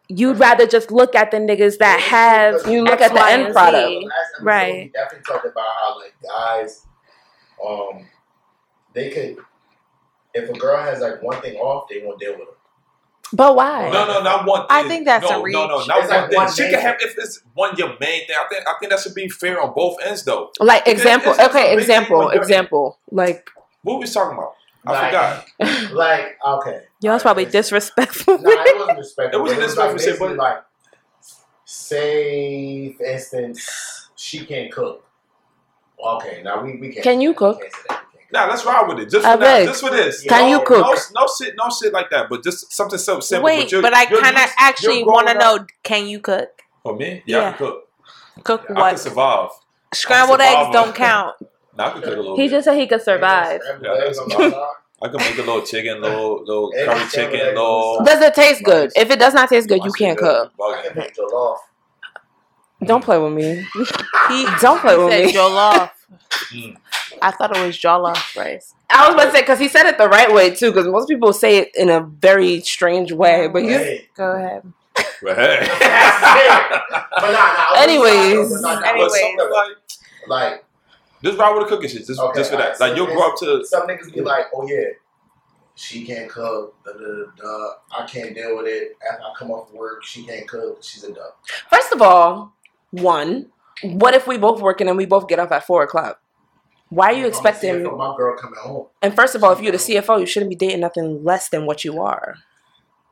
you'd 0.09 0.39
rather 0.39 0.67
just 0.67 0.91
look 0.91 1.15
at 1.15 1.31
the 1.31 1.37
niggas 1.37 1.79
that 1.79 2.01
have 2.01 2.67
You 2.67 2.83
look 2.83 2.95
X, 3.01 3.03
at 3.03 3.09
the 3.11 3.21
Y, 3.21 3.31
end 3.33 3.53
product. 3.53 3.89
Z. 3.89 3.97
Episode, 3.99 4.45
Right. 4.45 4.75
We 4.87 4.89
definitely 4.95 5.25
talked 5.33 5.45
about 5.47 5.67
how 5.81 5.99
like 6.01 6.15
guys, 6.23 6.87
um, 7.67 8.07
they 8.95 9.11
could. 9.11 9.37
If 10.35 10.49
a 10.51 10.53
girl 10.55 10.79
has 10.79 11.01
like 11.01 11.23
one 11.23 11.41
thing 11.43 11.57
off, 11.57 11.89
they 11.91 12.03
won't 12.05 12.19
deal 12.19 12.33
with 12.39 12.49
her. 12.49 12.55
But 13.33 13.55
why? 13.57 13.91
No, 13.91 14.07
no, 14.07 14.23
not 14.23 14.47
one. 14.47 14.65
I 14.71 14.81
thing. 14.83 14.89
think 14.91 15.05
that's 15.07 15.25
a 15.27 15.33
no, 15.35 15.43
reach. 15.43 15.53
No, 15.55 15.67
no, 15.67 15.85
not 15.85 15.99
It's 15.99 16.09
one 16.09 16.09
like 16.09 16.29
thing. 16.31 16.37
one 16.37 16.53
she 16.53 16.63
can 16.71 16.81
have 16.81 16.97
if 17.01 17.15
it's 17.19 17.43
one 17.55 17.77
your 17.77 17.89
main 18.01 18.27
thing. 18.27 18.37
I 18.39 18.47
think 18.49 18.67
I 18.67 18.75
think 18.81 18.91
that 18.91 19.01
should 19.01 19.15
be 19.15 19.29
fair 19.29 19.61
on 19.61 19.75
both 19.75 19.97
ends 20.05 20.25
though. 20.25 20.51
Like 20.61 20.83
It's- 20.83 20.97
example. 20.97 21.31
it's 21.33 21.39
just 21.39 21.55
a 21.55 21.59
Okay, 21.59 21.71
big 21.75 21.79
example. 21.81 22.19
when 22.27 22.37
Example. 22.37 22.99
Like 23.11 23.49
What 23.83 24.01
we 24.01 24.07
talking 24.07 24.37
about? 24.39 24.55
I 24.87 24.93
Like- 24.93 25.45
forgot. 25.61 25.93
Like, 25.93 26.39
okay, 26.47 26.81
Yo, 27.01 27.11
that's 27.13 27.23
probably 27.23 27.45
disrespectful. 27.45 28.39
No, 28.39 28.51
it 28.51 28.79
wasn't 28.79 28.99
respectful. 28.99 29.39
It 29.39 29.43
wasn't 29.43 29.61
disrespectful, 29.63 30.29
Like, 30.29 30.37
but- 30.37 30.39
like, 30.39 30.59
say 31.65 32.93
for 32.95 33.05
instance, 33.05 34.09
she 34.17 34.45
can't 34.45 34.73
cook. 34.73 35.05
Okay, 36.03 36.43
now 36.43 36.63
we, 36.63 36.77
we 36.77 36.93
can't. 36.93 37.03
Can 37.05 37.21
you 37.21 37.31
we 37.31 37.37
cook? 37.37 37.61
Can't 38.33 38.59
say 38.59 38.65
that. 38.65 38.65
We 38.65 38.65
can't 38.65 38.65
cook. 38.65 38.65
Nah, 38.65 38.65
let's 38.65 38.65
ride 38.65 38.89
with 38.89 38.99
it. 39.01 39.11
Just 39.11 39.27
for 39.27 39.37
that. 39.39 39.65
Just 39.67 39.81
for 39.81 39.91
this. 39.91 40.23
Can 40.25 40.51
no, 40.51 40.59
you 40.59 40.65
cook? 40.65 40.81
No, 41.15 41.23
no 41.23 41.29
shit. 41.39 41.55
No 41.57 41.65
shit 41.71 41.93
like 41.93 42.11
that. 42.11 42.29
But 42.29 42.43
just 42.45 42.73
something 42.73 42.99
so 42.99 43.21
simple. 43.21 43.45
Wait, 43.47 43.71
you're- 43.73 43.83
but 43.83 43.95
I 43.95 44.07
kind 44.07 44.37
of 44.37 44.51
actually 44.59 45.03
want 45.05 45.29
to 45.29 45.35
know: 45.35 45.67
Can 45.83 46.07
you 46.09 46.21
cook? 46.21 46.49
For 46.83 46.95
me, 46.97 47.23
yeah, 47.27 47.39
I 47.39 47.43
can 47.53 47.59
cook. 47.59 47.89
Cook 48.45 48.63
I 48.65 48.67
can 48.67 48.77
what? 48.77 48.99
survive. 48.99 49.51
Scrambled 49.95 50.41
survival. 50.41 50.65
eggs 50.67 50.73
don't 50.73 50.95
count. 50.95 51.37
Nah, 51.77 51.89
I 51.89 51.91
can 51.93 52.03
cook 52.03 52.13
a 52.15 52.17
little 52.17 52.37
He 52.37 52.43
bit. 52.45 52.51
just 52.51 52.65
said 52.67 52.77
he 52.79 52.87
could 52.87 53.03
survive. 53.03 53.61
Scrambled 53.63 53.85
Yeah, 53.87 54.05
eggs 54.07 54.19
that's 54.19 54.35
on 54.35 54.41
my 54.43 54.51
side. 54.57 54.67
I 55.01 55.07
can 55.09 55.17
make 55.19 55.35
a 55.39 55.43
little 55.43 55.63
chicken, 55.63 56.01
little 56.03 56.41
little 56.45 56.73
Eggs, 56.77 56.87
curry 56.93 57.09
chicken, 57.11 57.35
eggs 57.41 57.55
little. 57.57 57.99
the 57.99 58.05
Does 58.05 58.21
it 58.21 58.35
taste 58.35 58.63
good? 58.65 58.91
If 58.97 59.11
it 59.11 59.19
does 59.19 59.33
not 59.35 59.49
taste 59.49 59.69
good, 59.69 59.85
you 59.85 59.93
can't 59.93 60.19
cook. 60.19 60.53
I 60.61 60.83
can 60.87 60.97
make 60.97 61.15
jollof. 61.15 61.57
Don't 62.85 63.03
play 63.03 63.19
with 63.19 63.33
me. 63.33 63.65
He 64.29 64.47
Don't 64.61 64.81
play 64.81 64.97
he 64.97 65.03
with 65.05 65.13
said 65.13 65.25
me. 65.27 65.33
jollof. 65.33 65.91
Mm. 66.53 66.77
I 67.23 67.31
thought 67.31 67.57
it 67.57 67.67
was 67.67 67.77
jollof 67.77 68.37
rice. 68.37 68.75
I 68.91 69.07
was 69.07 69.15
about 69.15 69.27
to 69.27 69.33
say 69.33 69.41
because 69.43 69.59
he 69.59 69.69
said 69.69 69.87
it 69.87 69.99
the 69.99 70.09
right 70.09 70.33
way 70.33 70.55
too. 70.55 70.71
Because 70.71 70.87
most 70.87 71.09
people 71.09 71.33
say 71.33 71.59
it 71.59 71.71
in 71.75 71.89
a 71.91 72.01
very 72.01 72.61
strange 72.61 73.13
way, 73.13 73.49
but 73.49 73.63
you. 73.63 73.71
Hey. 73.79 74.09
Go 74.17 74.33
ahead. 74.33 74.73
But 75.23 75.37
hey. 75.37 75.69
But 77.21 77.33
nah, 77.33 77.75
nah, 77.75 77.83
Anyways. 77.83 78.49
but 78.53 78.61
nah, 78.61 78.81
nah, 78.81 78.87
Anyways. 78.91 79.13
something 79.13 79.39
like 79.39 79.77
this 79.87 80.61
just 81.23 81.39
ride 81.39 81.53
with 81.57 81.69
the 81.69 81.75
cooking 81.75 81.91
shit, 81.91 82.07
just 82.07 82.21
Okay, 82.21 82.39
just 82.39 82.51
for 82.51 82.57
that. 82.59 82.75
alright, 82.75 82.81
Like 82.81 82.91
so 82.91 82.95
you'll 82.97 83.07
grow 83.07 83.29
up 83.33 83.37
to 83.41 83.65
some 83.67 83.89
niggas 83.89 84.15
be 84.15 84.21
like, 84.21 84.47
oh 84.55 84.69
yeah, 84.69 84.85
she 85.75 86.05
can't 86.05 86.31
cook. 86.31 86.75
Da, 86.85 86.93
da, 86.93 86.99
da, 86.99 87.25
da. 87.37 87.71
I 87.99 88.07
can't 88.07 88.35
deal 88.35 88.57
with 88.57 88.67
it. 88.67 88.97
After 89.11 89.25
I 89.25 89.33
come 89.37 89.51
off 89.51 89.73
work, 89.73 90.05
she 90.05 90.25
can't 90.25 90.47
cook. 90.47 90.79
She's 90.83 91.03
a 91.05 91.13
duck. 91.13 91.39
First 91.71 91.93
of 91.93 92.03
all, 92.03 92.53
one, 92.91 93.47
what 93.83 94.15
if 94.15 94.27
we 94.27 94.39
both 94.39 94.61
working 94.61 94.87
and 94.89 94.95
then 94.95 94.97
we 94.97 95.07
both 95.07 95.29
get 95.29 95.39
off 95.39 95.53
at 95.53 95.67
four 95.67 95.83
o'clock? 95.83 96.21
Why 96.91 97.09
are 97.09 97.13
you 97.13 97.25
I'm 97.25 97.29
expecting? 97.29 97.73
seeing 97.75 97.85
from 97.85 97.99
my 97.99 98.15
girl 98.17 98.37
coming 98.37 98.59
home. 98.59 98.87
And 99.03 99.15
first 99.15 99.35
of 99.35 99.45
all, 99.45 99.53
if 99.53 99.61
you're 99.61 99.73
the 99.73 99.79
CFO, 99.79 100.21
you 100.21 100.27
shouldn't 100.27 100.49
be 100.51 100.57
dating 100.57 100.81
nothing 100.81 101.23
less 101.23 101.49
than 101.51 101.67
what 101.67 101.85
you 101.85 102.01
are. 102.01 102.37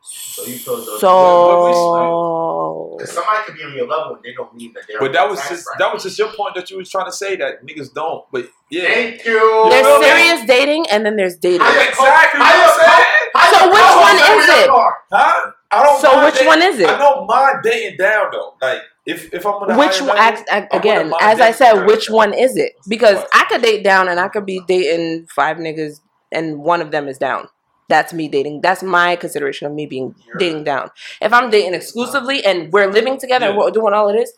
So 0.03 0.45
you 0.45 0.57
feel 0.57 0.77
the 0.77 0.99
So 1.01 2.95
because 2.99 3.13
somebody 3.13 3.39
could 3.45 3.57
be 3.57 3.65
on 3.65 3.75
your 3.75 3.87
level 3.89 4.15
and 4.15 4.23
they 4.25 4.33
don't 4.33 4.55
mean 4.55 4.73
that 4.75 4.85
they're. 4.89 4.99
But 5.01 5.13
that 5.13 5.29
was 5.29 5.39
just 5.49 5.65
bracket. 5.67 5.79
that 5.81 5.93
was 5.93 6.03
just 6.05 6.19
your 6.19 6.29
point 6.33 6.55
that 6.55 6.71
you 6.71 6.77
was 6.79 6.89
trying 6.91 7.07
to 7.07 7.13
say 7.13 7.37
that 7.37 7.65
niggas 7.67 7.93
don't. 7.93 8.25
But 8.31 8.49
yeah, 8.71 8.85
Thank 8.87 9.25
you. 9.25 9.67
there's 9.71 9.87
feel 9.87 9.99
me? 9.99 10.07
serious 10.07 10.47
dating 10.47 10.87
and 10.91 11.05
then 11.05 11.17
there's 11.17 11.37
dating. 11.37 11.61
How 11.61 11.73
you- 11.73 11.89
exactly. 11.89 12.41
how 12.41 12.59
what 12.61 12.81
I'm 12.81 12.87
saying. 12.87 13.59
So 13.59 13.67
which 13.69 13.97
one 14.07 14.17
is 14.39 14.49
it? 14.49 14.71
Huh? 15.11 15.51
I 15.73 15.83
don't. 15.83 16.01
So 16.01 16.13
mind 16.13 16.25
which 16.27 16.35
dating- 16.35 16.47
one 16.49 16.63
is 16.63 16.79
it? 16.81 16.89
I 16.89 16.99
don't 16.99 17.27
mind 17.27 17.57
dating 17.65 17.97
down 17.99 18.27
though. 18.33 18.55
Like 18.63 18.83
if 19.07 19.33
if 19.33 19.47
I'm 19.47 19.61
gonna 19.61 19.79
Which 19.79 20.01
one? 20.01 20.17
act- 20.19 20.49
I 20.51 20.69
Again, 20.73 21.13
as 21.21 21.41
I 21.41 21.53
said, 21.53 21.87
which 21.87 22.11
one 22.11 22.35
is 22.35 22.57
it? 22.57 22.73
Because 22.89 23.17
What? 23.17 23.29
I 23.33 23.45
could 23.45 23.63
date 23.63 23.85
down 23.85 24.09
and 24.09 24.19
I 24.21 24.29
could 24.29 24.45
be 24.45 24.61
dating 24.67 25.27
five 25.35 25.57
niggas 25.59 26.01
and 26.33 26.59
one 26.59 26.81
of 26.83 26.91
them 26.91 27.09
is 27.09 27.17
down. 27.19 27.49
That's 27.89 28.13
me 28.13 28.27
dating. 28.29 28.63
That's 28.63 28.83
my 28.83 29.15
consideration 29.15 29.69
of 29.69 29.73
me 29.73 29.87
being 29.87 30.15
dating 30.39 30.65
down. 30.65 30.91
If 31.21 31.33
I'm 31.33 31.51
dating 31.51 31.75
exclusively 31.75 32.45
and 32.45 32.73
we're 32.73 32.91
living 32.91 33.17
together 33.17 33.47
and 33.47 33.57
we're 33.57 33.71
doing 33.71 33.95
all 33.95 34.09
of 34.09 34.17
this, 34.17 34.33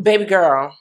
baby 0.00 0.26
girl, 0.26 0.76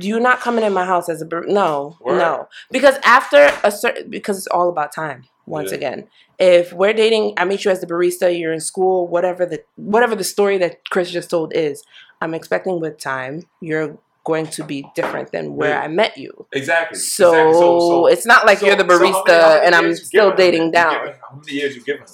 you're 0.00 0.20
not 0.20 0.40
coming 0.40 0.64
in 0.64 0.74
my 0.74 0.84
house 0.84 1.08
as 1.08 1.22
a 1.22 1.24
no, 1.24 1.96
Word. 2.00 2.18
no. 2.18 2.48
Because 2.70 2.96
after 3.04 3.50
a 3.64 3.70
certain, 3.70 4.10
because 4.10 4.36
it's 4.36 4.46
all 4.48 4.68
about 4.68 4.92
time. 4.92 5.24
Once 5.46 5.70
Yeah. 5.70 5.76
again. 5.76 6.08
If 6.38 6.72
we're 6.72 6.92
dating, 6.92 7.34
I 7.36 7.44
meet 7.44 7.64
you 7.64 7.70
as 7.70 7.80
the 7.80 7.86
barista, 7.86 8.36
you're 8.38 8.52
in 8.52 8.60
school, 8.60 9.06
whatever 9.06 9.46
the 9.46 9.62
whatever 9.76 10.14
the 10.14 10.24
story 10.24 10.58
that 10.58 10.84
Chris 10.90 11.10
just 11.10 11.30
told 11.30 11.54
is, 11.54 11.82
I'm 12.20 12.34
expecting 12.34 12.80
with 12.80 12.98
time 12.98 13.44
you're 13.60 13.98
going 14.24 14.46
to 14.48 14.64
be 14.64 14.84
different 14.96 15.30
than 15.30 15.54
where 15.54 15.70
Yeah. 15.70 15.82
I 15.82 15.88
met 15.88 16.18
you. 16.18 16.46
Exactly. 16.52 16.98
So, 16.98 17.28
exactly. 17.32 18.12
it's 18.12 18.26
not 18.26 18.44
like 18.44 18.58
so- 18.58 18.66
you're 18.66 18.76
the 18.76 18.84
barista 18.84 19.64
and 19.64 19.72
I'm 19.74 19.94
still 19.94 20.34
dating 20.34 20.72
down. 20.72 20.94
giving- 20.94 21.20
How 21.30 21.36
many 21.36 21.52
years 21.52 21.76
you 21.76 21.82
giving 21.84 22.02
him? 22.02 22.08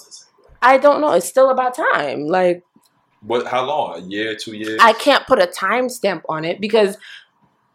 I 0.61 0.77
don't 0.77 1.01
know. 1.01 1.11
It's 1.13 1.27
still 1.27 1.49
about 1.49 1.75
time. 1.75 2.27
Like 2.27 2.63
What? 3.25 3.47
How 3.47 3.65
long? 3.65 3.95
A 3.95 3.99
year? 4.05 4.35
Two 4.35 4.53
years? 4.55 4.77
I 4.81 4.93
can't 4.93 5.25
put 5.25 5.39
a 5.41 5.47
timestamp 5.47 6.21
on 6.29 6.45
it 6.45 6.61
because 6.61 6.97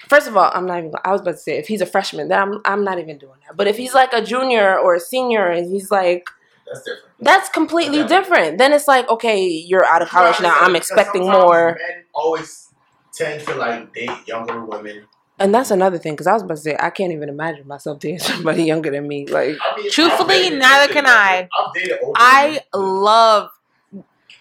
first 0.00 0.26
of 0.28 0.36
all, 0.36 0.50
I'm 0.54 0.66
not 0.66 0.78
even 0.78 0.92
I 1.04 1.12
was 1.12 1.20
about 1.20 1.32
to 1.32 1.38
say 1.38 1.58
if 1.58 1.66
he's 1.68 1.80
a 1.80 1.86
freshman, 1.86 2.28
then 2.28 2.38
I'm 2.40 2.60
I'm 2.64 2.84
not 2.84 2.98
even 2.98 3.18
doing 3.18 3.38
that. 3.46 3.56
But 3.56 3.66
if 3.66 3.76
he's 3.76 3.94
like 3.94 4.12
a 4.12 4.22
junior 4.22 4.78
or 4.78 4.94
a 4.94 5.00
senior 5.00 5.46
and 5.50 5.70
he's 5.70 5.90
like 5.90 6.28
That's 6.66 6.80
different. 6.84 7.04
that's 7.20 7.48
completely 7.48 7.98
Yeah. 7.98 8.06
different. 8.06 8.58
Then 8.58 8.72
it's 8.72 8.88
like, 8.88 9.08
okay, 9.08 9.40
you're 9.44 9.84
out 9.84 10.02
of 10.02 10.08
college 10.08 10.40
now. 10.40 10.56
I'm 10.60 10.76
expecting 10.76 11.22
more. 11.22 11.76
Men 11.78 12.04
always 12.14 12.72
tend 13.12 13.42
to 13.46 13.54
like 13.54 13.92
date 13.94 14.10
younger 14.26 14.64
women. 14.64 15.06
And 15.40 15.54
that's 15.54 15.70
another 15.70 15.98
thing, 15.98 16.14
because 16.14 16.26
I 16.26 16.32
was 16.32 16.42
about 16.42 16.56
to 16.56 16.60
say, 16.62 16.76
I 16.80 16.90
can't 16.90 17.12
even 17.12 17.28
imagine 17.28 17.64
myself 17.68 18.00
dating 18.04 18.18
somebody 18.18 18.64
younger 18.64 18.90
than 18.90 19.06
me. 19.06 19.24
Like, 19.26 19.56
I 19.60 19.80
mean, 19.80 19.88
Truthfully, 19.90 20.50
neither 20.50 20.92
can 20.92 21.06
I. 21.06 21.48
I've 21.56 21.72
dated 21.74 21.98
older 22.02 22.20
I 22.20 22.60
women, 22.74 23.02
love 23.04 23.50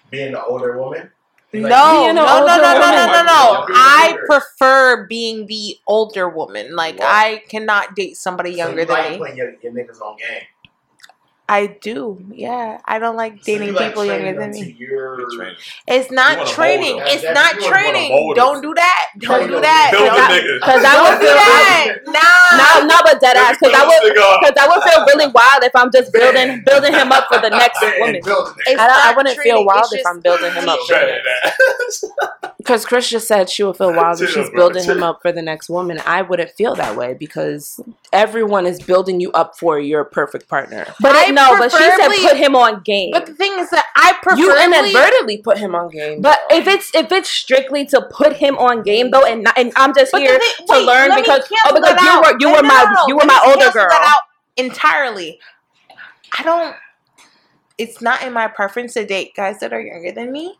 being 0.10 0.32
the 0.32 0.43
older 0.43 0.78
woman. 0.82 1.12
No, 1.54 1.62
Like, 1.62 1.70
no, 1.70 2.02
being 2.04 2.16
no, 2.16 2.26
no, 2.26 2.45
no, 2.45 2.74
no, 2.74 2.91
no, 2.91 3.06
no, 3.12 3.24
no. 3.24 3.66
I 3.70 4.18
prefer 4.26 5.08
being 5.08 5.45
the 5.48 5.78
older 5.88 6.30
woman. 6.30 6.76
Like 6.76 7.00
Wow. 7.00 7.08
I 7.10 7.43
cannot 7.50 7.95
date 7.95 8.18
somebody 8.18 8.52
so 8.52 8.58
younger 8.58 8.82
you 8.82 8.86
than 8.86 8.95
like 8.95 9.12
me. 9.12 9.18
putting 9.18 9.38
your, 9.38 9.54
your 9.62 9.72
niggas 9.74 10.02
on 10.02 10.18
game. 10.18 10.41
I 11.50 11.68
do. 11.68 12.20
Yeah, 12.30 12.82
I 12.84 13.00
don't 13.00 13.16
like 13.16 13.41
So 13.43 13.52
you 13.54 13.60
dating 13.60 13.76
like 13.76 13.89
people 13.91 14.04
younger 14.04 14.38
than 14.38 14.52
me. 14.52 14.76
your- 14.78 15.18
It's 15.88 16.12
not 16.12 16.45
training. 16.48 17.00
It's 17.06 17.24
That- 17.24 17.34
not 17.34 17.54
training. 17.62 18.34
Don't 18.36 18.62
do 18.62 18.74
that. 18.74 19.06
Don't 19.20 19.48
do 19.48 19.62
that. 19.62 19.89
Build 19.91 20.06
Don't- 20.08 20.16
the 20.16 20.36
niggas. 20.36 20.60
Because 20.60 20.84
I 20.84 20.93
Don't 20.93 21.04
would 21.08 21.20
do 21.20 21.26
feel 21.28 21.36
that. 21.36 21.88
Nah. 22.08 22.82
no, 22.84 22.88
no, 22.88 22.95
but 23.06 23.22
dead 23.22 23.38
ass. 23.38 23.56
Because 23.62 23.74
I 23.76 23.88
would, 23.88 24.14
because 24.14 24.58
I 24.60 24.68
would 24.68 24.84
feel 24.84 25.06
really 25.06 25.32
wild 25.32 25.64
if 25.64 25.72
I'm 25.74 25.89
just 25.91 26.12
building 26.12 26.64
building 26.66 26.93
him 26.93 27.12
up 27.14 27.28
for 27.32 27.39
the 27.39 27.50
next 27.62 27.82
woman. 27.82 28.20
building 28.24 28.54
it. 28.66 28.72
It's 28.72 28.82
I, 28.82 28.88
don't, 28.88 29.06
I 29.06 29.14
wouldn't 29.16 29.39
feel 29.39 29.64
wild 29.64 29.86
it's 29.86 29.93
if 30.02 30.06
I'm 30.06 30.20
building 30.20 30.52
him 30.52 30.68
up. 30.68 30.80
Because 32.58 32.86
Chris 32.86 33.10
just 33.10 33.28
said 33.28 33.50
she 33.50 33.64
would 33.64 33.78
feel 33.78 33.93
wild 33.93 34.22
if 34.22 34.30
she's 34.32 34.50
building 34.50 34.84
him 34.84 35.02
up 35.02 35.22
for 35.22 35.32
the 35.32 35.41
next 35.41 35.70
woman. 35.70 36.02
I 36.06 36.22
wouldn't 36.22 36.50
feel 36.52 36.76
that 36.76 36.98
way 36.98 37.14
because 37.14 37.80
everyone 38.12 38.66
is 38.66 38.82
building 38.82 39.22
you 39.22 39.32
up 39.32 39.58
for 39.58 39.80
your 39.80 40.04
perfect 40.04 40.50
partner. 40.50 40.86
But 41.00 41.16
I 41.16 41.30
it, 41.30 41.34
no, 41.38 41.58
but 41.58 41.72
she 41.72 41.78
said 41.78 42.10
put 42.28 42.38
him 42.38 42.56
on 42.56 42.82
game. 42.84 43.12
But 43.12 43.26
the 43.26 43.34
thing 43.34 43.54
is 43.60 43.70
that 43.70 43.86
I 43.96 44.18
prefer 44.22 44.40
You 44.40 44.64
inadvertently 44.66 45.38
put 45.38 45.58
him 45.58 45.76
on 45.76 45.90
game. 45.90 46.22
But 46.22 46.40
if 46.52 46.68
it's 46.68 46.94
if 46.94 47.12
it's 47.12 47.30
strictly 47.30 47.86
to 47.88 48.02
put 48.12 48.34
him 48.34 48.58
on 48.58 48.84
game 48.84 49.12
though, 49.12 49.26
and 49.26 49.44
not, 49.44 49.58
and 49.58 49.72
I'm 49.76 49.94
just 49.94 50.12
But 50.12 50.22
here 50.22 50.38
thing- 50.40 50.66
to 50.68 50.74
wait, 50.74 50.86
learn 50.86 51.16
because 51.16 51.48
oh 51.66 51.74
because 51.74 52.02
you 52.02 52.22
were 52.22 52.38
you 52.40 52.50
were 52.56 52.62
no, 52.62 52.68
my 52.68 52.84
no, 52.84 52.92
no. 52.92 53.04
you 53.08 53.16
were 53.16 53.26
my 53.26 53.42
older 53.46 53.72
girl. 53.72 53.88
That 53.90 54.16
out 54.16 54.24
entirely. 54.58 55.40
I 56.38 56.44
don't. 56.44 56.76
It's 57.78 58.02
not 58.02 58.24
in 58.24 58.34
my 58.34 58.48
preference 58.48 58.96
to 58.96 59.06
date 59.06 59.36
guys 59.36 59.60
that 59.60 59.72
are 59.72 59.80
younger 59.80 60.12
than 60.12 60.32
me. 60.32 60.58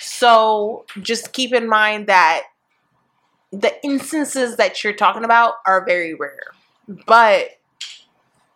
So 0.00 0.86
just 1.02 1.32
keep 1.32 1.52
in 1.52 1.68
mind 1.68 2.06
that 2.06 2.44
the 3.52 3.72
instances 3.84 4.56
that 4.56 4.82
you're 4.82 4.94
talking 4.94 5.24
about 5.24 5.54
are 5.66 5.84
very 5.84 6.14
rare. 6.14 6.52
But 7.06 7.50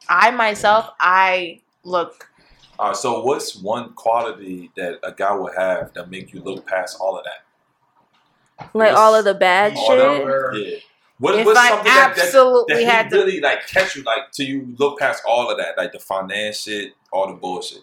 I 0.09 0.31
myself, 0.31 0.91
I 1.01 1.61
look. 1.85 2.31
All 2.79 2.89
right, 2.89 2.97
so 2.97 3.23
what's 3.23 3.57
one 3.57 3.93
quality 3.95 4.71
that 4.77 4.99
a 5.03 5.13
guy 5.13 5.35
would 5.35 5.55
have 5.57 5.93
that 5.95 6.11
make 6.11 6.33
you 6.33 6.41
look 6.41 6.67
past 6.67 6.97
all 7.01 7.19
of 7.19 7.25
that? 7.25 8.69
Like 8.75 8.95
all 8.97 9.15
of 9.15 9.25
the 9.25 9.35
bad 9.35 9.77
shit. 9.77 9.99
Yeah. 9.99 10.79
What, 11.19 11.35
If 11.35 11.47
what's 11.47 11.59
I 11.59 11.69
something 11.71 11.85
that, 11.87 12.15
that, 12.17 12.25
absolutely 12.27 12.75
that 12.75 12.81
he 12.81 12.87
had 12.87 13.11
to, 13.11 13.17
really 13.17 13.41
like 13.41 13.67
catch 13.67 13.97
you 13.97 14.03
like 14.05 14.31
till 14.31 14.47
you 14.47 14.75
look 14.79 15.01
past 15.01 15.23
all 15.27 15.51
of 15.51 15.59
that, 15.59 15.77
like 15.77 15.91
the 15.93 15.99
finance 15.99 16.61
shit, 16.63 16.93
all 17.13 17.27
the 17.27 17.33
bullshit. 17.35 17.83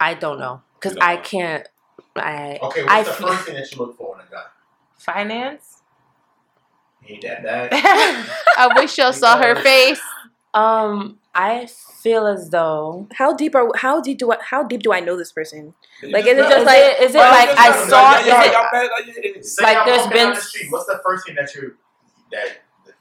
I 0.00 0.14
don't 0.14 0.38
know 0.40 0.62
because 0.74 0.96
I 1.00 1.16
know. 1.16 1.22
can't. 1.22 1.68
I 2.16 2.58
Okay, 2.62 2.84
I 2.88 2.98
what's 2.98 3.08
the 3.10 3.14
feel- 3.14 3.28
first 3.28 3.44
thing 3.46 3.54
that 3.54 3.70
you 3.72 3.78
look 3.78 3.96
for 3.96 4.16
in 4.16 4.26
a 4.26 4.30
guy? 4.30 4.42
finance. 4.98 5.82
He 7.02 7.14
ain't 7.14 7.22
that 7.22 7.42
bad. 7.44 7.70
I 8.58 8.72
wish 8.76 8.98
y'all 8.98 9.12
saw 9.12 9.40
her 9.40 9.54
face. 9.54 10.00
Um 10.56 11.18
I 11.34 11.66
feel 12.02 12.26
as 12.26 12.48
though 12.50 13.06
How 13.14 13.34
deep 13.34 13.54
are 13.54 13.70
how 13.76 14.00
deep 14.00 14.18
do 14.18 14.32
I 14.32 14.38
how 14.42 14.62
deep 14.64 14.82
do 14.82 14.92
I 14.92 15.00
know 15.00 15.16
this 15.16 15.30
person? 15.32 15.74
Like, 16.02 16.24
is 16.26 16.32
it 16.32 16.36
know. 16.38 16.48
just 16.48 16.58
is 16.60 16.64
like- 16.66 16.78
it, 16.78 17.00
is 17.02 17.14
it 17.14 17.18
like 17.18 17.50
I 17.58 17.86
saw 17.88 18.12
know. 18.12 18.20
is 18.20 18.26
it 18.26 18.30
like, 18.30 18.52
yeah. 19.36 19.42
Say 19.42 19.62
Like, 19.62 19.76
I'm 19.78 19.86
there's 19.86 19.98
walking 20.04 20.18
been 20.18 20.30
the 20.34 20.40
street. 20.40 20.72
What's 20.72 20.86
the 20.86 21.00
first 21.04 21.26
thing 21.26 21.34
that 21.36 21.54
you 21.54 21.74
that 22.32 22.48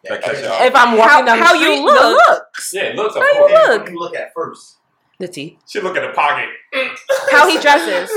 That 0.04 0.22
catch 0.22 0.42
your 0.42 0.52
if 0.68 0.76
I'm 0.76 0.98
walking 0.98 1.10
How- 1.12 1.22
down 1.26 1.40
the 1.40 1.46
how 1.46 1.54
you 1.54 1.66
street, 1.66 1.82
look. 1.86 2.02
the 2.02 2.34
looks, 2.34 2.74
Yeah, 2.74 2.94
looks 2.96 3.16
of 3.16 3.22
How 3.22 3.28
you 3.30 3.38
course. 3.40 3.52
What 3.54 3.70
look? 3.72 3.86
do 3.88 3.92
you 3.94 4.00
look 4.00 4.16
at 4.16 4.34
first? 4.34 4.78
the 5.18 5.30
teeth. 5.30 5.58
She 5.66 5.80
look 5.80 5.96
at 5.96 6.02
the 6.06 6.14
pocket. 6.14 6.50
How 7.32 7.48
he 7.50 7.58
dresses. 7.58 8.12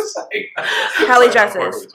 How 1.06 1.20
he 1.22 1.30
dresses. 1.30 1.94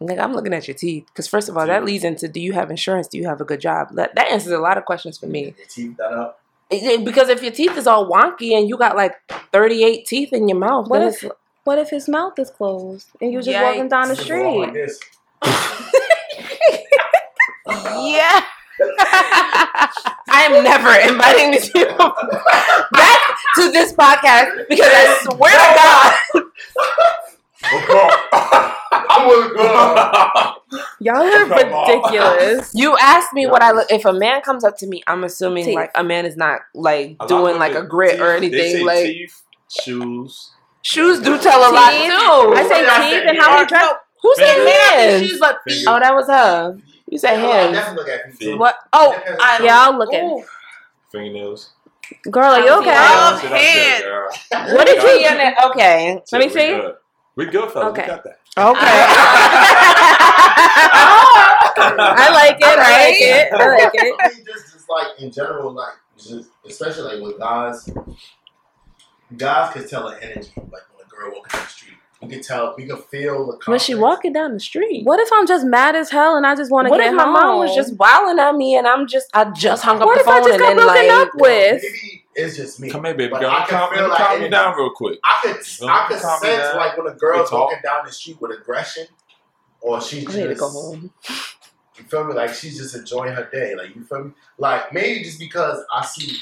Like 0.00 0.18
I'm 0.18 0.32
looking 0.32 0.54
at 0.54 0.66
your 0.66 0.74
teeth 0.76 1.04
because 1.06 1.28
first 1.28 1.48
of 1.50 1.56
all, 1.58 1.66
that 1.66 1.84
leads 1.84 2.04
into 2.04 2.26
do 2.26 2.40
you 2.40 2.52
have 2.54 2.70
insurance? 2.70 3.06
Do 3.08 3.18
you 3.18 3.26
have 3.28 3.40
a 3.40 3.44
good 3.44 3.60
job? 3.60 3.94
That, 3.96 4.14
that 4.14 4.28
answers 4.32 4.52
a 4.52 4.58
lot 4.58 4.78
of 4.78 4.84
questions 4.86 5.18
for 5.18 5.26
me. 5.26 5.54
Your 5.58 5.66
teeth 5.68 5.96
done 5.98 6.14
up. 6.18 6.40
It- 6.70 6.82
it- 6.84 7.04
because 7.04 7.28
if 7.28 7.42
your 7.42 7.52
teeth 7.52 7.76
is 7.76 7.86
all 7.86 8.08
wonky 8.10 8.56
and 8.58 8.68
you 8.68 8.76
got 8.78 8.96
like 8.96 9.14
38 9.52 10.06
teeth 10.06 10.32
in 10.32 10.48
your 10.48 10.58
mouth, 10.58 10.88
What 10.88 11.02
if 11.02 11.24
what 11.64 11.78
if 11.78 11.90
his 11.90 12.08
mouth 12.08 12.38
is 12.38 12.48
closed 12.50 13.08
and 13.20 13.30
you're 13.32 13.42
just 13.42 13.54
Yikes. 13.56 13.62
walking 13.62 13.88
down 13.88 14.08
the 14.08 14.14
Just 14.16 14.30
Like 14.30 14.70
street? 14.70 14.90
Yeah. 17.66 18.40
I 20.32 20.46
am 20.50 20.64
never 20.64 20.88
inviting 21.12 21.50
these 21.50 21.68
people 21.68 22.12
back 22.92 23.20
to 23.56 23.70
this 23.70 23.92
podcast 23.92 24.66
because 24.70 24.88
I 24.90 25.18
swear 25.22 25.52
to 26.32 26.42
God, 27.62 28.74
I'm 29.10 29.28
with 29.28 29.56
Y'all 31.00 31.16
are 31.16 31.46
ridiculous. 31.46 32.70
you 32.74 32.96
asked 33.00 33.32
me 33.32 33.46
what 33.46 33.62
I 33.62 33.72
look. 33.72 33.90
If 33.90 34.04
a 34.04 34.12
man 34.12 34.40
comes 34.42 34.64
up 34.64 34.76
to 34.78 34.86
me, 34.86 35.02
I'm 35.06 35.24
assuming 35.24 35.64
Teeth. 35.64 35.74
like 35.74 35.90
a 35.94 36.04
man 36.04 36.26
is 36.26 36.36
not 36.36 36.60
like 36.74 37.16
A 37.20 37.26
doing 37.26 37.58
like 37.58 37.72
a 37.72 37.74
women- 37.76 37.88
grit 37.88 38.20
or 38.20 38.28
They 38.32 38.36
anything. 38.46 38.76
say 38.76 38.82
Like 38.84 39.04
teeth, 39.06 39.42
shoes. 39.68 40.52
shoes 40.82 41.20
do 41.20 41.38
tell 41.38 41.58
a 41.60 41.72
lot 41.74 41.90
Teeth. 41.90 42.06
too. 42.06 42.54
I 42.56 42.66
say 42.68 42.80
teeth 42.80 43.28
and 43.28 43.38
how 43.38 43.50
he 43.56 43.60
yeah. 43.62 43.64
dress. 43.66 43.92
Who 44.22 44.34
said 44.36 44.54
Fingers. 44.54 45.30
hands? 45.30 45.40
Like, 45.40 45.56
Oh, 45.88 45.98
that 46.00 46.14
was 46.14 46.26
her. 46.28 46.78
You 47.08 47.18
said 47.18 47.34
I 47.34 47.40
hands. 47.40 47.72
definitely 47.76 48.02
look 48.04 48.08
at 48.26 48.32
feet. 48.34 48.44
too. 48.52 48.58
what? 48.58 48.76
Oh, 48.92 49.18
I, 49.40 49.60
Yeah, 49.64 49.80
I'll 49.80 49.98
look 49.98 50.12
at. 50.14 50.22
Ooh. 50.22 50.44
Fingernails. 51.10 51.70
Girl, 52.30 52.44
are 52.52 52.60
you 52.60 52.70
okay? 52.80 52.86
Yeah. 52.90 53.40
Shit, 53.40 53.50
that's 53.50 53.64
hand. 53.64 54.02
good, 54.02 54.08
girl. 54.10 54.76
What 54.76 54.86
did 54.86 55.02
you? 55.02 55.08
Yeah. 55.20 55.54
Okay. 55.70 56.20
Let 56.32 56.38
me 56.40 56.46
We 56.46 56.52
see. 56.52 56.82
Good. 57.36 57.46
We 57.46 57.52
good, 57.52 57.70
fellas. 57.70 57.92
Okay. 57.92 58.02
We 58.02 58.08
got 58.08 58.24
that. 58.24 58.38
Okay. 58.56 58.80
I 61.82 62.30
like 62.32 62.56
it. 62.60 62.64
I 62.64 62.76
like 62.76 63.20
it. 63.20 63.52
I 63.52 63.84
like 63.84 63.94
it. 63.94 64.16
I 64.20 64.28
mean, 64.28 64.44
just, 64.44 64.72
just 64.72 64.88
like 64.88 65.20
in 65.20 65.30
general, 65.30 65.72
like 65.72 65.94
just 66.18 66.50
especially 66.66 67.14
like 67.14 67.22
with 67.22 67.38
guys, 67.38 67.88
guys 69.36 69.72
can 69.72 69.88
tell 69.88 70.08
the 70.10 70.22
energy. 70.22 70.50
Like 70.56 70.82
when 70.94 71.06
a 71.06 71.08
girl 71.08 71.32
walking 71.34 71.50
down 71.52 71.62
the 71.62 71.68
street, 71.68 71.94
you 72.22 72.28
can 72.28 72.42
tell. 72.42 72.74
We 72.76 72.86
can 72.86 72.96
feel 72.98 73.46
the. 73.46 73.70
Was 73.70 73.82
she 73.82 73.94
walking 73.94 74.32
down 74.32 74.52
the 74.52 74.60
street? 74.60 75.04
What 75.04 75.20
if 75.20 75.30
I'm 75.32 75.46
just 75.46 75.64
mad 75.64 75.96
as 75.96 76.10
hell 76.10 76.36
and 76.36 76.46
I 76.46 76.54
just 76.54 76.70
want 76.70 76.86
to 76.86 76.90
What 76.90 76.98
get 76.98 77.08
if 77.08 77.14
my 77.14 77.26
mom 77.26 77.58
was 77.58 77.74
just 77.74 77.96
wilding 77.96 78.38
at 78.38 78.54
me 78.54 78.76
and 78.76 78.86
I'm 78.86 79.06
just 79.06 79.28
I 79.32 79.50
just 79.52 79.82
hung 79.84 80.00
up 80.00 80.06
What 80.06 80.14
the 80.16 80.20
if 80.20 80.28
I 80.28 80.40
phone 80.40 80.48
just 80.48 80.54
and 80.54 80.60
got 80.60 80.76
then 80.76 80.76
broken 80.76 81.08
like 81.08 81.26
up 81.26 81.34
with? 81.34 81.82
Maybe 81.82 82.19
it's 82.34 82.56
just 82.56 82.80
me. 82.80 82.90
Come 82.90 83.04
here, 83.04 83.14
baby 83.14 83.30
But 83.30 83.40
girl. 83.40 83.50
I 83.50 83.58
Let 83.58 83.60
me 83.62 83.66
can 83.68 83.78
calm, 83.78 83.94
feel 83.94 84.02
me 84.04 84.08
like 84.08 84.18
calm 84.18 84.40
you 84.40 84.46
it- 84.46 84.50
down 84.50 84.76
real 84.76 84.90
quick. 84.90 85.18
I 85.24 85.38
could, 85.42 85.60
Don't 85.80 85.90
I 85.90 86.06
could 86.08 86.20
calm 86.20 86.40
sense 86.40 86.62
down. 86.68 86.76
like 86.76 86.96
when 86.96 87.06
a 87.06 87.16
girl's 87.16 87.50
talk. 87.50 87.60
walking 87.70 87.78
down 87.82 88.04
the 88.06 88.12
street 88.12 88.40
with 88.40 88.52
aggression, 88.58 89.06
or 89.80 90.00
she 90.00 90.24
just 90.24 90.36
need 90.36 90.46
to 90.48 90.54
go 90.54 90.68
home. 90.68 91.12
You 91.98 92.04
feel 92.04 92.24
me? 92.24 92.34
Like 92.34 92.54
she's 92.54 92.78
just 92.78 92.94
enjoying 92.94 93.32
her 93.34 93.48
day. 93.52 93.74
Like 93.74 93.94
you 93.94 94.02
feel 94.04 94.24
me? 94.24 94.30
Like 94.58 94.92
maybe 94.92 95.22
just 95.24 95.38
because 95.38 95.82
I 95.94 96.04
see 96.06 96.36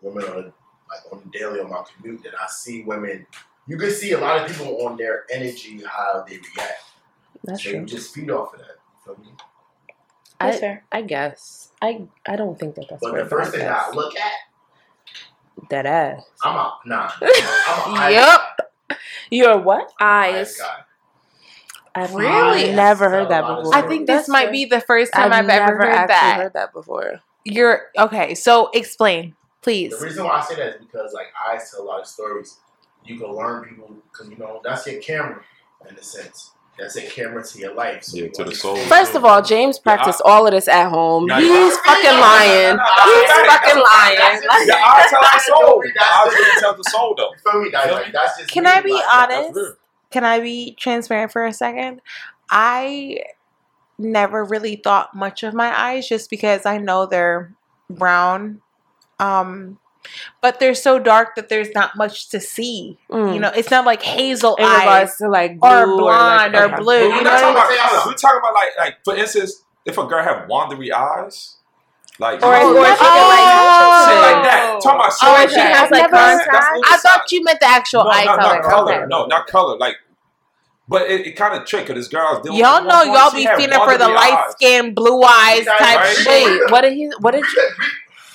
women 0.00 0.24
on 0.24 0.36
like 0.90 1.12
on 1.12 1.22
the 1.24 1.38
daily 1.38 1.60
on 1.60 1.70
my 1.70 1.82
commute 1.96 2.22
that 2.24 2.32
I 2.40 2.46
see 2.48 2.82
women. 2.84 3.26
You 3.66 3.76
can 3.78 3.90
see 3.90 4.12
a 4.12 4.18
lot 4.18 4.40
of 4.42 4.48
people 4.54 4.84
on 4.86 4.96
their 4.96 5.24
energy 5.30 5.82
how 5.86 6.24
they 6.28 6.36
react. 6.36 6.82
That's 7.44 7.62
so 7.62 7.70
true. 7.70 7.80
you 7.80 7.86
just 7.86 8.14
feed 8.14 8.30
off 8.30 8.52
of 8.54 8.60
that. 8.60 8.76
You 9.06 9.14
feel 9.14 9.24
me? 9.24 9.30
That's 10.40 10.56
I, 10.56 10.60
fair. 10.60 10.84
I 10.90 11.02
guess. 11.02 11.68
I 11.80 12.06
I 12.26 12.36
don't 12.36 12.58
think 12.58 12.74
that 12.76 12.86
that's 12.88 13.00
But 13.02 13.14
the 13.14 13.26
first 13.26 13.50
thing 13.52 13.60
guess. 13.60 13.84
I 13.88 13.94
look 13.94 14.16
at, 14.16 14.32
that 15.70 15.86
ass. 15.86 16.22
I'm 16.42 16.56
a 16.56 16.78
nah. 16.86 17.10
I'm 17.22 18.08
a 18.08 18.14
Yep. 18.14 18.40
guy. 18.90 18.96
You're 19.30 19.58
what? 19.58 19.90
Eyes 20.00 20.34
Eyes. 20.48 20.58
guy. 20.58 20.84
I've 21.94 22.14
Really? 22.14 22.72
never 22.72 23.10
heard 23.10 23.28
that 23.28 23.42
Tell 23.42 23.50
a 23.50 23.52
lot 23.52 23.58
of 23.58 23.64
before. 23.64 23.74
I 23.74 23.82
think 23.82 24.06
this 24.06 24.16
That's 24.20 24.28
might 24.28 24.44
fair. 24.44 24.52
be 24.52 24.64
the 24.64 24.80
first 24.80 25.12
time 25.12 25.32
I've, 25.32 25.48
ever 25.48 25.66
never 25.66 25.78
heard 25.78 25.94
actually 25.94 26.08
that. 26.08 26.36
heard 26.38 26.52
that 26.54 26.72
before. 26.72 27.20
You're 27.44 27.82
okay. 27.98 28.34
So 28.34 28.70
explain. 28.72 29.34
Please. 29.62 29.96
The 29.96 30.04
reason 30.04 30.24
why 30.24 30.38
I 30.38 30.40
say 30.42 30.56
that 30.56 30.68
is 30.76 30.84
because 30.84 31.12
like 31.12 31.26
eyes 31.48 31.70
tell 31.70 31.82
a 31.82 31.84
lot 31.84 32.00
of 32.00 32.06
stories. 32.06 32.58
You 33.04 33.18
can 33.18 33.30
learn 33.34 33.64
people 33.64 33.94
because 34.10 34.28
you 34.30 34.36
know 34.38 34.60
that's 34.64 34.86
your 34.86 35.00
camera 35.00 35.42
in 35.88 35.96
a 35.96 36.02
sense. 36.02 36.52
That's 36.78 36.96
a 36.96 37.02
camera 37.02 37.44
to 37.44 37.58
your 37.58 37.74
life. 37.74 38.04
So 38.04 38.16
Yeah, 38.16 38.24
you 38.24 38.30
to 38.30 38.44
the 38.44 38.54
soul. 38.54 38.76
First 38.76 39.14
of 39.14 39.24
all, 39.24 39.42
James 39.42 39.78
practiced 39.78 40.22
all 40.24 40.46
of 40.46 40.52
this 40.52 40.68
at 40.68 40.88
home. 40.88 41.26
Nah, 41.26 41.38
He's 41.38 41.48
nah, 41.50 41.82
fucking 41.84 42.18
lying. 42.18 42.78
He's 43.04 43.30
fucking 43.30 43.82
lying. 43.82 44.40
The 44.40 44.76
eye 44.78 45.06
tells 45.10 45.32
the 45.32 45.38
soul. 45.40 45.82
The 45.82 45.92
eye 46.00 46.28
really 46.32 46.60
tells 46.60 46.76
the 46.78 46.90
soul, 46.90 47.14
though. 47.16 47.30
You 47.30 47.52
feel 47.52 47.62
me? 47.62 47.70
Like, 47.72 47.90
like, 47.92 48.12
that's 48.12 48.38
just 48.38 48.50
Can 48.50 48.64
me, 48.64 48.70
I 48.70 48.80
be 48.80 48.92
like, 48.92 49.04
honest? 49.12 49.76
Can 50.10 50.24
I 50.24 50.40
be 50.40 50.74
transparent 50.78 51.30
for 51.32 51.44
a 51.44 51.52
second? 51.52 52.00
I 52.48 53.18
never 53.98 54.44
really 54.44 54.76
thought 54.76 55.14
much 55.14 55.42
of 55.42 55.54
my 55.54 55.78
eyes 55.78 56.08
just 56.08 56.30
because 56.30 56.66
I 56.66 56.78
know 56.78 57.06
they're 57.06 57.54
brown. 57.88 58.62
Um 59.20 59.78
but 60.40 60.58
they're 60.60 60.74
so 60.74 60.98
dark 60.98 61.34
that 61.36 61.48
there's 61.48 61.70
not 61.74 61.96
much 61.96 62.28
to 62.30 62.40
see. 62.40 62.98
Mm. 63.10 63.34
You 63.34 63.40
know, 63.40 63.50
it's 63.54 63.70
not 63.70 63.84
like 63.86 64.02
hazel 64.02 64.56
in 64.56 64.64
eyes. 64.64 65.16
to 65.18 65.28
like 65.28 65.52
or 65.62 65.86
blue 65.86 65.98
blonde 65.98 66.52
like, 66.54 66.62
or 66.62 66.64
okay. 66.74 66.82
blue. 66.82 67.02
You 67.04 67.08
we're 67.10 67.16
know 67.16 67.22
not 67.22 67.32
what 67.32 67.40
talking 67.40 67.76
about 67.76 67.88
colors. 67.90 68.06
We're 68.06 68.14
talking 68.14 68.38
about 68.38 68.54
like, 68.54 68.70
like 68.78 68.94
for 69.04 69.16
instance, 69.16 69.62
if 69.84 69.98
a 69.98 70.06
girl 70.06 70.22
have 70.22 70.48
wandery 70.48 70.92
eyes, 70.92 71.56
like 72.18 72.42
Or, 72.42 72.54
oh, 72.54 72.76
or 72.78 72.84
she 72.84 72.96
can 72.96 73.28
like 73.28 73.48
shit 74.04 74.18
Oh. 74.18 74.32
like 74.32 74.44
that. 74.44 74.80
Talking 74.82 75.00
about 75.00 75.12
shit 75.12 75.28
Oh, 75.28 75.32
like 75.32 75.48
she 75.48 75.54
that. 75.56 75.76
has, 75.76 75.90
like, 75.90 76.10
That's- 76.10 76.38
that's 76.46 76.66
contact? 76.66 76.86
I 76.92 76.96
thought 76.98 77.32
you 77.32 77.42
meant 77.44 77.60
the 77.60 77.66
actual 77.68 78.04
no, 78.04 78.10
eye 78.10 78.24
not, 78.24 78.38
color. 78.38 78.54
Not 78.54 78.62
color. 78.64 78.92
Okay. 78.94 79.04
No, 79.08 79.26
not 79.26 79.46
color. 79.46 79.76
Like, 79.78 79.96
but 80.88 81.10
it, 81.10 81.26
it 81.26 81.36
kind 81.36 81.56
of 81.58 81.66
tricked 81.66 81.86
because 81.88 82.00
this 82.04 82.08
girl 82.08 82.26
I 82.28 82.32
was 82.34 82.42
dealing 82.42 82.58
Y'all 82.58 82.84
know 82.84 83.02
y'all 83.04 83.30
be 83.30 83.38
she 83.38 83.44
had 83.44 83.56
feeling 83.56 83.78
for 83.80 83.96
the 83.96 84.08
light 84.08 84.44
eyes. 84.46 84.52
skin, 84.52 84.92
blue 84.94 85.22
eyes 85.22 85.64
type 85.64 85.98
Right? 86.00 86.16
shit. 86.16 86.70
What 86.70 86.82
did 86.82 86.92
he? 86.92 87.10
What 87.20 87.30
did 87.30 87.44
you? 87.44 87.70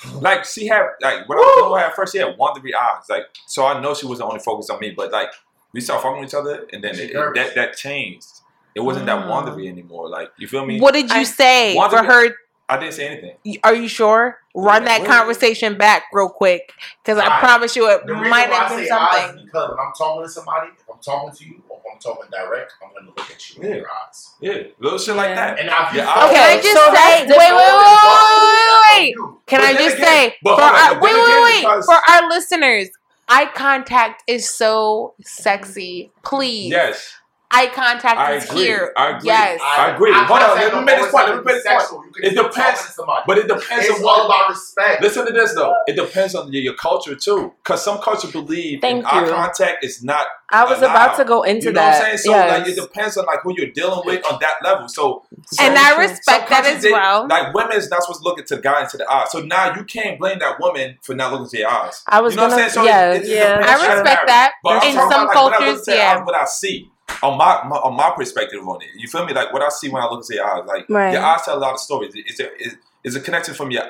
Like 0.20 0.44
she 0.44 0.66
had 0.66 0.86
like 1.00 1.28
when 1.28 1.38
I 1.38 1.40
was 1.42 1.70
with 1.72 1.80
her 1.80 1.86
at 1.86 1.94
first, 1.96 2.12
she 2.12 2.18
had 2.18 2.36
wandery 2.38 2.70
eyes. 2.74 3.04
Like 3.08 3.24
so, 3.46 3.66
I 3.66 3.80
know 3.80 3.94
she 3.94 4.06
wasn't 4.06 4.28
only 4.28 4.40
focused 4.40 4.70
on 4.70 4.78
me, 4.80 4.90
but 4.96 5.10
like 5.12 5.30
we 5.72 5.80
started 5.80 6.02
fucking 6.02 6.20
with 6.20 6.28
each 6.30 6.34
other, 6.34 6.66
and 6.72 6.82
then 6.82 6.94
it, 6.94 7.10
it- 7.10 7.34
that 7.34 7.54
that 7.54 7.76
changed. 7.76 8.26
It 8.74 8.80
wasn't 8.80 9.06
that 9.06 9.24
Mm. 9.24 9.28
wandery 9.28 9.66
anymore. 9.68 10.08
Like 10.08 10.30
you 10.38 10.46
feel 10.46 10.64
me? 10.64 10.80
What 10.80 10.94
did 10.94 11.10
you 11.10 11.16
I- 11.16 11.22
say 11.24 11.74
for 11.74 11.88
Wandery- 11.88 12.06
her? 12.06 12.34
I 12.70 12.78
didn't 12.78 12.94
say 12.94 13.08
anything. 13.08 13.58
Are 13.64 13.74
you 13.74 13.88
sure? 13.88 14.38
Run 14.54 14.82
Yeah, 14.82 14.88
that 14.88 15.00
well- 15.08 15.18
conversation 15.18 15.78
back 15.78 16.04
real 16.12 16.28
quick, 16.28 16.72
because 17.02 17.18
I 17.18 17.24
Alright. 17.24 17.40
promise 17.40 17.74
you 17.76 17.88
it 17.88 18.06
might 18.06 18.50
have 18.50 18.76
been 18.76 18.86
something. 18.86 19.44
because 19.46 19.70
when 19.70 19.78
I'm 19.78 19.92
talking 19.96 20.22
to 20.24 20.28
somebody, 20.28 20.68
if 20.78 20.84
I'm 20.92 20.98
talking 21.00 21.30
to 21.34 21.44
you 21.46 21.62
or 21.68 21.78
if 21.78 21.92
I'm 21.94 21.98
talking 22.00 22.30
direct, 22.30 22.74
I'm 22.82 22.92
gonna 22.92 23.06
look 23.16 23.30
at 23.30 23.50
you 23.56 23.62
in 23.62 23.68
Yeah. 23.70 23.76
your 23.76 23.86
eyes. 24.06 24.34
Yeah, 24.40 24.52
little 24.80 24.98
shit 24.98 25.16
like 25.16 25.30
Yeah. 25.30 25.34
that. 25.36 25.58
And 25.60 25.68
if 25.68 25.92
you 25.94 25.98
Yeah, 26.00 26.14
feel 26.14 26.22
I- 26.24 26.28
Can 26.28 26.40
I 26.42 26.54
like 26.54 26.62
just 26.62 26.74
so 26.76 26.94
say? 26.94 27.20
Wait, 27.20 27.28
wait, 27.28 27.38
wait, 27.38 27.48
wait, 27.48 27.54
wait, 27.56 28.68
wait, 28.68 28.90
wait. 28.92 29.14
Can 29.46 29.60
But 29.60 29.66
I 29.68 29.72
just 29.74 29.96
again- 29.96 30.06
say 30.06 30.36
for 30.42 30.52
our, 30.60 30.94
but 30.94 31.00
wait, 31.00 31.14
wait, 31.14 31.64
wait, 31.64 31.84
for 31.84 32.00
our 32.10 32.28
listeners? 32.28 32.88
Eye 33.30 33.46
contact 33.54 34.22
is 34.26 34.48
so 34.48 35.14
sexy. 35.22 36.10
Please, 36.24 36.70
Yes, 36.70 37.14
eye 37.50 37.66
contact 37.68 38.18
I 38.18 38.34
is 38.34 38.44
agree. 38.44 38.58
here. 38.62 38.92
I 38.96 39.10
agree. 39.16 39.26
Yes. 39.26 39.60
I 39.62 39.90
agree. 39.94 40.12
Hold 40.12 40.42
on, 40.42 40.56
let 40.56 40.74
me 40.74 40.84
make 40.84 40.96
this 40.98 41.10
point. 41.10 41.26
Let 41.28 41.36
me 41.38 41.42
make 41.44 41.54
this 41.62 41.66
point. 41.66 41.80
Sexual. 41.80 42.04
You 42.04 42.12
can 42.12 42.24
It 42.24 42.34
depends- 42.34 42.54
talk 42.56 42.86
to 42.86 42.92
somebody. 42.92 43.22
But 43.26 43.38
it 43.38 43.48
depends 43.48 43.86
it's 43.86 43.98
on 43.98 44.04
all 44.08 44.18
what. 44.18 44.26
about 44.26 44.48
respect. 44.50 45.02
Listen 45.02 45.26
to 45.26 45.32
this 45.32 45.54
though. 45.54 45.74
It 45.86 45.96
depends 45.96 46.34
on 46.34 46.52
your, 46.52 46.62
your 46.62 46.74
culture 46.74 47.14
too, 47.14 47.52
because 47.64 47.82
some 47.82 47.98
culture 47.98 48.28
believe 48.28 48.80
Thank 48.80 49.00
in 49.00 49.04
eye 49.06 49.28
contact 49.28 49.84
is 49.84 50.02
not. 50.04 50.26
I 50.50 50.64
was 50.64 50.78
allowed. 50.78 50.90
about 50.90 51.16
to 51.18 51.24
go 51.24 51.42
into 51.42 51.60
that. 51.60 51.64
You 51.66 51.72
know 51.72 51.80
that. 51.80 51.88
what 51.88 51.96
I'm 51.96 52.02
saying? 52.04 52.18
So 52.18 52.30
yes. 52.30 52.58
like 52.58 52.68
it 52.68 52.80
depends 52.80 53.16
on 53.18 53.26
like 53.26 53.40
who 53.42 53.54
you're 53.56 53.70
dealing 53.72 54.02
with 54.04 54.24
on 54.32 54.38
that 54.40 54.54
level. 54.62 54.88
So 54.88 55.24
and 55.60 55.76
I 55.76 55.98
respect 56.00 56.48
that 56.50 56.62
countries, 56.62 56.76
as 56.76 56.82
they- 56.82 56.92
well. 56.92 57.26
Like 57.28 57.54
women's 57.54 57.88
not 57.90 58.02
supposed 58.02 58.20
to 58.20 58.24
look 58.28 58.38
into 58.38 58.56
the 58.56 58.62
guy 58.62 58.82
into 58.82 58.96
the 58.98 59.10
eye. 59.10 59.26
So 59.30 59.40
now 59.40 59.74
you 59.74 59.84
can't 59.84 60.18
blame 60.18 60.38
that 60.40 60.58
woman 60.60 60.98
for 61.02 61.14
not 61.14 61.32
looking 61.32 61.44
into 61.46 61.58
your 61.58 61.70
eyes. 61.70 62.02
I 62.06 62.20
was 62.20 62.34
you 62.34 62.36
know 62.36 62.42
gonna. 62.48 62.56
what 62.56 62.62
I'm 62.64 62.70
saying? 62.70 62.84
So 62.84 62.84
yes. 62.84 63.16
it, 63.16 63.22
it, 63.24 63.32
it 63.32 63.36
Yeah. 63.36 63.60
I 63.66 63.94
respect 63.94 64.26
that. 64.26 64.52
But 64.62 64.84
In 64.84 64.94
some 64.94 65.06
about, 65.06 65.26
like, 65.26 65.34
when 65.34 65.36
I 65.36 65.40
look 65.42 65.58
cultures, 65.58 65.84
yeah. 65.88 66.16
eyes, 66.18 66.26
what 66.26 66.34
I 66.34 66.44
see 66.46 66.90
on 67.22 67.36
my, 67.38 67.62
my 67.66 67.76
on 67.76 67.96
my 67.96 68.10
perspective 68.16 68.66
on 68.66 68.82
it. 68.82 68.88
You 68.96 69.08
feel 69.08 69.24
me? 69.26 69.32
Like 69.32 69.52
what 69.52 69.62
I 69.62 69.68
see 69.70 69.88
when 69.88 70.02
I 70.02 70.06
look 70.06 70.20
into 70.22 70.34
your 70.34 70.46
eyes. 70.46 70.64
Like 70.66 70.88
Right. 70.88 71.12
your 71.12 71.22
eyes 71.22 71.42
tell 71.44 71.56
a 71.56 71.60
lot 71.60 71.74
of 71.74 71.80
stories. 71.80 72.14
Is 72.14 72.38
it 72.40 72.52
is, 72.60 72.76
is 73.04 73.16
it 73.16 73.24
connected 73.24 73.56
from 73.56 73.70
your 73.70 73.84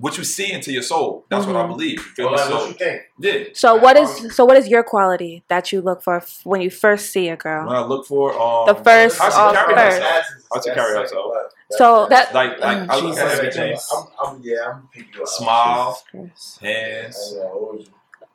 what 0.00 0.18
you 0.18 0.24
see 0.24 0.52
into 0.52 0.72
your 0.72 0.82
soul? 0.82 1.24
That's 1.30 1.46
what 1.46 1.54
I 1.56 1.62
Mhm. 1.62 1.68
believe. 1.68 1.98
You 1.98 2.12
feel 2.16 2.26
Well, 2.32 2.34
me? 2.34 2.40
like, 2.42 2.50
what 2.52 2.60
So 2.62 2.68
you 2.68 2.74
think? 2.74 3.02
yeah. 3.18 3.44
So 3.54 3.76
what 3.76 3.96
is 3.96 4.34
so 4.36 4.44
what 4.44 4.56
is 4.56 4.68
your 4.68 4.82
quality 4.82 5.44
that 5.48 5.72
you 5.72 5.80
look 5.80 6.02
for 6.02 6.16
f- 6.16 6.40
when 6.44 6.60
you 6.60 6.70
first 6.70 7.10
see 7.12 7.28
a 7.28 7.36
girl? 7.36 7.66
When 7.66 7.76
I 7.76 7.80
look 7.82 8.04
for 8.06 8.32
um, 8.38 8.66
The 8.66 8.74
first 8.82 9.18
how 9.20 9.30
she 9.30 9.56
carry 9.56 9.74
first. 9.74 9.98
herself. 10.02 10.24
How 10.52 10.60
she 10.60 10.70
carry 10.70 10.96
herself. 10.98 11.32
So 11.70 12.06
That 12.10 12.34
Like 12.34 12.58
like 12.60 12.78
Oh, 12.78 12.86
I 12.90 13.00
look 13.00 13.18
at 13.18 13.30
everything. 13.30 13.78
I'm, 13.92 14.04
I'm, 14.22 14.40
yeah, 14.42 14.56
I'm 14.70 14.88
picking 14.92 15.14
you 15.14 15.22
out. 15.22 15.28
Smile, 15.28 16.02
Christ. 16.10 16.60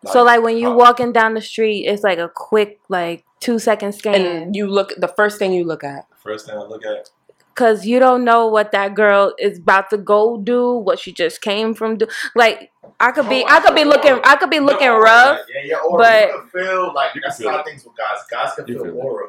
Hands. 0.04 0.14
so 0.14 0.24
like 0.24 0.41
when 0.41 0.58
you 0.58 0.70
uh, 0.72 0.76
walking 0.76 1.12
down 1.12 1.34
the 1.34 1.41
street, 1.41 1.86
it's 1.86 2.04
like 2.04 2.20
a 2.20 2.30
quick 2.34 2.80
like 2.89 3.26
two 3.39 3.60
second 3.60 3.93
scan 3.93 4.26
and 4.26 4.56
you 4.56 4.68
look. 4.68 4.93
The 4.97 5.08
first 5.08 5.39
thing 5.39 5.54
you 5.54 5.64
look 5.64 5.84
at. 5.84 6.06
First 6.24 6.45
thing 6.47 6.56
I 6.56 6.62
look 6.64 6.86
at. 6.86 7.10
because 7.56 7.86
you 7.86 8.00
don't 8.00 8.24
know 8.24 8.47
what 8.47 8.72
that 8.72 8.95
girl 8.95 9.34
is 9.39 9.58
about 9.60 9.89
to 9.89 9.97
go 9.97 10.38
do, 10.38 10.74
what 10.76 11.00
she 11.00 11.12
just 11.12 11.41
came 11.41 11.74
from 11.74 11.97
do. 11.97 12.08
Like 12.36 12.72
I 13.00 13.12
could 13.12 13.28
be, 13.30 13.45
I 13.45 13.60
could 13.62 13.76
be 13.76 13.84
looking, 13.86 14.20
I 14.24 14.36
could 14.38 14.50
be 14.50 14.60
looking 14.60 14.88
No, 14.88 15.00
rough. 15.00 15.38
like, 15.39 15.45
Yeah, 15.54 15.70
your 15.70 15.82
aura. 15.82 15.97
But- 16.04 16.28
you 16.30 16.39
can 16.39 16.47
feel 16.50 16.93
like 16.93 17.16
You 17.16 17.22
can 17.22 17.28
that's 17.30 17.38
feel 17.38 17.50
a 17.50 17.60
it. 17.60 17.66
things 17.66 17.86
with 17.86 17.95
guys. 17.97 18.20
Guys 18.30 18.54
can 18.56 18.66
feel 18.66 18.84
feel 18.84 18.97
aura. 18.97 19.28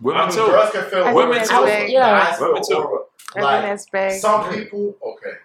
Women 0.00 0.20
I 0.22 0.26
mean, 0.26 0.34
too. 0.36 0.46
girls 0.46 0.70
can 0.70 0.84
feel 0.90 1.04
I 1.04 1.12
Women 1.12 1.36
that's 1.38 1.50
too. 1.50 1.64
big. 1.64 1.90
Yeah. 1.90 2.24
Guys 2.30 2.40
Women 2.40 2.62
too. 2.68 2.74
aura. 2.74 3.04
I 3.36 3.40
Like, 3.40 3.78
think 3.78 3.90
big. 3.92 4.20
Some 4.20 4.52
people, 4.54 4.94
okay. 5.02 5.36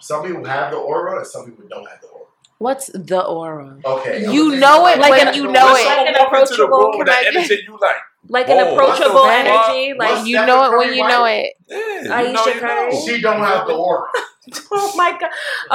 Some 0.00 0.24
people 0.26 0.44
have 0.44 0.70
the 0.72 0.76
aura, 0.78 1.18
and 1.18 1.26
some 1.26 1.44
people 1.46 1.64
don't 1.68 1.88
have 1.88 2.00
the 2.00 2.08
aura. 2.08 2.26
What's 2.60 2.88
the 2.92 3.24
aura? 3.24 3.78
Okay. 3.82 4.30
You 4.30 4.54
know 4.56 4.86
it 4.86 4.98
Like 4.98 5.10
when 5.12 5.28
an- 5.28 5.34
you 5.34 5.44
know 5.50 5.74
it. 5.74 5.86
Like 5.86 6.08
an 6.08 6.14
walk 6.30 6.40
into 6.42 6.56
the 6.56 6.66
approachable 6.66 6.78
room 6.78 6.98
with 6.98 7.06
that 7.06 7.24
energy, 7.34 7.58
you 7.66 7.78
like, 7.80 7.96
Like 8.28 8.48
Whoa, 8.48 8.58
an 8.58 8.72
approachable 8.74 9.24
energy. 9.24 9.94
Like 9.98 10.26
You 10.26 10.44
know 10.44 10.70
it 10.70 10.76
when 10.76 10.92
you 10.92 11.08
know 11.08 11.24
it. 11.24 11.54
yeah, 11.68 12.20
you 12.20 12.36
Ayesha 12.36 12.58
Curry. 12.60 12.94
She 13.00 13.22
don't 13.22 13.38
have 13.40 13.66
the 13.66 13.72
aura. 13.72 14.08
oh 14.72 14.92
my 14.94 15.16
god. 15.18 15.30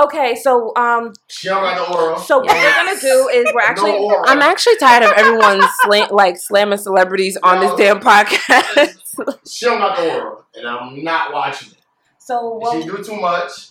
Okay, 0.06 0.36
so 0.36 0.74
um, 0.76 1.14
She 1.28 1.48
don't 1.48 1.64
have 1.64 1.88
the 1.90 1.92
aura. 1.98 2.20
so 2.20 2.38
what 2.38 2.50
we're 2.50 2.72
gonna 2.86 3.00
do 3.02 3.30
is 3.34 3.46
we're 3.52 3.62
actually 3.62 3.94
no 3.94 4.04
aura. 4.06 4.30
I'm 4.30 4.44
actually 4.44 4.78
tired 4.78 5.04
of 5.06 5.14
everyone 5.18 5.62
slam, 5.86 6.10
like 6.12 6.38
slamming 6.38 6.78
celebrities 6.78 7.36
on 7.42 7.62
this 7.62 7.74
damn 7.78 8.00
podcast. 8.00 9.02
She 9.50 9.66
don't 9.66 9.80
got 9.80 9.98
the 9.98 10.22
aura, 10.22 10.44
and 10.56 10.68
I'm 10.68 11.04
not 11.04 11.32
watching 11.34 11.72
it. 11.72 11.78
so 12.20 12.58
If 12.58 12.62
what, 12.64 12.84
she 12.84 12.88
do 12.90 13.02
too 13.04 13.20
much, 13.20 13.70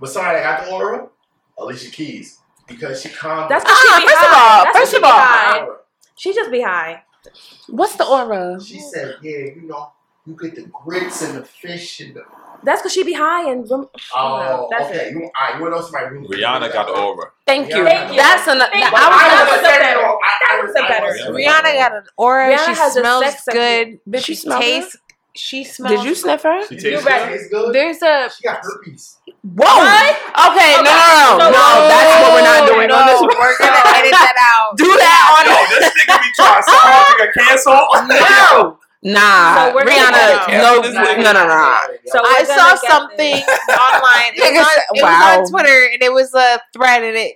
but 0.00 0.08
somebody 0.08 0.38
that 0.38 0.60
got 0.60 0.66
the 0.66 0.72
aura, 0.72 1.08
Alicia 1.58 1.90
Keys, 1.90 2.38
because 2.66 3.00
she 3.02 3.08
calm. 3.10 3.48
that's 3.48 3.64
Ah, 3.66 3.68
what 3.68 4.00
she 4.00 4.06
be 4.06 4.12
first 4.12 4.24
of 4.24 4.30
high. 4.30 4.58
all- 4.58 4.64
That's 4.64 4.78
first 4.78 4.92
what 4.92 5.02
of 5.02 5.08
she 5.10 5.12
be 5.12 5.12
all- 5.12 5.26
high. 5.26 5.66
She 6.16 6.34
just 6.34 6.50
be 6.50 6.60
high. 6.62 7.02
What's 7.68 7.96
the 7.96 8.04
aura? 8.06 8.58
She 8.64 8.78
said, 8.80 9.16
"Yeah, 9.22 9.38
you 9.56 9.62
know, 9.62 9.92
you 10.26 10.36
get 10.40 10.54
the 10.54 10.62
grits 10.62 11.22
and 11.22 11.38
the 11.38 11.44
fish 11.44 12.00
and 12.00 12.14
the." 12.14 12.22
That's 12.62 12.80
because 12.80 12.92
she 12.92 13.02
be 13.02 13.12
high 13.12 13.50
and 13.50 13.68
rem- 13.70 13.88
Oh, 14.14 14.68
that's 14.70 14.88
okay. 14.90 15.10
You, 15.10 15.22
all 15.24 15.30
right, 15.38 15.54
you 15.56 15.60
want 15.62 15.74
to 15.74 15.80
know 15.80 15.82
somebody 15.84 16.16
who 16.16 16.28
Rihanna 16.28 16.72
got 16.72 16.86
the 16.86 16.92
aura. 16.94 17.30
Thank 17.46 17.68
you. 17.68 17.84
Thank 17.84 18.10
you. 18.10 18.16
That's 18.16 18.46
enough. 18.48 18.70
Thank 18.70 18.86
I 18.86 18.90
was 18.90 19.00
I 19.02 19.28
gonna 19.28 19.50
was 19.50 19.60
say 19.60 19.66
saying, 19.66 19.80
better. 19.80 20.00
That 20.00 20.60
was 20.62 20.68
was- 20.68 20.76
I 20.76 20.88
better. 20.88 21.06
was- 21.32 21.40
Rihanna 21.40 21.62
Rihanna 21.62 21.74
got 21.78 21.92
an 21.96 22.02
aura. 22.16 22.48
Rihanna 22.56 22.64
she 22.66 22.74
has 22.80 22.96
a 22.96 23.00
smells 23.00 23.24
sex 23.24 23.42
good. 23.52 23.98
appeal. 24.06 24.20
She 24.20 24.34
smell 24.34 24.60
tastes. 24.60 24.96
She 25.36 25.64
smells. 25.64 25.96
Did 25.96 26.04
you 26.04 26.14
sniff 26.14 26.42
her? 26.42 26.66
She 26.68 26.76
tastes 26.78 27.04
ready? 27.04 27.24
good. 27.24 27.32
Tastes 27.38 27.48
good. 27.52 27.74
There's 27.74 28.02
a. 28.02 28.30
She 28.34 28.42
got 28.44 28.60
herpes. 28.62 29.18
Whoa. 29.44 29.68
Okay, 29.68 30.72
no, 30.80 30.88
no, 30.88 30.88
no, 30.88 31.36
So- 31.36 31.52
no. 31.52 31.64
That's 31.84 32.12
what 32.24 32.32
we're 32.32 32.48
not 32.48 32.64
doing 32.66 32.88
no, 32.88 32.96
on 32.96 33.06
this. 33.06 33.20
We're 33.20 33.58
gonna 33.60 33.84
edit 33.92 34.12
that 34.16 34.36
out. 34.40 34.76
Do 34.76 34.88
that 34.88 35.20
Yo, 35.44 35.78
this 35.78 35.92
nigga 35.92 36.16
be 36.16 36.30
trying 36.34 36.62
to 36.62 36.70
sound 36.70 37.04
like 37.12 37.28
a 37.28 37.32
cancel. 37.38 37.80
no. 38.08 38.78
Nah, 39.06 39.66
So 39.68 39.74
we're 39.74 39.84
gonna 39.84 40.16
Rihanna. 40.16 40.48
No, 40.48 40.80
no, 40.80 40.90
no, 41.20 41.32
no, 41.32 41.46
no. 41.46 41.76
So 42.06 42.20
I 42.24 42.42
saw 42.42 42.74
something 42.88 43.34
this. 43.34 43.68
online. 43.68 44.32
It 44.32 44.54
was 44.56 44.66
on, 44.66 44.96
it 44.96 45.02
wow. 45.02 45.40
was 45.40 45.52
on 45.52 45.52
Twitter, 45.60 45.90
and 45.92 46.02
it 46.02 46.10
was 46.10 46.32
a 46.32 46.58
thread, 46.72 47.02
and 47.02 47.14
it 47.14 47.34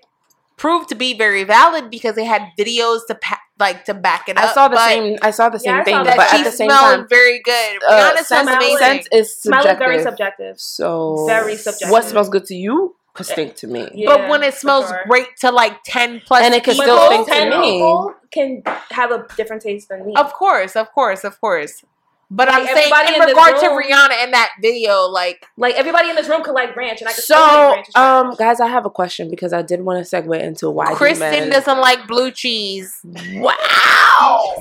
proved 0.57 0.89
to 0.89 0.95
be 0.95 1.13
very 1.13 1.45
valid 1.45 1.91
because 1.91 2.15
they 2.15 2.25
had 2.25 2.41
videos 2.59 3.01
to 3.09 3.17
pa- 3.17 3.43
like 3.59 3.85
to 3.87 3.95
back 3.95 4.29
it 4.29 4.37
up. 4.39 4.45
I 4.45 4.53
saw 4.55 4.69
the 4.69 4.77
but 4.77 4.89
same. 4.89 5.19
I 5.23 5.31
saw 5.31 5.49
the 5.49 5.59
Yeah, 5.65 5.71
same 5.73 5.81
I 5.81 5.85
thing, 5.85 5.95
saw 5.95 6.05
but 6.05 6.17
That 6.17 6.35
at 6.35 6.45
the 6.45 6.51
same 6.53 6.69
smelled 6.71 6.99
time, 7.01 7.09
very 7.09 7.41
good. 7.41 7.83
uh, 7.89 8.13
Rihanna 8.13 8.25
smells 8.25 8.29
scent, 8.29 8.49
amazing. 8.57 8.79
scent 8.79 9.09
is 9.13 9.35
Smell 9.37 9.59
is 9.61 9.63
subjective. 9.65 9.79
very 9.87 10.03
subjective. 10.03 10.61
So 10.61 11.25
Very 11.27 11.57
subjective. 11.57 11.91
What 11.91 12.05
smells 12.05 12.29
good 12.29 12.45
to 12.47 12.55
you 12.55 12.95
could 13.15 13.27
stink 13.27 13.57
to 13.57 13.67
me. 13.67 13.89
Yeah, 13.95 14.07
but 14.17 14.29
when 14.29 14.43
it 14.45 14.55
smells 14.55 14.89
sure. 14.89 15.03
great 15.09 15.27
to 15.41 15.51
like 15.51 15.83
ten 15.85 16.21
plus, 16.25 16.43
And 16.45 16.55
it 16.55 16.63
can 16.63 16.75
people, 16.75 16.85
still 16.85 17.25
stink 17.25 17.29
to 17.29 17.51
me. 17.59 17.73
people 17.73 18.15
can 18.31 18.63
have 18.91 19.11
a 19.11 19.27
different 19.37 19.63
taste 19.63 19.89
than 19.89 20.07
me. 20.07 20.15
Of 20.15 20.33
course, 20.35 20.77
of 20.77 20.93
course, 20.93 21.25
of 21.25 21.41
course. 21.41 21.85
But 22.31 22.49
Like, 22.49 22.59
I'm 22.59 22.67
saying 22.67 22.79
everybody 22.93 23.09
in 23.09 23.15
in 23.15 23.21
this 23.21 23.29
regard 23.31 23.57
to 23.61 23.67
Rihanna 23.69 24.25
in 24.25 24.31
that 24.33 24.51
video, 24.61 25.07
like 25.09 25.47
Like 25.57 25.75
everybody 25.77 26.11
in 26.11 26.15
this 26.17 26.29
room 26.29 26.43
could 26.43 26.53
like 26.55 26.77
ranch, 26.77 27.01
and 27.01 27.09
I 27.09 27.13
could 27.13 27.25
still 27.25 27.37
So, 27.39 27.73
ranch 27.73 27.89
is 27.89 27.95
trash. 27.95 28.25
um, 28.25 28.35
guys, 28.37 28.61
I 28.61 28.67
have 28.67 28.85
a 28.85 28.91
question 28.91 29.31
because 29.31 29.53
I 29.55 29.63
did 29.63 29.81
want 29.81 30.07
to 30.07 30.17
segue 30.17 30.39
into 30.39 30.69
why 30.69 30.93
Kristen 30.95 31.31
men- 31.31 31.51
doesn't 31.51 31.79
like 31.81 32.07
blue 32.07 32.31
cheese. 32.31 33.01
Wow. 33.37 34.55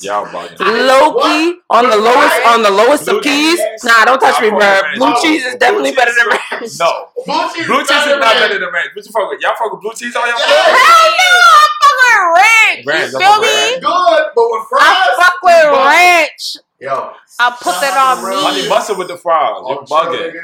Y'all 0.00 0.26
bugging. 0.26 0.58
Loki 0.60 1.58
on 1.70 1.88
the 1.90 1.96
lowest 1.96 2.46
on 2.46 2.62
the 2.62 2.70
lowest 2.70 3.06
Blue 3.06 3.18
of 3.18 3.24
keys. 3.24 3.58
cheese? 3.58 3.84
Nah, 3.84 4.04
don't 4.04 4.20
touch 4.20 4.40
me, 4.40 4.50
I'll 4.50 4.58
bro. 4.58 4.82
Blue 4.96 5.06
ranch. 5.06 5.22
cheese 5.22 5.44
is 5.44 5.54
definitely 5.56 5.90
cheese 5.90 5.96
better 5.98 6.12
than 6.12 6.26
is- 6.32 6.38
ranch. 6.52 6.72
No. 6.78 7.08
Blue 7.26 7.54
cheese, 7.54 7.66
Blue 7.66 7.78
cheese 7.84 8.06
is 8.06 8.18
not 8.18 8.34
better 8.34 8.58
than 8.60 8.70
ranch. 8.72 8.90
What 8.94 9.04
you 9.06 9.10
fuck 9.12 9.30
with? 9.30 9.40
Y'all 9.40 9.54
fuck 9.58 9.72
with 9.72 9.80
blue 9.80 9.92
cheese 9.94 10.14
all 10.16 10.26
y'all 10.28 10.38
Yeah. 10.38 10.46
Hell 10.46 11.10
no, 11.10 11.26
I'm 11.58 11.60
fucking 11.80 11.81
with 12.08 12.36
ranch. 12.36 12.86
Ranch, 12.86 13.12
You 13.12 13.18
I'm 13.20 13.22
feel 13.22 13.40
me? 13.42 13.80
Good, 13.80 14.24
but 14.34 14.46
with 14.50 14.68
fries. 14.68 14.82
I 14.82 15.14
fuck 15.16 15.42
with 15.42 15.64
bugging. 15.64 15.86
ranch. 15.86 16.56
Yo, 16.80 17.12
I'll 17.38 17.52
put 17.52 17.80
that 17.80 17.96
on 18.18 18.28
me. 18.30 18.36
Honey 18.36 18.68
mustard 18.68 18.98
with 18.98 19.08
the 19.08 19.16
fries. 19.16 19.62
You're 19.68 19.78
all 19.78 19.86
bugging. 19.86 20.34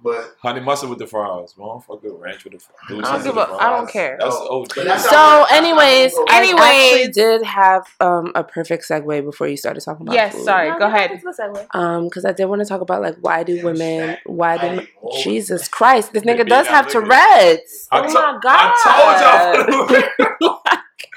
But 0.00 0.36
Honey 0.40 0.60
mustard 0.60 0.90
with 0.90 1.00
the 1.00 1.08
fries. 1.08 1.54
We 1.58 1.64
don't 1.64 1.82
fuck 1.84 2.00
with 2.04 2.12
ranch 2.20 2.44
with 2.44 2.52
the 2.52 2.60
fries. 2.60 3.00
I 3.04 3.14
don't 3.14 3.24
give 3.24 3.34
with 3.34 3.48
a- 3.48 3.50
the 3.52 3.56
I 3.58 3.70
don't 3.70 3.90
care. 3.90 4.16
That's 4.20 4.32
No. 4.36 4.46
OG. 4.48 4.84
That's 4.84 5.04
So, 5.04 5.10
not- 5.16 5.50
anyways, 5.50 6.14
I 6.28 6.38
Anyways. 6.38 6.62
actually 6.62 7.08
did 7.08 7.42
have 7.42 7.84
um 7.98 8.30
a 8.36 8.44
perfect 8.44 8.84
segue 8.88 9.24
before 9.24 9.48
you 9.48 9.56
started 9.56 9.80
talking 9.80 10.06
about 10.06 10.14
Yes, 10.14 10.34
food. 10.34 10.44
sorry. 10.44 10.68
No, 10.70 10.78
Go 10.78 10.88
no, 10.88 10.94
ahead. 10.94 11.10
it's 11.10 11.24
a 11.24 11.42
segue. 11.42 11.66
Um, 11.74 12.04
because 12.04 12.24
I 12.24 12.30
did 12.30 12.44
want 12.44 12.60
to 12.62 12.68
talk 12.68 12.80
about 12.80 13.02
like 13.02 13.16
why 13.22 13.42
do 13.42 13.60
women, 13.64 14.18
why 14.24 14.56
do 14.58 14.86
oh. 15.02 15.20
Jesus 15.20 15.66
Christ, 15.66 16.12
this 16.12 16.22
nigga 16.22 16.46
does 16.48 16.68
have. 16.68 16.86
Tourette's. 16.86 17.88
I 17.90 17.98
oh 17.98 18.02
to- 18.06 18.14
my 18.14 18.38
god! 18.40 18.74
I 18.76 19.56
told 19.58 20.38
y'all. 20.38 20.54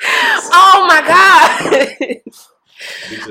oh 0.53 0.85
my 0.87 1.01
god! 1.07 2.21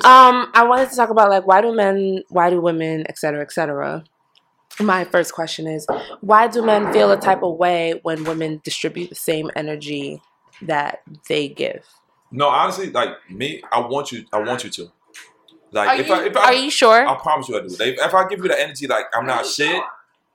um, 0.04 0.50
I 0.54 0.64
wanted 0.64 0.90
to 0.90 0.96
talk 0.96 1.10
about 1.10 1.30
like 1.30 1.46
why 1.46 1.60
do 1.60 1.74
men, 1.74 2.22
why 2.28 2.50
do 2.50 2.60
women, 2.60 3.04
et 3.08 3.18
cetera, 3.18 3.42
et 3.42 3.52
cetera. 3.52 4.04
My 4.78 5.04
first 5.04 5.34
question 5.34 5.66
is 5.66 5.86
why 6.20 6.48
do 6.48 6.64
men 6.64 6.92
feel 6.92 7.10
a 7.10 7.20
type 7.20 7.42
of 7.42 7.56
way 7.56 8.00
when 8.02 8.24
women 8.24 8.60
distribute 8.64 9.10
the 9.10 9.16
same 9.16 9.50
energy 9.56 10.22
that 10.62 11.02
they 11.28 11.48
give? 11.48 11.84
No, 12.30 12.48
honestly, 12.48 12.90
like 12.90 13.10
me, 13.28 13.62
I 13.72 13.80
want 13.80 14.12
you. 14.12 14.24
I 14.32 14.38
want 14.38 14.64
you 14.64 14.70
to. 14.70 14.92
Like 15.72 15.88
Are 15.88 15.96
if 16.00 16.08
you, 16.08 16.14
I, 16.14 16.24
if 16.26 16.36
I, 16.36 16.44
are 16.44 16.54
you 16.54 16.70
sure? 16.70 17.06
I 17.06 17.16
promise 17.16 17.48
you 17.48 17.58
I 17.58 17.62
do. 17.62 17.68
Like, 17.68 17.98
if 17.98 18.14
I 18.14 18.28
give 18.28 18.40
you 18.40 18.48
the 18.48 18.60
energy, 18.60 18.86
like 18.86 19.06
I'm 19.14 19.26
not 19.26 19.46
shit, 19.46 19.82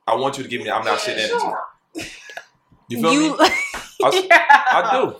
I 0.06 0.14
want 0.14 0.36
you 0.36 0.44
to 0.44 0.48
give 0.48 0.62
me 0.62 0.70
I'm 0.70 0.84
not 0.84 1.00
shit 1.00 1.18
energy. 1.18 2.08
You 2.88 3.00
feel 3.00 3.12
you, 3.12 3.20
me? 3.30 3.36
I, 3.40 4.28
I 4.72 4.90
do. 4.92 5.16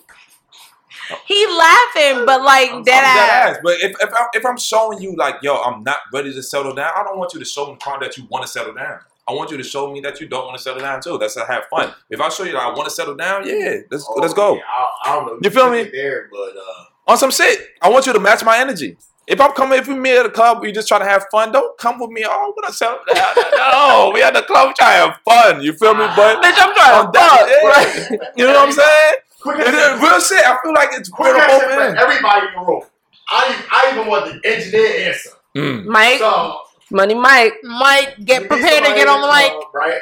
He 1.26 1.46
laughing, 1.46 2.24
but 2.26 2.42
like 2.42 2.70
I'm, 2.72 2.82
dead 2.82 3.04
I'm 3.04 3.16
ass. 3.16 3.56
ass. 3.56 3.58
But 3.62 3.74
if 3.80 3.92
if, 4.00 4.12
I, 4.12 4.26
if 4.34 4.46
I'm 4.46 4.56
showing 4.58 5.00
you 5.00 5.14
like, 5.16 5.36
yo, 5.42 5.56
I'm 5.56 5.82
not 5.84 5.98
ready 6.12 6.32
to 6.32 6.42
settle 6.42 6.74
down, 6.74 6.90
I 6.96 7.02
don't 7.04 7.18
want 7.18 7.32
you 7.34 7.38
to 7.40 7.44
show 7.46 7.66
me 7.70 7.76
Carl, 7.80 8.00
that 8.00 8.16
you 8.16 8.24
want 8.30 8.44
to 8.44 8.48
settle 8.50 8.74
down. 8.74 9.00
I 9.28 9.32
want 9.32 9.50
you 9.50 9.56
to 9.56 9.64
show 9.64 9.90
me 9.92 10.00
that 10.02 10.20
you 10.20 10.28
don't 10.28 10.44
want 10.46 10.56
to 10.56 10.62
settle 10.62 10.80
down 10.80 11.00
too. 11.02 11.18
That's 11.18 11.34
to 11.34 11.44
have 11.44 11.64
fun. 11.66 11.92
If 12.10 12.20
I 12.20 12.28
show 12.28 12.44
you 12.44 12.52
that 12.52 12.62
I 12.62 12.68
want 12.68 12.84
to 12.84 12.90
settle 12.90 13.16
down, 13.16 13.46
yeah, 13.46 13.78
let's 13.90 14.06
Oh, 14.08 14.14
let's 14.20 14.34
go 14.34 14.54
yeah, 14.56 14.62
I, 14.68 15.10
I 15.10 15.14
don't 15.16 15.26
know. 15.26 15.38
You 15.42 15.50
feel 15.50 15.70
me? 15.70 15.84
There, 15.84 16.28
but 16.30 16.56
uh, 16.56 16.84
on 17.12 17.18
some 17.18 17.30
shit. 17.30 17.58
I 17.82 17.88
want 17.88 18.06
you 18.06 18.12
to 18.12 18.20
match 18.20 18.44
my 18.44 18.58
energy. 18.58 18.96
If 19.26 19.40
I'm 19.40 19.50
coming, 19.52 19.78
if 19.80 19.88
we 19.88 19.94
meet 19.96 20.16
at 20.16 20.24
a 20.26 20.30
club, 20.30 20.62
we 20.62 20.70
just 20.70 20.86
trying 20.86 21.00
to 21.00 21.06
have 21.08 21.26
fun. 21.32 21.50
Don't 21.50 21.76
come 21.78 21.98
with 21.98 22.10
me. 22.10 22.24
Oh, 22.24 22.30
I 22.30 22.36
want 22.46 22.66
to 22.68 22.72
settle 22.72 22.98
down. 23.12 23.34
No, 23.56 24.10
we 24.14 24.22
at 24.22 24.34
the 24.34 24.42
club, 24.42 24.68
we 24.68 24.74
trying 24.74 25.02
to 25.02 25.12
have 25.12 25.20
fun. 25.24 25.62
You 25.62 25.72
feel 25.72 25.94
me? 25.94 26.06
But 26.14 26.40
Bitch, 26.42 26.54
I'm 26.58 26.72
trying 26.74 27.06
I'm 27.06 27.06
to 27.06 27.18
down. 27.18 27.38
fuck. 27.38 27.48
Yeah. 27.48 27.68
Right. 27.68 28.30
You 28.36 28.46
know 28.46 28.52
what 28.52 28.68
I'm 28.68 28.72
saying? 28.72 29.14
Quick 29.40 29.58
It 29.60 29.66
as 29.68 29.74
is 29.96 30.02
real 30.02 30.20
shit. 30.20 30.44
I 30.46 30.58
feel 30.62 30.72
like 30.74 30.88
it's 30.92 31.08
quick 31.08 31.32
real 31.32 31.42
as 31.42 31.50
both 31.50 31.62
for 31.62 31.80
ends. 31.82 32.00
everybody 32.02 32.46
in 32.46 32.52
the 32.54 32.66
room. 32.66 32.82
I 33.28 33.64
I 33.72 33.92
even 33.92 34.06
want 34.08 34.24
the 34.42 34.48
engineer 34.48 35.08
answer. 35.08 35.30
Mm. 35.54 35.84
Mike, 35.86 36.18
So 36.18 36.60
money, 36.90 37.14
Mike. 37.14 37.54
Mike, 37.64 38.16
get 38.24 38.48
prepared 38.48 38.84
to 38.84 38.94
get 38.94 39.08
on 39.08 39.20
the 39.22 39.26
mic. 39.28 39.50
club, 39.52 39.64
right? 39.74 40.00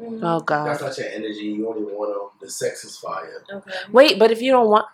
Oh 0.00 0.40
God. 0.40 0.66
That's 0.66 0.82
not 0.82 0.98
your 0.98 1.08
energy. 1.08 1.44
You 1.44 1.68
only 1.68 1.82
want 1.84 2.12
them. 2.12 2.28
The 2.40 2.50
sex 2.50 2.84
is 2.84 2.98
fire. 2.98 3.42
Okay. 3.50 3.70
Wait, 3.92 4.18
but 4.18 4.30
if 4.30 4.42
you 4.42 4.52
don't 4.52 4.68
want, 4.68 4.84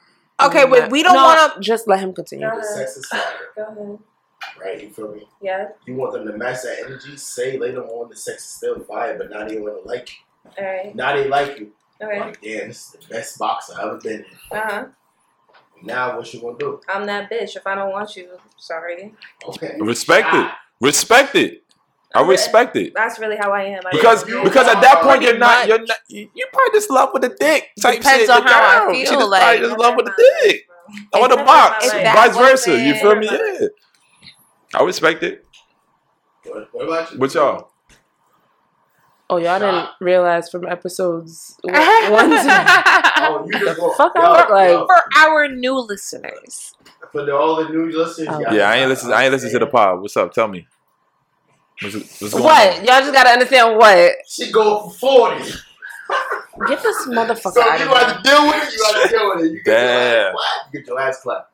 Okay, 0.41 0.65
wait, 0.65 0.91
we 0.91 1.03
don't 1.05 1.15
No, 1.15 1.23
want 1.23 1.55
to. 1.55 1.61
Just 1.61 1.87
let 1.87 2.01
him 2.01 2.13
continue. 2.13 2.49
The 2.49 2.63
sex 2.65 2.97
is 2.97 3.07
fire. 3.07 3.23
Go 3.57 3.63
ahead. 3.63 3.99
Right? 4.61 4.83
You 4.83 4.91
feel 4.91 5.13
me? 5.13 5.27
Yeah. 5.41 5.69
You 5.87 5.95
want 5.95 6.13
them 6.15 6.27
to 6.27 6.37
match 6.37 6.63
that 6.63 6.79
energy. 6.85 7.17
Say 7.17 7.59
later 7.59 7.85
on 7.85 8.09
the 8.09 8.17
sex 8.17 8.43
is 8.45 8.51
still 8.51 8.81
fire, 8.81 9.17
but 9.17 9.31
now 9.31 9.47
they 9.47 9.59
want 9.61 9.81
to 9.83 9.89
like 9.89 10.09
you. 10.11 10.51
All 10.59 10.65
right. 10.73 10.95
Now 10.97 11.15
they 11.17 11.29
like 11.29 11.59
you. 11.61 11.73
Okay. 12.03 12.21
Like, 12.21 12.41
damn, 12.43 12.69
this 12.69 12.79
is 12.95 12.97
the 13.01 13.15
best 13.15 13.39
box 13.39 13.71
I've 13.71 13.87
ever 13.87 13.99
been 13.99 14.25
in. 14.25 14.59
Uh 14.59 14.61
huh. 14.65 14.85
Now 15.83 16.17
what 16.17 16.33
you 16.33 16.41
gonna 16.41 16.59
do? 16.59 16.81
I'm 16.89 17.07
that 17.07 17.31
bitch. 17.31 17.57
If 17.57 17.67
I 17.67 17.75
don't 17.75 17.91
want 17.91 18.15
you, 18.17 18.29
sorry. 18.57 19.15
Okay. 19.49 19.77
Respect 19.81 20.29
it. 20.35 20.51
Respect 20.81 21.35
it. 21.35 21.63
I 22.15 22.23
respect 22.23 22.77
it. 22.77 22.93
That's 22.95 23.19
really 23.19 23.37
how 23.37 23.53
I 23.53 23.63
am. 23.65 23.81
I 23.87 23.91
Because 23.91 24.29
You- 24.29 24.43
because 24.45 24.69
at 24.69 24.81
that 24.83 25.01
point 25.03 25.23
you're 25.23 25.39
not 25.39 25.67
you're 25.67 25.79
not 25.81 25.97
you, 26.09 26.29
you 26.35 26.47
probably 26.53 26.79
just 26.79 26.91
love 26.91 27.11
with 27.15 27.23
the 27.23 27.31
dick 27.31 27.71
type 27.81 27.97
Depends 28.01 28.21
shit. 28.23 28.31
on 28.31 28.45
The 28.45 28.51
how 28.53 28.89
I 28.89 28.93
feel, 28.93 29.07
she 29.07 29.13
just 29.15 29.29
like- 29.29 29.43
probably 29.43 29.67
just 29.69 29.79
love 29.79 29.97
with 29.97 30.07
the 30.07 30.13
dick. 30.43 30.67
I 30.89 30.99
It's 31.13 31.19
want 31.19 31.33
a 31.33 31.37
box, 31.37 31.91
vice 31.91 32.37
versa. 32.37 32.79
You 32.79 32.95
feel 32.97 33.17
me? 33.17 33.29
Yeah. 33.31 33.69
I 34.75 34.83
respect 34.85 35.23
it. 35.23 35.45
What, 36.45 36.69
what 36.73 36.87
about 36.87 37.13
you? 37.13 37.19
What 37.19 37.35
y'all? 37.35 37.72
Oh, 39.33 39.39
y'all 39.39 39.59
didn't 39.59 39.89
realize 40.01 40.51
from 40.51 40.67
episodes 40.67 41.57
one 41.63 41.75
to 42.31 42.37
Oh, 43.17 43.47
you 43.51 43.59
just 43.61 43.79
go. 43.81 43.93
fuck 43.95 44.13
I 44.15 44.23
yo, 44.23 44.33
look 44.33 44.51
like? 44.51 44.87
For 44.87 45.19
our 45.21 45.49
new 45.49 45.79
listeners, 45.79 46.75
For 47.13 47.25
the, 47.25 47.35
all 47.35 47.57
the 47.65 47.71
new 47.71 47.91
listeners, 47.91 48.29
Oh. 48.31 48.41
y'all 48.41 48.53
Yeah, 48.55 48.69
I 48.69 48.75
ain't 48.77 48.83
gotta 48.83 48.89
listen. 48.89 49.13
I 49.13 49.23
ain't 49.25 49.33
listen 49.33 49.51
to 49.53 49.59
the 49.59 49.67
pod. 49.67 50.01
What's 50.03 50.17
up? 50.19 50.33
Tell 50.35 50.49
me. 50.49 50.67
What's, 51.81 51.95
what's 52.21 52.33
going 52.33 52.45
what? 52.45 52.69
on? 52.79 52.85
Y'all 52.85 53.01
just 53.01 53.13
gotta 53.15 53.31
understand 53.31 53.79
what. 53.79 54.13
She 54.29 54.53
go 54.53 54.89
for 54.91 54.91
forty. 54.99 55.45
Get 56.69 56.83
this 56.83 57.07
motherfucker 57.07 57.53
So 57.55 57.63
out 57.63 57.79
you 57.79 57.87
of 57.87 57.91
got 57.93 58.23
to 58.23 58.31
deal 58.31 58.47
with 58.47 58.69
it. 58.69 58.73
You 58.75 58.79
got 58.79 59.03
to 59.03 59.09
deal 59.09 59.35
with 59.35 59.45
it. 59.47 59.53
You 59.53 59.63
get 59.63 59.67
your 59.67 59.75
Damn. 59.79 60.27
ass 60.27 60.33
clapped. 60.35 60.75
You 60.75 60.81
get 60.81 60.87
your 60.89 61.01
ass 61.01 61.21
clapped. 61.23 61.53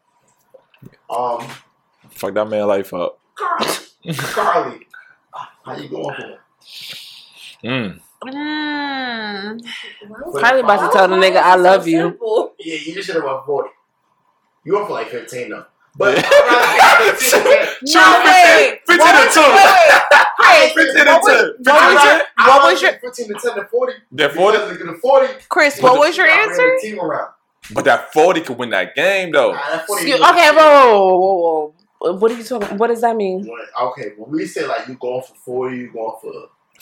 Um, 1.09 2.11
Fuck 2.11 2.35
that 2.35 2.49
man 2.49 2.66
life 2.66 2.93
up. 2.93 3.20
Carly, 3.37 3.66
Carly, 4.16 4.87
how 5.64 5.76
you 5.76 5.89
going 5.89 6.16
for 6.16 6.31
it? 6.31 6.41
Mm. 7.65 8.01
mm, 8.25 9.61
Probably 10.41 10.61
about 10.61 10.87
to 10.87 10.93
tell 10.97 11.09
the 11.09 11.17
nigga 11.17 11.37
I 11.37 11.57
love 11.57 11.87
you. 11.89 12.17
Yeah, 12.59 12.77
you 12.85 12.95
just 12.95 13.07
should 13.07 13.17
have 13.17 13.25
went 13.25 13.45
forty. 13.47 13.71
You 14.65 14.75
went 14.75 14.87
for 14.87 14.93
like 14.95 15.09
fifteen 15.09 15.51
though. 15.51 15.65
But 15.97 16.19
I'd 16.19 16.23
rather 16.23 17.11
get 17.11 17.19
15 17.19 17.43
than- 17.43 17.53
no 17.83 18.23
wait, 18.25 18.81
15 18.87 19.07
to 19.07 19.13
was- 19.27 19.35
2. 19.35 19.41
wait, 19.41 19.71
wait, 20.39 20.73
15 20.75 21.05
to 21.05 21.11
what 21.11 21.23
was- 21.23 21.33
2. 21.33 21.55
15 21.57 21.75
what 21.75 21.81
to 21.81 21.95
was 21.95 22.05
your- 22.05 22.23
what 22.47 22.63
was 22.73 22.83
your- 22.83 22.93
fifteen 23.01 23.29
to 23.29 23.35
ten 23.35 23.55
to 23.57 23.65
forty? 23.69 23.93
That 24.13 24.33
40, 24.35 24.59
Because 24.59 24.71
they 24.79 24.85
get 24.85 24.95
a 24.95 24.99
forty. 24.99 25.29
Chris? 25.49 25.81
What 25.83 25.99
was 25.99 26.17
your 26.17 26.27
you 26.27 26.33
gotta 26.33 26.47
bring 26.55 26.61
answer? 26.61 26.77
the 26.81 26.89
Team 26.89 27.01
around. 27.01 27.31
but 27.75 27.85
that 27.87 28.13
40 28.13 28.41
could 28.43 28.59
win 28.59 28.71
that 28.71 28.95
game 28.95 29.33
though. 29.33 29.53
Nah, 29.53 29.71
that 29.71 29.87
40 29.87 30.03
Excuse- 30.11 30.29
okay, 30.31 30.51
whoa, 30.51 30.55
whoa, 30.55 30.99
whoa, 30.99 31.19
whoa, 31.19 31.75
whoa. 31.99 32.13
What 32.19 32.31
are 32.31 32.35
you 32.37 32.45
talking? 32.45 32.79
What 32.79 32.87
does 32.89 33.01
that 33.01 33.17
mean? 33.17 33.41
When- 33.47 33.87
Okay, 33.89 34.13
when 34.17 34.31
we 34.31 34.47
say 34.47 34.67
like 34.67 34.87
you 34.87 34.95
going 34.95 35.23
for 35.23 35.35
forty, 35.45 35.77
you 35.79 35.91
going 35.93 36.15
for 36.21 36.33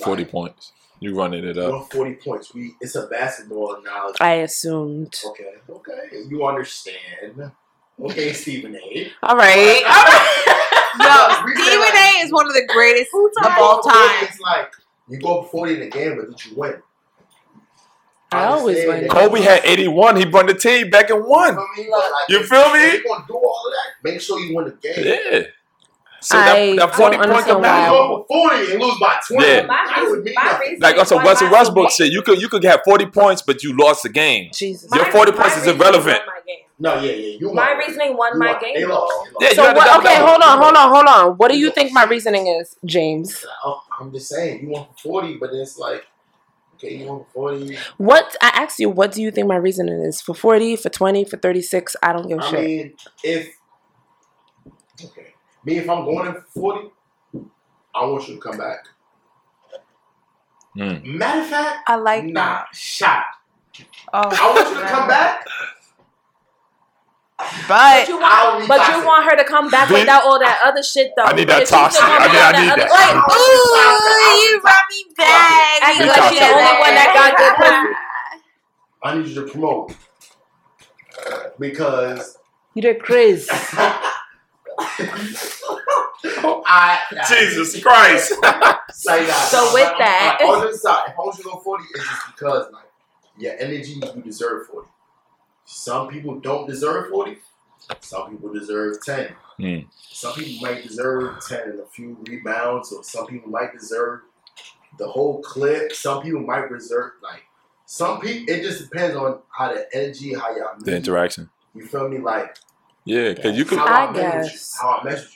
like, 0.01 0.07
40 0.07 0.25
points. 0.27 0.73
You 0.99 1.15
running 1.15 1.45
it 1.45 1.59
up. 1.59 1.71
going 1.71 1.85
for 1.85 1.91
forty 1.97 2.15
points. 2.15 2.55
We 2.55 2.75
it's 2.81 2.95
a 2.95 3.07
basketball 3.07 3.75
analogy. 3.75 4.17
I 4.21 4.33
assumed. 4.37 5.15
Okay, 5.27 5.53
okay, 5.69 5.93
you 6.27 6.47
understand. 6.47 7.53
Okay, 8.01 8.33
Stephen 8.43 8.75
A. 8.77 9.13
All 9.23 9.37
right. 9.37 9.83
Yo, 10.99 11.45
We 11.45 11.55
say, 11.55 11.63
Stephen 11.65 11.81
like, 11.81 11.95
A. 11.95 12.25
is 12.25 12.33
one 12.33 12.47
of 12.47 12.55
the 12.55 12.67
greatest 12.73 13.11
of 13.15 13.53
all 13.59 13.83
time. 13.83 14.25
It's 14.25 14.41
like 14.41 14.73
you 15.09 15.19
go 15.21 15.43
for 15.43 15.49
forty 15.51 15.75
in 15.75 15.81
the 15.81 15.91
game, 15.91 16.17
but 16.17 16.31
did 16.31 16.45
you 16.47 16.57
win? 16.57 16.83
I 18.33 18.45
always 18.47 18.87
win. 18.87 19.07
Kobe 19.09 19.41
had 19.41 19.65
81. 19.65 20.17
He 20.17 20.25
brought 20.25 20.47
the 20.49 20.55
team 20.55 20.91
back 20.91 21.11
and 21.11 21.21
You 21.21 21.29
won. 21.29 21.55
feel 21.55 21.85
me? 21.85 21.91
Like, 21.91 22.03
You 22.29 22.43
feel 22.45 22.73
me? 22.73 22.81
You're 22.93 23.03
gonna 23.07 23.25
do 23.29 23.35
all 23.35 23.65
of 23.67 23.73
that, 23.73 24.11
make 24.11 24.21
sure 24.21 24.41
you 24.41 24.57
win 24.57 24.65
the 24.65 24.73
game. 24.73 24.95
Yeah. 25.33 25.43
So 26.21 26.39
I 26.39 26.45
that, 26.45 26.77
that 26.77 26.95
40 26.97 27.17
don't 27.17 27.29
point 27.31 27.45
could 27.47 27.57
understand 27.57 27.85
you 27.85 27.91
go 27.91 28.07
for 28.09 28.27
forty 28.27 28.73
and 28.73 28.83
lose 28.83 28.99
by 28.99 29.21
twenty. 29.29 29.47
Yeah. 29.47 29.61
that 29.61 29.67
My 29.69 30.03
would 30.03 30.09
reason, 30.09 30.25
mean 30.25 30.35
my 30.35 30.43
nothing. 30.45 30.61
reason 30.69 30.81
Like 30.81 30.99
on 30.99 31.07
some 31.07 31.19
why 31.19 31.25
Russell 31.25 31.49
I 31.49 31.53
Westbrook 31.53 31.77
win- 31.85 31.91
shit, 31.91 32.13
you 32.13 32.23
could 32.23 32.41
you 32.41 32.49
could 32.49 32.65
have 32.65 32.81
40 32.85 33.07
points, 33.07 33.43
but 33.43 33.63
you 33.63 33.77
lost 33.77 34.03
the 34.03 34.09
game. 34.09 34.51
Jesus. 34.55 34.91
Your 34.95 35.05
my- 35.05 35.11
40 35.11 35.33
my 35.33 35.37
points 35.39 35.53
is 35.57 35.63
reasoning 35.67 35.81
irrelevant. 35.81 36.19
won 36.19 36.27
my 36.27 36.41
game. 36.47 36.57
No, 36.79 36.95
yeah, 36.97 37.11
yeah. 37.13 37.37
You 37.41 37.53
My 37.55 37.69
won. 37.71 37.79
reasoning 37.79 38.17
won 38.17 38.33
You 38.35 38.39
my 38.39 38.53
won. 38.53 38.61
game. 38.61 38.75
They 38.75 38.83
though. 38.83 38.89
lost. 38.89 39.13
They 39.25 39.33
lost. 39.33 39.43
Yeah, 39.43 39.49
you 39.49 39.55
So 39.55 39.63
had 39.63 39.73
to 39.73 39.77
what? 39.79 39.99
Okay, 40.05 40.15
double. 40.15 40.27
hold 40.29 40.43
on, 40.43 40.59
hold 40.63 40.77
on, 40.77 40.95
hold 40.95 41.07
on. 41.07 41.37
What 41.39 41.51
do 41.51 41.59
you 41.59 41.71
think 41.71 41.93
my 41.93 42.05
reasoning 42.05 42.47
is, 42.49 42.77
James? 42.85 43.47
Oh, 43.65 43.81
I'm 44.01 44.13
just 44.13 44.29
saying, 44.29 44.63
you 44.63 44.69
want 44.71 44.99
40, 45.01 45.37
but 45.39 45.51
it's 45.55 45.79
like, 45.79 46.05
okay, 46.75 46.97
you 46.97 47.07
want 47.07 47.27
40. 47.33 47.79
What 47.99 48.37
I 48.43 48.49
asked 48.55 48.79
you, 48.79 48.91
what 48.91 49.13
do 49.13 49.23
you 49.23 49.31
think 49.31 49.47
my 49.47 49.57
reasoning 49.57 50.01
is 50.01 50.21
for 50.21 50.35
forty, 50.35 50.77
for 50.77 50.89
twenty, 50.91 51.25
for 51.25 51.37
thirty 51.39 51.63
six? 51.63 51.97
I 52.03 52.13
don't 52.13 52.29
give 52.29 52.39
a 52.39 52.43
I 52.43 52.51
shit. 52.51 52.65
mean, 52.65 52.95
if, 53.25 53.49
okay, 55.03 55.35
me, 55.67 55.79
if 55.79 55.89
I'm 55.91 56.05
going 56.05 56.27
in 56.29 56.35
for 56.35 56.45
40, 56.55 56.89
I 57.95 58.05
want 58.07 58.29
you 58.29 58.35
to 58.37 58.41
come 58.41 58.57
back. 58.57 58.87
Mm. 60.79 61.05
Matter 61.05 61.41
of 61.41 61.47
fact, 61.49 61.79
I 61.89 61.97
like 61.97 62.25
nah, 62.25 62.63
that. 62.63 62.69
shot. 62.75 63.25
Oh, 64.13 64.29
I 64.31 64.55
want 64.55 64.69
you 64.69 64.75
to 64.81 64.87
come 64.89 65.09
back 65.09 65.45
But 67.39 67.47
But 67.69 68.09
you 68.09 68.19
want, 68.19 68.69
but 68.69 68.89
you 68.89 69.05
want 69.05 69.25
her 69.31 69.37
to 69.37 69.45
come 69.45 69.69
back 69.71 69.89
Bitch. 69.89 70.01
without 70.01 70.25
all 70.25 70.39
that 70.39 70.61
other 70.65 70.83
shit, 70.83 71.13
though. 71.17 71.25
I 71.25 71.33
need 71.35 71.49
that 71.49 71.67
toxic. 71.67 72.03
I 72.03 72.27
need- 72.29 72.39
I 72.39 72.53
need 72.63 72.71
other- 72.73 72.83
that. 72.83 72.91
Like, 72.91 73.17
ooh, 73.37 74.53
you 74.53 74.61
brought 74.61 74.89
me 74.91 75.05
back. 75.17 75.83
acting 75.83 76.03
Be 76.03 76.09
like 76.09 76.23
she's 76.31 76.39
the 76.39 76.47
only 76.47 76.79
one 76.81 76.95
that 76.95 77.13
got 77.13 77.37
good 77.37 77.55
pussy. 77.57 77.95
I 79.03 79.15
need 79.19 79.27
you 79.29 79.35
to 79.45 79.51
promote 79.51 79.93
because 81.59 82.39
You 82.75 82.83
did 82.83 83.03
crazy. 83.03 83.51
I 86.67 86.99
Jesus 87.29 87.83
Christ. 87.83 88.29
Say 88.93 89.27
that. 89.27 89.49
So 89.51 89.73
with 89.73 89.93
that- 89.99 90.39
on 90.45 90.67
the 90.71 90.77
side, 90.77 91.05
if 91.09 91.15
I 91.15 91.21
want 91.21 91.39
you 91.39 91.45
to 91.45 91.51
go 91.51 91.57
forty, 91.61 91.85
it's 91.95 92.05
just 92.09 92.27
because 92.35 92.67
like 92.73 92.85
your 93.39 93.55
energy, 93.59 94.01
you 94.15 94.23
deserve 94.23 94.67
forty. 94.67 94.89
Some 95.65 96.09
people 96.09 96.39
don't 96.41 96.67
deserve 96.69 97.11
forty. 97.11 97.39
Some 98.01 98.31
people 98.31 98.53
deserve 98.53 99.03
ten. 99.05 99.35
Hmm. 99.59 99.79
Some 100.11 100.35
people 100.35 100.69
might 100.69 100.83
deserve 100.83 101.41
ten 101.47 101.71
and 101.71 101.81
a 101.81 101.87
few 101.87 102.17
rebounds, 102.29 102.93
or 102.93 103.03
some 103.05 103.27
people 103.27 103.51
might 103.51 103.73
deserve 103.73 104.21
the 104.99 105.07
whole 105.07 105.43
clip. 105.43 105.93
Some 105.93 106.23
people 106.23 106.41
might 106.41 106.69
deserve 106.69 107.13
like 107.23 107.43
some 107.85 108.21
people. 108.21 108.53
It 108.55 108.63
just 108.63 108.83
depends 108.91 109.17
on 109.17 109.41
how 109.51 109.73
the 109.73 109.87
energy, 109.95 110.35
how 110.35 110.55
y'all 110.57 110.71
the 110.79 110.91
meet. 110.91 110.97
interaction. 110.97 111.51
You 111.75 111.87
feel 111.87 112.09
me? 112.09 112.19
Like 112.19 112.57
Yeah, 113.05 113.35
because 113.35 113.57
you 113.57 113.65
could. 113.65 113.79
how 113.79 113.87
I 113.87 114.07
I, 114.07 114.11
met 114.13 114.35
with 114.37 114.45
you, 114.45 114.51
guess. 114.51 114.79
how 114.81 114.99
I 114.99 115.05
met 115.05 115.15
with 115.15 115.35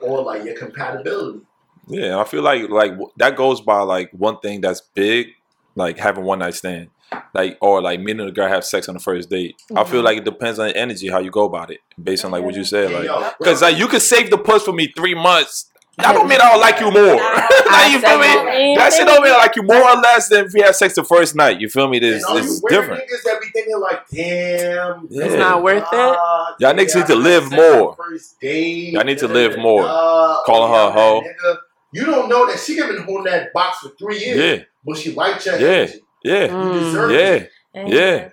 or 0.00 0.22
like 0.22 0.44
your 0.44 0.56
compatibility. 0.56 1.40
Yeah, 1.88 2.18
I 2.18 2.24
feel 2.24 2.42
like 2.42 2.68
like 2.68 2.92
that 3.16 3.36
goes 3.36 3.60
by 3.60 3.80
like 3.82 4.10
one 4.12 4.38
thing 4.40 4.60
that's 4.60 4.80
big, 4.80 5.28
like 5.74 5.98
having 5.98 6.24
one 6.24 6.40
night 6.40 6.54
stand, 6.54 6.90
like 7.32 7.58
or 7.60 7.80
like 7.80 8.00
me 8.00 8.12
and 8.12 8.20
the 8.20 8.32
girl 8.32 8.48
have 8.48 8.64
sex 8.64 8.88
on 8.88 8.94
the 8.94 9.00
first 9.00 9.30
date. 9.30 9.56
I 9.70 9.84
feel 9.84 9.98
mm-hmm. 9.98 10.04
like 10.04 10.18
it 10.18 10.24
depends 10.24 10.58
on 10.58 10.68
the 10.68 10.76
energy 10.76 11.08
how 11.08 11.20
you 11.20 11.30
go 11.30 11.44
about 11.44 11.70
it, 11.70 11.80
based 12.02 12.24
on 12.24 12.32
like 12.32 12.42
what 12.42 12.54
you 12.54 12.64
said, 12.64 12.90
like 12.92 13.38
because 13.38 13.62
like 13.62 13.78
you 13.78 13.86
could 13.86 14.02
save 14.02 14.30
the 14.30 14.38
puss 14.38 14.64
for 14.64 14.72
me 14.72 14.92
three 14.96 15.14
months. 15.14 15.70
That 15.98 16.12
don't 16.12 16.28
mean 16.28 16.38
I 16.40 16.50
don't 16.52 16.60
like 16.60 16.78
you 16.80 16.90
more. 16.90 17.16
like, 17.16 17.92
you 17.92 18.00
feel 18.00 18.18
me? 18.18 18.76
That 18.76 18.92
shit 18.92 19.06
don't 19.06 19.22
mean 19.22 19.32
I 19.32 19.38
like 19.38 19.56
you 19.56 19.62
more 19.62 19.76
or 19.82 19.96
less 19.96 20.28
than 20.28 20.44
if 20.46 20.52
we 20.52 20.60
had 20.60 20.74
sex 20.76 20.94
the 20.94 21.02
first 21.04 21.34
night. 21.34 21.58
You 21.58 21.70
feel 21.70 21.88
me? 21.88 21.98
This 21.98 22.22
this 22.34 22.46
is 22.46 22.60
different. 22.68 23.02
Niggas 23.02 23.22
that 23.24 23.40
be 23.40 23.48
thinking 23.48 23.80
like, 23.80 24.06
damn, 24.08 25.06
Yeah. 25.08 25.24
It's 25.24 25.34
not 25.36 25.62
worth 25.62 25.82
it. 25.90 25.98
uh, 25.98 26.46
Y'all 26.60 26.74
niggas 26.74 26.94
need 26.96 27.06
to 27.06 27.14
live 27.14 27.44
had 27.44 27.50
sex 27.50 27.62
on 27.62 27.78
more. 27.80 27.96
First 27.96 28.40
date, 28.40 28.92
Y'all 28.92 29.04
need 29.04 29.18
to 29.18 29.28
live 29.28 29.58
more. 29.58 29.84
da, 29.84 30.42
Calling 30.44 30.70
her 30.72 30.88
a 30.88 30.92
hoe. 30.92 31.22
nigga. 31.22 31.56
You 31.92 32.04
don't 32.04 32.28
know 32.28 32.46
that 32.46 32.58
she 32.60 32.76
been 32.88 33.02
holding 33.04 33.32
that 33.32 33.52
box 33.54 33.78
for 33.78 33.88
three 33.98 34.18
years, 34.18 34.58
Yeah, 34.58 34.64
but 34.84 34.98
she 34.98 35.12
liked 35.14 35.46
your 35.46 35.56
Yeah. 35.58 35.66
energy. 35.68 36.00
yeah, 36.24 36.42
You 36.44 36.48
Mm. 36.50 36.72
deserve 36.80 37.10
yeah. 37.10 37.18
it. 37.18 37.50
Yeah. 37.88 38.28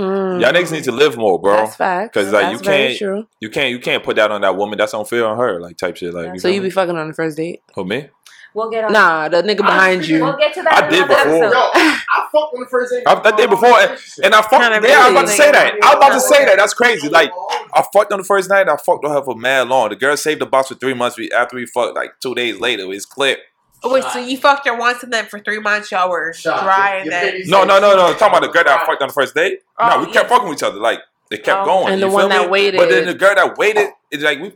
Mm. 0.00 0.40
Y'all 0.40 0.52
niggas 0.52 0.72
need 0.72 0.84
to 0.84 0.92
live 0.92 1.16
more, 1.18 1.38
bro. 1.40 1.56
That's 1.56 1.76
facts. 1.76 2.14
'Cause, 2.14 2.32
like, 2.32 2.42
That's 2.46 2.52
you 2.54 2.58
can't- 2.70 2.98
True. 2.98 3.26
You 3.40 3.50
can't 3.50 3.70
you 3.70 3.78
can't 3.78 4.02
put 4.02 4.16
that 4.16 4.30
on 4.30 4.40
that 4.40 4.56
woman. 4.56 4.78
That's 4.78 4.94
unfair 4.94 5.26
on 5.26 5.36
her, 5.36 5.60
like 5.60 5.76
type 5.76 5.96
shit. 5.96 6.14
Like 6.14 6.40
So 6.40 6.48
feel 6.48 6.52
you 6.52 6.62
me? 6.62 6.68
be 6.68 6.70
fucking 6.70 6.96
on 6.96 7.08
the 7.08 7.14
first 7.14 7.36
date? 7.36 7.60
Who 7.74 7.84
me? 7.84 8.08
We'll 8.52 8.68
get 8.68 8.82
on. 8.84 8.92
Nah, 8.92 9.28
the 9.28 9.42
nigga 9.44 9.58
behind 9.58 10.08
you. 10.08 10.24
We'll 10.24 10.36
get 10.36 10.52
to 10.54 10.62
that. 10.62 10.72
I 10.72 10.86
in 10.86 10.92
did 10.92 11.04
another 11.04 11.24
before. 11.24 11.44
Yo. 11.54 11.70
I 11.72 12.26
fucked 12.32 12.54
on 12.54 12.60
the 12.60 12.66
first 12.68 12.92
date. 12.92 13.02
I- 13.06 13.14
that 13.20 13.36
day 13.36 13.46
before, 13.46 13.78
And 14.24 14.34
I 14.34 14.42
fucked. 14.42 14.50
Kinda 14.50 14.88
Yeah, 14.88 14.98
I 14.98 15.02
was 15.04 15.12
about 15.12 15.20
to 15.22 15.28
say 15.28 15.52
that. 15.52 15.72
I 15.82 15.86
was 15.86 15.94
about 15.94 16.12
to 16.14 16.20
say 16.20 16.44
that. 16.46 16.56
That's 16.56 16.74
crazy. 16.74 17.08
Like 17.08 17.30
I 17.74 17.84
fucked 17.92 18.12
on 18.12 18.18
the 18.18 18.24
first 18.24 18.48
night. 18.50 18.68
I 18.68 18.76
fucked 18.76 19.04
on 19.04 19.12
her 19.12 19.22
for 19.22 19.36
mad 19.36 19.68
long. 19.68 19.90
The 19.90 19.96
girl 19.96 20.16
saved 20.16 20.40
the 20.40 20.46
box 20.46 20.68
for 20.68 20.74
three 20.74 20.94
months. 20.94 21.16
We 21.16 21.30
after 21.30 21.56
we 21.56 21.66
fucked 21.66 21.94
like 21.94 22.14
two 22.20 22.34
days 22.34 22.58
later. 22.58 22.82
It 22.82 22.88
was 22.88 23.06
clip. 23.06 23.38
Oh, 23.82 23.92
wait, 23.94 24.04
so 24.04 24.18
you 24.18 24.36
fucked 24.36 24.66
her 24.66 24.76
once 24.76 25.02
and 25.02 25.12
then 25.12 25.26
for 25.26 25.38
three 25.38 25.58
months 25.58 25.90
y'all 25.90 26.10
were 26.10 26.32
Shot. 26.34 26.62
dry 26.64 26.96
and 26.96 27.10
then. 27.10 27.42
No, 27.46 27.64
no, 27.64 27.78
no, 27.80 27.96
no. 27.96 28.12
Talking 28.12 28.28
about 28.28 28.42
the 28.42 28.48
girl 28.48 28.64
that 28.64 28.80
I 28.80 28.86
fucked 28.86 29.00
on 29.02 29.08
the 29.08 29.14
first 29.14 29.34
date. 29.34 29.60
Oh, 29.78 29.88
no, 29.88 30.06
we 30.06 30.12
kept 30.12 30.28
fucking 30.28 30.48
with 30.48 30.58
each 30.58 30.62
other. 30.62 30.78
Like 30.78 31.00
it 31.30 31.42
kept 31.44 31.62
Oh. 31.62 31.64
going. 31.64 31.92
And 31.94 32.02
the 32.02 32.06
you 32.08 32.12
one 32.12 32.22
feel 32.22 32.28
that 32.30 32.42
me? 32.42 32.48
waited. 32.50 32.78
But 32.78 32.90
then 32.90 33.06
the 33.06 33.14
girl 33.14 33.34
that 33.34 33.56
waited, 33.56 33.88
it's 34.10 34.22
like 34.22 34.40
we 34.40 34.52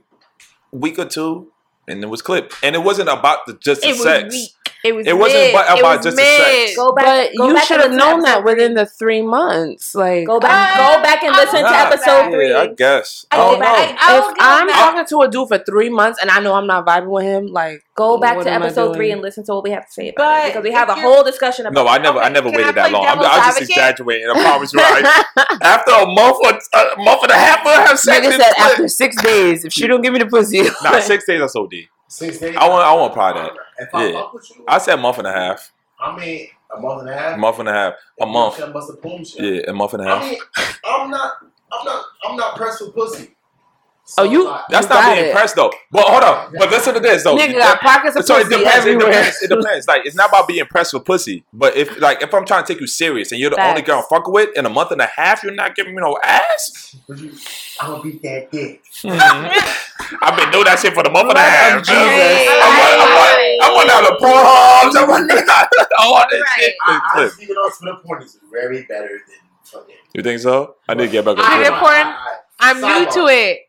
week 0.72 0.98
or 0.98 1.06
two, 1.06 1.50
and 1.88 2.02
it 2.02 2.08
was 2.08 2.22
clipped. 2.22 2.54
And 2.62 2.74
it 2.74 2.82
wasn't 2.82 3.08
about 3.08 3.46
the 3.46 3.54
just 3.54 3.82
the 3.82 3.88
It 3.88 3.92
was 3.92 4.02
sex. 4.02 4.34
weak. 4.34 4.50
It 4.84 4.94
was. 4.94 5.06
It 5.06 5.16
wasn't 5.16 5.40
mid. 5.44 5.50
about- 5.54 5.78
It 5.78 5.82
was 5.82 6.04
just 6.04 6.16
the 6.18 6.22
sex. 6.22 6.76
Go 6.76 6.92
back. 6.92 7.28
But 7.34 7.38
go 7.38 7.48
you 7.48 7.58
should 7.64 7.80
have 7.80 7.92
known 7.92 8.20
that 8.20 8.38
episode 8.40 8.44
within 8.44 8.74
the 8.74 8.84
three 8.84 9.22
months. 9.22 9.94
Like, 9.94 10.26
Go 10.26 10.38
back. 10.38 10.76
Uh, 10.78 10.96
go 10.96 11.02
back 11.02 11.22
and 11.22 11.34
listen 11.34 11.60
to 11.62 11.70
episode 11.70 12.30
three. 12.30 12.50
Yeah, 12.50 12.58
I 12.58 12.66
guess. 12.66 13.24
I, 13.30 13.36
I 13.36 13.38
don't 13.38 13.60
know. 13.60 13.66
I, 13.66 14.18
if 14.18 14.34
I'm 14.40 14.66
back. 14.66 14.76
talking 14.76 15.06
to 15.06 15.20
a 15.22 15.28
dude 15.30 15.48
for 15.48 15.56
three 15.58 15.88
months 15.88 16.18
and 16.20 16.30
I 16.30 16.40
know 16.40 16.52
I'm 16.52 16.66
not 16.66 16.84
vibing 16.84 17.08
with 17.08 17.24
him, 17.24 17.46
like, 17.46 17.82
Go 17.96 18.18
back 18.18 18.36
what 18.36 18.42
to 18.42 18.50
am 18.50 18.62
I 18.62 18.66
episode 18.66 18.94
three 18.96 19.10
and 19.12 19.22
listen 19.22 19.44
to 19.44 19.54
what 19.54 19.62
we 19.64 19.70
have 19.70 19.86
to 19.86 19.92
say 19.92 20.08
about 20.10 20.16
But 20.18 20.44
it 20.44 20.48
because 20.48 20.64
we 20.64 20.72
have 20.72 20.88
a 20.90 20.96
whole 20.96 21.22
discussion 21.24 21.64
about. 21.64 21.84
No, 21.84 21.86
I 21.88 21.96
it. 21.96 22.02
never, 22.02 22.18
I 22.18 22.28
never 22.28 22.50
can 22.50 22.56
I 22.56 22.62
waited 22.62 22.74
that 22.74 22.90
long. 22.92 23.06
I'm, 23.06 23.18
I 23.20 23.22
was 23.22 23.28
just 23.30 23.46
advocate? 23.48 23.68
exaggerating. 23.70 24.28
I 24.30 24.42
promise 24.42 24.72
you. 24.74 24.80
Right. 24.80 25.04
after 25.62 25.92
a 25.92 26.06
month 26.06 26.36
or 26.44 26.50
a 26.50 26.96
month 27.02 27.22
and 27.22 27.30
a 27.30 27.36
half, 27.38 27.64
we'll 27.64 27.74
have 27.86 27.98
sex. 27.98 28.26
Nigga 28.26 28.32
said 28.36 28.52
after 28.58 28.88
six 28.88 29.22
days, 29.22 29.64
if 29.64 29.72
she 29.72 29.86
don't 29.86 30.02
give 30.02 30.12
me 30.12 30.18
the 30.18 30.26
pussy, 30.26 30.62
Nah, 30.82 30.98
six 31.00 31.24
days 31.24 31.40
or 31.40 31.48
so 31.48 31.66
D. 31.68 31.73
Six 32.08 32.38
days. 32.38 32.56
I 32.56 32.68
want- 32.68 32.84
I 32.86 32.92
want 32.94 33.12
probably 33.12 33.42
that. 33.42 33.52
If 33.78 33.94
I 33.94 34.04
Yeah. 34.04 34.08
you, 34.10 34.64
I 34.68 34.78
said 34.78 34.96
month 35.00 35.18
and 35.18 35.26
a 35.26 35.32
half. 35.32 35.72
I 35.98 36.16
mean, 36.16 36.48
a 36.76 36.80
month 36.80 37.00
and 37.00 37.10
a 37.10 37.14
half. 37.14 37.34
A 37.34 37.38
month 37.38 37.58
and 37.60 37.68
a 37.68 37.72
half. 37.72 37.94
A 38.20 38.26
month. 38.26 38.56
That 38.58 38.72
must 38.72 38.90
have 38.90 39.00
boom 39.02 39.24
shit. 39.24 39.40
Yeah, 39.64 39.70
a 39.70 39.72
month 39.72 39.94
and 39.94 40.02
a 40.02 40.06
half. 40.06 40.22
I 40.22 40.30
mean, 40.30 40.38
I'm 40.84 41.10
not, 41.10 41.32
I'm 41.72 41.84
not, 41.84 42.04
I'm 42.28 42.36
not 42.36 42.56
pressed 42.56 42.78
for 42.80 42.90
pussy. 42.92 43.34
Oh, 44.18 44.24
you- 44.24 44.44
like, 44.46 44.60
That's 44.68 44.86
You 44.88 44.94
not 44.94 45.14
being 45.14 45.24
it. 45.24 45.28
impressed 45.30 45.56
though. 45.56 45.72
But 45.90 46.04
hold 46.04 46.22
on. 46.22 46.52
But 46.58 46.70
listen 46.70 46.92
to 46.94 47.00
this 47.00 47.24
though. 47.24 47.36
nigga 47.36 47.54
got 47.58 47.80
pockets 47.80 48.16
of 48.16 48.24
so 48.26 48.36
it 48.36 48.44
pussy 48.44 48.58
depends. 48.58 48.86
It 48.86 48.98
depends. 48.98 49.42
It 49.42 49.48
depends. 49.48 49.88
Like 49.88 50.02
it's 50.04 50.14
not 50.14 50.28
about 50.28 50.46
being 50.46 50.60
impressed 50.60 50.92
with 50.92 51.04
pussy, 51.06 51.44
but 51.54 51.74
if 51.76 51.98
like 52.00 52.22
if 52.22 52.32
I'm 52.34 52.44
trying 52.44 52.64
to 52.64 52.72
take 52.72 52.80
you 52.80 52.86
serious 52.86 53.32
and 53.32 53.40
you're 53.40 53.50
the 53.50 53.60
only 53.66 53.80
girl 53.82 53.98
I'm 54.00 54.04
fucking 54.04 54.32
with 54.32 54.50
in 54.56 54.66
a 54.66 54.68
month 54.70 54.90
and 54.90 55.00
a 55.00 55.06
half, 55.06 55.42
you're 55.42 55.54
not 55.54 55.74
giving 55.74 55.94
me 55.94 56.02
no 56.02 56.18
ass. 56.22 56.96
I'm 57.08 57.90
gonna 57.90 58.02
beat 58.02 58.20
that 58.22 58.50
dick. 58.52 58.82
Mm-hmm. 59.02 60.16
I've 60.22 60.36
been 60.36 60.50
doing 60.50 60.64
that 60.64 60.78
shit 60.78 60.92
for 60.92 61.02
the 61.02 61.10
month 61.10 61.30
and 61.30 61.38
a 61.38 61.40
half. 61.40 61.78
of 61.78 61.84
Jesus. 61.86 61.96
I 61.96 62.68
want, 62.76 63.00
I 63.00 63.08
want, 63.16 63.62
I 63.64 63.74
want 63.74 63.90
out 63.90 64.04
the 64.04 64.24
Pornhubs. 64.24 64.96
I 65.00 65.06
want 65.08 65.88
all 65.98 66.26
this 66.30 66.40
Right. 66.42 66.60
shit. 66.60 66.74
I, 66.84 67.00
I 67.02 67.12
Clip. 67.14 67.32
speak 67.32 67.48
it 67.50 67.52
on 67.54 67.70
Twitter 67.72 67.96
point 68.04 68.22
is 68.24 68.38
very 68.52 68.82
better 68.82 69.08
than 69.08 69.36
fucking. 69.64 69.94
You 70.12 70.22
think 70.22 70.40
so? 70.40 70.76
I 70.88 70.94
need 70.94 71.06
to 71.06 71.12
get 71.12 71.24
back 71.24 71.38
on 71.38 71.44
I 71.44 71.62
did 71.62 71.72
porn. 71.72 72.14
I'm 72.60 72.80
new 72.80 73.10
to 73.12 73.26
it. 73.28 73.63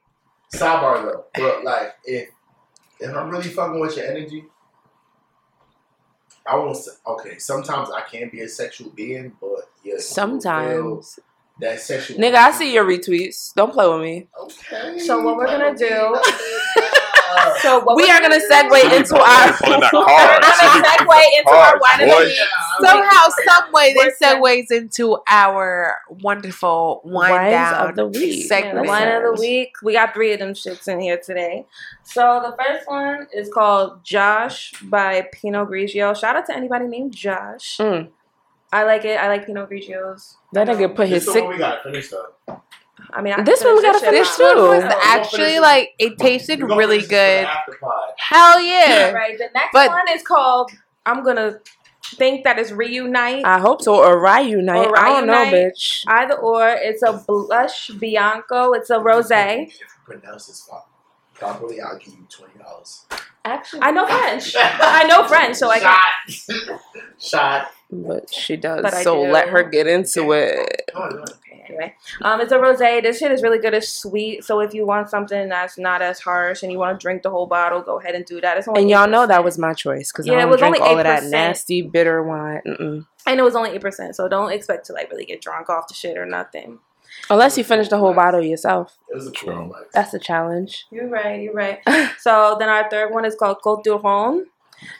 Sidebar 0.55 1.03
though, 1.03 1.25
but 1.35 1.63
like 1.63 1.95
if 2.05 2.29
if 2.99 3.15
I'm 3.15 3.29
really 3.29 3.49
fucking 3.49 3.79
with 3.79 3.95
your 3.97 4.05
energy, 4.05 4.45
I 6.47 6.55
won't 6.55 6.77
say 6.77 6.91
okay. 7.07 7.37
Sometimes 7.37 7.89
I 7.91 8.01
can 8.01 8.29
be 8.29 8.41
a 8.41 8.47
sexual 8.47 8.89
being, 8.91 9.33
but 9.41 9.69
yeah, 9.83 9.95
Sometimes. 9.99 11.19
that 11.59 11.79
sexual. 11.79 12.17
Nigga, 12.19 12.35
I 12.35 12.51
see 12.51 12.73
your 12.73 12.85
retweets. 12.85 13.53
Don't 13.53 13.71
play 13.73 13.87
with 13.87 14.01
me. 14.01 14.27
Okay. 14.41 14.99
So 14.99 15.21
what 15.21 15.37
we're 15.37 15.45
gonna 15.47 15.75
do- 15.75 16.19
Uh, 17.37 17.53
So 17.61 17.79
what 17.83 17.95
we 17.95 18.03
we're 18.07 18.21
gonna 18.21 18.39
segue 18.39 18.97
into 18.97 19.15
our. 19.15 19.57
We're 19.63 19.79
gonna 19.79 20.45
segue 20.45 21.37
into 21.37 21.51
our 21.51 21.79
cards, 21.79 21.81
wine 21.81 22.01
of 22.01 22.09
the 22.09 22.25
week. 22.25 22.37
Somehow, 22.81 23.27
some 23.45 23.71
way, 23.71 23.93
this 23.93 24.19
segues 24.21 24.71
into 24.71 25.17
our 25.27 25.97
wonderful 26.09 27.01
wind 27.03 27.31
Wines 27.31 27.51
down 27.51 27.89
of 27.89 27.95
the 27.95 28.05
week. 28.07 28.21
Yeah, 28.21 28.29
the 28.35 28.41
segment. 28.43 28.87
wine 28.87 29.07
of 29.07 29.23
the 29.23 29.41
week. 29.41 29.73
We 29.83 29.93
got 29.93 30.13
three 30.13 30.33
of 30.33 30.39
them 30.39 30.53
shits 30.53 30.87
in 30.87 30.99
here 30.99 31.19
today. 31.23 31.65
So 32.03 32.41
the 32.43 32.55
first 32.63 32.87
one 32.87 33.27
is 33.33 33.49
called 33.51 34.03
Josh 34.03 34.73
by 34.83 35.27
Pinot 35.31 35.69
Grigio. 35.69 36.15
Shout 36.15 36.35
out 36.35 36.45
to 36.47 36.55
anybody 36.55 36.85
named 36.87 37.15
Josh. 37.15 37.77
Mm. 37.77 38.09
I 38.71 38.83
like 38.83 39.05
it. 39.05 39.17
I 39.19 39.27
like 39.29 39.45
Pinot 39.45 39.69
Grigios. 39.69 40.35
That 40.53 40.67
nigga 40.67 40.93
put 40.95 41.07
his 41.07 41.25
This 41.25 41.33
sick. 41.33 41.47
we 41.47 41.57
gotta 41.57 41.81
finish 41.83 42.09
though. 42.09 42.61
I 43.13 43.21
mean, 43.21 43.33
I 43.33 43.41
This 43.43 43.63
one 43.63 43.75
we 43.75 43.81
finish 43.81 44.01
gotta 44.01 44.11
this 44.11 44.27
finish 44.27 44.27
shit 44.29 44.37
too. 44.57 44.61
out. 44.63 44.69
was 44.69 44.83
No, 44.83 44.99
actually 45.03 45.59
like 45.59 45.93
it 45.99 46.17
tasted 46.17 46.61
really 46.61 46.99
finish 47.01 47.09
this 47.09 47.47
for 47.65 47.71
the 47.71 47.77
good. 47.77 48.13
Hell 48.17 48.61
yeah! 48.61 49.11
Right. 49.11 49.37
The 49.37 49.49
next 49.53 49.71
But- 49.73 49.89
one 49.89 50.07
is 50.09 50.23
called. 50.23 50.71
I'm 51.05 51.23
gonna 51.23 51.59
think 52.03 52.43
that 52.43 52.57
is 52.59 52.71
Riunite. 52.71 53.43
I 53.45 53.59
hope 53.59 53.81
so. 53.81 53.95
Or 53.95 54.17
Riunite. 54.17 54.87
Or 54.87 54.97
I 54.97 55.09
don't 55.09 55.27
know, 55.27 55.33
Riunite. 55.33 55.71
bitch. 55.71 56.03
Either 56.07 56.35
or. 56.35 56.67
It's 56.69 57.01
a 57.03 57.13
blush 57.27 57.89
bianco. 57.89 58.73
It's 58.73 58.89
a 58.89 58.95
rosé. 58.97 59.67
If 59.67 59.79
you 59.79 59.85
pronounce 60.05 60.47
this 60.47 60.61
fuck 60.69 60.89
properly, 61.33 61.81
I'll 61.81 61.97
give 61.97 62.09
you 62.13 62.25
twenty 62.29 62.57
dollars. 62.59 63.05
Actually, 63.43 63.81
I 63.83 63.91
know 63.91 64.07
French. 64.07 64.55
I 64.57 65.03
know 65.07 65.27
French, 65.27 65.55
so 65.57 65.69
I 65.69 65.79
can. 65.79 65.95
Shot. 66.27 66.81
Shot. 67.19 67.67
But 68.03 68.33
she 68.33 68.55
does. 68.57 68.81
But 68.81 68.93
so 69.03 69.25
do. 69.25 69.31
let 69.31 69.49
her 69.49 69.63
get 69.63 69.87
into 69.87 70.31
it. 70.33 70.89
Go 70.93 71.01
on, 71.01 71.11
go 71.11 71.17
on. 71.19 71.25
Anyway, 71.67 71.95
um, 72.21 72.39
it's 72.41 72.51
a 72.51 72.57
rosé. 72.57 73.01
This 73.01 73.17
shit 73.17 73.31
is 73.31 73.41
really 73.41 73.57
good. 73.57 73.73
It's 73.73 73.89
sweet. 73.89 74.43
So 74.43 74.59
if 74.59 74.75
you 74.75 74.85
want 74.85 75.09
something 75.09 75.49
that's 75.49 75.79
not 75.79 75.99
as 76.03 76.19
harsh 76.19 76.61
and 76.61 76.71
you 76.71 76.77
want 76.77 76.99
to 76.99 77.03
drink 77.03 77.23
the 77.23 77.31
whole 77.31 77.47
bottle, 77.47 77.81
go 77.81 77.99
ahead 77.99 78.13
and 78.13 78.23
do 78.23 78.39
that. 78.41 78.57
It's 78.57 78.67
only 78.67 78.81
And 78.81 78.89
y'all 78.89 79.07
know 79.07 79.23
8%. 79.25 79.27
that 79.29 79.43
was 79.43 79.57
my 79.57 79.73
choice 79.73 80.11
because 80.11 80.27
Yeah, 80.27 80.33
I 80.33 80.37
it 80.37 80.41
don't 80.41 80.51
was 80.51 80.59
drink 80.59 80.75
only 80.75 80.87
all 80.87 80.97
of 80.99 81.03
that 81.05 81.23
nasty 81.23 81.81
bitter 81.81 82.21
wine. 82.21 82.61
Mm-mm. 82.67 83.07
and 83.25 83.39
it 83.39 83.43
was 83.43 83.55
only 83.55 83.71
eight 83.71 83.81
percent. 83.81 84.15
So 84.15 84.27
don't 84.27 84.51
expect 84.51 84.85
to 84.87 84.93
like 84.93 85.09
really 85.09 85.25
get 85.25 85.41
drunk 85.41 85.69
off 85.71 85.87
the 85.87 85.95
shit 85.95 86.19
or 86.19 86.27
nothing. 86.27 86.77
Unless 87.31 87.57
you 87.57 87.63
finish 87.63 87.87
the 87.87 87.97
whole 87.97 88.13
bottle 88.13 88.43
yourself. 88.43 88.95
It 89.09 89.15
was 89.15 89.25
a 89.25 89.31
True. 89.31 89.73
That's 89.91 90.13
a 90.13 90.19
challenge. 90.19 90.85
You're 90.91 91.07
right. 91.09 91.41
You're 91.41 91.53
right. 91.53 91.79
so 92.19 92.57
then 92.59 92.69
our 92.69 92.87
third 92.91 93.11
one 93.11 93.25
is 93.25 93.35
called 93.35 93.57
Côtes 93.65 93.83
du 93.83 93.97
Rhône. 93.97 94.43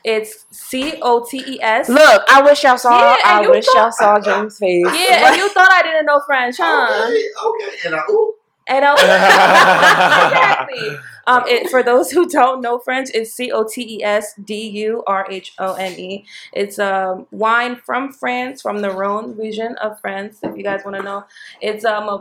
It's 0.04 0.46
C 0.52 1.00
O 1.02 1.26
T 1.30 1.44
E 1.46 1.62
S. 1.62 1.90
Look, 1.90 2.24
I 2.30 2.42
wish 2.42 2.64
y'all 2.64 2.78
saw. 2.78 3.00
Yeah, 3.00 3.16
and 3.26 3.40
I 3.40 3.42
you 3.44 3.52
wish 3.52 3.66
thought- 3.66 3.76
y'all 3.76 3.92
saw 3.92 4.20
James' 4.20 4.58
face. 4.58 4.86
Yeah, 4.86 5.28
and 5.30 5.38
you 5.38 5.50
thought 5.50 5.72
I 5.72 5.82
didn't 5.84 6.06
know 6.06 6.22
French, 6.26 6.56
huh? 6.60 7.06
Okay, 7.08 7.24
okay, 7.46 7.78
and 7.86 7.96
I 7.96 8.02
ooh, 8.10 8.34
And 8.68 8.86
exactly. 8.86 10.98
Um, 11.28 11.44
it, 11.48 11.70
for 11.72 11.82
those 11.82 12.12
who 12.12 12.28
don't 12.30 12.62
know 12.62 12.78
French, 12.78 13.10
it's 13.14 13.34
C 13.34 13.52
O 13.52 13.64
T 13.68 13.98
E 13.98 14.04
S 14.04 14.36
D 14.44 14.68
U 14.70 15.04
R 15.08 15.26
H 15.30 15.54
O 15.60 15.74
N 15.74 15.98
E. 16.00 16.26
It's 16.54 16.78
um, 16.78 17.26
wine 17.32 17.76
from 17.78 18.12
France, 18.14 18.62
from 18.62 18.82
the 18.82 18.92
Rhone 18.92 19.36
region 19.38 19.76
of 19.78 20.00
France. 20.00 20.38
If 20.44 20.56
you 20.56 20.64
guys 20.64 20.82
want 20.86 20.98
to 20.98 21.04
know, 21.04 21.26
it's 21.62 21.84
um 21.86 22.10
a 22.10 22.18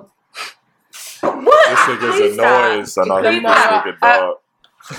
what? 1.20 1.20
This 1.68 1.78
nigga's 1.80 2.16
Please 2.16 2.34
stop. 2.34 2.64
annoying, 2.64 2.86
son. 2.86 3.10
I 3.10 3.22
hate 3.22 3.42
Please 3.42 3.42
this 3.42 3.66
nigga, 3.66 4.00
dog. 4.00 4.36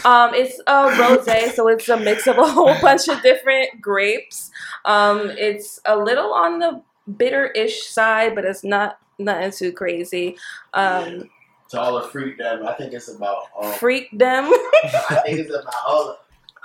Um, 0.04 0.34
it's 0.34 0.60
a 0.68 0.88
rosé, 0.90 1.52
so 1.54 1.68
it's 1.68 1.88
a 1.90 1.98
mix 1.98 2.28
of 2.28 2.38
a 2.38 2.46
whole 2.48 2.74
bunch 2.82 3.08
of 3.08 3.22
different 3.22 3.82
grapes. 3.82 4.52
Um, 4.86 5.32
it's 5.38 5.80
a 5.86 5.96
little 5.98 6.34
on 6.34 6.60
the 6.60 6.82
bitter-ish 7.18 7.84
side, 7.84 8.34
but 8.36 8.46
it's 8.46 8.64
not 8.64 8.98
nothing 9.20 9.52
too 9.52 9.72
crazy. 9.72 10.38
Um, 10.74 11.30
To 11.70 11.80
all 11.80 12.02
the 12.02 12.08
freak 12.08 12.38
them, 12.38 12.66
I 12.68 12.74
think 12.74 12.94
it's 12.94 13.10
about. 13.10 13.44
Um, 13.62 13.74
freak 13.74 14.10
them. 14.18 14.46
I 14.84 15.22
think 15.26 15.40
it's 15.40 15.50
about 15.52 15.74
all. 15.88 16.06
the- 16.08 16.18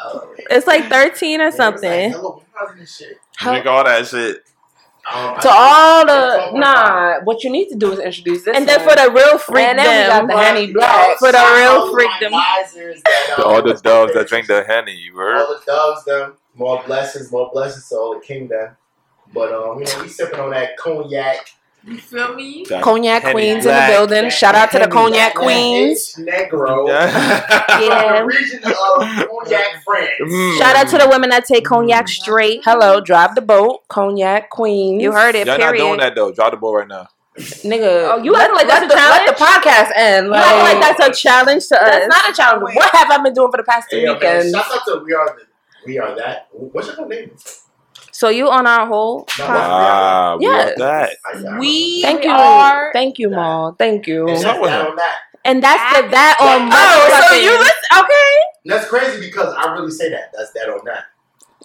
Oh, 0.03 0.35
It's 0.49 0.67
like 0.67 0.89
thirteen 0.89 1.43
or 1.43 1.49
It's 1.49 1.59
like, 1.59 1.73
something. 1.75 2.13
hello, 2.13 2.43
how's 2.55 2.75
this 2.79 2.97
shit? 2.97 3.19
Drink 3.37 3.67
all 3.67 3.85
that 3.85 4.07
shit. 4.07 4.50
Um, 5.13 5.41
To 5.41 5.49
all 5.51 6.07
the 6.07 6.51
nah, 6.55 7.21
what 7.25 7.43
you 7.43 7.51
need 7.51 7.69
to 7.71 7.77
do 7.77 7.93
is 7.93 7.99
introduce 7.99 8.45
this. 8.45 8.57
And 8.57 8.69
then 8.69 8.79
for 8.81 8.95
the 8.95 9.11
real 9.13 9.39
freak 9.39 9.67
And 9.67 9.79
then 9.79 10.05
we 10.05 10.09
got 10.09 10.19
them, 10.21 10.27
the 10.29 10.43
Henny 10.43 10.73
Black. 10.73 11.19
For 11.19 11.33
the 11.33 11.39
real 11.57 11.93
freak 11.93 12.11
them. 12.21 12.33
All 13.45 13.63
the 13.63 13.75
doves 13.83 14.15
that 14.15 14.29
drink 14.29 14.47
the 14.47 14.65
honey, 14.67 14.95
you 14.95 15.17
heard? 15.17 15.39
All 15.39 15.59
the 15.59 15.63
doves, 15.67 16.05
them. 16.05 16.35
More 16.55 16.83
blessings, 16.87 17.33
more 17.33 17.51
blessings 17.53 17.89
to 17.89 17.97
all 17.97 18.15
the 18.15 18.25
kingdom. 18.25 18.77
But 19.33 19.53
um, 19.53 19.79
you 19.79 19.85
know, 19.87 20.03
we 20.03 20.09
sipping 20.09 20.41
on 20.41 20.51
that 20.51 20.77
cognac. 20.77 21.55
You 21.83 21.97
feel 21.97 22.35
me? 22.35 22.65
That 22.69 22.83
cognac 22.83 23.23
Henny 23.23 23.33
queens 23.35 23.65
Black. 23.65 23.89
in 23.91 23.95
the 24.03 24.07
building. 24.09 24.31
Shout 24.31 24.55
out 24.55 24.71
to 24.73 24.79
the 24.79 24.81
Henny 24.85 24.93
cognac 24.93 25.35
Black, 25.35 25.45
queens. 25.45 26.15
Negro. 26.19 26.87
Yeah. 26.89 27.81
Yeah. 27.81 28.21
Region 28.21 28.59
of 28.65 28.73
cognac 28.75 29.83
France. 29.85 30.11
Mm. 30.21 30.59
Shout 30.59 30.77
out 30.77 30.89
to 30.89 30.99
the 30.99 31.09
women 31.09 31.31
that 31.31 31.45
take 31.47 31.65
cognac 31.65 32.09
straight. 32.09 32.61
Hello, 32.65 33.01
drive 33.01 33.35
the 33.35 33.41
boat, 33.41 33.89
cognac 33.89 34.51
queens. 34.51 35.03
You 35.03 35.13
heard 35.13 35.35
it. 35.35 35.47
Y'all 35.47 35.59
not 35.59 35.75
doing 35.77 35.99
that 36.01 36.15
though. 36.15 36.33
Drive 36.33 36.51
the 36.53 36.57
boat 36.59 36.75
right 36.75 36.89
now. 36.89 37.09
nigga. 37.39 38.11
Oh, 38.13 38.19
you 38.23 38.33
let, 38.33 38.43
acting 38.51 38.57
like 38.57 38.67
let 38.69 38.81
that's 38.81 38.85
a 38.85 38.89
the, 38.89 38.95
let 38.95 39.39
the 39.39 39.45
podcast 39.45 39.93
end. 39.97 40.27
You 40.27 40.33
Like, 40.33 40.45
act 40.45 40.63
like 40.85 40.97
that's 40.99 41.19
a 41.19 41.23
challenge 41.23 41.67
to 41.69 41.83
us. 41.83 41.91
that's 41.91 42.07
not 42.09 42.31
a 42.31 42.35
challenge. 42.35 42.63
Wait. 42.65 42.77
What 42.77 42.95
have 42.95 43.11
I 43.11 43.23
been 43.23 43.33
doing 43.33 43.51
for 43.51 43.57
the 43.57 43.63
past 43.63 43.89
two 43.91 43.97
Hey, 43.97 44.03
yo, 44.05 44.13
man, 44.19 44.21
weekends? 44.21 44.51
shout 44.53 44.67
out 44.73 44.85
to 44.87 45.03
We 45.05 45.15
Are 45.15 45.27
the 45.37 45.45
We 45.87 45.99
Are 45.99 46.15
That. 46.17 46.49
What's 46.53 46.89
your 46.97 47.07
name? 47.09 47.31
So 48.21 48.29
you 48.29 48.51
on 48.51 48.67
our 48.67 48.87
whole 48.87 49.21
No, 49.39 49.45
podcast? 49.47 49.49
Wow, 49.49 50.37
we 50.37 50.45
Yes. 50.45 50.75
that. 50.77 51.11
I- 51.25 51.39
I- 51.55 51.59
We 51.59 52.03
Thank 52.03 52.25
you, 52.25 52.31
are. 52.31 52.91
thank 52.93 53.19
you, 53.19 53.31
Maul. 53.31 53.75
Thank 53.79 54.07
you. 54.07 54.29
And 54.29 54.37
that's 54.37 54.45
up 54.45 54.61
with 54.61 54.69
that 54.71 54.83
her? 54.85 54.91
on 54.91 54.97
that. 54.97 55.17
And 55.47 55.63
that's 55.63 55.97
the 55.97 56.09
that 56.09 56.37
on 56.39 56.61
Oh, 56.67 56.69
my 56.69 57.29
so 57.31 57.35
you 57.35 57.51
listen? 57.51 58.05
Okay. 58.05 58.33
That's 58.67 58.87
crazy 58.89 59.21
because 59.27 59.55
I 59.57 59.73
really 59.73 59.91
say 59.91 60.11
that. 60.11 60.33
That's 60.37 60.51
that 60.53 60.69
on 60.69 60.85
that. 60.85 61.05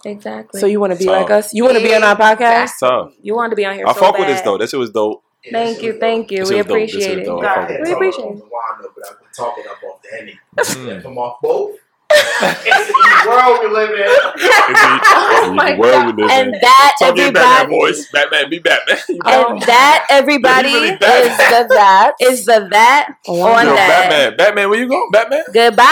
Exactly. 0.06 0.58
So 0.58 0.66
you 0.66 0.80
want 0.80 0.94
to 0.94 0.98
be 0.98 1.04
So- 1.04 1.12
like 1.12 1.30
us? 1.30 1.52
You 1.52 1.62
want 1.64 1.76
to 1.76 1.82
be 1.82 1.94
on 1.94 2.02
our 2.02 2.16
podcast? 2.16 2.38
That's 2.38 2.80
tough. 2.80 3.10
you 3.20 3.34
wanted 3.34 3.50
to 3.50 3.56
be 3.56 3.66
on 3.66 3.74
here. 3.74 3.86
I 3.86 3.92
so 3.92 4.00
fuck 4.00 4.16
with 4.18 4.28
this 4.28 4.40
though. 4.40 4.56
This 4.56 4.70
shit 4.70 4.80
was 4.80 4.88
dope. 4.88 5.22
Yeah, 5.44 5.52
Thank 5.52 5.82
you, 5.82 5.98
thank 6.00 6.30
you. 6.30 6.36
We 6.38 6.40
was 6.40 6.48
dope. 6.48 6.56
This 6.56 6.64
appreciate 6.94 7.18
it. 7.18 7.24
dope. 7.26 7.42
dope. 7.42 7.50
I 7.50 7.52
I 7.52 7.54
fuck 7.56 7.70
had 7.70 7.80
with 7.80 7.88
We 7.90 7.94
appreciate 7.96 8.24
it. 8.24 8.38
the 8.38 8.44
wine 8.44 8.80
though, 8.80 8.88
but 8.96 9.10
I've 9.10 9.18
been 9.20 9.28
talking 9.36 9.64
up 9.68 9.76
off 9.84 10.00
the 10.00 10.16
henny. 10.16 11.00
From 11.02 11.18
off 11.18 11.36
both. 11.42 11.76
It's 12.10 12.86
the 12.88 13.28
world 13.28 13.60
we 13.62 13.68
live 13.70 13.90
in. 13.90 14.16
Oh 15.42 15.52
my 15.54 15.72
the 15.72 15.78
world 15.78 16.06
we 16.06 16.12
live 16.24 16.30
And 16.32 16.54
in. 16.54 16.60
that 16.60 16.94
Talk 16.98 17.18
in 17.18 17.32
Batman 17.32 17.68
everybody, 17.68 17.70
voice. 17.70 18.08
Batman, 18.12 18.50
be 18.50 18.58
Batman. 18.60 18.98
You 19.08 19.20
and 19.24 19.62
that 19.62 20.06
everybody 20.10 20.68
really 20.70 20.98
is 21.02 21.46
the 21.48 21.66
that 21.70 22.14
is 22.20 22.44
the 22.46 22.68
that 22.70 23.08
Oh, 23.28 23.42
on 23.42 23.66
Yo, 23.66 23.74
that. 23.74 24.08
Batman, 24.10 24.36
Batman, 24.36 24.70
where 24.70 24.80
you 24.80 24.88
going, 24.88 25.10
Batman? 25.12 25.44
Goodbye. 25.52 25.84